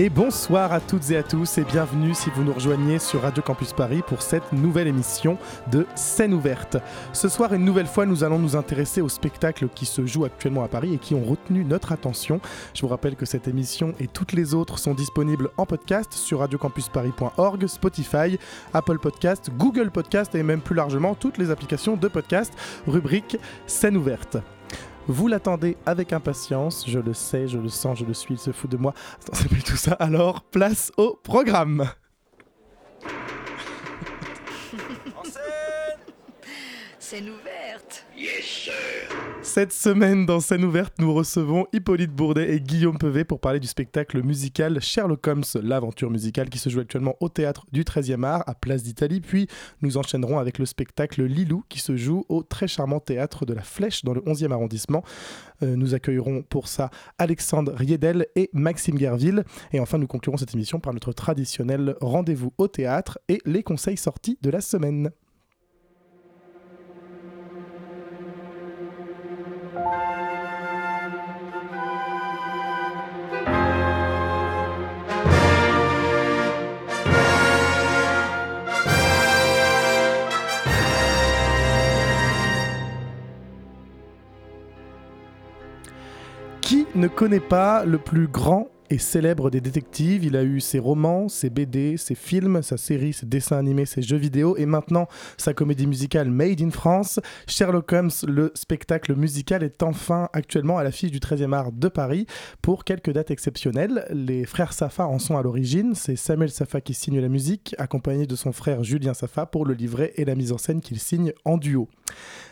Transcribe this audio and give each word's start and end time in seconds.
Et 0.00 0.10
bonsoir 0.10 0.72
à 0.72 0.78
toutes 0.78 1.10
et 1.10 1.16
à 1.16 1.24
tous 1.24 1.58
et 1.58 1.64
bienvenue 1.64 2.14
si 2.14 2.30
vous 2.30 2.44
nous 2.44 2.52
rejoignez 2.52 3.00
sur 3.00 3.22
Radio 3.22 3.42
Campus 3.42 3.72
Paris 3.72 4.00
pour 4.06 4.22
cette 4.22 4.52
nouvelle 4.52 4.86
émission 4.86 5.38
de 5.72 5.86
Scène 5.96 6.34
ouverte. 6.34 6.76
Ce 7.12 7.28
soir, 7.28 7.52
une 7.52 7.64
nouvelle 7.64 7.88
fois, 7.88 8.06
nous 8.06 8.22
allons 8.22 8.38
nous 8.38 8.54
intéresser 8.54 9.00
aux 9.00 9.08
spectacles 9.08 9.66
qui 9.74 9.86
se 9.86 10.06
jouent 10.06 10.24
actuellement 10.24 10.62
à 10.62 10.68
Paris 10.68 10.94
et 10.94 10.98
qui 10.98 11.16
ont 11.16 11.24
retenu 11.24 11.64
notre 11.64 11.90
attention. 11.90 12.40
Je 12.74 12.82
vous 12.82 12.86
rappelle 12.86 13.16
que 13.16 13.26
cette 13.26 13.48
émission 13.48 13.92
et 13.98 14.06
toutes 14.06 14.34
les 14.34 14.54
autres 14.54 14.78
sont 14.78 14.94
disponibles 14.94 15.50
en 15.56 15.66
podcast 15.66 16.12
sur 16.12 16.38
radiocampusparis.org, 16.38 17.66
Spotify, 17.66 18.38
Apple 18.74 19.00
Podcast, 19.00 19.50
Google 19.58 19.90
Podcast 19.90 20.32
et 20.36 20.44
même 20.44 20.60
plus 20.60 20.76
largement 20.76 21.16
toutes 21.16 21.38
les 21.38 21.50
applications 21.50 21.96
de 21.96 22.06
podcast, 22.06 22.52
rubrique 22.86 23.36
Scène 23.66 23.96
ouverte. 23.96 24.36
Vous 25.10 25.26
l'attendez 25.26 25.78
avec 25.86 26.12
impatience, 26.12 26.84
je 26.86 26.98
le 26.98 27.14
sais, 27.14 27.48
je 27.48 27.56
le 27.56 27.70
sens, 27.70 27.98
je 27.98 28.04
le 28.04 28.12
suis, 28.12 28.34
il 28.34 28.38
se 28.38 28.52
fout 28.52 28.70
de 28.70 28.76
moi. 28.76 28.92
Attends, 29.22 29.32
c'est 29.32 29.48
plus 29.48 29.62
tout 29.62 29.76
ça. 29.76 29.92
Alors, 29.94 30.42
place 30.42 30.92
au 30.98 31.18
programme. 31.22 31.88
Scène 36.98 37.30
ouverte. 37.88 38.04
Cette 39.42 39.72
semaine, 39.72 40.26
dans 40.26 40.40
scène 40.40 40.64
ouverte, 40.64 40.94
nous 40.98 41.14
recevons 41.14 41.66
Hippolyte 41.72 42.12
Bourdet 42.12 42.54
et 42.54 42.60
Guillaume 42.60 42.98
Pevet 42.98 43.24
pour 43.24 43.40
parler 43.40 43.60
du 43.60 43.66
spectacle 43.66 44.22
musical 44.22 44.80
Sherlock 44.80 45.26
Holmes, 45.26 45.44
l'aventure 45.62 46.10
musicale 46.10 46.50
qui 46.50 46.58
se 46.58 46.68
joue 46.68 46.80
actuellement 46.80 47.16
au 47.20 47.28
théâtre 47.28 47.64
du 47.72 47.82
13e 47.82 48.24
art 48.24 48.44
à 48.46 48.54
Place 48.54 48.82
d'Italie. 48.82 49.20
Puis 49.20 49.46
nous 49.80 49.96
enchaînerons 49.96 50.38
avec 50.38 50.58
le 50.58 50.66
spectacle 50.66 51.22
Lilou 51.22 51.64
qui 51.68 51.78
se 51.78 51.96
joue 51.96 52.24
au 52.28 52.42
très 52.42 52.68
charmant 52.68 53.00
théâtre 53.00 53.46
de 53.46 53.54
la 53.54 53.62
Flèche 53.62 54.04
dans 54.04 54.12
le 54.12 54.20
11e 54.20 54.52
arrondissement. 54.52 55.02
Euh, 55.62 55.76
nous 55.76 55.94
accueillerons 55.94 56.42
pour 56.42 56.68
ça 56.68 56.90
Alexandre 57.16 57.72
Riedel 57.74 58.26
et 58.36 58.50
Maxime 58.52 58.96
Guerville. 58.96 59.44
Et 59.72 59.80
enfin, 59.80 59.98
nous 59.98 60.06
conclurons 60.06 60.36
cette 60.36 60.54
émission 60.54 60.80
par 60.80 60.92
notre 60.92 61.12
traditionnel 61.12 61.96
rendez-vous 62.00 62.52
au 62.58 62.68
théâtre 62.68 63.18
et 63.28 63.40
les 63.46 63.62
conseils 63.62 63.96
sortis 63.96 64.38
de 64.42 64.50
la 64.50 64.60
semaine. 64.60 65.10
Qui 86.60 86.86
ne 86.94 87.08
connaît 87.08 87.40
pas 87.40 87.84
le 87.84 87.98
plus 87.98 88.26
grand 88.26 88.68
et 88.90 88.98
célèbre 88.98 89.50
des 89.50 89.60
détectives 89.60 90.24
Il 90.24 90.36
a 90.36 90.42
eu 90.42 90.60
ses 90.60 90.78
romans, 90.78 91.28
ses 91.28 91.50
BD, 91.50 91.96
ses 91.96 92.14
films, 92.14 92.62
sa 92.62 92.76
série, 92.76 93.12
ses 93.12 93.26
dessins 93.26 93.58
animés, 93.58 93.86
ses 93.86 94.02
jeux 94.02 94.16
vidéo 94.16 94.56
et 94.56 94.66
maintenant 94.66 95.08
sa 95.36 95.54
comédie 95.54 95.86
musicale 95.86 96.30
Made 96.30 96.60
in 96.60 96.70
France. 96.70 97.20
Sherlock 97.46 97.92
Holmes, 97.92 98.10
le 98.26 98.52
spectacle 98.54 99.14
musical, 99.14 99.62
est 99.62 99.82
enfin 99.82 100.28
actuellement 100.32 100.78
à 100.78 100.84
l'affiche 100.84 101.10
du 101.10 101.18
13e 101.18 101.52
art 101.52 101.72
de 101.72 101.88
Paris 101.88 102.26
pour 102.62 102.84
quelques 102.84 103.12
dates 103.12 103.30
exceptionnelles. 103.30 104.06
Les 104.10 104.44
frères 104.44 104.72
Safa 104.72 105.06
en 105.06 105.18
sont 105.18 105.36
à 105.36 105.42
l'origine. 105.42 105.94
C'est 105.94 106.16
Samuel 106.16 106.50
Safa 106.50 106.80
qui 106.80 106.94
signe 106.94 107.20
la 107.20 107.28
musique, 107.28 107.74
accompagné 107.78 108.26
de 108.26 108.36
son 108.36 108.52
frère 108.52 108.84
Julien 108.84 109.14
Safa 109.14 109.46
pour 109.46 109.64
le 109.64 109.74
livret 109.74 110.12
et 110.16 110.24
la 110.24 110.34
mise 110.34 110.52
en 110.52 110.58
scène 110.58 110.80
qu'il 110.80 110.98
signe 110.98 111.32
en 111.44 111.58
duo. 111.58 111.88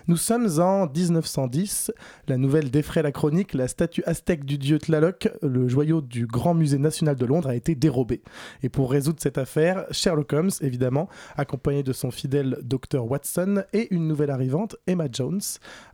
Nous 0.08 0.16
sommes 0.16 0.60
en 0.60 0.86
1910. 0.86 1.90
La 2.28 2.36
nouvelle 2.36 2.70
défraie 2.70 3.02
la 3.02 3.10
chronique. 3.10 3.54
La 3.54 3.66
statue 3.66 4.04
aztèque 4.06 4.44
du 4.44 4.56
dieu 4.56 4.78
Tlaloc, 4.78 5.28
le 5.42 5.66
joyau 5.66 6.00
du 6.00 6.28
Grand 6.28 6.54
Musée 6.54 6.78
national 6.78 7.16
de 7.16 7.26
Londres, 7.26 7.48
a 7.48 7.56
été 7.56 7.74
dérobée. 7.74 8.22
Et 8.62 8.68
pour 8.68 8.92
résoudre 8.92 9.18
cette 9.20 9.36
affaire, 9.36 9.84
Sherlock 9.90 10.32
Holmes, 10.32 10.50
évidemment, 10.60 11.08
accompagné 11.36 11.82
de 11.82 11.92
son 11.92 12.12
fidèle 12.12 12.58
docteur 12.62 13.10
Watson 13.10 13.64
et 13.72 13.92
une 13.92 14.06
nouvelle 14.06 14.30
arrivante, 14.30 14.76
Emma 14.86 15.06
Jones. 15.10 15.40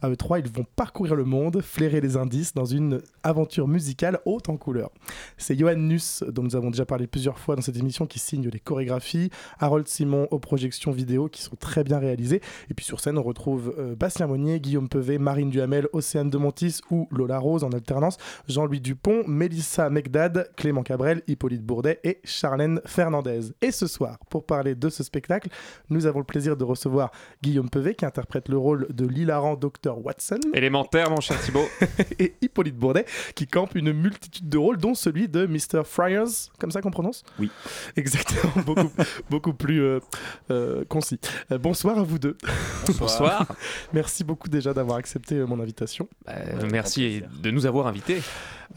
À 0.03 0.11
eux 0.11 0.17
trois, 0.17 0.41
ils 0.41 0.49
vont 0.49 0.67
parcourir 0.77 1.15
le 1.15 1.25
monde, 1.25 1.63
flairer 1.63 2.03
les 2.03 2.19
indices 2.19 2.53
dans 2.53 2.67
une 2.67 3.01
aventure 3.23 3.67
musicale 3.67 4.19
haute 4.27 4.51
en 4.51 4.59
couleurs. 4.59 4.91
C'est 5.39 5.59
Johan 5.59 5.77
Nuss, 5.77 6.23
dont 6.29 6.43
nous 6.43 6.55
avons 6.55 6.71
déjà 6.71 6.85
parlé 6.85 7.07
plusieurs 7.07 7.39
fois 7.39 7.57
dans 7.57 7.63
cette 7.63 7.79
émission, 7.79 8.05
qui 8.05 8.19
signe 8.19 8.51
les 8.51 8.61
chorégraphies. 8.61 9.31
Harold 9.59 9.89
Simon 9.89 10.29
aux 10.31 10.39
projections 10.39 10.91
vidéo 10.91 11.29
qui 11.29 11.41
sont 11.41 11.57
très 11.57 11.83
bien 11.83 11.99
réalisées. 11.99 12.43
Et 12.71 12.75
puis 12.75 12.85
sur 12.85 13.01
scène, 13.01 13.17
on 13.17 13.23
retrouve 13.23 13.75
euh, 13.79 13.95
Bastien 14.03 14.27
Monnier, 14.27 14.59
Guillaume 14.59 14.89
Pevet, 14.89 15.19
Marine 15.19 15.49
Duhamel, 15.49 15.87
Océane 15.93 16.29
de 16.29 16.37
Montis 16.37 16.81
ou 16.91 17.07
Lola 17.13 17.39
Rose 17.39 17.63
en 17.63 17.71
alternance, 17.71 18.17
Jean-Louis 18.49 18.81
Dupont, 18.81 19.23
Mélissa 19.29 19.91
Megdad, 19.91 20.51
Clément 20.57 20.83
Cabrel, 20.83 21.23
Hippolyte 21.29 21.63
Bourdet 21.63 22.01
et 22.03 22.19
Charlène 22.25 22.81
Fernandez. 22.85 23.53
Et 23.61 23.71
ce 23.71 23.87
soir, 23.87 24.19
pour 24.29 24.45
parler 24.45 24.75
de 24.75 24.89
ce 24.89 25.05
spectacle, 25.05 25.51
nous 25.89 26.07
avons 26.07 26.19
le 26.19 26.25
plaisir 26.25 26.57
de 26.57 26.65
recevoir 26.65 27.13
Guillaume 27.45 27.71
Pevet 27.71 27.95
qui 27.95 28.05
interprète 28.05 28.49
le 28.49 28.59
rôle 28.59 28.89
de 28.91 29.07
l'hilarant 29.07 29.55
Dr 29.55 30.05
Watson 30.05 30.41
Élémentaire, 30.53 31.09
mon 31.09 31.21
cher 31.21 31.41
Thibaut. 31.41 31.69
et 32.19 32.35
Hippolyte 32.43 32.77
Bourdet 32.77 33.05
qui 33.37 33.47
campe 33.47 33.77
une 33.77 33.93
multitude 33.93 34.49
de 34.49 34.59
rôles 34.59 34.79
dont 34.79 34.95
celui 34.95 35.29
de 35.29 35.47
Mr 35.47 35.85
Fryers, 35.85 36.51
comme 36.59 36.73
ça 36.73 36.83
qu'on 36.83 36.91
prononce? 36.91 37.23
Oui. 37.39 37.53
Exactement, 37.95 38.53
beaucoup, 38.67 38.93
beaucoup 39.31 39.55
plus 39.55 39.81
euh, 39.81 40.01
euh, 40.51 40.85
concis. 40.89 41.21
Euh, 41.53 41.59
bonsoir 41.59 42.01
à 42.01 42.03
vous 42.03 42.19
deux. 42.19 42.37
Bonsoir. 42.99 43.47
Merci 43.93 44.25
beaucoup 44.25 44.49
déjà 44.49 44.73
d'avoir 44.73 44.99
accepté 44.99 45.37
euh, 45.37 45.47
mon 45.47 45.61
invitation. 45.61 46.09
Euh, 46.29 46.69
merci 46.71 47.23
de 47.43 47.51
nous 47.51 47.67
avoir 47.67 47.87
invités. 47.87 48.23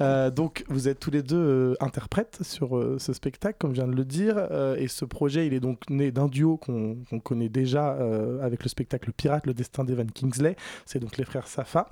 Euh, 0.02 0.30
donc, 0.30 0.64
vous 0.68 0.88
êtes 0.88 1.00
tous 1.00 1.12
les 1.12 1.24
deux 1.24 1.36
euh, 1.38 1.74
interprètes 1.80 2.40
sur 2.42 2.78
euh, 2.78 2.98
ce 3.00 3.14
spectacle, 3.14 3.58
comme 3.60 3.72
je 3.72 3.82
viens 3.82 3.88
de 3.88 3.96
le 3.96 4.06
dire. 4.06 4.38
et 4.78 4.88
ce 4.88 5.06
projet, 5.06 5.48
il 5.48 5.54
est 5.54 5.60
donc 5.60 5.90
né 5.90 6.12
d'un 6.12 6.28
duo 6.28 6.58
qu'on 6.58 6.98
connaît 7.24 7.50
déjà 7.50 7.98
avec 8.42 8.64
le 8.64 8.70
spectacle 8.70 9.12
Pirate, 9.12 9.46
le 9.46 9.54
destin 9.54 9.84
d'Evan 9.84 10.10
Kingsley. 10.12 10.56
C'est 10.86 11.00
donc 11.00 11.18
les 11.18 11.26
frères 11.26 11.48
Safa. 11.48 11.90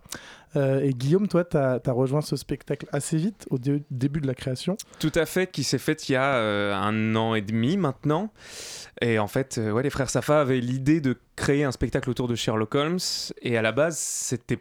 Et 0.55 0.93
Guillaume, 0.93 1.27
toi, 1.27 1.43
tu 1.43 1.57
as, 1.57 1.79
rejoint 1.87 2.21
ce 2.21 2.35
spectacle 2.35 2.87
assez 2.91 3.17
vite, 3.17 3.45
au 3.49 3.57
dé- 3.57 3.83
début 3.89 4.21
de 4.21 4.27
la 4.27 4.35
création. 4.35 4.77
Tout 4.99 5.11
à 5.15 5.25
fait, 5.25 5.47
qui 5.51 5.63
s'est 5.63 5.77
faite 5.77 6.09
il 6.09 6.13
y 6.13 6.15
a 6.15 6.77
un 6.77 7.15
an 7.15 7.35
et 7.35 7.41
demi 7.41 7.77
maintenant. 7.77 8.31
Et 9.01 9.19
en 9.19 9.27
fait, 9.27 9.59
ouais, 9.59 9.83
les 9.83 9.89
frères 9.89 10.09
Safa 10.09 10.41
avaient 10.41 10.59
l'idée 10.61 11.01
de 11.01 11.17
créer 11.35 11.63
un 11.63 11.71
spectacle 11.71 12.09
autour 12.09 12.27
de 12.27 12.35
Sherlock 12.35 12.75
Holmes. 12.75 12.99
Et 13.41 13.57
à 13.57 13.61
la 13.61 13.71
base, 13.71 13.97
c'était 13.97 14.59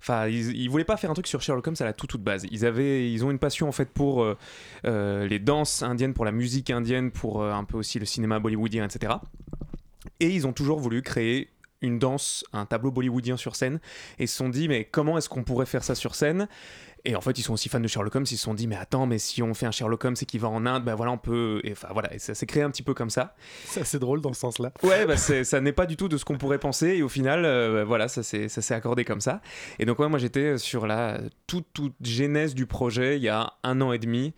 Enfin, 0.00 0.28
ils, 0.28 0.68
voulaient 0.68 0.84
pas 0.84 0.96
faire 0.96 1.10
un 1.10 1.14
truc 1.14 1.26
sur 1.26 1.42
Sherlock 1.42 1.66
Holmes 1.66 1.76
à 1.80 1.84
la 1.84 1.92
toute 1.92 2.10
toute 2.10 2.22
base. 2.22 2.46
Ils 2.50 3.24
ont 3.24 3.30
une 3.30 3.38
passion 3.38 3.68
en 3.68 3.72
fait 3.72 3.88
pour 3.88 4.22
euh, 4.22 4.36
euh, 4.84 5.26
les 5.26 5.38
danses 5.38 5.82
indiennes, 5.82 6.14
pour 6.14 6.24
la 6.24 6.32
musique 6.32 6.70
indienne, 6.70 7.10
pour 7.10 7.42
euh, 7.42 7.52
un 7.52 7.64
peu 7.64 7.76
aussi 7.78 7.98
le 7.98 8.04
cinéma 8.04 8.38
bollywoodien, 8.38 8.84
etc. 8.84 9.14
Et 10.20 10.28
ils 10.28 10.46
ont 10.46 10.52
toujours 10.52 10.78
voulu 10.78 11.02
créer 11.02 11.48
une 11.80 11.98
danse, 11.98 12.44
un 12.52 12.64
tableau 12.64 12.90
bollywoodien 12.90 13.36
sur 13.36 13.56
scène, 13.56 13.80
et 14.18 14.26
se 14.26 14.36
sont 14.36 14.48
dit 14.48 14.68
mais 14.68 14.84
comment 14.84 15.18
est-ce 15.18 15.28
qu'on 15.28 15.42
pourrait 15.42 15.66
faire 15.66 15.82
ça 15.82 15.94
sur 15.94 16.14
scène? 16.14 16.48
Et 17.04 17.16
en 17.16 17.20
fait 17.20 17.38
ils 17.38 17.42
sont 17.42 17.54
aussi 17.54 17.68
fans 17.68 17.80
de 17.80 17.88
Sherlock 17.88 18.14
Holmes, 18.14 18.26
ils 18.30 18.36
se 18.36 18.44
sont 18.44 18.54
dit 18.54 18.66
mais 18.66 18.76
attends 18.76 19.06
mais 19.06 19.18
si 19.18 19.42
on 19.42 19.54
fait 19.54 19.66
un 19.66 19.72
Sherlock 19.72 20.04
Holmes 20.04 20.16
et 20.20 20.24
qu'il 20.24 20.40
va 20.40 20.48
en 20.48 20.66
Inde, 20.66 20.84
ben 20.84 20.94
voilà 20.94 21.12
on 21.12 21.18
peut, 21.18 21.60
et 21.64 21.72
enfin 21.72 21.88
voilà, 21.92 22.14
et 22.14 22.18
ça 22.18 22.34
s'est 22.34 22.46
créé 22.46 22.62
un 22.62 22.70
petit 22.70 22.82
peu 22.82 22.94
comme 22.94 23.10
ça. 23.10 23.34
C'est 23.64 23.80
assez 23.80 23.98
drôle 23.98 24.20
dans 24.20 24.32
ce 24.32 24.40
sens-là. 24.40 24.72
Ouais, 24.82 25.06
bah 25.06 25.16
ça 25.16 25.60
n'est 25.60 25.72
pas 25.72 25.86
du 25.86 25.96
tout 25.96 26.08
de 26.08 26.16
ce 26.16 26.24
qu'on 26.24 26.38
pourrait 26.38 26.58
penser. 26.58 26.88
Et 26.88 27.02
au 27.02 27.08
final, 27.08 27.44
euh, 27.44 27.84
voilà, 27.84 28.08
ça 28.08 28.22
s'est 28.22 28.74
accordé 28.74 29.04
comme 29.04 29.20
ça. 29.20 29.40
Et 29.78 29.84
donc, 29.84 29.98
ouais, 29.98 30.08
moi, 30.08 30.18
j'étais 30.18 30.58
sur 30.58 30.86
la 30.86 31.20
toute, 31.46 31.66
toute 31.72 31.94
genèse 32.02 32.54
du 32.54 32.66
projet 32.66 33.16
il 33.16 33.22
y 33.22 33.28
a 33.28 33.52
un 33.62 33.80
an 33.80 33.92
et 33.92 33.98
demi. 33.98 34.34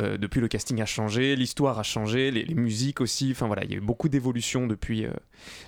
Euh, 0.00 0.16
depuis, 0.16 0.40
le 0.40 0.48
casting 0.48 0.80
a 0.80 0.86
changé, 0.86 1.36
l'histoire 1.36 1.78
a 1.78 1.82
changé, 1.82 2.30
les, 2.30 2.44
les 2.44 2.54
musiques 2.54 3.00
aussi. 3.00 3.30
Enfin, 3.32 3.46
voilà, 3.46 3.64
il 3.64 3.70
y 3.70 3.74
a 3.74 3.76
eu 3.76 3.80
beaucoup 3.80 4.08
d'évolutions 4.08 4.66
depuis, 4.66 5.04
euh, 5.04 5.12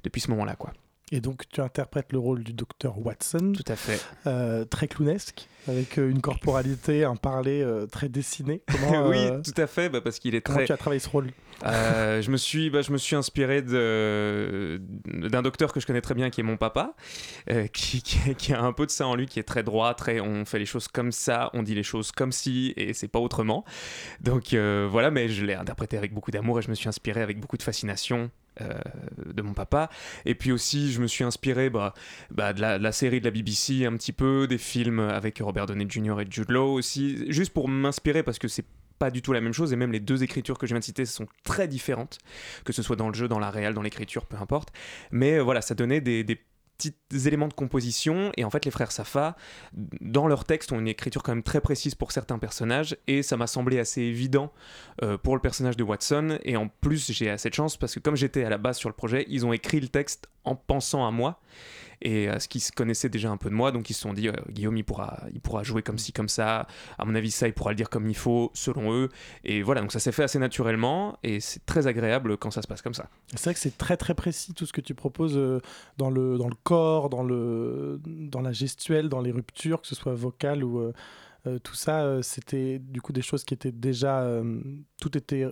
depuis 0.03 0.21
ce 0.21 0.31
moment-là, 0.31 0.57
quoi. 0.57 0.73
Et 1.13 1.21
donc 1.21 1.43
tu 1.51 1.61
interprètes 1.61 2.13
le 2.13 2.19
rôle 2.19 2.43
du 2.43 2.55
docteur 2.55 2.99
Watson, 2.99 3.53
Tout 3.55 3.71
à 3.71 3.77
fait. 3.77 4.01
euh, 4.27 4.65
très 4.65 4.89
clownesque, 4.89 5.49
avec 5.69 5.99
euh, 5.99 6.09
une 6.11 6.23
corporalité, 6.23 7.05
un 7.05 7.15
parler 7.15 7.61
euh, 7.63 7.87
très 7.87 8.09
dessiné. 8.09 8.63
Comment, 8.73 9.09
oui, 9.09 9.19
euh, 9.19 9.41
tout 9.43 9.61
à 9.61 9.67
fait, 9.67 9.91
bah, 9.91 10.01
parce 10.01 10.19
qu'il 10.19 10.35
est 10.35 10.41
comment 10.41 10.59
très. 10.59 10.67
tu 10.67 10.73
as 10.73 10.77
travaillé 10.79 10.99
ce 11.01 11.09
rôle? 11.11 11.31
Je 11.63 12.31
me 12.31 12.37
suis, 12.39 12.71
bah, 12.71 12.81
je 12.83 12.91
me 12.91 12.97
suis 12.99 13.15
inspiré 13.17 13.61
de- 13.63 14.81
d'un 15.29 15.43
docteur 15.43 15.73
que 15.75 15.79
je 15.81 15.87
connais 15.87 16.01
très 16.01 16.15
bien, 16.15 16.31
qui 16.31 16.41
est 16.41 16.45
mon 16.45 16.57
papa, 16.57 16.95
qui, 17.75 18.03
qui- 18.03 18.35
qui 18.35 18.53
a 18.55 18.63
un 18.63 18.73
peu 18.73 18.87
de 18.87 18.91
ça 18.91 19.07
en 19.07 19.15
lui, 19.15 19.27
qui 19.27 19.39
est 19.39 19.45
très 19.45 19.63
droit, 19.63 19.93
très. 19.95 20.21
On 20.21 20.45
fait 20.47 20.59
les 20.59 20.67
choses 20.67 20.89
comme 20.89 21.13
ça, 21.13 21.51
on 21.53 21.63
dit 21.63 21.75
les 21.75 21.83
choses 21.83 22.13
comme 22.13 22.33
si, 22.33 22.73
et 22.77 22.93
c'est 22.95 23.09
pas 23.09 23.21
autrement. 23.21 23.65
Donc 24.23 24.55
voilà, 24.55 25.11
mais 25.11 25.29
je 25.29 25.45
l'ai 25.45 25.55
interprété 25.55 25.99
avec 25.99 26.15
beaucoup 26.15 26.31
d'amour 26.31 26.59
et 26.59 26.63
je 26.63 26.71
me 26.71 26.75
suis 26.75 26.89
inspiré 26.89 27.21
avec 27.23 27.39
beaucoup 27.41 27.59
de 27.59 27.63
fascination. 27.63 28.31
Euh, 28.61 28.73
de 29.33 29.43
mon 29.43 29.53
papa 29.53 29.91
et 30.25 30.35
puis 30.35 30.53
aussi 30.53 30.93
je 30.93 31.01
me 31.01 31.07
suis 31.07 31.25
inspiré 31.25 31.71
bah, 31.71 31.95
bah, 32.31 32.53
de, 32.53 32.61
la, 32.61 32.93
série 32.93 33.21
de 33.21 33.25
la 33.25 33.31
BBC 33.31 33.85
un 33.85 33.97
petit 33.97 34.13
peu 34.13 34.47
des 34.47 34.59
films 34.59 35.01
avec 35.01 35.39
Robert 35.41 35.67
Downey 35.67 35.87
Jr. 35.89 36.21
et 36.21 36.27
Jude 36.31 36.51
Law 36.51 36.73
aussi 36.73 37.31
juste 37.33 37.53
pour 37.53 37.69
m'inspirer 37.69 38.23
parce 38.23 38.39
que 38.39 38.49
c'est 38.49 38.67
pas 38.99 39.11
du 39.11 39.23
tout 39.23 39.33
la 39.33 39.41
même 39.41 39.53
chose 39.53 39.73
et 39.73 39.77
même 39.77 39.93
les 39.93 40.01
deux 40.01 40.23
écritures 40.23 40.57
que 40.57 40.67
je 40.67 40.73
viens 40.73 40.79
de 40.79 40.85
citer 40.85 41.05
sont 41.05 41.27
très 41.43 41.67
différentes 41.67 42.19
que 42.65 42.73
ce 42.73 42.83
soit 42.83 42.97
dans 42.97 43.09
le 43.09 43.15
jeu, 43.15 43.27
dans 43.27 43.41
la 43.41 43.51
réelle, 43.51 43.75
dans 43.75 43.83
l'écriture, 43.83 44.27
peu 44.27 44.37
importe. 44.37 44.73
Mais 45.11 45.41
voilà, 45.41 45.61
ça 45.61 45.75
donnait 45.75 46.01
des 46.01 46.25
petits 46.77 46.95
éléments 47.27 47.49
de 47.49 47.55
composition 47.55 48.33
et 48.37 48.45
en 48.45 48.51
fait 48.51 48.65
les 48.65 48.71
frères 48.71 48.93
Safa 48.93 49.37
dans 50.01 50.27
leur 50.27 50.45
texte 50.45 50.73
ont 50.73 50.79
une 50.79 50.89
écriture 50.89 51.23
quand 51.23 51.33
même 51.33 51.43
très 51.43 51.61
précise 51.61 51.95
pour 51.95 52.13
certains 52.13 52.39
personnages 52.39 52.97
et 53.07 53.23
ça 53.23 53.37
m'a 53.37 53.47
semblé 53.47 53.79
assez 53.79 54.03
évident 54.03 54.53
euh, 55.03 55.17
pour 55.17 55.35
le 55.35 55.41
personnage 55.41 55.77
de 55.77 55.85
Watson 55.85 56.39
et 56.43 56.57
en 56.57 56.69
plus 56.69 57.13
j'ai 57.13 57.31
assez 57.31 57.49
de 57.49 57.55
chance 57.55 57.77
parce 57.77 57.95
que 57.95 58.01
comme 58.01 58.17
j'étais 58.17 58.45
à 58.45 58.49
la 58.49 58.59
base 58.59 58.77
sur 58.77 58.89
le 58.89 58.95
projet 58.95 59.25
ils 59.29 59.47
ont 59.47 59.53
écrit 59.53 59.81
le 59.81 59.89
texte 59.89 60.29
en 60.45 60.57
pensant 60.57 61.07
à 61.07 61.11
moi 61.11 61.41
et 62.05 62.29
à 62.29 62.39
ce 62.39 62.47
qu'ils 62.49 62.63
connaissaient 62.77 63.09
déjà 63.09 63.31
un 63.31 63.37
peu 63.37 63.49
de 63.51 63.55
moi 63.55 63.73
donc 63.73 63.91
ils 63.91 63.95
se 63.95 64.01
sont 64.03 64.13
dit 64.13 64.29
euh, 64.29 64.33
Guillaume 64.51 64.77
il 64.77 64.85
pourra, 64.85 65.21
il 65.33 65.41
pourra 65.41 65.63
jouer 65.65 65.83
comme 65.83 65.99
ci 65.99 66.13
comme 66.13 66.29
ça 66.29 66.67
à 66.99 67.05
mon 67.05 67.15
avis 67.15 67.31
ça 67.33 67.49
il 67.49 67.55
pourra 67.55 67.71
le 67.71 67.77
dire 67.77 67.91
comme 67.91 68.09
il 68.09 68.15
faut 68.17 68.51
selon 68.55 68.93
eux 68.93 69.09
et 69.43 69.63
voilà 69.63 69.81
donc 69.81 69.91
ça 69.91 69.99
s'est 69.99 70.13
fait 70.13 70.23
assez 70.23 70.39
naturellement 70.39 71.19
et 71.23 71.41
c'est 71.41 71.65
très 71.67 71.87
agréable 71.87 72.37
quand 72.37 72.51
ça 72.51 72.63
se 72.63 72.69
passe 72.69 72.83
comme 72.83 72.95
ça 72.95 73.09
C'est 73.35 73.45
vrai 73.45 73.55
que 73.55 73.61
c'est 73.61 73.77
très 73.79 73.97
très 73.97 74.15
précis 74.15 74.55
tout 74.55 74.67
ce 74.67 74.73
que 74.73 74.81
tu 74.83 74.95
proposes 74.95 75.37
euh, 75.37 75.61
dans, 75.97 76.11
le, 76.11 76.37
dans 76.39 76.49
le 76.49 76.57
corps, 76.63 77.09
dans, 77.11 77.23
le, 77.25 78.01
dans 78.05 78.41
la 78.43 78.53
gestuelle, 78.53 79.09
dans 79.09 79.21
les 79.23 79.33
ruptures, 79.33 79.81
que 79.81 79.87
ce 79.89 79.95
soit 79.95 80.15
vocales 80.15 80.63
ou 80.63 80.79
euh, 80.81 80.93
euh, 81.47 81.59
tout 81.59 81.75
ça. 81.75 82.03
euh, 82.05 82.23
C'était 82.23 82.79
du 82.79 83.01
coup 83.01 83.13
des 83.13 83.23
choses 83.23 83.45
qui 83.45 83.55
étaient 83.55 83.73
déjà. 83.73 84.21
euh, 84.23 84.61
tout 85.01 85.17
était 85.17 85.47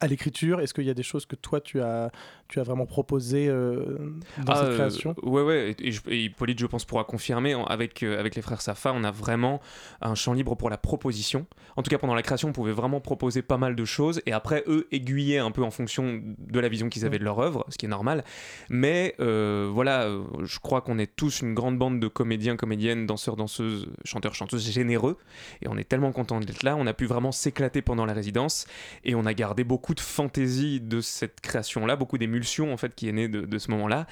à 0.00 0.06
l'écriture. 0.06 0.60
Est-ce 0.60 0.74
qu'il 0.74 0.84
y 0.84 0.90
a 0.90 0.94
des 0.94 1.02
choses 1.02 1.26
que 1.26 1.36
toi 1.36 1.60
tu 1.60 1.80
as, 1.80 2.10
tu 2.48 2.60
as 2.60 2.62
vraiment 2.62 2.86
proposées 2.86 3.48
euh, 3.48 3.98
dans 4.44 4.52
Ah, 4.52 4.56
cette 4.56 4.68
euh, 4.70 4.74
création? 4.74 5.14
Ouais, 5.22 5.42
ouais, 5.42 5.76
et, 5.78 5.94
et 6.08 6.24
Hippolyte, 6.24 6.58
je 6.58 6.66
pense, 6.66 6.84
pourra 6.84 7.04
confirmer. 7.04 7.54
en- 7.54 7.64
Avec, 7.64 8.02
euh, 8.02 8.18
avec 8.18 8.34
les 8.34 8.42
frères 8.42 8.60
Safa, 8.60 8.92
on 8.94 9.04
a 9.04 9.10
vraiment 9.10 9.60
un 10.00 10.14
champ 10.14 10.32
libre 10.32 10.54
pour 10.54 10.70
la 10.70 10.78
proposition. 10.78 11.46
En 11.76 11.82
tout 11.82 11.90
cas, 11.90 11.98
pendant 11.98 12.14
la 12.14 12.22
création, 12.22 12.48
on 12.48 12.52
pouvait 12.52 12.72
vraiment 12.72 13.00
proposer 13.00 13.42
pas 13.42 13.56
mal 13.58 13.74
de 13.76 13.84
choses, 13.84 14.20
et 14.26 14.32
après, 14.32 14.62
eux 14.66 14.86
aiguillaient 14.92 15.38
un 15.38 15.50
peu 15.50 15.62
en 15.62 15.70
fonction 15.70 16.20
de 16.38 16.60
la 16.60 16.68
vision 16.68 16.88
qu'ils 16.88 17.04
avaient 17.04 17.18
de 17.18 17.24
leur 17.24 17.38
œuvre, 17.40 17.64
ce 17.68 17.76
qui 17.78 17.86
est 17.86 17.88
normal. 17.88 18.24
Mais 18.70 19.14
euh, 19.20 19.68
voilà, 19.72 20.04
euh, 20.04 20.22
je 20.44 20.58
crois 20.60 20.80
qu'on 20.80 20.98
est 20.98 21.14
tous 21.16 21.40
une 21.42 21.54
grande 21.54 21.78
bande 21.78 22.00
de 22.00 22.08
comédiens, 22.08 22.56
comédiennes, 22.56 23.06
danseurs, 23.06 23.36
danseuses, 23.36 23.88
chanteurs, 24.04 24.34
chanteuses 24.34 24.70
généreux, 24.70 25.16
et 25.62 25.68
on 25.68 25.76
est 25.76 25.84
tellement 25.88 26.12
content 26.12 26.40
d'être 26.40 26.62
là. 26.62 26.76
On 26.76 26.86
a 26.86 26.94
pu 26.94 27.06
vraiment 27.06 27.32
s'éclater 27.32 27.82
pendant 27.82 28.06
la 28.06 28.12
résidence, 28.12 28.66
et 29.04 29.14
on 29.14 29.26
a 29.26 29.34
gardé 29.34 29.64
beaucoup 29.64 29.83
de 29.92 30.00
fantaisie 30.00 30.80
de 30.80 31.02
cette 31.02 31.42
création-là, 31.42 31.96
beaucoup 31.96 32.16
d'émulsion 32.16 32.72
en 32.72 32.78
fait 32.78 32.94
qui 32.94 33.08
est 33.08 33.12
née 33.12 33.28
de, 33.28 33.58
ce 33.58 33.70
moment-là. 33.72 34.06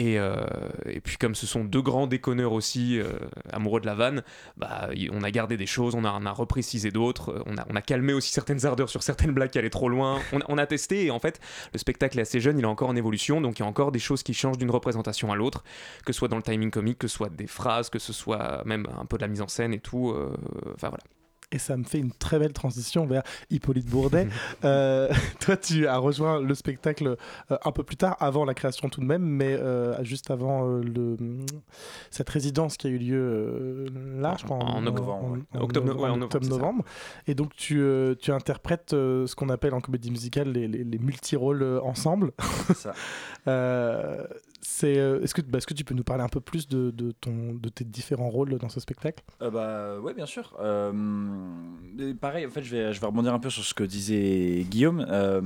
Euh, 0.00 0.46
et 0.86 1.00
puis 1.00 1.18
comme 1.18 1.34
ce 1.34 1.46
sont 1.46 1.62
deux 1.62 1.82
grands 1.82 2.06
déconneurs 2.06 2.52
aussi 2.52 2.98
euh, 2.98 3.12
amoureux 3.52 3.80
de 3.82 3.86
la 3.86 3.94
vanne, 3.94 4.22
bah, 4.56 4.88
on 5.12 5.22
a 5.22 5.30
gardé 5.30 5.58
des 5.58 5.66
choses, 5.66 5.94
on 5.94 6.04
a, 6.04 6.08
a 6.08 6.32
reprécisé 6.32 6.90
d'autres, 6.90 7.32
euh, 7.32 7.54
on 7.68 7.76
a, 7.76 7.82
calmé 7.82 8.14
aussi 8.14 8.32
certaines 8.32 8.64
ardeurs 8.64 8.88
sur 8.88 9.02
certaines 9.02 9.32
blagues 9.32 9.50
qui 9.50 9.58
allaient 9.58 9.68
trop 9.68 9.90
loin. 9.90 10.20
On, 10.32 10.38
on 10.48 10.56
a 10.56 10.66
testé 10.66 11.04
et 11.04 11.10
en 11.10 11.18
fait 11.18 11.38
le 11.74 11.78
spectacle 11.78 12.18
est 12.18 12.22
assez 12.22 12.40
jeune, 12.40 12.58
il 12.58 12.62
est 12.62 12.68
encore 12.68 12.88
en 12.88 12.96
évolution, 12.96 13.42
donc 13.42 13.58
il 13.58 13.62
y 13.62 13.64
a 13.64 13.68
encore 13.68 13.92
des 13.92 13.98
choses 13.98 14.22
qui 14.22 14.32
changent 14.32 14.58
d'une 14.58 14.70
représentation 14.70 15.30
à 15.30 15.36
l'autre, 15.36 15.64
que 16.06 16.14
ce 16.14 16.18
soit 16.18 16.28
dans 16.28 16.36
le 16.36 16.42
timing 16.42 16.70
comique, 16.70 16.98
que 16.98 17.08
ce 17.08 17.16
soit 17.16 17.28
des 17.28 17.46
phrases, 17.46 17.90
que 17.90 17.98
ce 17.98 18.14
soit 18.14 18.62
même 18.64 18.86
un 18.98 19.04
peu 19.04 19.18
de 19.18 19.22
la 19.22 19.28
mise 19.28 19.42
en 19.42 19.48
scène 19.48 19.74
et 19.74 19.80
tout. 19.80 20.14
Enfin 20.74 20.88
voilà. 20.88 21.02
Et 21.52 21.58
ça 21.58 21.76
me 21.76 21.84
fait 21.84 21.98
une 21.98 22.12
très 22.12 22.38
belle 22.38 22.52
transition 22.52 23.06
vers 23.06 23.22
Hippolyte 23.50 23.88
Bourdet. 23.88 24.28
Euh, 24.64 25.08
toi, 25.40 25.56
tu 25.56 25.86
as 25.86 25.96
rejoint 25.96 26.40
le 26.40 26.54
spectacle 26.54 27.16
euh, 27.50 27.56
un 27.64 27.72
peu 27.72 27.82
plus 27.82 27.96
tard, 27.96 28.16
avant 28.20 28.44
la 28.44 28.52
création 28.52 28.88
tout 28.88 29.00
de 29.00 29.06
même, 29.06 29.22
mais 29.22 29.54
euh, 29.54 30.02
juste 30.04 30.30
avant 30.30 30.68
euh, 30.68 30.82
le, 30.82 31.16
cette 32.10 32.28
résidence 32.28 32.76
qui 32.76 32.86
a 32.86 32.90
eu 32.90 32.98
lieu 32.98 33.18
euh, 33.18 33.86
là, 34.20 34.36
je 34.38 34.44
crois, 34.44 34.58
En 34.58 34.82
novembre, 34.82 35.38
octobre-novembre. 35.58 36.84
Et 37.26 37.34
donc, 37.34 37.54
tu, 37.56 37.80
euh, 37.80 38.14
tu 38.20 38.32
interprètes 38.32 38.92
euh, 38.92 39.26
ce 39.26 39.34
qu'on 39.34 39.48
appelle 39.48 39.72
en 39.74 39.80
comédie 39.80 40.10
musicale 40.10 40.52
les, 40.52 40.68
les, 40.68 40.84
les 40.84 40.98
multi-rôles 40.98 41.62
euh, 41.62 41.80
ensemble. 41.82 42.32
C'est 42.66 42.76
ça. 42.76 42.92
Euh, 43.48 44.26
c'est, 44.60 44.98
euh, 44.98 45.22
est-ce, 45.22 45.34
que, 45.34 45.40
bah, 45.40 45.58
est-ce 45.58 45.66
que 45.66 45.74
tu 45.74 45.84
peux 45.84 45.94
nous 45.94 46.04
parler 46.04 46.22
un 46.22 46.28
peu 46.28 46.40
plus 46.40 46.68
de, 46.68 46.90
de, 46.90 47.12
ton, 47.12 47.54
de 47.54 47.68
tes 47.70 47.84
différents 47.84 48.28
rôles 48.28 48.58
dans 48.58 48.68
ce 48.68 48.78
spectacle? 48.80 49.24
Euh, 49.40 49.50
bah 49.50 49.98
ouais 50.00 50.12
bien 50.12 50.26
sûr. 50.26 50.54
Euh, 50.60 50.92
et 51.98 52.14
pareil 52.14 52.46
en 52.46 52.50
fait 52.50 52.62
je 52.62 52.76
vais 52.76 53.06
rebondir 53.06 53.34
un 53.34 53.38
peu 53.38 53.50
sur 53.50 53.64
ce 53.64 53.74
que 53.74 53.84
disait 53.84 54.64
Guillaume. 54.68 55.06
Euh, 55.08 55.40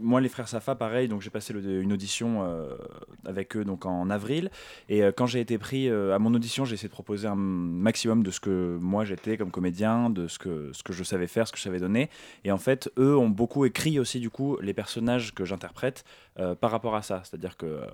moi 0.00 0.20
les 0.20 0.28
frères 0.28 0.48
Safa 0.48 0.74
pareil 0.74 1.08
donc 1.08 1.22
j'ai 1.22 1.30
passé 1.30 1.52
une 1.52 1.92
audition 1.92 2.44
euh, 2.44 2.76
avec 3.24 3.56
eux 3.56 3.64
donc 3.64 3.86
en 3.86 4.10
avril. 4.10 4.50
Et 4.88 5.02
euh, 5.02 5.12
quand 5.14 5.26
j'ai 5.26 5.40
été 5.40 5.58
pris 5.58 5.88
euh, 5.88 6.14
à 6.14 6.18
mon 6.18 6.34
audition 6.34 6.64
j'ai 6.64 6.74
essayé 6.74 6.88
de 6.88 6.92
proposer 6.92 7.28
un 7.28 7.36
maximum 7.36 8.22
de 8.22 8.30
ce 8.30 8.40
que 8.40 8.78
moi 8.80 9.04
j'étais 9.04 9.36
comme 9.36 9.50
comédien 9.50 10.10
de 10.10 10.28
ce 10.28 10.38
que 10.38 10.72
je 10.90 11.04
savais 11.04 11.26
faire 11.26 11.46
ce 11.46 11.52
que 11.52 11.58
je 11.58 11.64
savais 11.64 11.80
donner. 11.80 12.10
Et 12.44 12.52
en 12.52 12.58
fait 12.58 12.90
eux 12.98 13.16
ont 13.16 13.30
beaucoup 13.30 13.64
écrit 13.64 13.98
aussi 13.98 14.20
du 14.20 14.30
coup 14.30 14.58
les 14.60 14.74
personnages 14.74 15.34
que 15.34 15.44
j'interprète 15.44 16.04
euh, 16.40 16.54
par 16.54 16.70
rapport 16.70 16.94
à 16.94 17.02
ça. 17.02 17.22
C'est-à-dire 17.24 17.56
que 17.56 17.66
euh, 17.66 17.86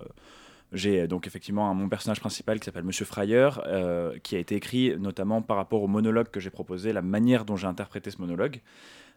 j'ai 0.73 1.07
donc 1.07 1.27
effectivement 1.27 1.69
un- 1.69 1.73
mon 1.73 1.87
personnage 1.89 2.19
principal 2.19 2.59
qui 2.59 2.65
s'appelle 2.65 2.83
Monsieur 2.83 3.05
Fryer, 3.05 3.49
euh, 3.67 4.17
qui 4.23 4.35
a 4.35 4.39
été 4.39 4.55
écrit 4.55 4.95
notamment 4.99 5.41
par 5.41 5.57
rapport 5.57 5.81
au 5.83 5.87
monologue 5.87 6.29
que 6.29 6.39
j'ai 6.39 6.49
proposé, 6.49 6.91
la 6.93 7.01
manière 7.01 7.45
dont 7.45 7.55
j'ai 7.55 7.67
interprété 7.67 8.11
ce 8.11 8.19
monologue. 8.19 8.59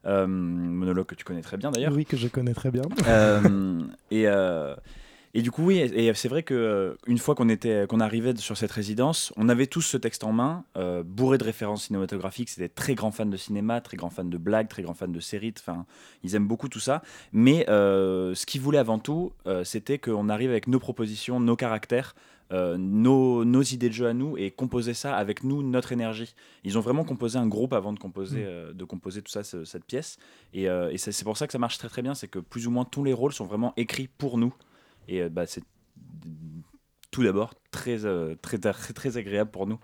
Euh, 0.06 0.26
monologue 0.28 1.06
que 1.06 1.16
tu 1.16 1.24
connais 1.24 1.40
très 1.42 1.56
bien 1.56 1.70
d'ailleurs. 1.72 1.92
Oui, 1.92 2.04
que 2.04 2.16
je 2.16 2.28
connais 2.28 2.54
très 2.54 2.70
bien. 2.70 2.82
Euh, 3.08 3.80
et, 4.12 4.28
euh, 4.28 4.76
et 5.34 5.42
du 5.42 5.50
coup, 5.50 5.64
oui, 5.64 5.78
et, 5.78 6.12
c'est 6.14 6.28
vrai 6.28 6.42
que 6.42 6.54
euh, 6.54 6.94
une 7.06 7.18
fois 7.18 7.34
qu'on 7.34 7.48
était, 7.48 7.86
qu'on 7.88 8.00
arrivait 8.00 8.34
sur 8.36 8.56
cette 8.56 8.70
résidence, 8.72 9.32
on 9.36 9.48
avait 9.48 9.66
tous 9.66 9.82
ce 9.82 9.96
texte 9.96 10.24
en 10.24 10.32
main, 10.32 10.64
euh, 10.76 11.02
bourré 11.02 11.38
de 11.38 11.44
références 11.44 11.84
cinématographiques. 11.86 12.48
C'était 12.48 12.68
très 12.68 12.94
grands 12.94 13.10
fans 13.10 13.26
de 13.26 13.36
cinéma, 13.36 13.80
très 13.80 13.96
grands 13.96 14.10
fans 14.10 14.24
de 14.24 14.38
blagues, 14.38 14.68
très 14.68 14.82
grands 14.82 14.94
fans 14.94 15.08
de 15.08 15.20
séries. 15.20 15.54
Enfin, 15.58 15.86
ils 16.24 16.34
aiment 16.34 16.48
beaucoup 16.48 16.68
tout 16.68 16.80
ça. 16.80 17.02
Mais 17.32 17.68
euh, 17.68 18.34
ce 18.34 18.46
qu'ils 18.46 18.60
voulaient 18.60 18.78
avant 18.78 18.98
tout, 18.98 19.32
euh, 19.46 19.64
c'était 19.64 19.98
qu'on 19.98 20.28
arrive 20.28 20.50
avec 20.50 20.66
nos 20.66 20.78
propositions, 20.78 21.40
nos 21.40 21.56
caractères. 21.56 22.14
nos, 22.50 23.44
nos 23.44 23.60
idées 23.62 23.90
de 23.90 23.94
jeu 23.94 24.06
à 24.06 24.14
nous 24.14 24.38
et 24.38 24.50
composer 24.50 24.94
ça 24.94 25.14
avec 25.14 25.44
nous, 25.44 25.62
notre 25.62 25.92
énergie. 25.92 26.34
Ils 26.64 26.78
ont 26.78 26.80
vraiment 26.80 27.04
composé 27.04 27.38
un 27.38 27.46
groupe 27.46 27.74
avant 27.74 27.92
de 27.92 27.98
composer, 27.98 28.42
euh, 28.46 28.72
de 28.72 28.84
composer 28.84 29.20
tout 29.20 29.30
ça, 29.30 29.44
ce- 29.44 29.66
cette 29.66 29.84
pièce. 29.84 30.16
Et, 30.54 30.64
et 30.64 30.96
c'est 30.96 31.24
pour 31.24 31.36
ça 31.36 31.46
que 31.46 31.52
ça 31.52 31.58
marche 31.58 31.76
très 31.76 31.88
très 31.90 32.00
bien, 32.00 32.14
c'est 32.14 32.26
que 32.28 32.38
plus 32.38 32.66
ou 32.66 32.70
moins 32.70 32.86
tous 32.86 33.04
les 33.04 33.12
rôles 33.12 33.34
sont 33.34 33.44
vraiment 33.44 33.74
écrits 33.76 34.08
pour 34.16 34.38
nous. 34.38 34.54
Et 35.08 35.22
euh, 35.22 35.28
bah, 35.28 35.46
c'est 35.46 35.62
tout 37.10 37.22
d'abord 37.22 37.54
très, 37.70 38.04
euh, 38.04 38.34
très, 38.40 38.58
très, 38.58 38.92
très 38.92 39.16
agréable 39.16 39.50
pour 39.50 39.66
nous. 39.66 39.78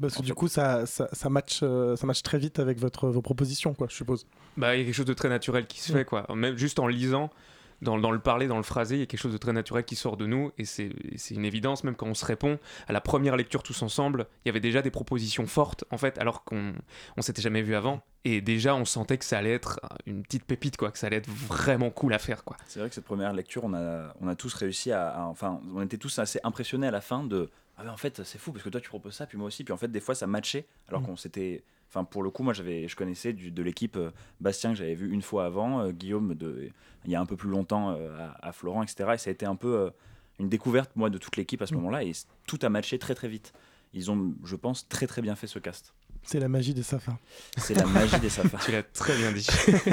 Parce 0.00 0.14
que 0.14 0.18
En 0.18 0.22
du 0.22 0.28
fait. 0.28 0.34
coup, 0.34 0.48
ça, 0.48 0.84
ça, 0.84 1.08
ça, 1.12 1.30
match, 1.30 1.60
euh, 1.62 1.96
ça 1.96 2.06
match 2.06 2.22
très 2.22 2.38
vite 2.38 2.58
avec 2.58 2.78
votre, 2.78 3.08
vos 3.08 3.22
propositions, 3.22 3.72
quoi, 3.72 3.86
je 3.88 3.94
suppose. 3.94 4.26
Bah, 4.56 4.74
il 4.76 4.80
y 4.80 4.82
a 4.82 4.84
quelque 4.84 4.94
chose 4.94 5.06
de 5.06 5.14
très 5.14 5.28
naturel 5.30 5.66
qui 5.66 5.80
se 5.80 5.90
Ouais. 5.92 6.00
fait, 6.00 6.04
quoi. 6.04 6.26
Même 6.34 6.56
juste 6.58 6.78
en 6.78 6.86
lisant, 6.86 7.30
dans, 7.82 7.98
dans 7.98 8.10
le 8.10 8.18
parler, 8.18 8.46
dans 8.46 8.56
le 8.56 8.62
phrasé, 8.62 8.96
il 8.96 9.00
y 9.00 9.02
a 9.02 9.06
quelque 9.06 9.20
chose 9.20 9.32
de 9.32 9.38
très 9.38 9.52
naturel 9.52 9.84
qui 9.84 9.96
sort 9.96 10.16
de 10.16 10.26
nous, 10.26 10.52
et 10.58 10.64
c'est 10.64 10.90
une 11.30 11.44
évidence, 11.44 11.84
même 11.84 11.94
quand 11.94 12.06
on 12.06 12.14
se 12.14 12.24
répond, 12.24 12.58
à 12.88 12.92
la 12.92 13.00
première 13.00 13.36
lecture 13.36 13.62
tous 13.62 13.82
ensemble, 13.82 14.26
il 14.44 14.48
y 14.48 14.50
avait 14.50 14.60
déjà 14.60 14.82
des 14.82 14.90
propositions 14.90 15.46
fortes, 15.46 15.84
en 15.90 15.98
fait, 15.98 16.18
alors 16.18 16.44
qu'on 16.44 16.72
on 17.16 17.22
s'était 17.22 17.42
jamais 17.42 17.62
vu 17.62 17.74
avant, 17.74 18.02
et 18.24 18.40
déjà 18.40 18.74
on 18.74 18.84
sentait 18.84 19.18
que 19.18 19.24
ça 19.24 19.38
allait 19.38 19.52
être 19.54 19.78
une 20.06 20.22
petite 20.22 20.44
pépite, 20.44 20.76
quoi, 20.76 20.90
que 20.90 20.98
ça 20.98 21.06
allait 21.08 21.16
être 21.18 21.28
vraiment 21.30 21.90
cool 21.90 22.14
à 22.14 22.18
faire, 22.18 22.44
quoi. 22.44 22.56
C'est 22.66 22.80
vrai 22.80 22.88
que 22.88 22.94
cette 22.94 23.04
première 23.04 23.32
lecture, 23.32 23.64
on 23.64 23.74
a, 23.74 24.14
on 24.20 24.28
a 24.28 24.34
tous 24.34 24.54
réussi 24.54 24.92
à, 24.92 25.08
à- 25.10 25.22
Enfin, 25.26 25.60
on 25.74 25.82
était 25.82 25.98
tous 25.98 26.18
assez 26.18 26.40
impressionnés 26.44 26.86
à 26.86 26.90
la 26.90 27.00
fin 27.00 27.22
de. 27.24 27.50
Ah, 27.78 27.82
mais 27.84 27.90
en 27.90 27.96
fait, 27.98 28.22
c'est 28.24 28.38
fou 28.38 28.52
parce 28.52 28.64
que 28.64 28.70
toi 28.70 28.80
tu 28.80 28.88
proposes 28.88 29.14
ça, 29.14 29.26
puis 29.26 29.36
moi 29.36 29.48
aussi. 29.48 29.62
Puis 29.62 29.72
en 29.72 29.76
fait, 29.76 29.88
des 29.88 30.00
fois 30.00 30.14
ça 30.14 30.26
matchait, 30.26 30.66
alors 30.88 31.02
Mm. 31.02 31.06
qu'on 31.06 31.16
s'était. 31.16 31.62
Enfin, 31.88 32.04
pour 32.04 32.22
le 32.22 32.30
coup, 32.30 32.42
moi 32.42 32.52
j'avais, 32.52 32.88
je 32.88 32.96
connaissais 32.96 33.32
du- 33.32 33.50
de 33.50 33.62
l'équipe 33.62 33.96
euh, 33.96 34.10
Bastien 34.40 34.70
que 34.72 34.76
j'avais 34.76 34.94
vu 34.94 35.10
une 35.12 35.22
fois 35.22 35.46
avant, 35.46 35.80
euh, 35.80 35.90
Guillaume 35.92 36.34
de, 36.34 36.70
il 37.04 37.10
y 37.10 37.14
a 37.14 37.20
un 37.20 37.26
peu 37.26 37.36
plus 37.36 37.48
longtemps 37.48 37.90
euh, 37.92 38.10
à, 38.18 38.48
à 38.48 38.52
Florent, 38.52 38.82
etc. 38.82 39.10
Et 39.14 39.18
ça 39.18 39.30
a 39.30 39.32
été 39.32 39.46
un 39.46 39.56
peu 39.56 39.90
une 40.38 40.48
découverte, 40.48 40.90
moi, 40.96 41.08
de 41.10 41.18
toute 41.18 41.36
l'équipe 41.36 41.62
à 41.62 41.66
ce 41.66 41.72
Mm. 41.74 41.76
moment-là. 41.78 42.02
Et 42.04 42.12
tout 42.46 42.58
a 42.62 42.68
matché 42.68 42.98
très 42.98 43.14
très 43.14 43.28
vite. 43.28 43.52
Ils 43.94 44.10
ont, 44.10 44.34
je 44.44 44.56
pense, 44.56 44.88
très 44.88 45.06
très 45.06 45.22
bien 45.22 45.36
fait 45.36 45.46
ce 45.46 45.58
cast. 45.58 45.94
C'est 46.26 46.40
la 46.40 46.48
magie 46.48 46.74
des 46.74 46.82
Safas. 46.82 47.16
C'est 47.56 47.74
la 47.74 47.86
magie 47.86 48.18
des 48.18 48.28
safars. 48.28 48.60
Tu 48.64 48.72
l'as 48.72 48.82
très 48.82 49.16
bien 49.16 49.30
dit. 49.32 49.46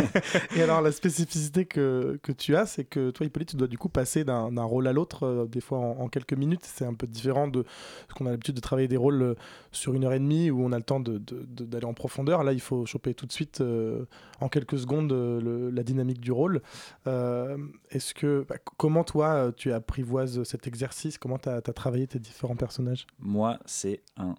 Et 0.56 0.64
alors, 0.64 0.82
la 0.82 0.92
spécificité 0.92 1.66
que, 1.66 2.20
que 2.24 2.32
tu 2.32 2.56
as, 2.56 2.66
c'est 2.66 2.86
que 2.86 3.12
toi, 3.12 3.26
Hippolyte, 3.28 3.50
tu 3.50 3.56
dois 3.56 3.68
du 3.68 3.78
coup 3.78 3.88
passer 3.90 4.24
d'un 4.24 4.52
d'un 4.52 4.64
rôle 4.64 4.88
à 4.88 4.94
l'autre, 4.94 5.24
euh, 5.28 5.46
des 5.46 5.62
fois 5.62 5.78
en, 5.78 6.00
en 6.02 6.08
quelques 6.10 6.34
minutes. 6.34 6.62
C'est 6.64 6.86
un 6.86 6.96
peu 6.96 7.06
différent 7.06 7.48
de 7.48 7.64
ce 8.10 8.14
qu'on 8.16 8.26
a 8.26 8.32
l'habitude 8.32 8.56
de 8.56 8.62
travailler 8.62 8.88
des 8.88 8.98
rôles 8.98 9.22
euh, 9.22 9.36
sur 9.72 9.94
une 9.94 10.06
heure 10.06 10.14
et 10.14 10.20
demie 10.20 10.50
où 10.50 10.64
on 10.66 10.72
a 10.72 10.78
le 10.78 10.84
temps 10.84 11.00
d'aller 11.00 11.20
de, 11.20 11.86
en 11.86 11.94
profondeur. 11.94 12.44
Là, 12.44 12.52
il 12.54 12.62
faut 12.62 12.86
choper 12.88 13.14
tout 13.14 13.28
de 13.28 13.32
suite, 13.32 13.62
euh, 13.62 14.06
en 14.42 14.50
quelques 14.50 14.80
secondes, 14.80 15.12
le- 15.12 15.70
la 15.70 15.84
dynamique 15.84 16.20
du 16.20 16.32
rôle. 16.32 16.62
Euh, 17.08 17.58
Est-ce 17.92 18.14
que, 18.16 18.44
bah, 18.50 18.56
comment 18.78 19.04
toi, 19.04 19.52
tu 19.56 19.72
apprivoises 19.72 20.42
cet 20.44 20.66
exercice? 20.66 21.18
Comment 21.20 21.38
tu 21.38 21.50
as, 21.50 21.62
travaillé 21.62 22.08
tes 22.08 22.18
différents 22.20 22.56
personnages? 22.56 23.06
Moi, 23.20 23.60
c'est 23.66 24.02
un 24.18 24.34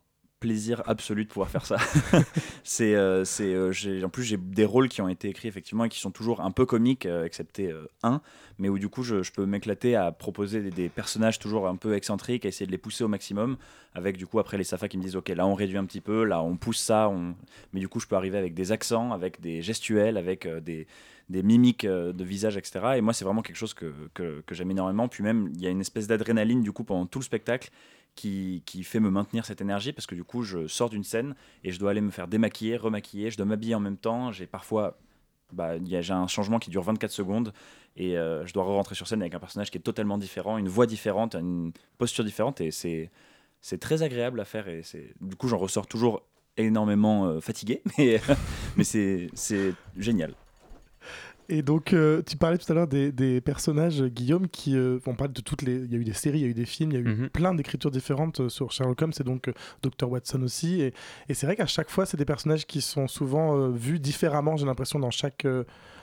plaisir 0.44 0.82
absolu 0.84 1.24
de 1.24 1.30
pouvoir 1.30 1.48
faire 1.48 1.64
ça. 1.64 1.78
c'est, 2.64 2.94
euh, 2.94 3.24
c'est, 3.24 3.54
euh, 3.54 4.04
en 4.04 4.10
plus, 4.10 4.24
j'ai 4.24 4.36
des 4.36 4.66
rôles 4.66 4.90
qui 4.90 5.00
ont 5.00 5.08
été 5.08 5.30
écrits 5.30 5.48
effectivement 5.48 5.84
et 5.86 5.88
qui 5.88 5.98
sont 5.98 6.10
toujours 6.10 6.42
un 6.42 6.50
peu 6.50 6.66
comiques, 6.66 7.06
euh, 7.06 7.24
excepté 7.24 7.72
un, 8.02 8.20
mais 8.58 8.68
où 8.68 8.78
du 8.78 8.90
coup, 8.90 9.02
je, 9.02 9.16
peux 9.32 9.46
m'éclater 9.46 9.96
à 9.96 10.12
proposer 10.12 10.60
des, 10.60 10.90
personnages 10.90 11.38
toujours 11.38 11.66
un 11.66 11.76
peu 11.76 11.94
excentriques, 11.94 12.44
à 12.44 12.48
essayer 12.48 12.66
de 12.66 12.72
les 12.72 12.78
pousser 12.78 13.04
au 13.04 13.08
maximum, 13.08 13.56
avec 13.94 14.18
du 14.18 14.26
coup 14.26 14.38
après 14.38 14.58
les 14.58 14.64
safas 14.64 14.88
qui 14.88 14.98
me 14.98 15.02
disent, 15.02 15.16
ok, 15.16 15.30
là 15.30 15.46
on 15.46 15.54
réduit 15.54 15.78
un 15.78 15.86
petit 15.86 16.02
peu, 16.02 16.24
là 16.24 16.42
on 16.42 16.58
pousse 16.58 16.78
ça, 16.78 17.08
on... 17.08 17.34
mais 17.72 17.80
du 17.80 17.88
coup, 17.88 18.00
je 18.00 18.06
peux 18.06 18.16
arriver 18.16 18.36
avec 18.36 18.52
des 18.52 18.70
accents, 18.70 19.12
avec 19.12 19.40
des 19.40 19.62
gestuels, 19.62 20.18
avec 20.18 20.46
des 20.62 20.86
des 21.28 21.42
mimiques 21.42 21.84
euh, 21.84 22.12
de 22.12 22.24
visage, 22.24 22.56
etc. 22.56 22.94
Et 22.96 23.00
moi, 23.00 23.12
c'est 23.12 23.24
vraiment 23.24 23.42
quelque 23.42 23.56
chose 23.56 23.74
que, 23.74 23.92
que, 24.14 24.42
j'aime 24.50 24.70
énormément. 24.70 25.08
Puis 25.08 25.22
même, 25.22 25.50
il 25.54 25.60
y 25.60 25.66
a 25.66 25.70
une 25.70 25.80
espèce 25.80 26.06
d'adrénaline, 26.06 26.62
du 26.62 26.72
coup, 26.72 26.84
pendant 26.84 27.06
tout 27.06 27.18
le 27.18 27.24
spectacle, 27.24 27.70
qui, 28.14 28.62
qui 28.66 28.84
fait 28.84 29.00
me 29.00 29.10
maintenir 29.10 29.44
cette 29.44 29.60
énergie, 29.60 29.92
parce 29.92 30.06
que 30.06 30.14
du 30.14 30.22
coup, 30.22 30.42
je 30.42 30.68
sors 30.68 30.88
d'une 30.88 31.02
scène 31.02 31.34
et 31.64 31.72
je 31.72 31.78
dois 31.80 31.90
aller 31.90 32.00
me 32.00 32.10
faire 32.10 32.28
démaquiller, 32.28 32.76
remaquiller, 32.76 33.30
je 33.30 33.36
dois 33.36 33.46
m'habiller 33.46 33.74
en 33.74 33.80
même 33.80 33.96
temps. 33.96 34.32
J'ai 34.32 34.46
parfois... 34.46 34.98
Bah, 35.52 35.74
j'ai 35.84 36.12
un 36.12 36.26
changement 36.26 36.58
qui 36.58 36.70
dure 36.70 36.82
24 36.82 37.12
secondes 37.12 37.52
et 37.96 38.18
euh, 38.18 38.44
je 38.46 38.52
dois 38.52 38.64
rentrer 38.64 38.94
sur 38.94 39.06
scène 39.06 39.20
avec 39.20 39.34
un 39.34 39.38
personnage 39.38 39.70
qui 39.70 39.78
est 39.78 39.82
totalement 39.82 40.18
différent, 40.18 40.58
une 40.58 40.68
voix 40.68 40.86
différente, 40.86 41.34
une 41.36 41.72
posture 41.98 42.24
différente 42.24 42.60
et 42.60 42.70
c'est 42.70 43.10
très 43.78 44.02
agréable 44.02 44.40
à 44.40 44.44
faire 44.44 44.66
et 44.66 44.82
c'est 44.82 45.14
du 45.20 45.36
coup 45.36 45.46
j'en 45.46 45.58
ressors 45.58 45.86
toujours 45.86 46.22
énormément 46.56 47.26
euh, 47.26 47.40
fatigué 47.40 47.82
mais 47.98 48.20
mais 48.76 48.84
c'est 48.84 49.74
génial. 49.96 50.34
Et 51.48 51.62
donc, 51.62 51.92
euh, 51.92 52.22
tu 52.26 52.36
parlais 52.36 52.56
tout 52.58 52.70
à 52.72 52.74
l'heure 52.74 52.86
des, 52.88 53.12
des 53.12 53.40
personnages, 53.40 54.02
Guillaume, 54.04 54.48
qui. 54.48 54.76
euh, 54.76 54.98
on 55.06 55.14
parle 55.14 55.32
de 55.32 55.40
toutes 55.40 55.62
les. 55.62 55.74
Il 55.76 55.92
y 55.92 55.94
a 55.94 55.98
eu 55.98 56.04
des 56.04 56.12
séries, 56.14 56.38
il 56.38 56.42
y 56.42 56.46
a 56.46 56.48
eu 56.48 56.54
des 56.54 56.64
films, 56.64 56.92
il 56.92 56.94
y 56.94 56.96
a 56.98 57.00
eu 57.00 57.04
Mhm. 57.14 57.28
plein 57.30 57.54
d'écritures 57.54 57.90
différentes 57.90 58.40
euh, 58.40 58.48
sur 58.48 58.72
Sherlock 58.72 59.00
Holmes 59.02 59.12
et 59.20 59.24
donc 59.24 59.48
euh, 59.48 59.52
Dr. 59.82 60.08
Watson 60.10 60.42
aussi. 60.42 60.80
Et, 60.80 60.94
et 61.28 61.34
c'est 61.34 61.46
vrai 61.46 61.56
qu'à 61.56 61.66
chaque 61.66 61.90
fois, 61.90 62.06
c'est 62.06 62.16
des 62.16 62.24
personnages 62.24 62.66
qui 62.66 62.80
sont 62.80 63.08
souvent 63.08 63.68
vus 63.70 63.98
différemment, 64.00 64.56
j'ai 64.56 64.66
l'impression, 64.66 64.98
dans 64.98 65.10
chaque. 65.10 65.46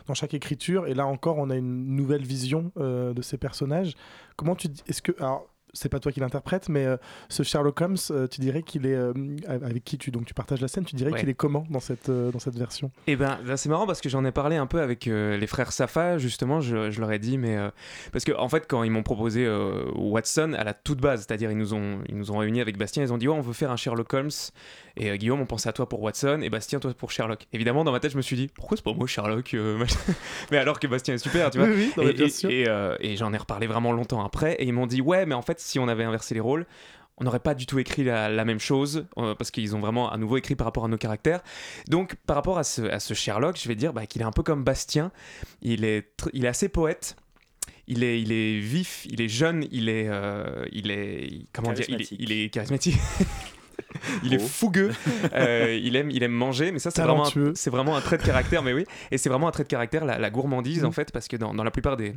dans 0.07 0.13
chaque 0.15 0.33
écriture, 0.33 0.87
et 0.87 0.93
là 0.93 1.05
encore, 1.05 1.37
on 1.37 1.49
a 1.49 1.55
une 1.55 1.95
nouvelle 1.95 2.23
vision 2.23 2.71
de 2.77 3.21
ces 3.21 3.37
personnages. 3.37 3.93
Comment 4.35 4.55
tu 4.55 4.67
dis 4.67 4.81
Est-ce 4.87 5.01
que 5.01 5.11
alors 5.19 5.47
c'est 5.73 5.89
pas 5.89 5.99
toi 5.99 6.11
qui 6.11 6.19
l'interprète, 6.19 6.69
mais 6.69 6.85
euh, 6.85 6.97
ce 7.29 7.43
Sherlock 7.43 7.79
Holmes, 7.81 7.95
euh, 8.11 8.27
tu 8.27 8.41
dirais 8.41 8.63
qu'il 8.63 8.85
est 8.85 8.95
euh, 8.95 9.13
avec 9.47 9.83
qui 9.83 9.97
tu 9.97 10.11
donc 10.11 10.25
tu 10.25 10.33
partages 10.33 10.61
la 10.61 10.67
scène, 10.67 10.83
tu 10.85 10.95
dirais 10.95 11.11
Ouais. 11.11 11.19
qu'il 11.19 11.29
est 11.29 11.33
comment 11.33 11.65
dans 11.69 11.79
cette 11.79 12.09
dans 12.09 12.39
cette 12.39 12.57
version? 12.57 12.91
Et 13.07 13.15
ben 13.15 13.37
c'est 13.55 13.69
marrant 13.69 13.85
parce 13.87 14.01
que 14.01 14.09
j'en 14.09 14.23
ai 14.25 14.31
parlé 14.31 14.55
un 14.55 14.67
peu 14.67 14.81
avec 14.81 15.05
les 15.05 15.47
frères 15.47 15.71
Safa 15.71 16.17
justement, 16.17 16.61
je, 16.61 16.91
je 16.91 16.99
leur 16.99 17.11
ai 17.11 17.19
dit 17.19 17.37
mais 17.37 17.57
parce 18.11 18.23
que 18.25 18.31
en 18.33 18.49
fait 18.49 18.65
quand 18.67 18.83
ils 18.83 18.91
m'ont 18.91 19.03
proposé 19.03 19.47
Watson 19.95 20.53
à 20.57 20.63
la 20.63 20.73
toute 20.73 20.99
base, 20.99 21.25
c'est-à-dire 21.27 21.51
ils 21.51 21.57
nous 21.57 21.73
ont 21.73 21.99
ils 22.07 22.15
nous 22.17 22.31
ont 22.31 22.37
réunis 22.37 22.61
avec 22.61 22.77
Bastien, 22.77 23.03
ils 23.03 23.13
ont 23.13 23.17
dit 23.17 23.27
ouais 23.27 23.35
on 23.35 23.41
veut 23.41 23.53
faire 23.53 23.71
un 23.71 23.75
Sherlock 23.77 24.13
Holmes 24.13 24.29
et 24.97 25.17
Guillaume 25.17 25.39
on 25.41 25.45
pensait 25.45 25.69
à 25.69 25.73
toi 25.73 25.87
pour 25.87 26.01
Watson 26.01 26.39
et 26.43 26.49
Bastien 26.49 26.79
toi 26.79 26.93
pour 26.93 27.11
Sherlock. 27.11 27.47
Évidemment 27.53 27.83
dans 27.83 27.91
ma 27.91 27.99
tête 27.99 28.11
je 28.11 28.17
me 28.17 28.21
suis 28.21 28.35
dit 28.35 28.47
pourquoi 28.53 28.77
c'est 28.77 28.83
pas 28.83 28.93
moi 28.93 29.07
Sherlock 29.07 29.55
mais 30.51 30.57
alors 30.57 30.79
que 30.79 30.87
Bastien 30.87 31.13
est 31.15 31.17
super 31.17 31.49
tu 31.49 31.57
vois. 31.59 31.67
Oui, 31.67 31.73
oui, 31.77 31.93
non, 31.97 32.03
mais 32.03 32.09
et 32.11 32.13
bien 32.13 32.25
et- 32.25 32.29
sûr. 32.29 32.49
et, 32.49 32.65
et 32.99 33.15
j'en 33.17 33.33
ai 33.33 33.37
reparlé 33.37 33.67
vraiment 33.67 33.91
longtemps 33.91 34.23
après 34.23 34.53
et 34.55 34.65
ils 34.65 34.73
m'ont 34.73 34.87
dit 34.87 35.01
ouais 35.01 35.25
mais 35.25 35.35
en 35.35 35.41
fait 35.41 35.59
si 35.61 35.79
on 35.79 35.87
avait 35.87 36.03
inversé 36.03 36.33
les 36.33 36.39
rôles 36.41 36.65
on 37.17 37.23
n'aurait 37.23 37.39
pas 37.39 37.53
du 37.53 37.67
tout 37.67 37.77
écrit 37.77 38.03
la, 38.03 38.29
la 38.29 38.45
même 38.45 38.59
chose 38.59 39.05
euh, 39.19 39.35
parce 39.35 39.51
qu'ils 39.51 39.75
ont 39.75 39.79
vraiment 39.79 40.09
à 40.11 40.17
nouveau 40.17 40.37
écrit 40.37 40.55
par 40.55 40.65
rapport 40.65 40.85
à 40.85 40.87
nos 40.87 40.97
caractères. 40.97 41.41
Donc 41.87 42.15
par 42.25 42.35
rapport 42.35 42.57
à 42.57 42.63
ce, 42.63 42.81
à 42.81 42.99
ce 42.99 43.13
Sherlock, 43.13 43.59
je 43.61 43.67
vais 43.67 43.75
dire 43.75 43.93
bah, 43.93 44.07
qu'il 44.07 44.23
est 44.23 44.25
un 44.25 44.31
peu 44.31 44.41
comme 44.41 44.63
Bastien. 44.63 45.11
Il 45.61 45.85
est, 45.85 46.17
tr- 46.19 46.31
il 46.33 46.45
est 46.45 46.47
assez 46.47 46.67
poète. 46.67 47.15
Il 47.85 48.03
est, 48.03 48.19
il 48.19 48.31
est 48.31 48.57
vif, 48.59 49.05
il 49.07 49.21
est 49.21 49.27
jeune, 49.27 49.67
il 49.71 49.87
est, 49.87 50.07
euh, 50.09 50.65
il 50.71 50.89
est, 50.89 51.45
comment 51.53 51.73
dire, 51.73 51.85
il 51.89 51.95
est, 52.01 52.05
Charismatique. 52.05 52.19
il 52.19 52.31
est 52.31 52.49
charismatique. 52.49 52.97
il 54.23 54.33
est 54.33 54.41
Oh. 54.41 54.47
fougueux, 54.47 54.91
euh, 55.33 55.77
il 55.79 55.95
aime, 55.95 56.09
il 56.09 56.23
aime 56.23 56.31
manger, 56.31 56.71
mais 56.71 56.79
ça 56.79 56.89
c'est 56.89 57.03
vraiment, 57.03 57.27
un- 57.27 57.51
c'est 57.53 57.69
vraiment 57.69 57.95
un 57.95 58.01
trait 58.01 58.17
de 58.17 58.23
caractère, 58.23 58.63
mais 58.63 58.73
oui, 58.73 58.85
et 59.11 59.17
c'est 59.19 59.29
vraiment 59.29 59.47
un 59.47 59.51
trait 59.51 59.63
de 59.63 59.67
caractère, 59.67 60.05
la, 60.05 60.17
la 60.17 60.29
gourmandise 60.31 60.85
en 60.85 60.91
fait, 60.91 61.11
parce 61.11 61.27
que 61.27 61.35
dans, 61.37 61.53
dans 61.53 61.63
la 61.63 61.71
plupart 61.71 61.97
des, 61.97 62.15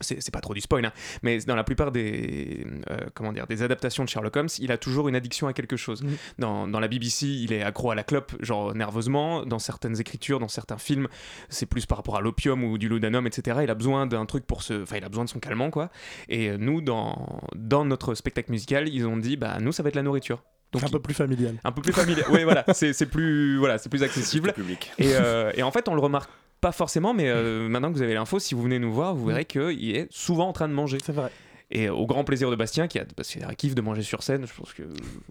c'est 0.00 0.30
pas 0.30 0.40
trop 0.40 0.54
du 0.54 0.60
spoil, 0.60 0.84
hein, 0.84 0.92
mais 1.22 1.38
dans 1.40 1.56
la 1.56 1.64
plupart 1.64 1.92
des, 1.92 2.66
euh, 2.90 2.98
comment 3.14 3.32
dire, 3.32 3.46
des 3.46 3.62
adaptations 3.62 4.04
de 4.04 4.08
Sherlock 4.08 4.36
Holmes, 4.36 4.48
il 4.58 4.72
a 4.72 4.78
toujours 4.78 5.08
une 5.08 5.16
addiction 5.16 5.46
à 5.46 5.52
quelque 5.52 5.76
chose. 5.76 6.02
Mhm. 6.02 6.16
Dans, 6.38 6.68
dans 6.68 6.80
la 6.80 6.88
BBC, 6.88 7.26
il 7.26 7.52
est 7.52 7.62
accro 7.62 7.90
à 7.90 7.94
la 7.94 8.04
clope, 8.04 8.34
genre 8.40 8.74
nerveusement. 8.74 9.44
Dans 9.44 9.58
certaines 9.58 10.00
écritures, 10.00 10.40
dans 10.40 10.48
certains 10.48 10.78
films, 10.78 11.08
c'est 11.48 11.66
plus 11.66 11.86
par 11.86 11.98
rapport 11.98 12.16
à 12.16 12.20
l'opium 12.20 12.64
ou 12.64 12.78
du 12.78 12.88
laudanum, 12.88 13.26
etc. 13.26 13.60
Il 13.62 13.70
a 13.70 13.74
besoin 13.74 14.06
d'un 14.06 14.26
truc 14.26 14.46
pour 14.46 14.62
se, 14.62 14.82
enfin, 14.82 14.96
il 14.96 15.04
a 15.04 15.08
besoin 15.08 15.24
de 15.24 15.30
son 15.30 15.40
calmant, 15.40 15.70
quoi. 15.70 15.90
Et 16.28 16.50
euh, 16.50 16.56
nous, 16.58 16.80
dans, 16.80 17.40
dans 17.54 17.84
notre 17.84 18.14
spectacle 18.14 18.50
musical, 18.50 18.88
ils 18.88 19.06
ont 19.06 19.16
dit, 19.16 19.36
bah 19.36 19.58
nous, 19.60 19.72
ça 19.72 19.82
va 19.82 19.88
être 19.88 19.96
la 19.96 20.02
nourriture. 20.02 20.42
Donc, 20.72 20.82
un 20.82 20.88
peu 20.88 21.00
plus 21.00 21.14
familial. 21.14 21.54
un 21.62 21.70
peu 21.70 21.82
plus 21.82 21.92
familier. 21.92 22.22
oui, 22.30 22.42
voilà, 22.42 22.64
c'est 22.72 22.92
c'est 22.92 23.06
plus, 23.06 23.58
voilà, 23.58 23.78
c'est 23.78 23.88
plus 23.88 24.02
accessible. 24.02 24.48
Le 24.56 24.62
public. 24.62 24.90
Et, 24.98 25.14
euh, 25.14 25.52
et 25.54 25.62
en 25.62 25.70
fait, 25.70 25.88
on 25.88 25.94
le 25.94 26.00
remarque 26.00 26.28
pas 26.64 26.72
forcément, 26.72 27.12
mais 27.12 27.28
euh, 27.28 27.68
maintenant 27.68 27.92
que 27.92 27.96
vous 27.96 28.02
avez 28.02 28.14
l'info, 28.14 28.38
si 28.38 28.54
vous 28.54 28.62
venez 28.62 28.78
nous 28.78 28.92
voir, 28.92 29.14
vous 29.14 29.26
verrez 29.26 29.44
qu'il 29.44 29.94
est 29.94 30.08
souvent 30.10 30.48
en 30.48 30.54
train 30.54 30.66
de 30.66 30.72
manger. 30.72 30.96
C'est 31.04 31.12
vrai. 31.12 31.30
Et 31.70 31.90
au 31.90 32.06
grand 32.06 32.24
plaisir 32.24 32.50
de 32.50 32.56
Bastien, 32.56 32.88
qui 32.88 32.98
a, 32.98 33.04
un 33.48 33.54
kiff 33.54 33.74
de 33.74 33.80
manger 33.82 34.02
sur 34.02 34.22
scène, 34.22 34.46
je 34.46 34.54
pense 34.54 34.72
que 34.72 34.82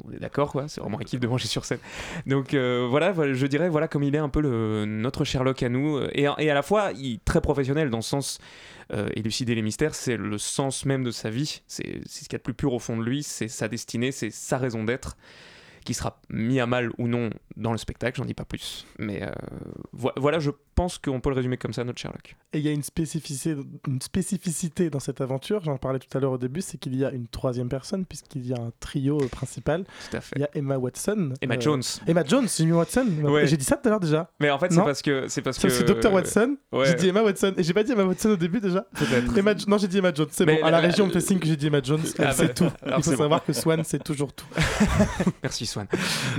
on 0.04 0.12
est 0.12 0.20
d'accord, 0.20 0.52
quoi. 0.52 0.68
C'est 0.68 0.82
vraiment 0.82 1.00
un 1.00 1.04
kiff 1.04 1.20
de 1.20 1.28
manger 1.28 1.48
sur 1.48 1.66
scène. 1.66 1.80
Donc 2.28 2.54
euh, 2.54 2.86
voilà, 2.88 3.14
je 3.34 3.48
dirais, 3.48 3.68
voilà 3.70 3.88
comme 3.88 4.04
il 4.04 4.14
est 4.14 4.20
un 4.20 4.30
peu 4.30 4.42
le, 4.42 4.86
notre 4.86 5.24
Sherlock 5.24 5.64
à 5.64 5.70
nous. 5.70 5.98
euh, 5.98 6.10
Et, 6.14 6.28
et 6.38 6.50
à 6.52 6.54
la 6.54 6.62
fois, 6.62 6.92
il 6.96 7.16
est 7.16 7.26
très 7.26 7.42
professionnel 7.42 7.90
dans 7.90 8.00
le 8.00 8.04
sens 8.04 8.40
euh, 8.92 9.10
élucider 9.16 9.56
les 9.56 9.62
mystères, 9.64 9.96
c'est 9.96 10.18
le 10.18 10.38
sens 10.38 10.86
même 10.86 11.04
de 11.04 11.12
sa 11.12 11.30
vie. 11.30 11.62
C'est 11.68 12.02
c'est 12.06 12.26
ce 12.26 12.30
qu'il 12.30 12.34
y 12.34 12.36
a 12.36 12.40
de 12.40 12.44
plus 12.44 12.54
pur 12.54 12.74
au 12.74 12.80
fond 12.80 12.98
de 12.98 13.04
lui, 13.04 13.24
c'est 13.24 13.48
sa 13.48 13.68
destinée, 13.68 14.12
c'est 14.12 14.30
sa 14.32 14.58
raison 14.58 14.84
d'être 14.84 15.16
qui 15.84 15.94
sera 15.94 16.20
mis 16.30 16.60
à 16.60 16.66
mal 16.66 16.92
ou 16.98 17.08
non 17.08 17.30
dans 17.56 17.72
le 17.72 17.78
spectacle, 17.78 18.18
j'en 18.18 18.26
dis 18.26 18.34
pas 18.34 18.46
plus. 18.46 18.86
Mais 19.00 19.22
euh, 19.24 19.30
vo- 19.94 20.12
voilà, 20.18 20.40
je 20.40 20.52
pense 20.76 20.98
qu'on 20.98 21.20
peut 21.20 21.30
le 21.30 21.36
résumer 21.36 21.58
comme 21.58 21.74
ça, 21.74 21.84
notre 21.84 22.00
Sherlock. 22.00 22.36
Et 22.54 22.60
il 22.60 22.66
y 22.66 22.70
a 22.70 22.72
une 22.72 22.82
spécificité, 22.84 23.56
une 23.88 24.02
spécificité 24.02 24.90
dans 24.90 25.00
cette 25.00 25.22
aventure, 25.22 25.64
j'en 25.64 25.78
parlais 25.78 26.00
tout 26.00 26.18
à 26.18 26.22
l'heure 26.22 26.32
au 26.32 26.38
début, 26.38 26.62
c'est 26.62 26.78
qu'il 26.80 26.96
y 26.96 27.06
a 27.06 27.12
une 27.12 27.28
troisième 27.28 27.70
personne, 27.70 28.06
puisqu'il 28.06 28.48
y 28.48 28.54
a 28.54 28.58
un 28.58 28.72
trio 28.80 29.22
euh, 29.22 29.28
principal. 29.28 29.84
Tout 30.10 30.18
à 30.18 30.22
fait. 30.22 30.36
Il 30.38 30.42
y 30.42 30.46
a 30.46 30.50
Emma 30.56 30.78
Watson. 30.78 31.34
Emma 31.42 31.56
euh, 31.56 31.62
Jones. 31.62 31.84
Emma 32.08 32.24
Jones, 32.26 32.48
j'ai 32.58 32.66
mis 32.66 32.72
Watson. 32.72 33.06
Ouais. 33.24 33.46
J'ai 33.46 33.58
dit 33.58 33.66
ça 33.66 33.78
tout 33.78 33.88
à 33.88 33.92
l'heure 33.92 34.00
déjà. 34.00 34.30
Mais 34.40 34.50
en 34.50 34.58
fait, 34.58 34.72
c'est 34.72 34.82
parce 34.84 35.02
que 35.02 35.28
c'est 35.28 35.42
parce 35.42 35.58
que 35.60 35.70
c'est 35.70 35.84
Dr. 35.84 36.12
Watson. 36.12 36.58
ouais. 36.72 36.86
J'ai 36.88 36.96
dit 36.96 37.10
Emma 37.10 37.22
Watson. 37.24 37.54
Et 37.58 37.64
j'ai 37.64 37.74
pas 37.74 37.84
dit 37.84 37.92
Emma 37.92 38.04
Watson 38.06 38.30
au 38.32 38.36
début 38.38 38.60
déjà. 38.60 38.82
Peut-être. 38.96 39.38
Emma... 39.38 39.54
Non, 39.68 39.78
j'ai 39.78 39.88
dit 39.88 39.98
Emma 40.00 40.12
Jones. 40.14 40.28
C'est 40.32 40.46
bon. 40.46 40.58
À 40.64 40.72
la, 40.72 40.80
région, 40.80 41.06
on 41.06 41.08
me 41.08 41.14
fait 41.14 41.22
signe 41.22 41.40
que 41.40 41.48
j'ai 41.48 41.56
dit 41.58 41.68
Emma 41.68 41.82
Jones. 41.84 42.02
Elle 42.18 42.26
Ah, 42.26 42.32
sait 42.34 42.48
bah, 42.48 42.54
tout. 42.54 42.70
alors 42.82 43.00
Il 43.00 43.04
faut 43.04 43.12
bon. 43.12 43.18
savoir 43.18 43.44
que 43.46 43.54
Swan, 43.54 43.82
c'est 43.84 44.04
toujours 44.04 44.34
tout. 44.34 44.46
Merci 45.44 45.66
Swan. 45.74 45.88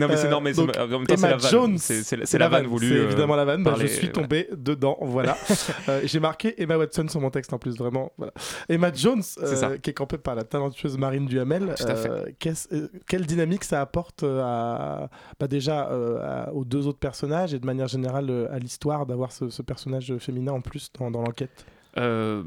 Non 0.00 0.08
mais 0.08 0.16
c'est 0.16 0.28
Euh, 0.28 0.34
en 0.34 0.40
même 0.40 1.06
temps 1.06 1.14
la 1.20 1.36
vanne. 1.36 1.50
Jones. 1.50 1.78
C'est 1.78 2.38
la 2.38 2.48
vanne 2.48 2.66
voulue. 2.66 2.88
C'est 2.88 2.94
euh, 2.94 3.04
évidemment 3.04 3.36
la 3.36 3.44
vanne. 3.44 3.68
Je 3.78 3.86
suis 3.86 4.10
tombé 4.10 4.48
dedans. 4.56 4.96
Voilà. 5.00 5.36
Euh, 5.88 6.00
J'ai 6.04 6.20
marqué 6.20 6.54
Emma 6.62 6.76
Watson 6.78 7.06
sur 7.08 7.20
mon 7.20 7.30
texte 7.30 7.52
en 7.52 7.58
plus, 7.58 7.76
vraiment. 7.76 8.10
Voilà. 8.16 8.32
Emma 8.68 8.90
Jones, 8.92 9.22
euh, 9.42 9.76
qui 9.78 9.90
est 9.90 9.92
campée 9.92 10.18
par 10.18 10.34
la 10.34 10.44
talentueuse 10.44 10.96
Marine 10.98 11.26
Duhamel. 11.26 11.74
Tout 11.76 11.84
à 11.84 11.94
fait. 11.94 12.08
euh, 12.10 12.24
euh, 12.72 12.88
quelle 13.06 13.26
dynamique 13.26 13.64
ça 13.64 13.80
apporte 13.80 14.22
euh, 14.22 14.40
à, 14.42 15.10
bah, 15.38 15.46
déjà 15.48 15.88
euh, 15.90 16.46
aux 16.52 16.64
deux 16.64 16.86
autres 16.86 16.98
personnages 16.98 17.52
et 17.54 17.58
de 17.58 17.66
manière 17.66 17.88
générale 17.88 18.30
euh, 18.30 18.46
à 18.52 18.58
l'histoire 18.58 19.04
d'avoir 19.06 19.32
ce, 19.32 19.62
personnage 19.62 20.14
féminin 20.18 20.52
en 20.52 20.60
plus 20.60 20.90
dans 20.98 21.10
l'enquête? 21.10 21.64
Euh, 21.96 22.42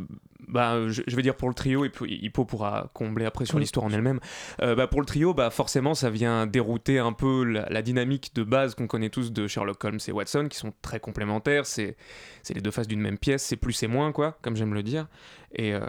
bah, 0.48 0.88
je, 0.88 1.01
je 1.06 1.16
vais 1.16 1.22
dire 1.22 1.36
pour 1.36 1.50
le 1.50 1.54
trio, 1.54 1.84
et 1.84 1.89
puis 1.89 2.16
Hippo 2.22 2.46
pourra 2.46 2.89
combler 2.94 3.25
après 3.25 3.46
sur 3.46 3.56
Oui. 3.56 3.62
l'histoire 3.62 3.86
en 3.86 3.92
elle-même. 3.92 4.20
Euh, 4.62 4.75
bah, 4.75 4.88
pour 4.88 5.01
le 5.01 5.06
trio, 5.06 5.34
bah, 5.34 5.50
forcément, 5.50 5.94
ça 5.94 6.10
vient 6.10 6.46
dérouter 6.48 7.00
un 7.00 7.12
peu 7.13 7.44
la, 7.44 7.68
la 7.70 7.82
dynamique 7.82 8.34
de 8.36 8.44
base 8.44 8.75
qu'on 8.75 8.88
connaît 8.88 9.10
tous 9.10 9.32
de 9.32 9.48
Sherlock 9.48 9.84
Holmes 9.84 10.00
et 10.08 10.12
Watson, 10.12 10.48
qui 10.50 10.58
sont 10.58 10.74
très 10.82 11.00
complémentaires. 11.00 11.66
C'est 11.66 11.96
les 12.54 12.62
deux 12.62 12.72
faces 12.72 12.88
d'une 12.88 13.01
même 13.01 13.18
pièce, 13.18 13.44
c'est 13.44 13.58
plus 13.58 13.82
et 13.84 13.88
moins, 13.88 14.12
quoi, 14.12 14.38
comme 14.42 14.56
j'aime 14.56 14.74
le 14.74 14.84
dire. 14.84 15.08
Et, 15.54 15.74
euh, 15.74 15.82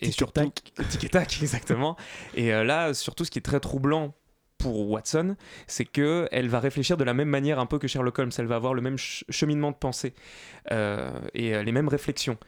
et 0.00 0.10
surtout, 0.10 0.40
tac. 0.42 0.72
tic 0.90 1.04
et 1.04 1.08
tac, 1.08 1.38
exactement. 1.42 1.96
Et 2.34 2.52
euh, 2.52 2.64
là, 2.64 2.92
surtout, 2.92 3.24
ce 3.24 3.30
qui 3.30 3.38
est 3.38 3.42
très 3.42 3.60
troublant 3.60 4.14
pour 4.58 4.88
Watson, 4.90 5.36
c'est 5.66 5.84
que 5.84 6.28
elle 6.32 6.48
va 6.48 6.60
réfléchir 6.60 6.96
de 6.96 7.04
la 7.04 7.12
même 7.14 7.28
manière 7.28 7.58
un 7.58 7.66
peu 7.66 7.78
que 7.78 7.86
Sherlock 7.88 8.18
Holmes. 8.18 8.30
Elle 8.38 8.46
va 8.46 8.56
avoir 8.56 8.72
le 8.74 8.80
même 8.80 8.96
ch- 8.98 9.24
cheminement 9.28 9.70
de 9.70 9.76
pensée 9.76 10.14
euh, 10.72 11.10
et 11.34 11.62
les 11.62 11.72
mêmes 11.72 11.88
réflexions. 11.88 12.38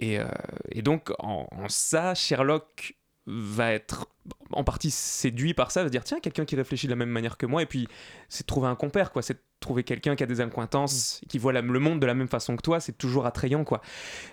Et, 0.00 0.18
euh, 0.20 0.26
et 0.70 0.82
donc, 0.82 1.10
en, 1.18 1.46
en 1.50 1.68
ça, 1.68 2.14
Sherlock 2.14 2.94
va 3.26 3.72
être 3.72 4.06
en 4.52 4.64
partie 4.64 4.90
séduit 4.90 5.52
par 5.52 5.70
ça, 5.70 5.82
va 5.82 5.88
se 5.88 5.90
dire 5.90 6.02
tiens, 6.04 6.18
quelqu'un 6.20 6.46
qui 6.46 6.56
réfléchit 6.56 6.86
de 6.86 6.92
la 6.92 6.96
même 6.96 7.10
manière 7.10 7.36
que 7.36 7.44
moi, 7.44 7.60
et 7.62 7.66
puis 7.66 7.86
c'est 8.30 8.44
de 8.44 8.46
trouver 8.46 8.68
un 8.68 8.74
compère, 8.74 9.12
quoi. 9.12 9.20
C'est 9.20 9.34
de 9.34 9.40
trouver 9.60 9.84
quelqu'un 9.84 10.16
qui 10.16 10.22
a 10.22 10.26
des 10.26 10.40
accointances, 10.40 11.20
qui 11.28 11.38
voit 11.38 11.52
la- 11.52 11.60
le 11.60 11.78
monde 11.78 12.00
de 12.00 12.06
la 12.06 12.14
même 12.14 12.28
façon 12.28 12.56
que 12.56 12.62
toi, 12.62 12.80
c'est 12.80 12.96
toujours 12.96 13.26
attrayant, 13.26 13.64
quoi. 13.64 13.82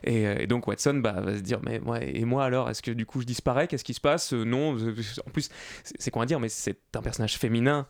Et, 0.03 0.27
euh, 0.27 0.35
et 0.39 0.47
donc 0.47 0.67
Watson 0.67 0.95
bah, 1.03 1.13
va 1.19 1.35
se 1.35 1.41
dire 1.41 1.59
mais 1.63 1.79
ouais, 1.81 2.15
et 2.15 2.23
moi 2.25 2.45
alors, 2.45 2.69
est-ce 2.69 2.81
que 2.81 2.91
du 2.91 3.05
coup 3.05 3.19
je 3.21 3.25
disparais? 3.25 3.67
Qu'est-ce 3.67 3.83
qui 3.83 3.93
se 3.93 4.01
passe? 4.01 4.33
Euh, 4.33 4.45
Non, 4.45 4.77
en 4.77 5.29
plus, 5.31 5.49
c'est 5.83 5.95
c'est 5.99 6.11
quoi 6.11 6.23
à 6.23 6.25
dire, 6.25 6.39
mais 6.39 6.49
c'est 6.49 6.79
un 6.95 7.01
personnage 7.01 7.37
féminin 7.37 7.87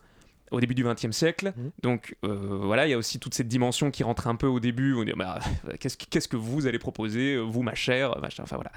au 0.52 0.60
début 0.60 0.74
du 0.74 0.84
XXe 0.84 1.10
siècle. 1.10 1.52
Mhm. 1.56 1.70
Donc 1.82 2.16
euh, 2.24 2.58
voilà, 2.62 2.86
il 2.86 2.90
y 2.90 2.94
a 2.94 2.98
aussi 2.98 3.18
toute 3.18 3.34
cette 3.34 3.48
dimension 3.48 3.90
qui 3.90 4.02
rentre 4.04 4.26
un 4.28 4.36
peu 4.36 4.46
au 4.46 4.60
début. 4.60 4.94
On 4.94 5.04
dit, 5.04 5.12
bah, 5.16 5.38
qu'est-ce, 5.80 5.96
que- 5.96 6.04
qu'est-ce 6.08 6.28
que 6.28 6.36
vous 6.36 6.66
allez 6.66 6.78
proposer, 6.78 7.34
euh, 7.34 7.40
vous, 7.40 7.62
ma 7.62 7.74
chère, 7.74 8.18
machin, 8.20 8.42
enfin 8.44 8.56
voilà. 8.56 8.72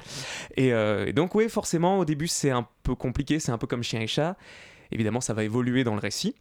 Et, 0.57 0.73
euh, 0.73 1.05
et 1.05 1.13
donc 1.13 1.35
oui, 1.35 1.47
forcément, 1.49 1.99
au 1.99 2.05
début, 2.05 2.27
c'est 2.27 2.49
un 2.51 2.67
peu 2.83 2.95
compliqué, 2.95 3.39
c'est 3.39 3.51
un 3.51 3.57
peu 3.57 3.67
comme 3.67 3.83
chien 3.83 4.01
et 4.01 4.07
chat. 4.07 4.35
Évidemment, 4.91 5.21
ça 5.21 5.33
va 5.33 5.43
évoluer 5.43 5.83
dans 5.83 5.93
le 5.93 5.99
récit. 6.01 6.35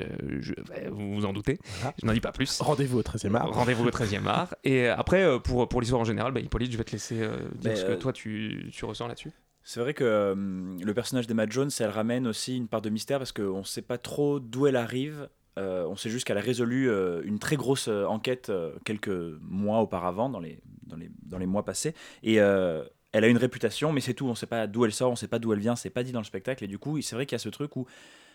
Euh, 0.00 0.06
je- 0.40 0.52
bah, 0.68 0.74
vous 0.90 1.14
vous 1.16 1.24
en 1.26 1.32
doutez. 1.32 1.58
Voilà. 1.80 1.94
Je 2.00 2.06
n'en 2.06 2.12
dis 2.12 2.20
pas 2.20 2.32
plus. 2.32 2.60
Rendez-vous 2.60 2.98
au 2.98 3.02
13e 3.02 3.34
art. 3.34 3.50
Rendez-vous 3.52 3.84
au 3.86 3.90
13e 3.90 4.26
art. 4.26 4.54
Et 4.64 4.88
après, 4.88 5.40
pour, 5.40 5.68
pour 5.68 5.80
l'histoire 5.80 6.00
en 6.02 6.04
général, 6.04 6.32
bah, 6.32 6.40
Hippolyte, 6.40 6.70
je 6.72 6.76
vais 6.78 6.84
te 6.84 6.92
laisser 6.92 7.16
dire 7.16 7.28
Mais, 7.64 7.76
ce 7.76 7.84
que 7.84 7.92
toi 7.94 8.12
tu, 8.12 8.70
tu 8.72 8.84
ressens 8.84 9.06
là-dessus. 9.08 9.32
C'est 9.68 9.80
vrai 9.80 9.94
que 9.94 10.04
euh, 10.04 10.32
le 10.80 10.94
personnage 10.94 11.26
d'Emma 11.26 11.44
Jones, 11.48 11.70
elle 11.80 11.90
ramène 11.90 12.28
aussi 12.28 12.56
une 12.56 12.68
part 12.68 12.82
de 12.82 12.88
mystère 12.88 13.18
parce 13.18 13.32
qu'on 13.32 13.58
ne 13.58 13.64
sait 13.64 13.82
pas 13.82 13.98
trop 13.98 14.38
d'où 14.38 14.68
elle 14.68 14.76
arrive. 14.76 15.28
Euh, 15.58 15.84
on 15.88 15.96
sait 15.96 16.08
juste 16.08 16.24
qu'elle 16.24 16.38
a 16.38 16.40
résolu 16.40 16.88
euh, 16.88 17.20
une 17.24 17.40
très 17.40 17.56
grosse 17.56 17.88
enquête 17.88 18.52
quelques 18.84 19.10
mois 19.40 19.80
auparavant, 19.80 20.28
dans 20.28 20.38
les, 20.38 20.60
dans 20.86 20.94
les, 20.94 21.10
dans 21.24 21.38
les 21.38 21.46
mois 21.46 21.64
passés. 21.64 21.94
Et 22.22 22.36
elle 22.36 23.24
a 23.24 23.26
une 23.26 23.38
réputation, 23.38 23.90
mais 23.90 24.00
c'est 24.00 24.14
tout. 24.14 24.26
On 24.26 24.30
ne 24.30 24.34
sait 24.36 24.46
pas 24.46 24.68
d'où 24.68 24.84
elle 24.84 24.92
sort, 24.92 25.08
on 25.08 25.14
ne 25.14 25.16
sait 25.16 25.26
pas 25.26 25.40
d'où 25.40 25.52
elle 25.52 25.58
vient, 25.58 25.74
c'est 25.74 25.90
pas 25.90 26.04
dit 26.04 26.12
dans 26.12 26.20
le 26.20 26.24
spectacle. 26.24 26.62
Et 26.62 26.68
du 26.68 26.78
coup, 26.78 27.02
c'est 27.02 27.16
vrai 27.16 27.26
qu'il 27.26 27.34
y 27.34 27.40
a 27.40 27.40
ce 27.40 27.48
truc 27.48 27.74
où 27.74 27.86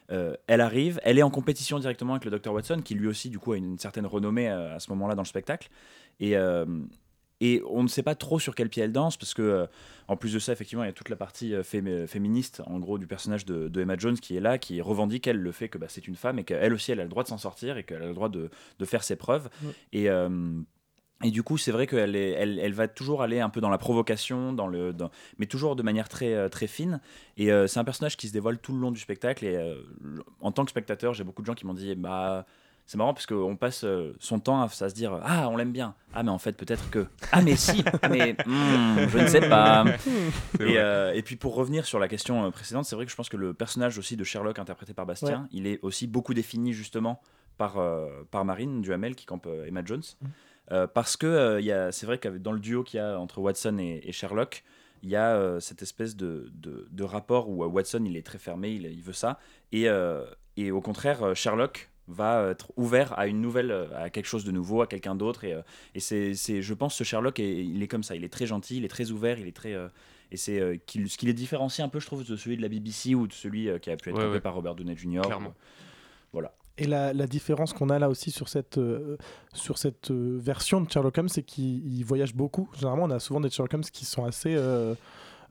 elle 0.10 0.60
arrive, 0.60 1.00
elle 1.06 1.18
est 1.18 1.24
en 1.24 1.32
compétition 1.32 1.80
directement 1.80 2.16
avec 2.16 2.26
le 2.26 2.38
Dr 2.38 2.52
Watson, 2.52 2.82
qui 2.84 2.94
lui 2.94 3.08
aussi, 3.08 3.30
du 3.30 3.40
coup, 3.40 3.54
a 3.54 3.58
une 3.58 3.80
certaine 3.80 4.06
renommée 4.06 4.50
à 4.50 4.82
ce 4.82 4.90
moment-là 4.90 5.16
dans 5.16 5.22
le 5.22 5.28
spectacle. 5.28 5.70
Et, 6.20 6.36
et 7.42 7.62
on 7.70 7.84
ne 7.84 7.90
sait 7.90 8.04
pas 8.04 8.16
trop 8.16 8.40
sur 8.40 8.56
quel 8.56 8.70
pied 8.70 8.84
elle 8.84 8.94
danse, 8.94 9.18
parce 9.18 9.34
que, 9.34 9.42
euh, 9.42 9.66
en 10.08 10.16
plus 10.16 10.32
de 10.34 10.40
ça, 10.40 10.54
effectivement, 10.54 10.86
il 10.86 10.88
y 10.88 10.90
a 10.90 10.94
toute 10.94 11.10
la 11.10 11.18
partie 11.18 11.54
euh, 11.54 11.64
fém- 11.64 12.08
féministe, 12.08 12.62
en 12.66 12.80
gros, 12.80 12.98
du 12.98 13.08
personnage 13.08 13.46
de, 13.46 13.68
de 13.68 13.82
Emma 13.82 13.98
Jones 13.98 14.18
qui 14.18 14.38
est 14.38 14.40
là, 14.40 14.58
qui 14.58 14.80
revendique, 14.80 15.28
elle, 15.28 15.40
le 15.40 15.52
fait 15.52 15.68
que 15.68 15.78
bah, 15.78 15.88
c'est 15.90 16.08
une 16.08 16.16
femme 16.16 16.40
et 16.40 16.46
qu'elle 16.46 16.74
aussi, 16.74 16.94
elle 16.94 17.02
a 17.02 17.04
le 17.04 17.10
droit 17.10 17.24
de 17.24 17.28
s'en 17.28 17.38
sortir 17.38 17.76
et 17.78 17.84
qu'elle 17.84 18.04
a 18.04 18.08
le 18.08 18.14
droit 18.14 18.30
de, 18.30 18.50
de 18.80 18.86
faire 18.86 19.04
ses 19.04 19.18
preuves. 19.18 19.50
Et. 19.92 20.10
euh, 20.10 20.54
et 21.24 21.30
du 21.30 21.44
coup, 21.44 21.60
c'est 21.60 21.72
vrai 21.72 21.86
qu'elle 21.86 22.16
est, 22.16 22.32
elle, 22.32 22.58
elle 22.58 22.74
va 22.74 22.88
toujours 22.88 23.22
aller 23.22 23.40
un 23.40 23.52
peu 23.52 23.62
dans 23.62 23.70
la 23.70 23.78
provocation, 23.78 24.54
dans 24.54 24.66
le, 24.66 24.92
dans- 24.92 25.12
mais 25.38 25.46
toujours 25.46 25.76
de 25.76 25.84
manière 25.84 26.10
très, 26.10 26.34
euh, 26.34 26.50
très 26.50 26.66
fine. 26.66 27.00
Et 27.38 27.52
euh, 27.52 27.68
c'est 27.68 27.80
un 27.80 27.84
personnage 27.84 28.18
qui 28.18 28.28
se 28.28 28.34
dévoile 28.34 28.58
tout 28.58 28.74
le 28.74 28.80
long 28.80 28.90
du 28.90 29.00
spectacle. 29.00 29.46
Et 29.46 29.56
euh, 29.56 29.76
en 30.40 30.52
tant 30.52 30.64
que 30.66 30.72
spectateur, 30.72 31.14
j'ai 31.14 31.24
beaucoup 31.24 31.44
de 31.44 31.46
gens 31.46 31.54
qui 31.54 31.68
m'ont 31.68 31.76
dit 31.76 31.94
bah, 31.94 32.48
c'est 32.92 32.98
marrant 32.98 33.14
parce 33.14 33.26
qu'on 33.26 33.56
passe 33.56 33.86
euh, 33.86 34.12
son 34.20 34.40
temps 34.42 34.60
à, 34.62 34.66
à 34.66 34.68
se 34.70 34.94
dire 34.94 35.18
Ah, 35.24 35.48
on 35.48 35.56
l'aime 35.56 35.72
bien. 35.72 35.96
Ah, 36.14 36.24
mais 36.24 36.30
en 36.30 36.38
fait, 36.40 36.52
peut-être 36.58 36.90
que. 36.90 37.08
Ah, 37.32 37.42
mais 37.42 37.56
si 37.56 37.86
Ah, 38.02 38.10
mais 38.10 38.34
hmm, 38.46 39.08
je 39.08 39.18
ne 39.18 39.28
sais 39.28 39.48
pas. 39.48 39.86
Et, 40.60 40.78
euh, 40.78 41.14
et 41.14 41.22
puis 41.22 41.38
pour 41.38 41.56
revenir 41.56 41.86
sur 41.86 42.00
la 42.00 42.10
question 42.10 42.44
euh, 42.44 42.50
précédente, 42.52 42.84
c'est 42.84 42.98
vrai 42.98 43.06
que 43.06 43.12
je 43.12 43.16
pense 43.16 43.30
que 43.30 43.38
le 43.38 43.54
personnage 43.54 43.98
aussi 43.98 44.18
de 44.18 44.26
Sherlock 44.26 44.60
interprété 44.60 44.94
par 44.94 45.06
Bastien, 45.06 45.48
il 45.54 45.68
est 45.68 45.80
aussi 45.84 46.06
beaucoup 46.06 46.34
défini 46.34 46.74
justement 46.74 47.22
par, 47.58 47.78
euh, 47.78 48.10
par 48.30 48.44
Marine 48.44 48.82
Duhamel 48.82 49.16
qui 49.16 49.26
campe 49.26 49.46
euh, 49.48 49.66
Emma 49.66 49.84
Jones. 49.86 50.04
Mhm. 50.22 50.30
Euh, 50.74 50.88
parce 50.88 51.16
que 51.16 51.28
euh, 51.28 51.60
il 51.62 51.66
y 51.66 51.72
a- 51.72 51.94
c'est 51.94 52.06
vrai 52.06 52.18
que 52.18 52.28
dans 52.28 52.52
le 52.52 52.60
duo 52.60 52.84
qu'il 52.84 52.98
y 52.98 53.02
a 53.02 53.18
entre 53.18 53.40
Watson 53.40 53.78
et, 53.80 54.02
et 54.04 54.12
Sherlock, 54.12 54.64
il 55.04 55.10
y 55.10 55.16
a 55.16 55.36
euh, 55.36 55.62
cette 55.62 55.82
espèce 55.82 56.18
de, 56.18 56.52
de, 56.56 56.88
de 56.92 57.04
rapport 57.06 57.50
où 57.50 57.64
euh, 57.64 57.68
Watson 57.68 58.04
il 58.06 58.18
est 58.18 58.26
très 58.26 58.38
fermé, 58.38 58.72
il, 58.72 58.86
il 58.86 59.02
veut 59.02 59.14
ça, 59.14 59.40
et, 59.72 59.88
euh, 59.88 60.26
et 60.58 60.72
au 60.72 60.82
contraire 60.82 61.24
euh, 61.24 61.34
Sherlock 61.34 61.90
va 62.08 62.50
être 62.50 62.72
ouvert 62.78 63.18
à 63.18 63.28
une 63.28 63.42
nouvelle, 63.42 63.72
euh, 63.72 63.88
à 64.04 64.10
quelque 64.10 64.26
chose 64.26 64.44
de 64.44 64.52
nouveau, 64.52 64.82
à 64.82 64.88
quelqu'un 64.88 65.16
d'autre, 65.16 65.44
et, 65.44 65.54
euh, 65.54 65.62
et 65.96 66.00
c'est, 66.00 66.34
c'est, 66.34 66.62
je 66.62 66.74
pense, 66.74 66.96
ce 66.96 67.04
Sherlock, 67.04 67.40
est- 67.40 67.64
il 67.66 67.82
est 67.84 67.88
comme 67.88 68.04
ça, 68.04 68.16
il 68.16 68.24
est 68.24 68.30
très 68.34 68.46
gentil, 68.48 68.78
il 68.78 68.86
est 68.86 68.90
très 68.90 69.12
ouvert, 69.12 69.40
il 69.40 69.48
est 69.48 69.56
très, 69.56 69.74
euh, 69.74 69.88
et 70.32 70.38
c'est 70.38 70.60
euh, 70.60 70.78
qu'il- 70.86 71.10
ce 71.10 71.18
qui 71.18 71.26
les 71.26 71.34
différencie 71.34 71.86
un 71.86 71.90
peu, 71.90 72.00
je 72.00 72.06
trouve, 72.08 72.26
de 72.26 72.36
celui 72.36 72.58
de 72.58 72.62
la 72.62 72.68
BBC 72.70 73.16
ou 73.16 73.28
de 73.28 73.34
celui 73.34 73.70
euh, 73.70 73.78
qui 73.80 73.90
a 73.92 73.96
pu 73.98 74.10
être 74.10 74.18
Ouais, 74.18 74.40
par 74.42 74.54
Robert 74.56 74.76
Downey 74.76 74.96
Jr. 74.98 75.22
Clairement. 75.22 75.54
Et 76.78 76.88
la, 76.88 77.14
la 77.14 77.28
différence 77.28 77.74
qu'on 77.74 77.90
a 77.90 78.00
là 78.00 78.10
aussi 78.10 78.32
sur 78.32 78.48
cette, 78.48 78.78
euh, 78.78 79.18
sur 79.54 79.78
cette 79.78 80.10
euh, 80.10 80.38
version 80.42 80.82
de 80.82 80.90
Sherlock 80.90 81.16
Holmes, 81.18 81.30
c'est 81.30 81.44
qu'il 81.44 81.86
il 81.86 82.04
voyage 82.04 82.34
beaucoup. 82.34 82.70
Généralement, 82.76 83.04
on 83.04 83.12
a 83.12 83.20
souvent 83.20 83.42
des 83.42 83.50
Sherlock 83.50 83.74
Holmes 83.74 83.84
qui 83.84 84.06
sont 84.06 84.24
assez. 84.26 84.56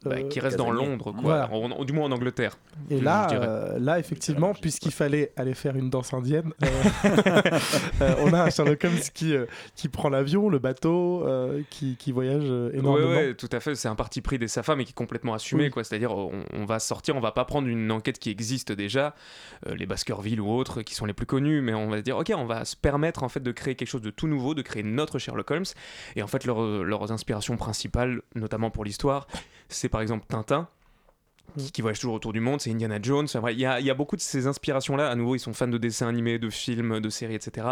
Euh, 0.06 0.10
Bah, 0.10 0.22
qui 0.22 0.40
reste 0.40 0.56
dans. 0.56 0.70
Londres, 0.70 1.12
quoi. 1.12 1.20
Voilà. 1.22 1.50
En- 1.52 1.70
en- 1.70 1.84
du 1.84 1.92
moins 1.92 2.06
en 2.06 2.12
Angleterre. 2.12 2.56
Et 2.90 2.98
je 2.98 3.04
là, 3.04 3.28
euh, 3.32 3.78
là 3.78 3.98
effectivement, 3.98 4.54
puisqu'il 4.54 4.92
fallait 4.92 5.32
aller 5.36 5.54
faire 5.54 5.76
une 5.76 5.90
danse 5.90 6.14
indienne, 6.14 6.52
euh, 6.62 6.66
on 8.20 8.32
a 8.32 8.42
un 8.44 8.50
Sherlock 8.50 8.84
Holmes 8.84 8.98
qui, 9.14 9.34
qui 9.74 9.88
prend 9.88 10.08
l'avion, 10.08 10.48
le 10.48 10.58
bateau, 10.58 11.26
qui, 11.70 11.96
qui 11.96 12.12
voyage 12.12 12.44
énormément. 12.72 13.10
ouais, 13.10 13.34
tout 13.34 13.48
à 13.52 13.60
fait. 13.60 13.74
C'est 13.74 13.88
un 13.88 13.94
parti 13.94 14.20
pris 14.20 14.38
des 14.38 14.48
SAFA, 14.48 14.76
mais 14.76 14.84
qui 14.84 14.90
est 14.90 14.94
complètement 14.94 15.34
assumé, 15.34 15.64
Oui. 15.64 15.70
quoi. 15.70 15.84
C'est-à-dire, 15.84 16.12
on, 16.16 16.44
on 16.54 16.64
va 16.64 16.78
sortir, 16.78 17.16
on 17.16 17.20
va 17.20 17.32
pas 17.32 17.44
prendre 17.44 17.68
une 17.68 17.90
enquête 17.90 18.18
qui 18.18 18.30
existe 18.30 18.72
déjà, 18.72 19.14
les 19.66 19.86
Baskerville 19.86 20.40
ou 20.40 20.50
autres, 20.50 20.82
qui 20.82 20.94
sont 20.94 21.06
les 21.06 21.12
plus 21.14 21.26
connus, 21.26 21.60
mais 21.60 21.74
on 21.74 21.88
va 21.88 21.98
se 21.98 22.02
dire, 22.02 22.16
ok, 22.16 22.32
on 22.36 22.46
va 22.46 22.64
se 22.64 22.76
permettre 22.76 23.22
en 23.22 23.28
fait 23.28 23.40
de 23.40 23.52
créer 23.52 23.74
quelque 23.74 23.88
chose 23.88 24.02
de 24.02 24.10
tout 24.10 24.26
nouveau, 24.28 24.54
de 24.54 24.62
créer 24.62 24.82
notre 24.82 25.18
Sherlock 25.18 25.50
Holmes. 25.50 25.64
Et 26.16 26.22
en 26.22 26.26
fait, 26.26 26.44
leur- 26.44 26.84
leurs 26.84 27.12
inspirations 27.12 27.56
principales, 27.56 28.20
notamment 28.34 28.70
pour 28.70 28.84
l'histoire, 28.84 29.26
c'est 29.70 29.88
par 29.88 30.00
exemple 30.00 30.26
Tintin. 30.28 30.68
Mm. 31.56 31.60
Qui, 31.60 31.72
qui 31.72 31.82
voyage 31.82 31.98
toujours 31.98 32.14
autour 32.14 32.32
du 32.32 32.40
monde, 32.40 32.60
c'est 32.60 32.70
Indiana 32.70 32.98
Jones. 33.02 33.26
Enfin, 33.34 33.50
Il 33.50 33.58
y, 33.58 33.66
a, 33.66 33.80
il 33.80 33.86
y 33.86 33.90
a 33.90 33.94
beaucoup 33.94 34.16
de 34.16 34.20
ces 34.20 34.46
inspirations-là. 34.46 35.08
À 35.10 35.14
nouveau, 35.14 35.34
ils 35.34 35.40
sont 35.40 35.52
fans 35.52 35.68
de 35.68 35.78
dessins 35.78 36.08
animés, 36.08 36.38
de 36.38 36.50
films, 36.50 37.00
de 37.00 37.08
séries, 37.08 37.34
etc. 37.34 37.66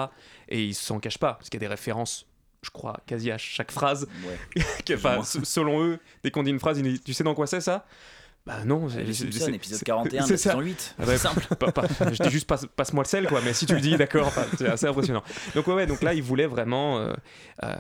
Et 0.48 0.64
ils 0.64 0.74
s'en 0.74 0.98
cachent 0.98 1.18
pas, 1.18 1.34
parce 1.34 1.48
qu'il 1.48 1.61
y 1.61 1.64
a 1.64 1.66
des 1.68 1.72
références, 1.72 2.26
je 2.62 2.70
crois, 2.70 3.00
quasi 3.06 3.30
à 3.30 3.38
chaque 3.38 3.70
phrase 3.70 4.08
Ouais. 4.26 4.64
enfin, 4.94 5.22
selon 5.22 5.84
eux, 5.84 5.98
dès 6.24 6.30
qu'on 6.30 6.42
dit 6.42 6.50
une 6.50 6.58
phrase, 6.58 6.78
ils 6.78 6.84
disent, 6.84 7.04
tu 7.04 7.14
sais 7.14 7.24
dans 7.24 7.34
quoi 7.34 7.46
c'est 7.46 7.61
ça? 7.61 7.87
Bah 8.46 8.64
non, 8.64 8.88
c'est- 8.88 9.05
Simpsons, 9.12 9.53
épisode 9.53 9.79
c'est- 9.79 9.85
41, 9.85 10.24
c'est 10.24 10.38
saison 10.38 10.61
8. 10.61 10.94
Ah 10.98 11.03
ouais, 11.03 11.18
C'est 11.18 11.18
simple. 11.29 11.55
pas- 11.59 11.70
pas- 11.70 11.87
je 12.12 12.22
dis 12.22 12.31
juste 12.31 12.46
passe, 12.46 12.64
passe-moi 12.77 13.05
le 13.05 13.09
sel 13.09 13.27
quoi, 13.29 13.42
mais 13.44 13.53
si 13.53 13.66
tu 13.66 13.74
le 13.74 13.81
dis, 13.83 13.94
d'accord, 13.98 14.33
c'est 14.57 14.66
assez 14.68 14.87
impressionnant. 14.87 15.22
Donc 15.55 15.66
ouais, 15.66 15.74
ouais, 15.74 15.87
donc 15.87 16.01
là 16.01 16.14
ils 16.14 16.22
voulaient 16.22 16.46
vraiment, 16.46 16.98
euh, 16.98 17.12
euh, 17.64 17.74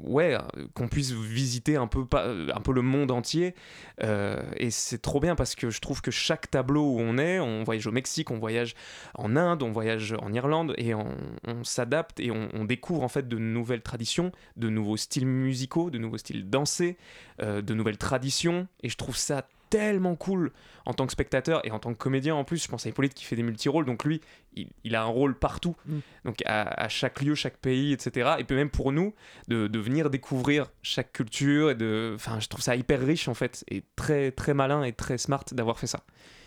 ouais, 0.00 0.36
qu'on 0.74 0.88
puisse 0.88 1.12
visiter 1.12 1.76
un 1.76 1.86
peu, 1.86 2.04
un 2.12 2.60
peu 2.60 2.72
le 2.74 2.82
monde 2.82 3.10
entier, 3.12 3.54
euh, 4.02 4.42
et 4.58 4.70
c'est 4.70 4.98
trop 5.00 5.20
bien 5.20 5.36
parce 5.36 5.54
que 5.54 5.70
je 5.70 5.80
trouve 5.80 6.02
que 6.02 6.10
chaque 6.10 6.50
tableau 6.50 6.82
où 6.96 7.00
on 7.00 7.16
est, 7.16 7.40
on 7.40 7.64
voyage 7.64 7.86
au 7.86 7.92
Mexique, 7.92 8.30
on 8.30 8.38
voyage 8.38 8.74
en 9.14 9.36
Inde, 9.36 9.62
on 9.62 9.72
voyage 9.72 10.14
en 10.20 10.34
Irlande, 10.34 10.74
et 10.76 10.92
on, 10.94 11.16
on 11.46 11.64
s'adapte 11.64 12.20
et 12.20 12.30
on, 12.30 12.50
on 12.52 12.66
découvre 12.66 13.02
en 13.04 13.08
fait 13.08 13.26
de 13.26 13.38
nouvelles 13.38 13.80
traditions, 13.82 14.32
de 14.58 14.68
nouveaux 14.68 14.98
styles 14.98 15.26
musicaux, 15.26 15.88
de 15.88 15.96
nouveaux 15.96 16.18
styles 16.18 16.50
dansés, 16.50 16.98
de 17.40 17.74
nouvelles 17.74 17.96
traditions, 17.98 18.68
et 18.82 18.90
je 18.90 18.96
trouve 18.98 19.16
ça 19.16 19.46
tellement 19.74 20.14
cool 20.14 20.52
en 20.86 20.92
tant 20.94 21.04
que 21.06 21.12
spectateur 21.12 21.66
et 21.66 21.70
en 21.72 21.78
tant 21.80 21.92
que 21.92 21.98
comédien 21.98 22.34
en 22.36 22.44
plus. 22.44 22.62
Je 22.62 22.68
pense 22.68 22.86
à 22.86 22.88
Hippolyte 22.90 23.14
qui 23.14 23.24
fait 23.24 23.34
des 23.36 23.42
multi-rôles, 23.42 23.84
donc 23.86 24.04
lui, 24.04 24.20
il, 24.54 24.68
il 24.84 24.94
a 24.94 25.02
un 25.02 25.06
rôle 25.06 25.34
partout, 25.36 25.74
Mm. 25.86 25.98
donc 26.26 26.42
à, 26.46 26.62
à 26.84 26.88
chaque 26.88 27.20
lieu, 27.22 27.34
chaque 27.34 27.56
pays, 27.56 27.92
etc. 27.92 28.34
Et 28.38 28.44
puis 28.44 28.54
même 28.54 28.70
pour 28.70 28.92
nous, 28.92 29.14
de, 29.48 29.66
de 29.66 29.78
venir 29.80 30.10
découvrir 30.10 30.70
chaque 30.82 31.12
culture, 31.12 31.70
et 31.70 31.74
de, 31.74 32.12
enfin, 32.14 32.38
je 32.38 32.46
trouve 32.48 32.62
ça 32.62 32.76
hyper 32.76 33.00
riche 33.00 33.26
en 33.28 33.34
fait, 33.34 33.64
et 33.68 33.82
très 33.96 34.30
très 34.30 34.54
malin 34.54 34.84
et 34.84 34.92
très 34.92 35.18
smart 35.18 35.44
d'avoir 35.52 35.78
fait 35.78 35.86
ça. 35.88 36.00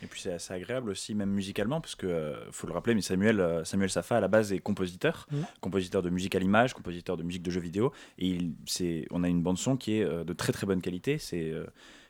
Et 0.04 0.06
puis 0.08 0.22
c'est 0.22 0.34
assez 0.34 0.54
agréable 0.54 0.92
aussi, 0.92 1.16
même 1.16 1.32
musicalement, 1.32 1.82
parce 1.82 1.96
que 1.96 2.06
euh, 2.08 2.52
faut 2.52 2.68
le 2.68 2.74
rappeler, 2.74 2.94
mais 2.96 3.02
Samuel, 3.02 3.40
euh, 3.42 3.64
Samuel 3.66 3.90
Safa 3.90 4.18
à 4.18 4.22
la 4.22 4.28
base 4.28 4.54
est 4.54 4.60
compositeur, 4.60 5.28
Mhm. 5.32 5.46
compositeur 5.60 6.02
de 6.04 6.10
musique 6.12 6.36
à 6.36 6.40
l'image, 6.40 6.74
compositeur 6.74 7.18
de 7.18 7.24
musique 7.24 7.44
de 7.44 7.52
jeux 7.52 7.60
vidéo, 7.62 7.92
et 8.20 8.28
il, 8.28 8.54
c'est, 8.68 9.06
on 9.12 9.24
a 9.24 9.28
une 9.28 9.42
bande 9.42 9.58
son 9.58 9.76
qui 9.76 9.98
est 10.00 10.04
euh, 10.04 10.24
de 10.24 10.34
très 10.34 10.54
très 10.54 10.66
bonne 10.68 10.82
qualité. 10.82 11.18
C'est 11.18 11.50
euh, 11.52 11.66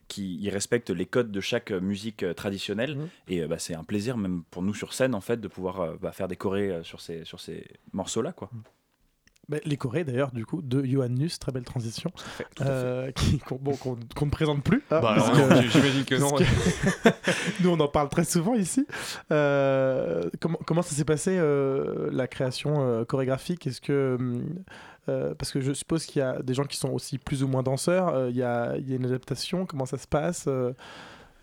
qui 0.07 0.37
il 0.41 0.49
respecte 0.49 0.89
les 0.89 1.05
codes 1.05 1.31
de 1.31 1.41
chaque 1.41 1.71
euh, 1.71 1.79
musique 1.81 2.23
euh, 2.23 2.33
traditionnelle 2.33 2.95
Mhm. 2.95 3.07
et 3.27 3.41
euh, 3.41 3.47
bah, 3.47 3.59
c'est 3.59 3.73
un 3.75 3.83
plaisir 3.83 4.17
même 4.17 4.43
pour 4.51 4.61
nous 4.63 4.73
sur 4.73 4.93
scène 4.93 5.13
en 5.15 5.21
fait 5.21 5.37
de 5.41 5.47
pouvoir 5.47 5.97
bah, 6.01 6.11
faire 6.11 6.27
des 6.27 6.35
chorés 6.37 6.79
sur 6.83 7.01
ces 7.01 7.25
sur 7.25 7.39
ces 7.39 7.65
morceaux 7.93 8.21
là 8.21 8.31
quoi. 8.31 8.49
Bah, 9.49 9.59
les 9.63 9.77
Corées 9.77 10.03
d'ailleurs, 10.03 10.33
du 10.33 10.45
coup, 10.45 10.61
de 10.61 10.83
Johan 10.83 11.07
Nuss, 11.07 11.39
très 11.39 11.53
belle 11.53 11.63
transition, 11.63 12.11
euh, 12.59 13.11
qui- 13.13 13.37
qu'on 13.39 13.55
bon, 13.55 13.77
qu'on- 13.77 13.97
qu'on 14.13 14.25
ne 14.25 14.29
présente 14.29 14.61
plus. 14.61 14.79
hein, 14.91 14.99
Bah, 14.99 15.13
parce 15.15 15.29
alors, 15.29 15.47
que- 15.47 15.53
non, 15.53 15.61
j'imagine 15.71 16.03
que 16.03 16.15
non. 16.15 16.31
parce 16.31 16.43
que 16.43 17.09
Nous, 17.63 17.69
on 17.69 17.79
en 17.79 17.87
parle 17.87 18.09
très 18.09 18.25
souvent 18.25 18.55
ici. 18.55 18.85
Euh, 19.31 20.29
comment, 20.41 20.59
comment 20.65 20.81
ça 20.81 20.93
s'est 20.95 21.05
passé 21.05 21.37
euh, 21.37 22.09
la 22.11 22.27
création 22.27 22.81
euh, 22.85 23.05
chorégraphique? 23.05 23.65
Est-ce 23.67 23.79
que 23.79 24.17
hum, 24.19 24.43
euh, 25.09 25.33
parce 25.35 25.51
que 25.51 25.61
je 25.61 25.71
suppose 25.73 26.05
qu'il 26.05 26.19
y 26.19 26.23
a 26.23 26.41
des 26.41 26.53
gens 26.53 26.63
qui 26.65 26.77
sont 26.77 26.89
aussi 26.91 27.17
plus 27.17 27.43
ou 27.43 27.47
moins 27.47 27.63
danseurs. 27.63 28.09
euh, 28.09 28.29
Il 28.29 28.35
y, 28.35 28.43
a, 28.43 28.75
il 28.77 28.89
y 28.89 28.93
a 28.93 28.95
une 28.95 29.05
adaptation. 29.05 29.65
Comment 29.65 29.85
ça 29.85 29.97
se 29.97 30.07
passe 30.07 30.45
euh, 30.47 30.73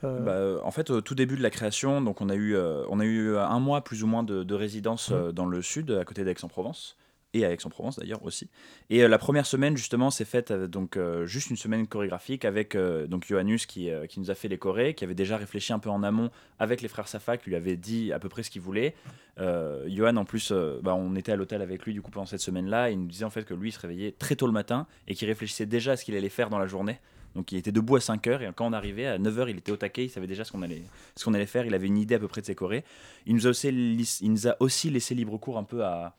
Bah, 0.03 0.61
en 0.63 0.71
fait, 0.71 0.91
au 0.91 1.01
tout 1.01 1.15
début 1.15 1.37
de 1.37 1.43
la 1.43 1.49
création, 1.51 2.03
donc 2.03 2.21
on 2.21 2.29
a 2.29 2.35
eu, 2.35 2.55
on 2.91 3.01
a 3.01 3.05
eu 3.05 3.37
un 3.39 3.59
mois 3.59 3.83
plus 3.83 4.03
ou 4.03 4.07
moins 4.07 4.23
de, 4.23 4.43
de 4.43 4.55
résidence 4.55 5.11
euh, 5.13 5.33
dans 5.33 5.47
le 5.47 5.63
sud, 5.63 5.91
à 5.93 6.05
côté 6.05 6.25
d'Aix-en-Provence. 6.25 6.97
Et 7.35 7.45
à 7.45 7.53
Aix-en-Provence 7.53 7.99
d'ailleurs 7.99 8.25
aussi. 8.25 8.49
Et 8.89 9.03
euh, 9.03 9.09
la 9.09 9.19
première 9.19 9.45
semaine 9.45 9.77
justement 9.77 10.11
s'est 10.11 10.25
faite 10.25 10.53
euh, 10.53 10.67
donc 10.67 10.97
euh, 10.97 11.27
juste 11.27 11.51
une 11.51 11.57
semaine 11.57 11.87
chorégraphique 11.87 12.45
avec 12.45 12.77
donc 12.77 13.27
Johannes 13.27 13.57
qui, 13.57 13.91
qui 14.09 14.21
nous 14.21 14.31
a 14.31 14.35
fait 14.35 14.49
les 14.49 14.59
chorés, 14.59 14.95
qui 14.95 15.05
avait 15.05 15.15
déjà 15.15 15.37
réfléchi 15.37 15.73
un 15.73 15.79
peu 15.79 15.91
en 15.91 16.03
amont 16.03 16.31
avec 16.59 16.81
les 16.81 16.89
frères 16.89 17.09
Safa, 17.09 17.37
qui 17.37 17.51
lui 17.51 17.57
avait 17.57 17.77
dit 17.77 18.13
à 18.13 18.19
peu 18.19 18.29
près 18.29 18.43
ce 18.43 18.51
qu'il 18.51 18.63
voulait. 18.63 18.95
Johan 19.39 20.17
en 20.17 20.25
plus, 20.25 20.53
bah, 20.83 20.95
on 20.95 21.15
était 21.17 21.33
à 21.33 21.37
l'hôtel 21.37 21.61
avec 21.61 21.85
lui 21.85 21.93
du 21.93 22.03
coup 22.03 22.11
pendant 22.11 22.27
cette 22.27 22.41
semaine-là, 22.41 22.91
il 22.91 23.01
nous 23.01 23.07
disait 23.07 23.25
en 23.25 23.31
fait 23.31 23.45
que 23.45 23.55
lui 23.55 23.71
il 23.71 23.73
se 23.73 23.81
réveillait 23.81 24.13
très 24.13 24.37
tôt 24.37 24.47
le 24.47 24.53
matin 24.53 24.87
et 25.09 25.15
qu'il 25.15 25.29
réfléchissait 25.29 25.67
déjà 25.67 25.93
à 25.93 25.97
ce 25.97 26.05
qu'il 26.05 26.17
allait 26.17 26.29
faire 26.29 26.51
dans 26.51 26.59
la 26.59 26.67
journée. 26.67 26.99
Donc 27.35 27.51
il 27.51 27.59
était 27.59 27.73
debout 27.73 27.97
à 27.97 28.01
5 28.01 28.27
heures 28.29 28.43
et 28.43 28.51
quand 28.55 28.67
on 28.67 28.73
arrivait 28.73 29.07
à 29.07 29.19
9 29.19 29.39
heures, 29.41 29.49
il 29.49 29.59
était 29.59 29.73
au 29.73 29.77
taquet, 29.77 30.05
il 30.05 30.09
savait 30.09 30.29
déjà 30.29 30.45
ce 30.45 30.53
qu'on 30.53 30.63
allait, 30.63 30.83
ce 31.17 31.29
allait 31.29 31.47
faire, 31.47 31.67
il 31.67 31.75
avait 31.75 31.89
une 31.89 31.99
idée 31.99 32.15
à 32.15 32.19
peu 32.21 32.29
près 32.29 32.41
de 32.41 32.47
ses 32.47 32.55
chorés. 32.55 32.85
Il 33.27 33.35
nous 33.35 33.47
a 33.47 33.51
aussi, 33.51 33.69
il 33.69 34.31
nous 34.31 34.47
a 34.47 34.57
aussi 34.61 34.91
laissé 34.91 35.15
libre 35.15 35.37
cours 35.39 35.59
un 35.59 35.65
peu 35.65 35.85
à, 35.85 36.15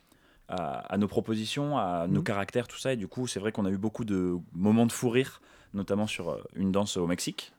à, 0.47 0.79
à 0.93 0.97
nos 0.97 1.07
propositions, 1.07 1.77
à 1.77 2.07
nos 2.07 2.19
Mhm. 2.19 2.23
caractères, 2.23 2.67
tout 2.67 2.77
ça. 2.77 2.93
Et 2.93 2.95
du 2.97 3.07
coup, 3.07 3.25
c'est 3.27 3.39
vrai 3.39 3.51
qu'on 3.51 3.65
a 3.65 3.69
eu 3.71 3.77
beaucoup 3.77 4.05
de 4.05 4.37
moments 4.53 4.85
de 4.85 4.91
fou 4.91 5.09
rire, 5.09 5.41
notamment 5.73 6.07
sur 6.07 6.29
euh, 6.29 6.43
une 6.55 6.71
danse 6.71 6.97
au 6.97 7.07
Mexique. 7.07 7.53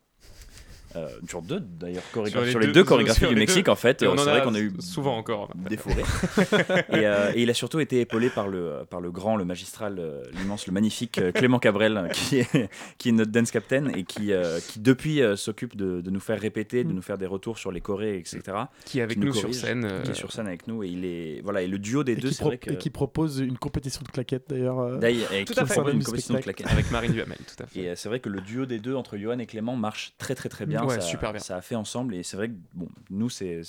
Euh, 0.97 1.09
sur 1.29 1.43
deux 1.43 1.61
d'ailleurs, 1.61 2.03
sur, 2.13 2.23
les 2.59 2.69
deux, 2.73 2.83
chorégraphies 2.85 3.21
sur 3.21 3.29
du 3.29 3.35
Mexique 3.37 3.67
deux. 3.67 3.73
en 3.73 3.77
fait. 3.77 4.03
Euh, 4.03 4.15
c'est 4.17 4.25
vrai 4.31 4.43
qu'on 4.43 4.55
a 4.55 4.61
eu 4.61 4.73
souvent 4.81 5.17
encore. 5.17 5.51
des 5.69 5.77
fous 5.77 5.91
rires. 5.91 6.07
et, 6.91 7.07
euh, 7.07 7.33
et 7.35 7.43
il 7.43 7.51
a 7.51 7.55
surtout 7.55 7.81
été 7.81 8.01
épaulé 8.01 8.31
par 8.31 8.49
le, 8.49 8.85
par 8.89 9.01
le 9.01 9.11
grand, 9.11 9.37
le 9.37 9.45
magistral, 9.45 9.97
euh, 9.99 10.23
l'immense, 10.39 10.67
le 10.67 10.73
magnifique 10.73 11.21
Clément 11.35 11.59
Cabrel, 11.59 12.09
qui 12.13 12.39
est, 12.39 12.71
qui 12.99 13.11
est 13.11 13.13
notre 13.13 13.31
dance 13.31 13.51
captain 13.51 13.89
et 13.89 14.05
qui, 14.05 14.33
euh, 14.33 14.59
qui 14.69 14.81
depuis 14.81 15.23
euh, 15.23 15.37
s'occupe 15.37 15.77
de, 15.77 16.01
de 16.01 16.11
nous 16.11 16.21
faire 16.21 16.41
répéter, 16.41 16.83
de 16.85 16.93
Mm. 16.93 16.97
nous 16.97 17.03
faire 17.03 17.19
des 17.19 17.27
retours 17.27 17.59
sur 17.59 17.71
les 17.73 17.81
chorés, 17.81 18.17
etc. 18.19 18.41
Qui 18.85 19.01
est 19.01 19.03
avec 19.03 19.17
qui 19.19 19.21
nous 19.21 19.27
nous 19.33 19.35
sur 19.35 19.55
scène. 19.55 19.85
euh, 19.85 20.03
Qui 20.03 20.13
est 20.13 20.15
sur 20.15 20.33
scène 20.33 20.47
avec 20.47 20.67
nous 20.67 20.83
et 20.83 20.89
il 20.89 21.05
est 21.05 21.41
voilà 21.43 21.63
et 21.63 21.67
le 21.67 21.79
duo 21.79 22.05
des 22.05 22.13
Et 22.13 22.17
deux, 22.17 22.29
qui, 22.29 22.35
c'est 22.35 22.41
pro- 22.41 22.49
vrai 22.51 22.59
que 22.59 22.71
et 22.71 22.79
qui 22.79 22.91
propose 22.91 23.39
une 23.41 23.59
compétition 23.59 24.01
de 24.07 24.11
claquettes 24.11 24.45
d'ailleurs. 24.49 24.79
euh, 24.81 24.99
D'ailleurs, 24.99 25.29
Tout 25.47 25.55
à 25.57 25.67
fait. 25.67 25.81
une 25.93 26.03
compétition 26.03 26.35
de 26.35 26.41
claquettes. 26.41 26.67
avec 26.71 26.91
Marine 26.91 27.13
Duhamel, 27.13 27.37
tout 27.39 27.63
à 27.63 27.67
fait. 27.67 27.81
Et 27.81 27.89
euh, 27.91 27.95
c'est 27.97 28.09
vrai 28.09 28.21
que 28.21 28.29
le 28.29 28.41
duo 28.41 28.65
des 28.67 28.79
deux 28.79 28.95
entre 28.95 29.17
Johan 29.19 29.39
et 29.39 29.47
Clément 29.47 29.77
marche 29.77 30.15
très 30.19 30.35
très 30.35 30.49
très 30.49 30.65
bien. 30.67 30.81
Ouais, 30.87 30.97
ça, 30.97 31.01
super 31.01 31.33
bien. 31.33 31.41
Ça 31.41 31.57
a 31.57 31.61
fait 31.61 31.75
ensemble 31.75 32.15
et 32.15 32.23
c'est 32.23 32.37
vrai 32.37 32.49
que 32.49 32.55
bon, 32.75 32.89
nous 33.11 33.31
c'est 33.31 33.63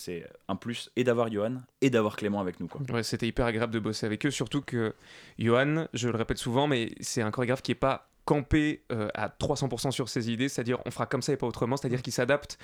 un 0.47 0.55
plus 0.55 0.89
et 0.95 1.03
d'avoir 1.03 1.31
Johan 1.31 1.57
et 1.81 1.89
d'avoir 1.89 2.15
Clément 2.15 2.39
avec 2.39 2.59
nous 2.59 2.67
quoi. 2.67 2.81
Ouais, 2.89 3.03
c'était 3.03 3.27
hyper 3.27 3.45
agréable 3.45 3.73
de 3.73 3.79
bosser 3.79 4.05
avec 4.05 4.25
eux, 4.25 4.31
surtout 4.31 4.61
que 4.61 4.95
Johan, 5.39 5.87
je 5.93 6.09
le 6.09 6.17
répète 6.17 6.37
souvent, 6.37 6.67
mais 6.67 6.91
c'est 6.99 7.21
un 7.21 7.31
chorégraphe 7.31 7.61
qui 7.61 7.71
est 7.71 7.75
pas 7.75 8.09
campé 8.27 8.83
euh, 8.91 9.07
à 9.15 9.29
300% 9.29 9.91
sur 9.91 10.09
ses 10.09 10.29
idées, 10.29 10.49
c'est-à-dire 10.49 10.79
on 10.85 10.91
fera 10.91 11.05
comme 11.05 11.21
ça 11.21 11.31
et 11.31 11.37
pas 11.37 11.47
autrement, 11.47 11.77
c'est-à-dire 11.77 12.01
qu'il 12.01 12.11
s'adapte, 12.11 12.59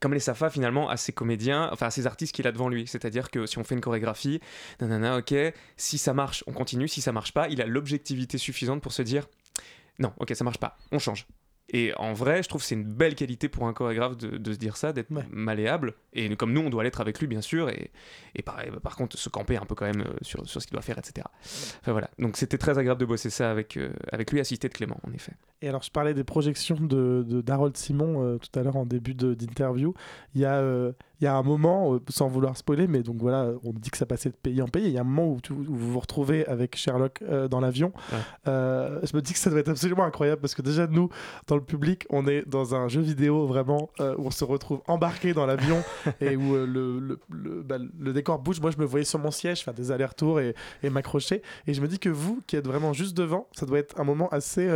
comme 0.00 0.12
les 0.12 0.20
Safa 0.20 0.50
finalement, 0.50 0.90
à 0.90 0.98
ses 0.98 1.12
comédiens, 1.12 1.70
enfin 1.72 1.86
à 1.86 1.90
ses 1.90 2.06
artistes 2.06 2.34
qu'il 2.34 2.46
a 2.46 2.52
devant 2.52 2.68
lui. 2.68 2.86
C'est-à-dire 2.86 3.30
que 3.30 3.46
si 3.46 3.56
on 3.58 3.64
fait 3.64 3.74
une 3.74 3.80
chorégraphie, 3.80 4.38
nanana, 4.80 5.16
ok, 5.16 5.34
si 5.78 5.96
ça 5.96 6.12
marche, 6.12 6.44
on 6.46 6.52
continue, 6.52 6.88
si 6.88 7.00
ça 7.00 7.10
marche 7.10 7.32
pas, 7.32 7.48
il 7.48 7.62
a 7.62 7.66
l'objectivité 7.66 8.36
suffisante 8.36 8.82
pour 8.82 8.92
se 8.92 9.00
dire 9.00 9.26
non, 9.98 10.12
ok, 10.18 10.34
ça 10.34 10.44
marche 10.44 10.58
pas, 10.58 10.76
on 10.92 10.98
change. 10.98 11.26
Et 11.70 11.92
en 11.98 12.14
vrai, 12.14 12.42
je 12.42 12.48
trouve 12.48 12.62
que 12.62 12.66
c'est 12.66 12.74
une 12.76 12.84
belle 12.84 13.14
qualité 13.14 13.48
pour 13.50 13.66
un 13.68 13.74
chorégraphe 13.74 14.16
de, 14.16 14.38
de 14.38 14.52
se 14.52 14.58
dire 14.58 14.76
ça, 14.78 14.92
d'être 14.94 15.10
Ouais. 15.10 15.24
malléable. 15.30 15.94
Et 16.14 16.34
comme 16.34 16.52
nous, 16.52 16.62
on 16.62 16.70
doit 16.70 16.82
l'être 16.82 17.00
avec 17.02 17.18
lui, 17.20 17.26
bien 17.26 17.42
sûr. 17.42 17.68
Et, 17.68 17.90
et 18.34 18.42
par, 18.42 18.62
par 18.82 18.96
contre, 18.96 19.18
se 19.18 19.28
camper 19.28 19.58
un 19.58 19.66
peu 19.66 19.74
quand 19.74 19.84
même 19.84 20.00
euh, 20.00 20.14
sur, 20.22 20.48
sur 20.48 20.62
ce 20.62 20.66
qu'il 20.66 20.72
doit 20.74 20.82
faire, 20.82 20.98
etc. 20.98 21.26
Enfin 21.80 21.92
voilà. 21.92 22.08
Donc 22.18 22.36
c'était 22.38 22.56
très 22.58 22.78
agréable 22.78 23.00
de 23.00 23.06
bosser 23.06 23.28
ça 23.30 23.50
avec, 23.50 23.76
euh, 23.76 23.90
avec 24.12 24.32
lui, 24.32 24.40
assisté 24.40 24.68
de 24.68 24.72
Clément, 24.74 24.98
en 25.06 25.12
effet. 25.12 25.32
Et 25.60 25.68
alors, 25.68 25.82
je 25.82 25.90
parlais 25.90 26.14
des 26.14 26.24
projections 26.24 26.76
de, 26.80 27.24
de- 27.28 27.40
d'Harold 27.42 27.76
Simon 27.76 28.24
euh, 28.24 28.38
tout 28.38 28.58
à 28.58 28.62
l'heure 28.62 28.76
en 28.76 28.86
début 28.86 29.14
de- 29.14 29.34
d'interview. 29.34 29.92
Il 30.34 30.40
y, 30.40 30.44
a, 30.46 30.54
euh, 30.60 30.92
il 31.20 31.24
y 31.24 31.26
a 31.26 31.34
un 31.36 31.42
moment, 31.42 31.94
euh, 31.94 32.00
sans 32.08 32.28
vouloir 32.28 32.56
spoiler, 32.56 32.86
mais 32.86 33.02
donc 33.02 33.16
voilà, 33.18 33.50
on 33.64 33.72
dit 33.72 33.90
que 33.90 33.96
ça 33.98 34.06
passait 34.06 34.28
de 34.30 34.36
pays 34.36 34.62
en 34.62 34.68
pays. 34.68 34.84
Il 34.86 34.92
y 34.92 34.98
a 34.98 35.00
un 35.00 35.04
moment 35.04 35.28
où, 35.32 35.40
tu- 35.40 35.52
où 35.52 35.64
vous 35.64 35.92
vous 35.92 36.00
retrouvez 36.00 36.46
avec 36.46 36.76
Sherlock 36.76 37.22
euh, 37.22 37.48
dans 37.48 37.60
l'avion. 37.60 37.92
Ouais. 38.12 38.18
Euh, 38.46 39.00
je 39.02 39.16
me 39.16 39.20
dis 39.22 39.32
que 39.32 39.38
ça 39.38 39.50
doit 39.50 39.58
être 39.60 39.68
absolument 39.68 40.04
incroyable 40.04 40.40
parce 40.40 40.54
que 40.54 40.62
déjà, 40.62 40.86
nous, 40.86 41.08
dans 41.46 41.56
le 41.56 41.62
public, 41.62 42.06
on 42.10 42.26
est 42.26 42.48
dans 42.48 42.74
un 42.74 42.88
jeu 42.88 43.00
vidéo 43.00 43.46
vraiment 43.46 43.90
où 44.00 44.26
on 44.26 44.30
se 44.30 44.44
retrouve 44.44 44.80
embarqué 44.86 45.34
dans 45.34 45.46
l'avion 45.46 45.82
et 46.20 46.36
où 46.36 46.54
le, 46.54 46.98
le, 47.00 47.18
le- 47.30 47.62
bah, 47.62 47.78
le 47.98 48.12
décor 48.12 48.38
bouge. 48.38 48.60
Moi, 48.60 48.70
je 48.70 48.78
me 48.78 48.84
voyais 48.84 49.04
sur 49.04 49.18
mon 49.18 49.30
siège 49.30 49.64
faire 49.64 49.74
des 49.74 49.90
allers-retours 49.90 50.40
et, 50.40 50.54
et 50.82 50.90
m'accrocher. 50.90 51.42
Et 51.66 51.74
je 51.74 51.80
me 51.80 51.88
dis 51.88 51.98
que 51.98 52.08
vous, 52.08 52.42
qui 52.46 52.56
êtes 52.56 52.66
vraiment 52.66 52.92
juste 52.92 53.16
devant, 53.16 53.48
ça 53.52 53.66
doit 53.66 53.78
être 53.78 53.98
un 54.00 54.04
moment 54.04 54.28
assez. 54.28 54.66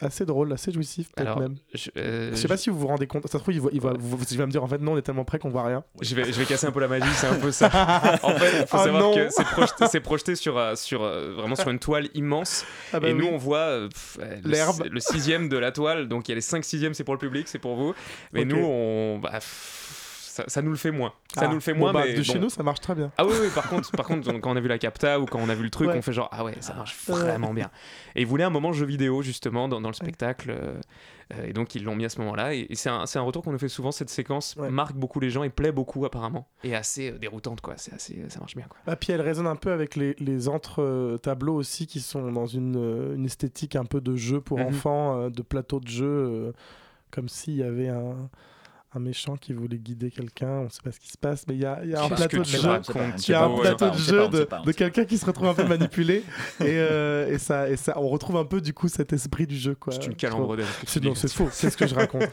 Assez 0.00 0.24
drôle, 0.26 0.52
assez 0.52 0.72
jouissif 0.72 1.10
peut-être 1.14 1.38
même. 1.38 1.56
Je, 1.74 1.90
euh, 1.96 2.30
Je 2.30 2.36
sais 2.36 2.48
pas 2.48 2.56
si 2.56 2.70
vous 2.70 2.78
vous 2.78 2.86
rendez 2.86 3.06
compte. 3.06 3.22
Ça 3.26 3.32
se 3.32 3.38
trouve, 3.38 3.54
il 3.54 3.60
va, 3.60 3.68
il 3.72 3.80
va, 3.80 3.92
vous- 3.98 4.18
il 4.30 4.38
va 4.38 4.46
me 4.46 4.50
dire 4.50 4.62
en 4.64 4.68
fait 4.68 4.78
non, 4.78 4.92
on 4.92 4.96
est 4.98 5.02
tellement 5.02 5.24
près 5.24 5.38
qu'on 5.38 5.50
voit 5.50 5.64
rien. 5.64 5.84
je 6.00 6.14
vais, 6.14 6.24
je 6.24 6.38
vais 6.38 6.44
casser 6.44 6.66
un 6.66 6.72
peu 6.72 6.80
la 6.80 6.88
magie, 6.88 7.06
c'est 7.14 7.26
un 7.26 7.34
peu 7.38 7.50
ça. 7.52 7.68
En 8.22 8.30
fait, 8.36 8.62
il 8.62 8.66
faut 8.66 8.76
Ah 8.78 8.84
savoir 8.84 9.02
non. 9.02 9.14
que 9.14 9.28
c'est 9.30 9.44
projeté, 9.44 9.84
c'est 9.90 10.00
projeté 10.00 10.34
sur, 10.36 10.58
euh, 10.58 10.74
sur, 10.74 11.02
euh, 11.02 11.32
vraiment 11.36 11.56
sur 11.56 11.68
une 11.70 11.78
toile 11.78 12.08
immense. 12.14 12.64
Ah 12.92 13.00
bah 13.00 13.08
et 13.08 13.14
nous, 13.14 13.26
on 13.26 13.36
voit 13.38 13.58
euh, 13.58 13.88
pff, 13.88 14.18
le, 14.44 14.50
L'herbe. 14.50 14.84
le 14.90 15.00
sixième 15.00 15.48
de 15.48 15.56
la 15.58 15.72
toile. 15.72 16.08
Donc 16.08 16.28
il 16.28 16.32
y 16.32 16.32
a 16.32 16.36
les 16.36 16.40
cinq 16.40 16.64
sixièmes, 16.64 16.94
c'est 16.94 17.04
pour 17.04 17.14
le 17.14 17.20
public, 17.20 17.48
c'est 17.48 17.58
pour 17.58 17.76
vous. 17.76 17.94
Mais 18.32 18.44
nous, 18.44 18.56
on, 18.64 19.18
bah, 19.18 19.30
pff, 19.34 19.89
ça, 20.30 20.44
ça 20.46 20.62
nous 20.62 20.70
le 20.70 20.76
fait 20.76 20.90
moins. 20.90 21.12
Ça 21.34 21.42
Ah, 21.44 21.48
nous 21.48 21.54
le 21.54 21.60
fait 21.60 21.72
bon, 21.74 21.80
moins, 21.80 21.92
bah, 21.92 22.02
mais 22.06 22.14
de 22.14 22.22
chez 22.22 22.38
nous, 22.38 22.48
ça 22.50 22.62
marche 22.62 22.80
très 22.80 22.94
bien. 22.94 23.10
Ah 23.18 23.26
oui, 23.26 23.32
oui, 23.40 23.48
par 23.54 23.68
contre, 23.68 23.90
par 23.92 24.06
contre, 24.06 24.32
quand 24.40 24.52
on 24.52 24.56
a 24.56 24.60
vu 24.60 24.68
la 24.68 24.78
capta 24.78 25.18
ou 25.20 25.26
quand 25.26 25.38
on 25.40 25.48
a 25.48 25.54
vu 25.54 25.62
le 25.64 25.70
truc, 25.70 25.88
Ouais. 25.88 25.96
on 25.98 26.02
fait 26.02 26.12
genre 26.12 26.28
ah 26.32 26.44
ouais, 26.44 26.54
ça 26.60 26.74
marche 26.74 26.96
vraiment 27.08 27.52
bien. 27.52 27.70
Et 28.14 28.20
ils 28.22 28.26
voulaient 28.26 28.44
un 28.44 28.50
moment 28.50 28.72
jeu 28.72 28.86
vidéo 28.86 29.22
justement 29.22 29.68
dans, 29.68 29.80
dans 29.80 29.88
le 29.88 29.94
spectacle, 29.94 30.50
euh, 30.50 30.74
euh, 31.34 31.46
et 31.46 31.52
donc 31.52 31.74
ils 31.74 31.84
l'ont 31.84 31.94
mis 31.96 32.04
à 32.04 32.08
ce 32.08 32.18
moment-là. 32.20 32.54
Et, 32.54 32.66
et 32.70 32.74
c'est 32.74 32.88
un, 32.90 33.06
c'est 33.06 33.18
un 33.18 33.22
retour 33.22 33.42
qu'on 33.42 33.52
nous 33.52 33.58
fait 33.58 33.68
souvent. 33.68 33.90
Cette 33.92 34.10
séquence 34.10 34.56
Ouais. 34.56 34.70
marque 34.70 34.94
beaucoup 34.94 35.20
les 35.20 35.30
gens 35.30 35.42
et 35.42 35.50
plaît 35.50 35.72
beaucoup 35.72 36.04
apparemment, 36.04 36.46
et 36.64 36.74
assez 36.74 37.10
euh, 37.12 37.18
déroutante 37.18 37.60
quoi. 37.60 37.74
C'est 37.76 37.92
assez, 37.94 38.24
ça 38.28 38.38
marche 38.40 38.54
bien 38.56 38.66
quoi. 38.68 38.78
Ah, 38.86 38.96
puis 38.96 39.12
elle 39.12 39.20
résonne 39.20 39.46
un 39.46 39.56
peu 39.56 39.72
avec 39.72 39.96
les, 39.96 40.14
les 40.18 40.48
entre-tableaux 40.48 41.54
aussi 41.56 41.86
qui 41.86 42.00
sont 42.00 42.30
dans 42.32 42.46
une, 42.46 43.14
une 43.16 43.24
esthétique 43.24 43.76
un 43.76 43.84
peu 43.84 44.00
de 44.00 44.16
jeu 44.16 44.40
pour 44.40 44.58
Mhm. 44.58 44.66
enfants, 44.66 45.16
euh, 45.20 45.30
de 45.30 45.42
plateau 45.42 45.80
de 45.80 45.88
jeu, 45.88 46.06
euh, 46.06 46.52
comme 47.10 47.28
s'il 47.28 47.54
y 47.56 47.62
avait 47.62 47.88
un, 47.88 48.28
un 48.92 48.98
méchant 48.98 49.36
qui 49.36 49.52
voulait 49.52 49.78
guider 49.78 50.10
quelqu'un. 50.10 50.62
On 50.66 50.68
sait 50.68 50.82
pas 50.82 50.90
ce 50.92 50.98
qui 50.98 51.08
se 51.08 51.16
passe, 51.18 51.44
mais 51.46 51.54
il 51.54 51.60
y 51.60 51.64
a, 51.64 51.80
il 51.84 51.90
y 51.90 51.94
a 51.94 52.02
un 52.02 52.08
plateau 52.08 52.38
de 52.38 52.44
jeu. 52.44 52.60
racontes, 52.68 53.28
Il 53.28 53.30
y 53.30 53.34
a 53.34 53.44
un 53.44 53.48
Thibaut, 53.48 53.60
plateau 53.60 53.84
ouais. 53.86 53.90
de 53.92 53.96
jeu 53.96 54.28
de, 54.28 54.72
quelqu'un 54.72 55.04
qui 55.04 55.16
se 55.18 55.24
retrouve 55.26 55.48
un 55.48 55.54
peu 55.54 55.64
manipulé 55.64 56.24
et, 56.60 56.64
euh, 56.64 57.28
et, 57.32 57.38
ça, 57.38 57.70
et 57.70 57.76
ça, 57.76 57.94
on 57.98 58.08
retrouve 58.08 58.36
un 58.36 58.44
peu 58.44 58.60
du 58.60 58.74
coup 58.74 58.88
cet 58.88 59.12
esprit 59.12 59.46
du 59.46 59.56
jeu. 59.56 59.74
quoi. 59.74 59.92
C'est 59.92 60.06
une 60.06 60.14
que 60.16 60.26
tu 60.26 60.66
C'est, 60.86 61.02
non, 61.04 61.12
dis. 61.12 61.18
c'est 61.18 61.32
faux, 61.32 61.48
c'est 61.52 61.70
ce 61.70 61.76
que 61.76 61.86
je 61.86 61.94
raconte. 61.94 62.24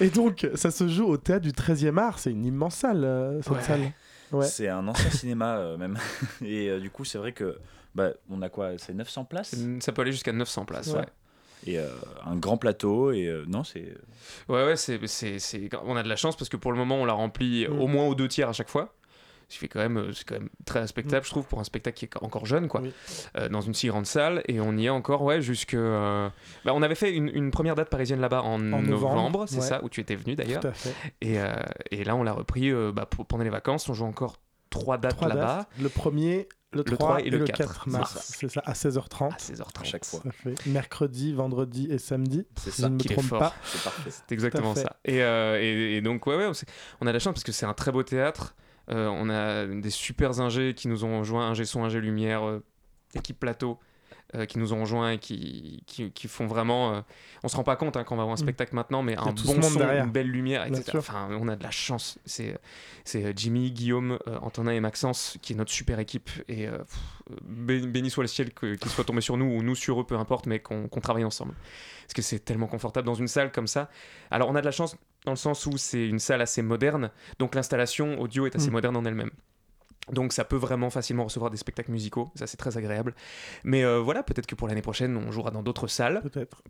Et 0.00 0.10
donc, 0.10 0.48
ça 0.56 0.70
se 0.70 0.88
joue 0.88 1.06
au 1.06 1.16
théâtre 1.16 1.42
du 1.42 1.52
13e 1.52 1.96
art, 1.98 2.18
c'est 2.18 2.30
une 2.32 2.44
immense 2.44 2.74
salle, 2.76 3.04
euh, 3.04 3.40
cette 3.42 3.52
Ouais. 3.52 3.62
salle. 3.62 3.92
Ouais. 4.32 4.46
C'est 4.46 4.68
un 4.68 4.86
ancien 4.86 5.10
cinéma 5.10 5.56
euh, 5.58 5.76
même 5.76 5.96
et 6.44 6.68
euh, 6.68 6.78
du 6.78 6.88
coup 6.88 7.04
c'est 7.04 7.18
vrai 7.18 7.32
que 7.32 7.58
bah, 7.96 8.10
on 8.30 8.42
a 8.42 8.48
quoi 8.48 8.78
c'est 8.78 8.94
900 8.94 9.24
places? 9.24 9.56
Ça 9.80 9.90
peut 9.90 10.02
aller 10.02 10.12
jusqu'à 10.12 10.32
900 10.32 10.64
places. 10.66 10.88
Ouais. 10.92 11.00
Ouais. 11.00 11.06
Et 11.66 11.78
euh, 11.78 11.88
un 12.24 12.36
grand 12.36 12.56
plateau 12.56 13.12
et 13.12 13.26
euh, 13.26 13.44
non 13.48 13.64
c'est 13.64 13.94
Ouais, 14.48 14.64
ouais, 14.64 14.76
c'est, 14.76 14.98
c'est, 15.06 15.38
c'est- 15.38 15.68
on 15.84 15.96
a 15.96 16.02
de 16.02 16.08
la 16.08 16.16
chance 16.16 16.36
parce 16.36 16.48
que 16.48 16.56
pour 16.56 16.72
le 16.72 16.78
moment, 16.78 16.96
on 16.96 17.04
l'a 17.04 17.12
rempli 17.14 17.66
Mm. 17.68 17.80
au 17.80 17.86
moins 17.86 18.06
aux 18.06 18.14
deux 18.14 18.28
tiers 18.28 18.48
à 18.48 18.52
chaque 18.52 18.68
fois. 18.68 18.94
Ce 19.48 19.54
qui 19.56 19.60
fait 19.62 19.68
quand 19.68 19.80
même, 19.80 19.96
euh, 19.96 20.12
c'est 20.12 20.24
quand 20.24 20.36
même 20.36 20.48
très 20.64 20.78
respectable, 20.78 21.24
je 21.26 21.30
trouve, 21.30 21.44
pour 21.44 21.58
un 21.58 21.64
spectacle 21.64 21.98
qui 21.98 22.04
est 22.04 22.22
encore 22.22 22.46
jeune, 22.46 22.68
quoi, 22.68 22.80
Mm. 22.82 22.84
Oui. 22.84 22.92
Euh, 23.38 23.48
dans 23.48 23.60
une 23.60 23.74
si 23.74 23.88
grande 23.88 24.06
salle. 24.06 24.42
Et 24.46 24.60
on 24.60 24.76
y 24.76 24.86
est 24.86 24.90
encore, 24.90 25.22
ouais, 25.22 25.42
jusque. 25.42 25.74
euh, 25.74 26.28
bah, 26.64 26.70
on 26.74 26.82
avait 26.82 26.94
fait 26.94 27.12
une, 27.12 27.28
une 27.34 27.50
première 27.50 27.74
date 27.74 27.90
parisienne 27.90 28.20
là-bas 28.20 28.42
en, 28.42 28.58
novembre, 28.60 28.90
novembre, 29.16 29.44
c'est 29.48 29.56
ouais. 29.56 29.62
ça, 29.62 29.82
où 29.82 29.88
tu 29.88 30.00
étais 30.00 30.14
venu 30.14 30.36
d'ailleurs. 30.36 30.60
Tout 30.60 30.68
à 30.68 30.72
fait. 30.72 30.94
Et, 31.20 31.40
euh, 31.40 31.52
et 31.90 32.04
là, 32.04 32.14
on 32.14 32.22
l'a 32.22 32.32
repris 32.32 32.70
euh, 32.70 32.92
bah, 32.94 33.06
pour- 33.06 33.26
pendant 33.26 33.42
les 33.42 33.50
vacances. 33.50 33.88
On 33.88 33.94
joue 33.94 34.04
encore 34.04 34.36
trois 34.70 34.98
dates 34.98 35.16
Trois 35.16 35.28
là-bas 35.28 35.56
dates. 35.56 35.68
Le 35.82 35.88
premier, 35.88 36.48
le 36.72 36.84
3, 36.84 36.96
3 36.96 37.20
et, 37.22 37.30
le 37.30 37.44
4, 37.44 37.88
mars. 37.88 38.14
mars. 38.14 38.34
C'est 38.38 38.48
ça, 38.48 38.62
à 38.64 38.72
16h30. 38.74 39.32
à 39.32 39.36
16h30. 39.36 39.80
à 39.80 39.84
chaque 39.84 40.04
fois 40.04 40.20
Ça 40.22 40.30
fait 40.30 40.66
mercredi, 40.66 41.32
vendredi 41.32 41.88
et 41.90 41.98
samedi. 41.98 42.46
c'est 42.56 42.70
Si 42.70 42.82
ça 42.82 42.88
je 42.88 42.92
ne 42.92 42.94
me 42.96 43.00
trompe 43.00 43.24
fort. 43.24 43.38
pas. 43.40 43.54
c'est 43.64 43.82
parfait 43.82 44.10
C'est 44.10 44.32
exactement 44.32 44.74
ça. 44.74 44.96
Et, 45.04 45.22
euh, 45.22 45.60
et, 45.60 45.96
et 45.96 46.00
donc, 46.00 46.26
ouais, 46.26 46.36
ouais, 46.36 46.50
on, 47.00 47.06
a 47.06 47.10
de 47.10 47.12
la 47.12 47.18
chance 47.18 47.34
parce 47.34 47.44
que 47.44 47.52
c'est 47.52 47.66
un 47.66 47.74
très 47.74 47.90
beau 47.90 48.02
théâtre. 48.02 48.54
Euh, 48.90 49.08
on 49.08 49.28
a 49.30 49.66
des 49.66 49.90
super 49.90 50.40
ingés 50.40 50.74
qui 50.74 50.88
nous 50.88 51.04
ont 51.04 51.20
rejoints, 51.20 51.48
ingé 51.48 51.64
son, 51.64 51.84
ingé 51.84 52.00
lumière, 52.00 52.44
euh, 52.46 52.64
équipe 53.14 53.38
plateau, 53.38 53.78
euh, 54.34 54.46
qui 54.46 54.58
nous 54.58 54.72
ont 54.72 54.80
rejoints 54.80 55.12
et 55.12 55.18
qui, 55.18 55.82
qui, 55.86 56.10
qui 56.12 56.28
font 56.28 56.46
vraiment. 56.46 56.94
euh, 56.94 57.00
on 57.42 57.48
se 57.48 57.56
rend 57.56 57.64
pas 57.64 57.76
compte 57.76 57.96
hein, 57.96 58.04
quand 58.04 58.14
on 58.14 58.18
va 58.18 58.24
voir 58.24 58.32
un 58.32 58.40
Mm. 58.40 58.44
spectacle 58.44 58.74
maintenant, 58.74 59.02
mais 59.02 59.16
un 59.16 59.32
bon 59.32 59.60
son, 59.62 59.78
derrière. 59.78 60.04
une 60.04 60.10
belle 60.10 60.28
lumière, 60.28 60.64
etc. 60.66 60.92
Enfin, 60.98 61.28
on 61.40 61.48
a 61.48 61.56
de 61.56 61.62
la 61.62 61.70
chance. 61.70 62.18
C'est 62.24 62.58
c'est 63.04 63.24
euh, 63.24 63.32
Jimmy, 63.34 63.70
Guillaume, 63.70 64.18
euh, 64.28 64.38
Antonin 64.42 64.72
et 64.72 64.80
Maxence 64.80 65.36
qui 65.42 65.52
est 65.52 65.56
notre 65.56 65.72
super 65.72 65.98
équipe. 65.98 66.30
Et 66.48 66.68
euh, 66.68 66.78
pff, 66.78 67.36
béni 67.42 68.10
soit 68.10 68.24
le 68.24 68.28
ciel 68.28 68.52
qu'ils 68.54 68.78
soient 68.90 69.04
tombés 69.04 69.20
sur 69.20 69.36
nous 69.36 69.46
ou 69.46 69.62
nous 69.62 69.74
sur 69.74 70.00
eux, 70.00 70.04
peu 70.06 70.16
importe, 70.16 70.46
mais 70.46 70.60
qu'on 70.60 70.88
qu'on 70.88 71.00
travaille 71.00 71.24
ensemble. 71.24 71.54
Parce 72.02 72.14
que 72.14 72.22
c'est 72.22 72.40
tellement 72.40 72.66
confortable 72.66 73.06
dans 73.06 73.14
une 73.14 73.28
salle 73.28 73.52
comme 73.52 73.66
ça. 73.68 73.88
Alors, 74.30 74.48
on 74.48 74.54
a 74.56 74.60
de 74.60 74.66
la 74.66 74.72
chance 74.72 74.96
dans 75.24 75.32
le 75.32 75.36
sens 75.36 75.66
où 75.66 75.76
c'est 75.76 76.06
une 76.08 76.18
salle 76.18 76.40
assez 76.40 76.62
moderne, 76.62 77.10
donc 77.38 77.54
l'installation 77.54 78.18
audio 78.20 78.46
est 78.46 78.56
assez 78.56 78.68
Mm. 78.70 78.72
moderne 78.72 78.96
en 78.96 79.04
elle-même. 79.04 79.30
Donc 80.10 80.32
ça 80.32 80.44
peut 80.44 80.56
vraiment 80.56 80.90
facilement 80.90 81.24
recevoir 81.24 81.50
des 81.52 81.56
spectacles 81.56 81.92
musicaux, 81.92 82.32
ça 82.34 82.46
c'est 82.48 82.56
très 82.56 82.76
agréable. 82.76 83.14
Mais 83.62 83.84
euh, 83.84 83.98
voilà, 84.00 84.22
peut-être 84.24 84.46
que 84.46 84.56
pour 84.56 84.66
l'année 84.66 84.82
prochaine 84.82 85.16
on 85.16 85.30
jouera 85.30 85.50
dans 85.52 85.62
d'autres 85.62 85.86
salles. 85.86 86.20
Peut-être. 86.22 86.62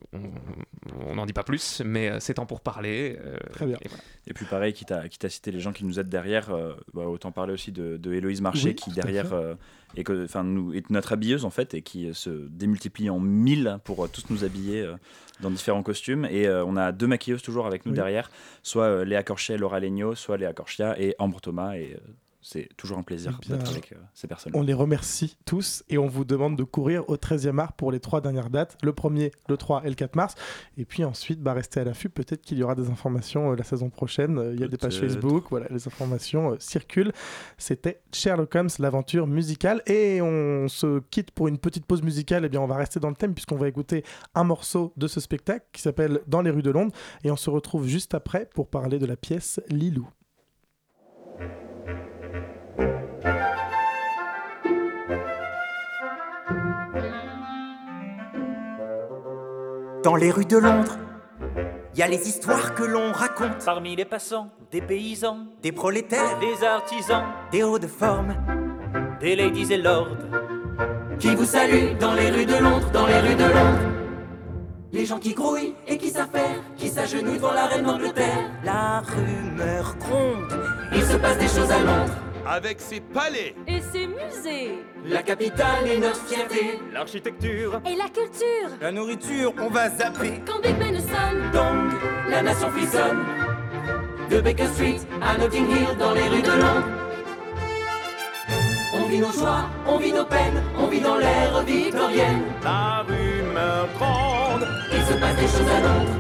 On 1.07 1.15
n'en 1.15 1.25
dit 1.25 1.33
pas 1.33 1.45
plus, 1.45 1.81
mais 1.85 2.11
euh, 2.11 2.21
c'est 2.21 2.35
temps 2.35 2.45
pour 2.45 2.61
parler. 2.61 3.17
euh, 3.25 3.37
Très 3.53 3.65
bien. 3.67 3.77
et 3.81 3.89
voilà. 3.89 4.03
Et 4.27 4.35
puis 4.35 4.45
pareil, 4.45 4.73
quitte 4.75 4.93
à, 4.93 5.09
quitte 5.09 5.25
à 5.25 5.29
citer 5.31 5.53
les 5.53 5.61
gens 5.61 5.73
qui 5.73 5.85
nous 5.87 5.99
aident 5.99 6.09
derrière, 6.11 6.51
euh, 6.51 6.75
bah, 6.93 7.07
autant 7.07 7.33
parler 7.33 7.55
aussi 7.55 7.73
de, 7.73 7.97
de 7.97 8.13
Héloïse 8.13 8.43
Marché 8.43 8.69
Oui, 8.71 8.75
qui 8.75 8.91
derrière 8.91 9.33
euh, 9.33 9.55
que, 10.05 10.25
enfin, 10.25 10.45
nous, 10.45 10.75
est 10.75 10.91
notre 10.91 11.13
habilleuse 11.13 11.45
en 11.47 11.51
fait 11.51 11.73
et 11.73 11.81
qui 11.83 12.13
se 12.13 12.29
démultiplie 12.51 13.09
en 13.09 13.21
mille 13.21 13.79
pour 13.85 14.05
euh, 14.05 14.09
tous 14.13 14.25
nous 14.29 14.45
habiller 14.45 14.83
euh, 14.83 14.97
dans 15.41 15.51
différents 15.51 15.83
costumes. 15.83 16.27
Et 16.31 16.47
euh, 16.47 16.63
on 16.67 16.77
a 16.77 16.93
deux 16.93 17.07
maquilleuses 17.07 17.43
toujours 17.43 17.67
avec 17.67 17.87
nous 17.87 17.93
Oui. 17.93 17.97
derrière, 17.97 18.31
soit 18.63 18.85
euh, 18.85 19.05
Léa 19.07 19.23
Corchia 19.23 19.55
et 19.55 19.59
Laura 19.59 19.81
Legno, 19.81 20.15
soit 20.15 20.37
Léa 20.37 20.53
Corchia 20.53 21.01
et 21.01 21.15
Ambre 21.19 21.41
Thomas. 21.41 21.77
Et 21.77 21.95
euh, 21.95 21.99
c'est 22.43 22.69
toujours 22.77 22.99
un 22.99 23.03
plaisir 23.03 23.39
Eh 23.45 23.49
d'être 23.49 23.71
avec 23.71 23.93
euh, 23.93 23.97
ces 24.15 24.27
personnes. 24.27 24.53
On 24.55 24.63
les 24.63 24.75
remercie 24.75 25.37
tous 25.45 25.85
et 25.89 25.99
on 25.99 26.07
vous 26.07 26.25
demande 26.25 26.57
de 26.57 26.65
courir 26.65 27.09
au 27.09 27.17
13e 27.17 27.59
art 27.59 27.73
pour 27.75 27.93
les 27.93 28.01
trois 28.01 28.21
dernières 28.21 28.51
dates, 28.51 28.79
le 28.83 28.93
1er, 28.93 29.33
le 29.49 29.57
3 29.57 29.83
et 29.85 29.89
le 29.89 29.95
4 29.95 30.17
mars. 30.17 30.35
Et 30.77 30.85
puis 30.85 31.05
ensuite, 31.05 31.41
bah, 31.41 31.53
restez 31.53 31.81
à 31.81 31.85
l'affût, 31.85 32.09
peut-être 32.09 32.43
qu'il 32.43 32.59
y 32.59 32.63
aura 32.63 32.75
des 32.75 32.89
informations 32.89 33.53
euh, 33.53 33.57
la 33.57 33.65
saison 33.65 33.91
prochaine. 33.91 34.39
Euh, 34.39 34.55
Il 34.55 34.61
y 34.61 34.65
a 34.65 34.69
des 34.69 34.77
pages. 34.77 34.99
Facebook, 34.99 35.47
voilà, 35.51 35.67
les 35.71 35.87
informations 35.87 36.53
euh, 36.53 36.57
circulent. 36.59 37.13
C'était 37.59 38.01
Sherlock 38.13 38.55
Holmes, 38.55 38.71
l'aventure 38.79 39.27
musicale. 39.27 39.83
Et 39.87 40.21
on 40.21 40.69
se 40.69 41.01
quitte 41.11 41.31
pour 41.31 41.49
une 41.49 41.59
petite 41.59 41.87
pause 41.87 42.03
musicale. 42.03 42.45
Et 42.45 42.49
bien, 42.49 42.61
on 42.61 42.67
va 42.67 42.77
rester 42.77 43.01
dans 43.01 43.11
le 43.11 43.17
thème 43.17 43.35
puisqu'on 43.35 43.57
va 43.57 43.69
écouter 43.69 44.05
un 44.35 44.45
morceau 44.45 44.93
de 44.97 45.07
ce 45.07 45.21
spectacle 45.21 45.67
qui 45.73 45.83
s'appelle 45.83 46.21
Dans 46.27 46.43
les 46.43 46.51
rues 46.51 46.63
de 46.63 46.71
Londres. 46.71 46.95
Et 47.25 47.31
on 47.31 47.37
se 47.37 47.51
retrouve 47.51 47.87
juste 47.87 48.15
après 48.15 48.49
pour 48.55 48.69
parler 48.69 48.99
de 48.99 49.07
la 49.07 49.17
pièce 49.17 49.61
Lilou. 49.69 50.09
Dans 60.03 60.17
les 60.17 60.31
rues 60.31 60.47
de 60.47 60.57
Londres, 60.57 60.97
il 61.93 61.99
y 61.99 62.03
a 62.03 62.09
les 62.09 62.27
histoires 62.27 62.75
que 62.75 62.83
l'on 62.85 63.13
raconte. 63.13 63.63
Parmi 63.65 63.95
les 63.97 64.07
passants, 64.07 64.49
des 64.71 64.81
paysans, 64.81 65.41
Des 65.63 65.73
prolétaires, 65.73 66.39
des 66.39 66.65
artisans, 66.65 67.25
des 67.53 67.63
hauts 67.63 67.79
de 67.79 67.87
forme, 67.87 68.35
des 69.21 69.37
ladies 69.37 69.71
et 69.73 69.77
lords. 69.77 70.17
qui 71.19 71.35
vous 71.35 71.45
saluent 71.45 71.95
dans 71.99 72.15
les 72.15 72.31
rues 72.31 72.47
de 72.47 72.57
Londres, 72.57 72.91
dans 72.93 73.07
les 73.07 73.19
rues 73.21 73.35
de 73.35 73.45
Londres. 73.45 73.81
Les 74.91 75.05
gens 75.05 75.19
qui 75.19 75.35
grouillent 75.35 75.75
et 75.87 75.99
qui 75.99 76.11
faire, 76.11 76.63
qui 76.77 76.89
s'agenouillent 76.89 77.37
devant 77.37 77.53
la 77.53 77.67
reine 77.67 77.85
d'Angleterre. 77.85 78.51
La 78.65 79.01
rumeur 79.01 79.97
gronde, 79.99 80.61
il 80.95 81.03
se 81.03 81.17
passe 81.19 81.37
des 81.37 81.47
choses 81.47 81.71
à 81.71 81.79
Londres. 81.79 82.30
Avec 82.51 82.81
ses 82.81 83.01
palais. 83.01 83.55
Et 83.69 83.81
ses 83.81 84.07
musées 84.09 84.79
La 85.07 85.23
capitale 85.23 85.87
est 85.87 85.99
notre 85.99 86.27
fierté. 86.27 86.81
L'architecture, 86.93 87.81
Et 87.87 87.95
la 87.95 88.09
culture 88.09 88.77
La 88.81 88.91
nourriture, 88.91 89.55
on 89.61 89.69
va 89.69 89.89
zapper. 89.89 90.43
Quand 90.47 90.61
Big 90.61 90.77
Ben 90.77 90.99
sonne 90.99 91.51
Donc, 91.53 91.93
la 92.29 92.43
nation 92.43 92.69
frissonne. 92.71 93.25
De 94.31 94.41
Baker 94.41 94.67
Street 94.67 95.01
à 95.23 95.39
Notting 95.39 95.67
Hill 95.69 95.97
dans 95.99 96.13
les 96.13 96.29
rues 96.29 96.43
de 96.43 96.51
Londres. 96.51 96.89
On 98.95 99.09
vit 99.09 99.19
nos 99.19 99.33
joies, 99.33 99.69
on 99.87 99.97
vit 99.99 100.13
nos 100.13 100.25
peines, 100.25 100.63
on 100.77 100.87
vit 100.89 101.01
dans 101.01 101.17
l'ère 101.17 101.63
victorienne. 101.63 102.43
la 102.65 103.05
rumeur 103.07 103.89
grande. 103.99 104.67
Il 104.93 105.03
se 105.03 105.19
passe 105.21 105.37
des 105.37 105.43
choses 105.47 105.71
à 105.71 105.81
Londres. 105.81 106.17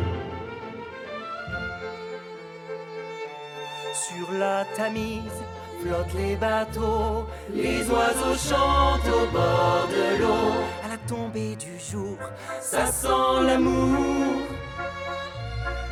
Sur 3.93 4.33
la 4.39 4.65
Tamise 4.77 5.45
flottent 5.81 6.15
les 6.15 6.37
bateaux, 6.37 7.27
les 7.53 7.89
oiseaux 7.89 8.37
chantent 8.37 9.09
au 9.09 9.27
bord 9.33 9.89
de 9.89 10.23
l'eau. 10.23 10.65
À 10.85 10.89
la 10.89 10.99
tombée 11.09 11.57
du 11.57 11.79
jour, 11.79 12.17
ça 12.61 12.87
sent 12.87 13.47
l'amour 13.47 14.43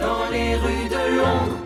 dans 0.01 0.31
les 0.31 0.55
rues 0.57 0.89
de 0.89 1.17
Londres. 1.19 1.59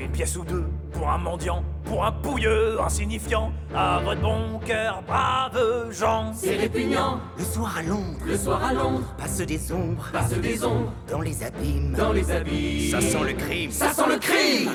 Une 0.00 0.10
pièce 0.10 0.34
ou 0.36 0.44
deux 0.44 0.64
pour 0.94 1.10
un 1.10 1.18
mendiant, 1.18 1.62
pour 1.84 2.06
un 2.06 2.12
pouilleux 2.12 2.80
insignifiant. 2.80 3.52
À 3.74 4.00
votre 4.02 4.22
bon 4.22 4.58
cœur, 4.64 5.02
braves 5.06 5.92
gens. 5.92 6.32
C'est 6.34 6.56
répugnant. 6.56 7.20
Le 7.36 7.44
soir 7.44 7.76
à 7.76 7.82
Londres, 7.82 8.18
le 8.26 8.36
soir 8.38 8.64
à 8.64 8.72
Londres, 8.72 9.14
passe 9.18 9.42
des 9.42 9.72
ombres, 9.72 10.08
passe 10.10 10.32
des 10.32 10.64
ombres 10.64 10.90
dans 11.10 11.20
les 11.20 11.42
abîmes, 11.44 11.92
dans 11.92 12.12
les 12.12 12.30
abîmes. 12.30 12.90
Ça 12.90 13.02
sent 13.02 13.24
le 13.26 13.32
crime. 13.34 13.70
Ça 13.70 13.92
sent 13.92 14.08
le 14.08 14.18
crime. 14.18 14.70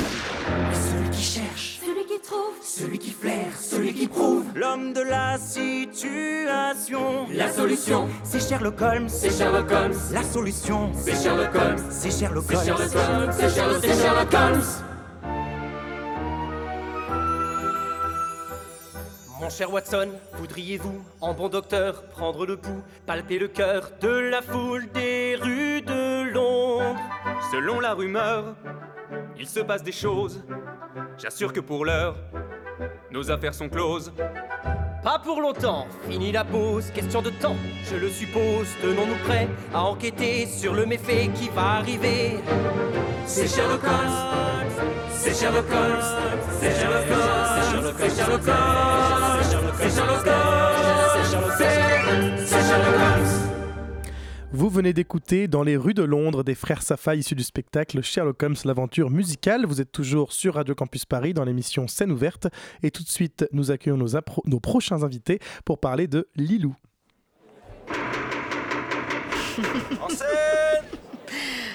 Mais 0.69 0.75
celui 0.75 1.09
qui 1.09 1.23
cherche, 1.23 1.79
Celui 1.81 2.05
qui 2.05 2.21
trouve 2.21 2.53
celui 2.61 2.99
qui 2.99 3.11
flaire, 3.11 3.57
celui 3.59 3.93
qui 3.93 4.07
prouve. 4.07 4.45
L'homme 4.53 4.93
de 4.93 5.01
la 5.01 5.39
situation. 5.39 7.25
La 7.33 7.51
solution, 7.51 8.07
c'est 8.23 8.47
Sherlock 8.47 8.79
Holmes, 8.79 9.09
c'est 9.09 9.35
Sherlock 9.35 9.71
Holmes. 9.71 9.95
La 10.11 10.21
solution, 10.21 10.91
c'est 10.93 11.15
Sherlock 11.15 11.55
Holmes, 11.55 11.83
c'est 11.89 12.11
Sherlock 12.11 12.45
Holmes. 12.51 12.61
C'est 12.61 12.69
Sherlock 12.69 12.95
Holmes, 12.95 13.31
c'est 13.81 14.01
Sherlock 14.01 14.33
Holmes. 14.33 14.94
Mon 19.41 19.50
cher 19.50 19.71
Watson, 19.71 20.10
voudriez-vous, 20.34 21.04
en 21.19 21.34
bon 21.34 21.50
docteur, 21.50 22.04
prendre 22.04 22.45
le 22.45 22.56
pouls, 22.56 22.82
palper 23.06 23.38
le 23.38 23.50
cœur 23.50 23.91
de 24.00 24.08
la 24.08 24.41
foule 24.41 24.89
des 24.93 25.36
rues 25.36 25.82
de 25.82 26.32
Londres? 26.32 26.95
Selon 27.52 27.82
la 27.82 27.93
rumeur, 27.93 28.56
il 29.38 29.48
se 29.48 29.60
passe 29.60 29.84
des 29.84 29.91
choses. 29.91 30.41
J'assure 31.17 31.52
que 31.52 31.60
pour 31.60 31.84
l'heure, 31.84 32.15
nos 33.12 33.30
affaires 33.30 33.54
sont 33.54 33.67
closes. 33.67 34.13
Pas 35.04 35.19
pour 35.19 35.41
longtemps, 35.41 35.86
fini 36.10 36.32
la 36.32 36.45
pause, 36.45 36.89
question 36.91 37.21
de 37.21 37.30
temps, 37.30 37.58
je 37.84 37.98
le 37.98 38.10
suppose. 38.10 38.67
Tenons-nous 38.82 39.21
prêts 39.26 39.50
à 39.74 39.84
enquêter 39.84 40.45
sur 40.48 40.74
le 40.74 40.86
méfait 40.86 41.30
qui 41.36 41.50
va 41.50 41.76
arriver. 41.76 42.39
C'est 43.26 43.48
Sherlock 43.48 43.84
Holmes, 43.84 44.80
c'est 45.12 45.36
Sherlock 45.36 45.65
Holmes, 45.69 46.02
c'est 46.60 46.74
Sherlock 46.74 47.06
Holmes, 47.12 47.93
c'est 47.98 48.15
Sherlock 48.15 48.48
Holmes, 48.48 48.56
Vous 54.55 54.69
venez 54.69 54.93
d'écouter 54.93 55.49
Dans 55.49 55.63
les 55.63 55.75
rues 55.75 55.93
de 55.93 56.01
Londres 56.01 56.41
des 56.41 56.55
frères 56.55 56.81
Safa 56.81 57.13
issus 57.13 57.35
du 57.35 57.43
spectacle 57.43 58.01
Sherlock 58.01 58.41
Holmes 58.41 58.55
l'aventure 58.63 59.09
musicale. 59.09 59.65
Vous 59.65 59.81
êtes 59.81 59.91
toujours 59.91 60.31
sur 60.31 60.53
Radio 60.53 60.73
Campus 60.73 61.03
Paris 61.03 61.33
dans 61.33 61.43
l'émission 61.43 61.89
Scène 61.89 62.09
ouverte. 62.09 62.47
Et 62.81 62.89
tout 62.89 63.03
de 63.03 63.09
suite, 63.09 63.45
nous 63.51 63.71
accueillons 63.71 63.97
nos, 63.97 64.59
prochains 64.61 65.03
invités 65.03 65.39
pour 65.65 65.81
parler 65.81 66.07
de 66.07 66.29
Lilou. 66.37 66.73
En 70.01 70.07
scène 70.07 70.85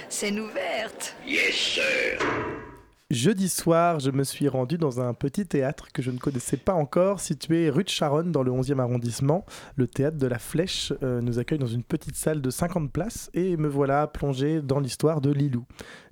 Scène 0.08 0.40
ouverte. 0.40 1.14
Yes, 1.26 1.54
sir. 1.54 2.59
Jeudi 3.10 3.48
soir, 3.48 3.98
je 3.98 4.12
me 4.12 4.22
suis 4.22 4.46
rendu 4.46 4.78
dans 4.78 5.00
un 5.00 5.14
petit 5.14 5.44
théâtre 5.44 5.88
que 5.92 6.00
je 6.00 6.12
ne 6.12 6.18
connaissais 6.18 6.56
pas 6.56 6.74
encore, 6.74 7.18
situé 7.18 7.68
rue 7.68 7.82
de 7.82 7.88
Charonne 7.88 8.30
dans 8.30 8.44
le 8.44 8.52
11e 8.52 8.78
arrondissement. 8.78 9.44
Le 9.74 9.88
théâtre 9.88 10.16
de 10.16 10.28
la 10.28 10.38
Flèche 10.38 10.92
euh, 11.02 11.20
nous 11.20 11.40
accueille 11.40 11.58
dans 11.58 11.66
une 11.66 11.82
petite 11.82 12.14
salle 12.14 12.40
de 12.40 12.50
50 12.50 12.92
places 12.92 13.28
et 13.34 13.56
me 13.56 13.66
voilà 13.66 14.06
plongé 14.06 14.62
dans 14.62 14.78
l'histoire 14.78 15.20
de 15.20 15.32
Lilou. 15.32 15.64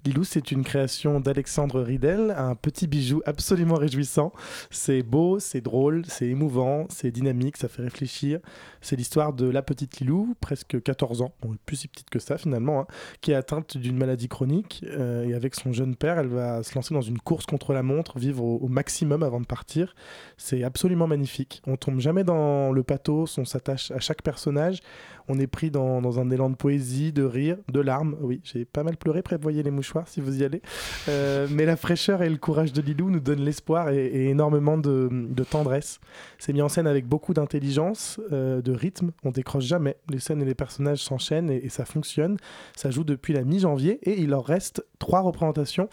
Lilou, 0.05 0.25
c'est 0.25 0.53
une 0.53 0.63
création 0.63 1.21
d'Alexandre 1.21 1.81
Ridel, 1.83 2.35
un 2.37 2.55
petit 2.55 2.87
bijou 2.87 3.21
absolument 3.27 3.75
réjouissant. 3.75 4.33
C'est 4.71 5.03
beau, 5.03 5.39
c'est 5.41 5.61
drôle, 5.61 6.05
c'est 6.07 6.27
émouvant, 6.27 6.87
c'est 6.89 7.11
dynamique, 7.11 7.57
ça 7.57 7.69
fait 7.69 7.83
réfléchir. 7.83 8.39
C'est 8.81 8.97
l'histoire 8.97 9.33
de 9.33 9.49
la 9.49 9.61
petite 9.61 9.99
Lilou, 9.99 10.37
presque 10.41 10.81
14 10.81 11.23
ans, 11.23 11.33
plus 11.67 11.77
si 11.77 11.89
petite 11.89 12.11
que 12.11 12.21
ça 12.21 12.39
finalement, 12.39 12.81
hein, 12.81 12.87
qui 13.21 13.33
est 13.33 13.35
atteinte 13.35 13.77
d'une 13.77 13.97
maladie 13.97 14.29
chronique. 14.29 14.85
euh, 14.89 15.25
et 15.25 15.35
avec 15.35 15.55
son 15.55 15.73
jeune 15.73 15.97
père, 15.97 16.19
elle 16.19 16.29
va 16.29 16.63
se 16.63 16.75
lancer 16.75 16.95
dans 16.95 17.01
une 17.01 17.19
course 17.19 17.47
contre 17.47 17.73
la 17.73 17.83
montre, 17.83 18.19
vivre 18.19 18.45
au, 18.45 18.59
au 18.59 18.69
maximum 18.69 19.23
avant 19.23 19.41
de 19.41 19.47
partir. 19.47 19.95
C'est 20.37 20.63
absolument 20.63 21.09
magnifique. 21.09 21.61
On 21.67 21.77
tombe 21.77 21.99
jamais 22.01 22.25
dans 22.25 22.73
le 22.73 22.83
pathos, 22.83 23.37
on 23.39 23.45
s'attache 23.45 23.91
à 23.91 23.99
chaque 23.99 24.23
personnage. 24.23 24.81
On 25.29 25.39
est 25.39 25.47
pris 25.47 25.71
dans, 25.71 26.19
un 26.19 26.31
élan 26.31 26.51
de 26.51 26.57
poésie, 26.57 27.13
de 27.13 27.25
rire, 27.25 27.57
de 27.71 27.81
larmes. 27.81 28.17
Oui, 28.21 28.41
j'ai 28.45 28.65
pas 28.65 28.83
mal 28.83 28.97
pleuré, 28.97 29.23
prévoyez 29.23 29.63
les 29.63 29.71
mouchoirs 29.71 30.09
si 30.09 30.21
vous 30.21 30.41
y 30.41 30.45
allez. 30.45 30.63
Euh, 31.09 31.47
mais 31.51 31.67
la 31.67 31.77
fraîcheur 31.77 32.23
et 32.23 32.31
le 32.31 32.37
courage 32.37 32.73
de 32.73 32.81
Lilou 32.81 33.11
nous 33.11 33.21
donnent 33.21 33.45
l'espoir 33.45 33.91
et, 33.91 34.29
énormément 34.29 34.79
de, 34.79 35.09
tendresse. 35.51 36.01
C'est 36.39 36.53
mis 36.53 36.63
en 36.63 36.69
scène 36.69 36.87
avec 36.87 37.07
beaucoup 37.07 37.35
d'intelligence, 37.35 38.21
euh, 38.33 38.61
de 38.61 38.73
rythme. 38.73 39.13
On 39.25 39.31
décroche 39.31 39.65
jamais. 39.65 39.97
Les 40.11 40.19
scènes 40.19 40.43
et 40.43 40.45
les 40.45 40.55
personnages 40.55 41.03
s'enchaînent 41.03 41.51
et, 41.51 41.65
et 41.65 41.69
ça 41.69 41.85
fonctionne. 41.85 42.37
Ça 42.77 42.91
joue 42.91 43.05
depuis 43.05 43.33
la 43.33 43.45
mi-janvier 43.45 43.99
et 44.03 44.21
il 44.21 44.31
leur 44.31 44.45
reste 44.45 44.85
trois 44.99 45.21
représentations. 45.21 45.89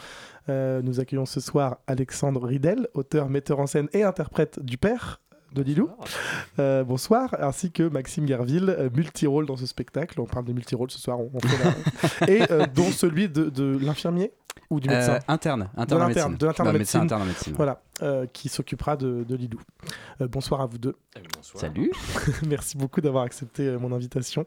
Euh, 0.49 0.81
nous 0.83 0.99
accueillons 0.99 1.25
ce 1.25 1.39
soir 1.39 1.77
Alexandre 1.87 2.45
Ridel, 2.45 2.87
auteur, 2.93 3.29
metteur 3.29 3.59
en 3.59 3.67
scène 3.67 3.87
et 3.93 4.03
interprète 4.03 4.59
du 4.63 4.77
père 4.77 5.21
de 5.55 5.63
Lilou. 5.63 5.89
Euh, 6.59 6.83
bonsoir, 6.83 7.35
ainsi 7.39 7.71
que 7.71 7.83
Maxime 7.87 8.25
Garville, 8.25 8.69
euh, 8.69 8.89
multirôle 8.93 9.45
dans 9.47 9.55
ce 9.55 9.65
spectacle. 9.65 10.19
On 10.21 10.25
parle 10.25 10.45
de 10.45 10.53
multirôle 10.53 10.91
ce 10.91 10.99
soir, 10.99 11.19
on, 11.19 11.31
on 11.33 11.39
fait 11.39 12.27
la- 12.27 12.27
et 12.33 12.51
euh, 12.51 12.65
dont 12.75 12.91
celui 12.91 13.29
de, 13.29 13.49
de 13.49 13.77
l'infirmier. 13.81 14.31
ou 14.69 14.79
du 14.79 14.89
médecin 14.89 15.13
Euh, 15.15 15.19
interne, 15.27 15.69
De 15.75 15.81
interne 15.81 16.01
l'interne, 16.07 16.35
de 16.37 16.45
l'interne 16.45 16.71
médecin 16.77 16.99
médecine. 17.03 17.53
Voilà, 17.55 17.81
euh, 18.01 18.25
qui 18.27 18.49
s'occupera 18.49 18.97
de, 18.97 19.23
de 19.23 19.35
Lilou. 19.35 19.59
Euh, 20.21 20.27
bonsoir 20.27 20.61
à 20.61 20.65
vous 20.65 20.77
deux. 20.77 20.95
Salut. 21.41 21.91
Merci 22.47 22.77
beaucoup 22.77 23.01
d'avoir 23.01 23.23
accepté 23.23 23.67
euh, 23.67 23.79
mon 23.79 23.91
invitation. 23.91 24.45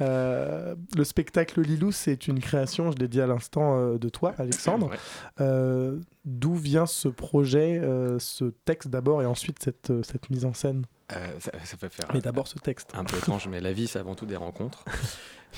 Euh, 0.00 0.74
le 0.96 1.04
spectacle 1.04 1.60
Lilou, 1.60 1.92
c'est 1.92 2.28
une 2.28 2.40
création, 2.40 2.90
je 2.92 2.96
l'ai 2.98 3.08
dit 3.08 3.20
à 3.20 3.26
l'instant, 3.26 3.94
de 3.94 4.08
toi, 4.08 4.34
Alexandre. 4.38 4.90
Ouais. 4.90 4.96
Euh, 5.40 5.98
D'où 6.24 6.54
vient 6.54 6.86
ce 6.86 7.08
projet, 7.08 7.80
euh, 7.80 8.18
ce 8.20 8.44
texte 8.64 8.88
d'abord 8.88 9.22
et 9.22 9.26
ensuite 9.26 9.60
cette, 9.60 9.92
cette 10.04 10.30
mise 10.30 10.44
en 10.44 10.52
scène? 10.54 10.84
Euh, 11.12 11.26
ça, 11.40 11.50
ça 11.64 11.76
peut 11.76 11.88
faire 11.88 12.08
Mais 12.14 12.20
d'abord 12.20 12.46
ce 12.46 12.58
texte. 12.60 12.92
un 12.94 13.04
peu 13.04 13.16
étrange, 13.16 13.48
mais 13.48 13.60
la 13.60 13.72
vie, 13.72 13.88
c'est 13.88 13.98
avant 13.98 14.14
tout 14.14 14.24
des 14.24 14.36
rencontres. 14.36 14.84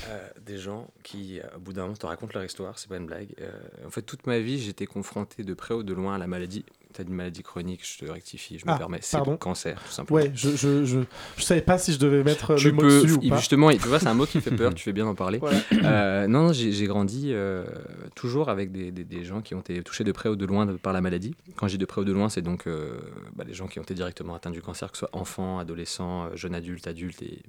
Euh, 0.09 0.29
des 0.45 0.59
gens 0.59 0.89
qui, 1.05 1.39
au 1.55 1.61
bout 1.61 1.73
d'un 1.73 1.83
moment, 1.83 1.95
te 1.95 2.07
racontent 2.07 2.33
leur 2.35 2.45
histoire, 2.45 2.79
c'est 2.79 2.89
pas 2.89 2.97
une 2.97 3.07
blague. 3.07 3.35
Euh, 3.41 3.53
en 3.87 3.91
fait, 3.91 4.03
toute 4.03 4.27
ma 4.27 4.39
vie, 4.41 4.59
j'étais 4.59 4.87
confronté 4.87 5.45
de 5.45 5.55
près 5.55 5.75
ou 5.75 5.83
de 5.83 5.93
loin 5.93 6.15
à 6.15 6.19
la 6.19 6.27
maladie. 6.27 6.65
Tu 6.95 7.01
as 7.01 7.05
une 7.05 7.13
maladie 7.13 7.43
chronique, 7.43 7.81
je 7.85 8.05
te 8.07 8.11
rectifie, 8.11 8.59
je 8.59 8.67
me 8.67 8.71
Ah, 8.71 8.79
permets. 8.79 8.99
C'est 9.03 9.19
le 9.19 9.37
cancer, 9.37 9.83
tout 9.85 9.91
simplement. 9.93 10.21
Ouais, 10.21 10.31
je, 10.35 10.51
je, 10.51 10.85
je, 10.85 11.01
je 11.37 11.43
savais 11.43 11.61
pas 11.61 11.77
si 11.77 11.93
je 11.93 11.99
devais 11.99 12.23
mettre 12.23 12.53
euh, 12.53 12.57
tu 12.57 12.69
le 12.69 12.73
mot 12.75 12.83
peux, 12.83 13.03
dessus 13.03 13.13
ou 13.15 13.29
pas. 13.29 13.37
justement, 13.37 13.71
tu 13.73 13.79
vois, 13.89 13.99
c'est 13.99 14.07
un 14.07 14.15
mot 14.15 14.27
qui 14.27 14.41
fait 14.41 14.53
peur, 14.53 14.73
tu 14.77 14.83
fais 14.85 14.93
bien 14.93 15.05
d'en 15.05 15.15
parler. 15.17 15.39
Voilà. 15.39 15.59
Euh, 15.73 16.27
non, 16.29 16.53
j'ai 16.53 16.71
j'ai 16.73 16.87
grandi 16.87 17.31
euh, 17.33 17.65
toujours 18.15 18.49
avec 18.49 18.71
des, 18.73 18.93
des- 18.93 19.05
des 19.05 19.25
gens 19.25 19.41
qui 19.43 19.55
ont 19.55 19.61
été 19.61 19.83
touchés 19.83 20.05
de 20.05 20.13
près 20.13 20.29
ou 20.29 20.37
de 20.37 20.47
loin 20.47 20.67
par 20.77 20.93
la 20.93 21.01
maladie. 21.01 21.35
Quand 21.57 21.67
je 21.67 21.73
dis 21.73 21.79
de 21.79 21.85
près 21.87 22.01
ou 22.01 22.05
de 22.05 22.13
loin, 22.13 22.29
c'est 22.29 22.43
donc 22.43 22.67
euh, 22.67 22.99
bah, 23.35 23.45
les 23.47 23.55
gens 23.55 23.67
qui 23.67 23.79
ont 23.81 23.83
été 23.83 23.95
directement 23.95 24.35
atteints 24.37 24.51
du 24.51 24.63
cancer, 24.63 24.91
que 24.93 24.97
ce 24.97 25.01
soit 25.01 25.11
enfants, 25.13 25.59
adolescents, 25.59 26.35
jeunes 26.37 26.55
adultes, 26.55 26.87
adultes 26.87 27.23
et 27.23 27.41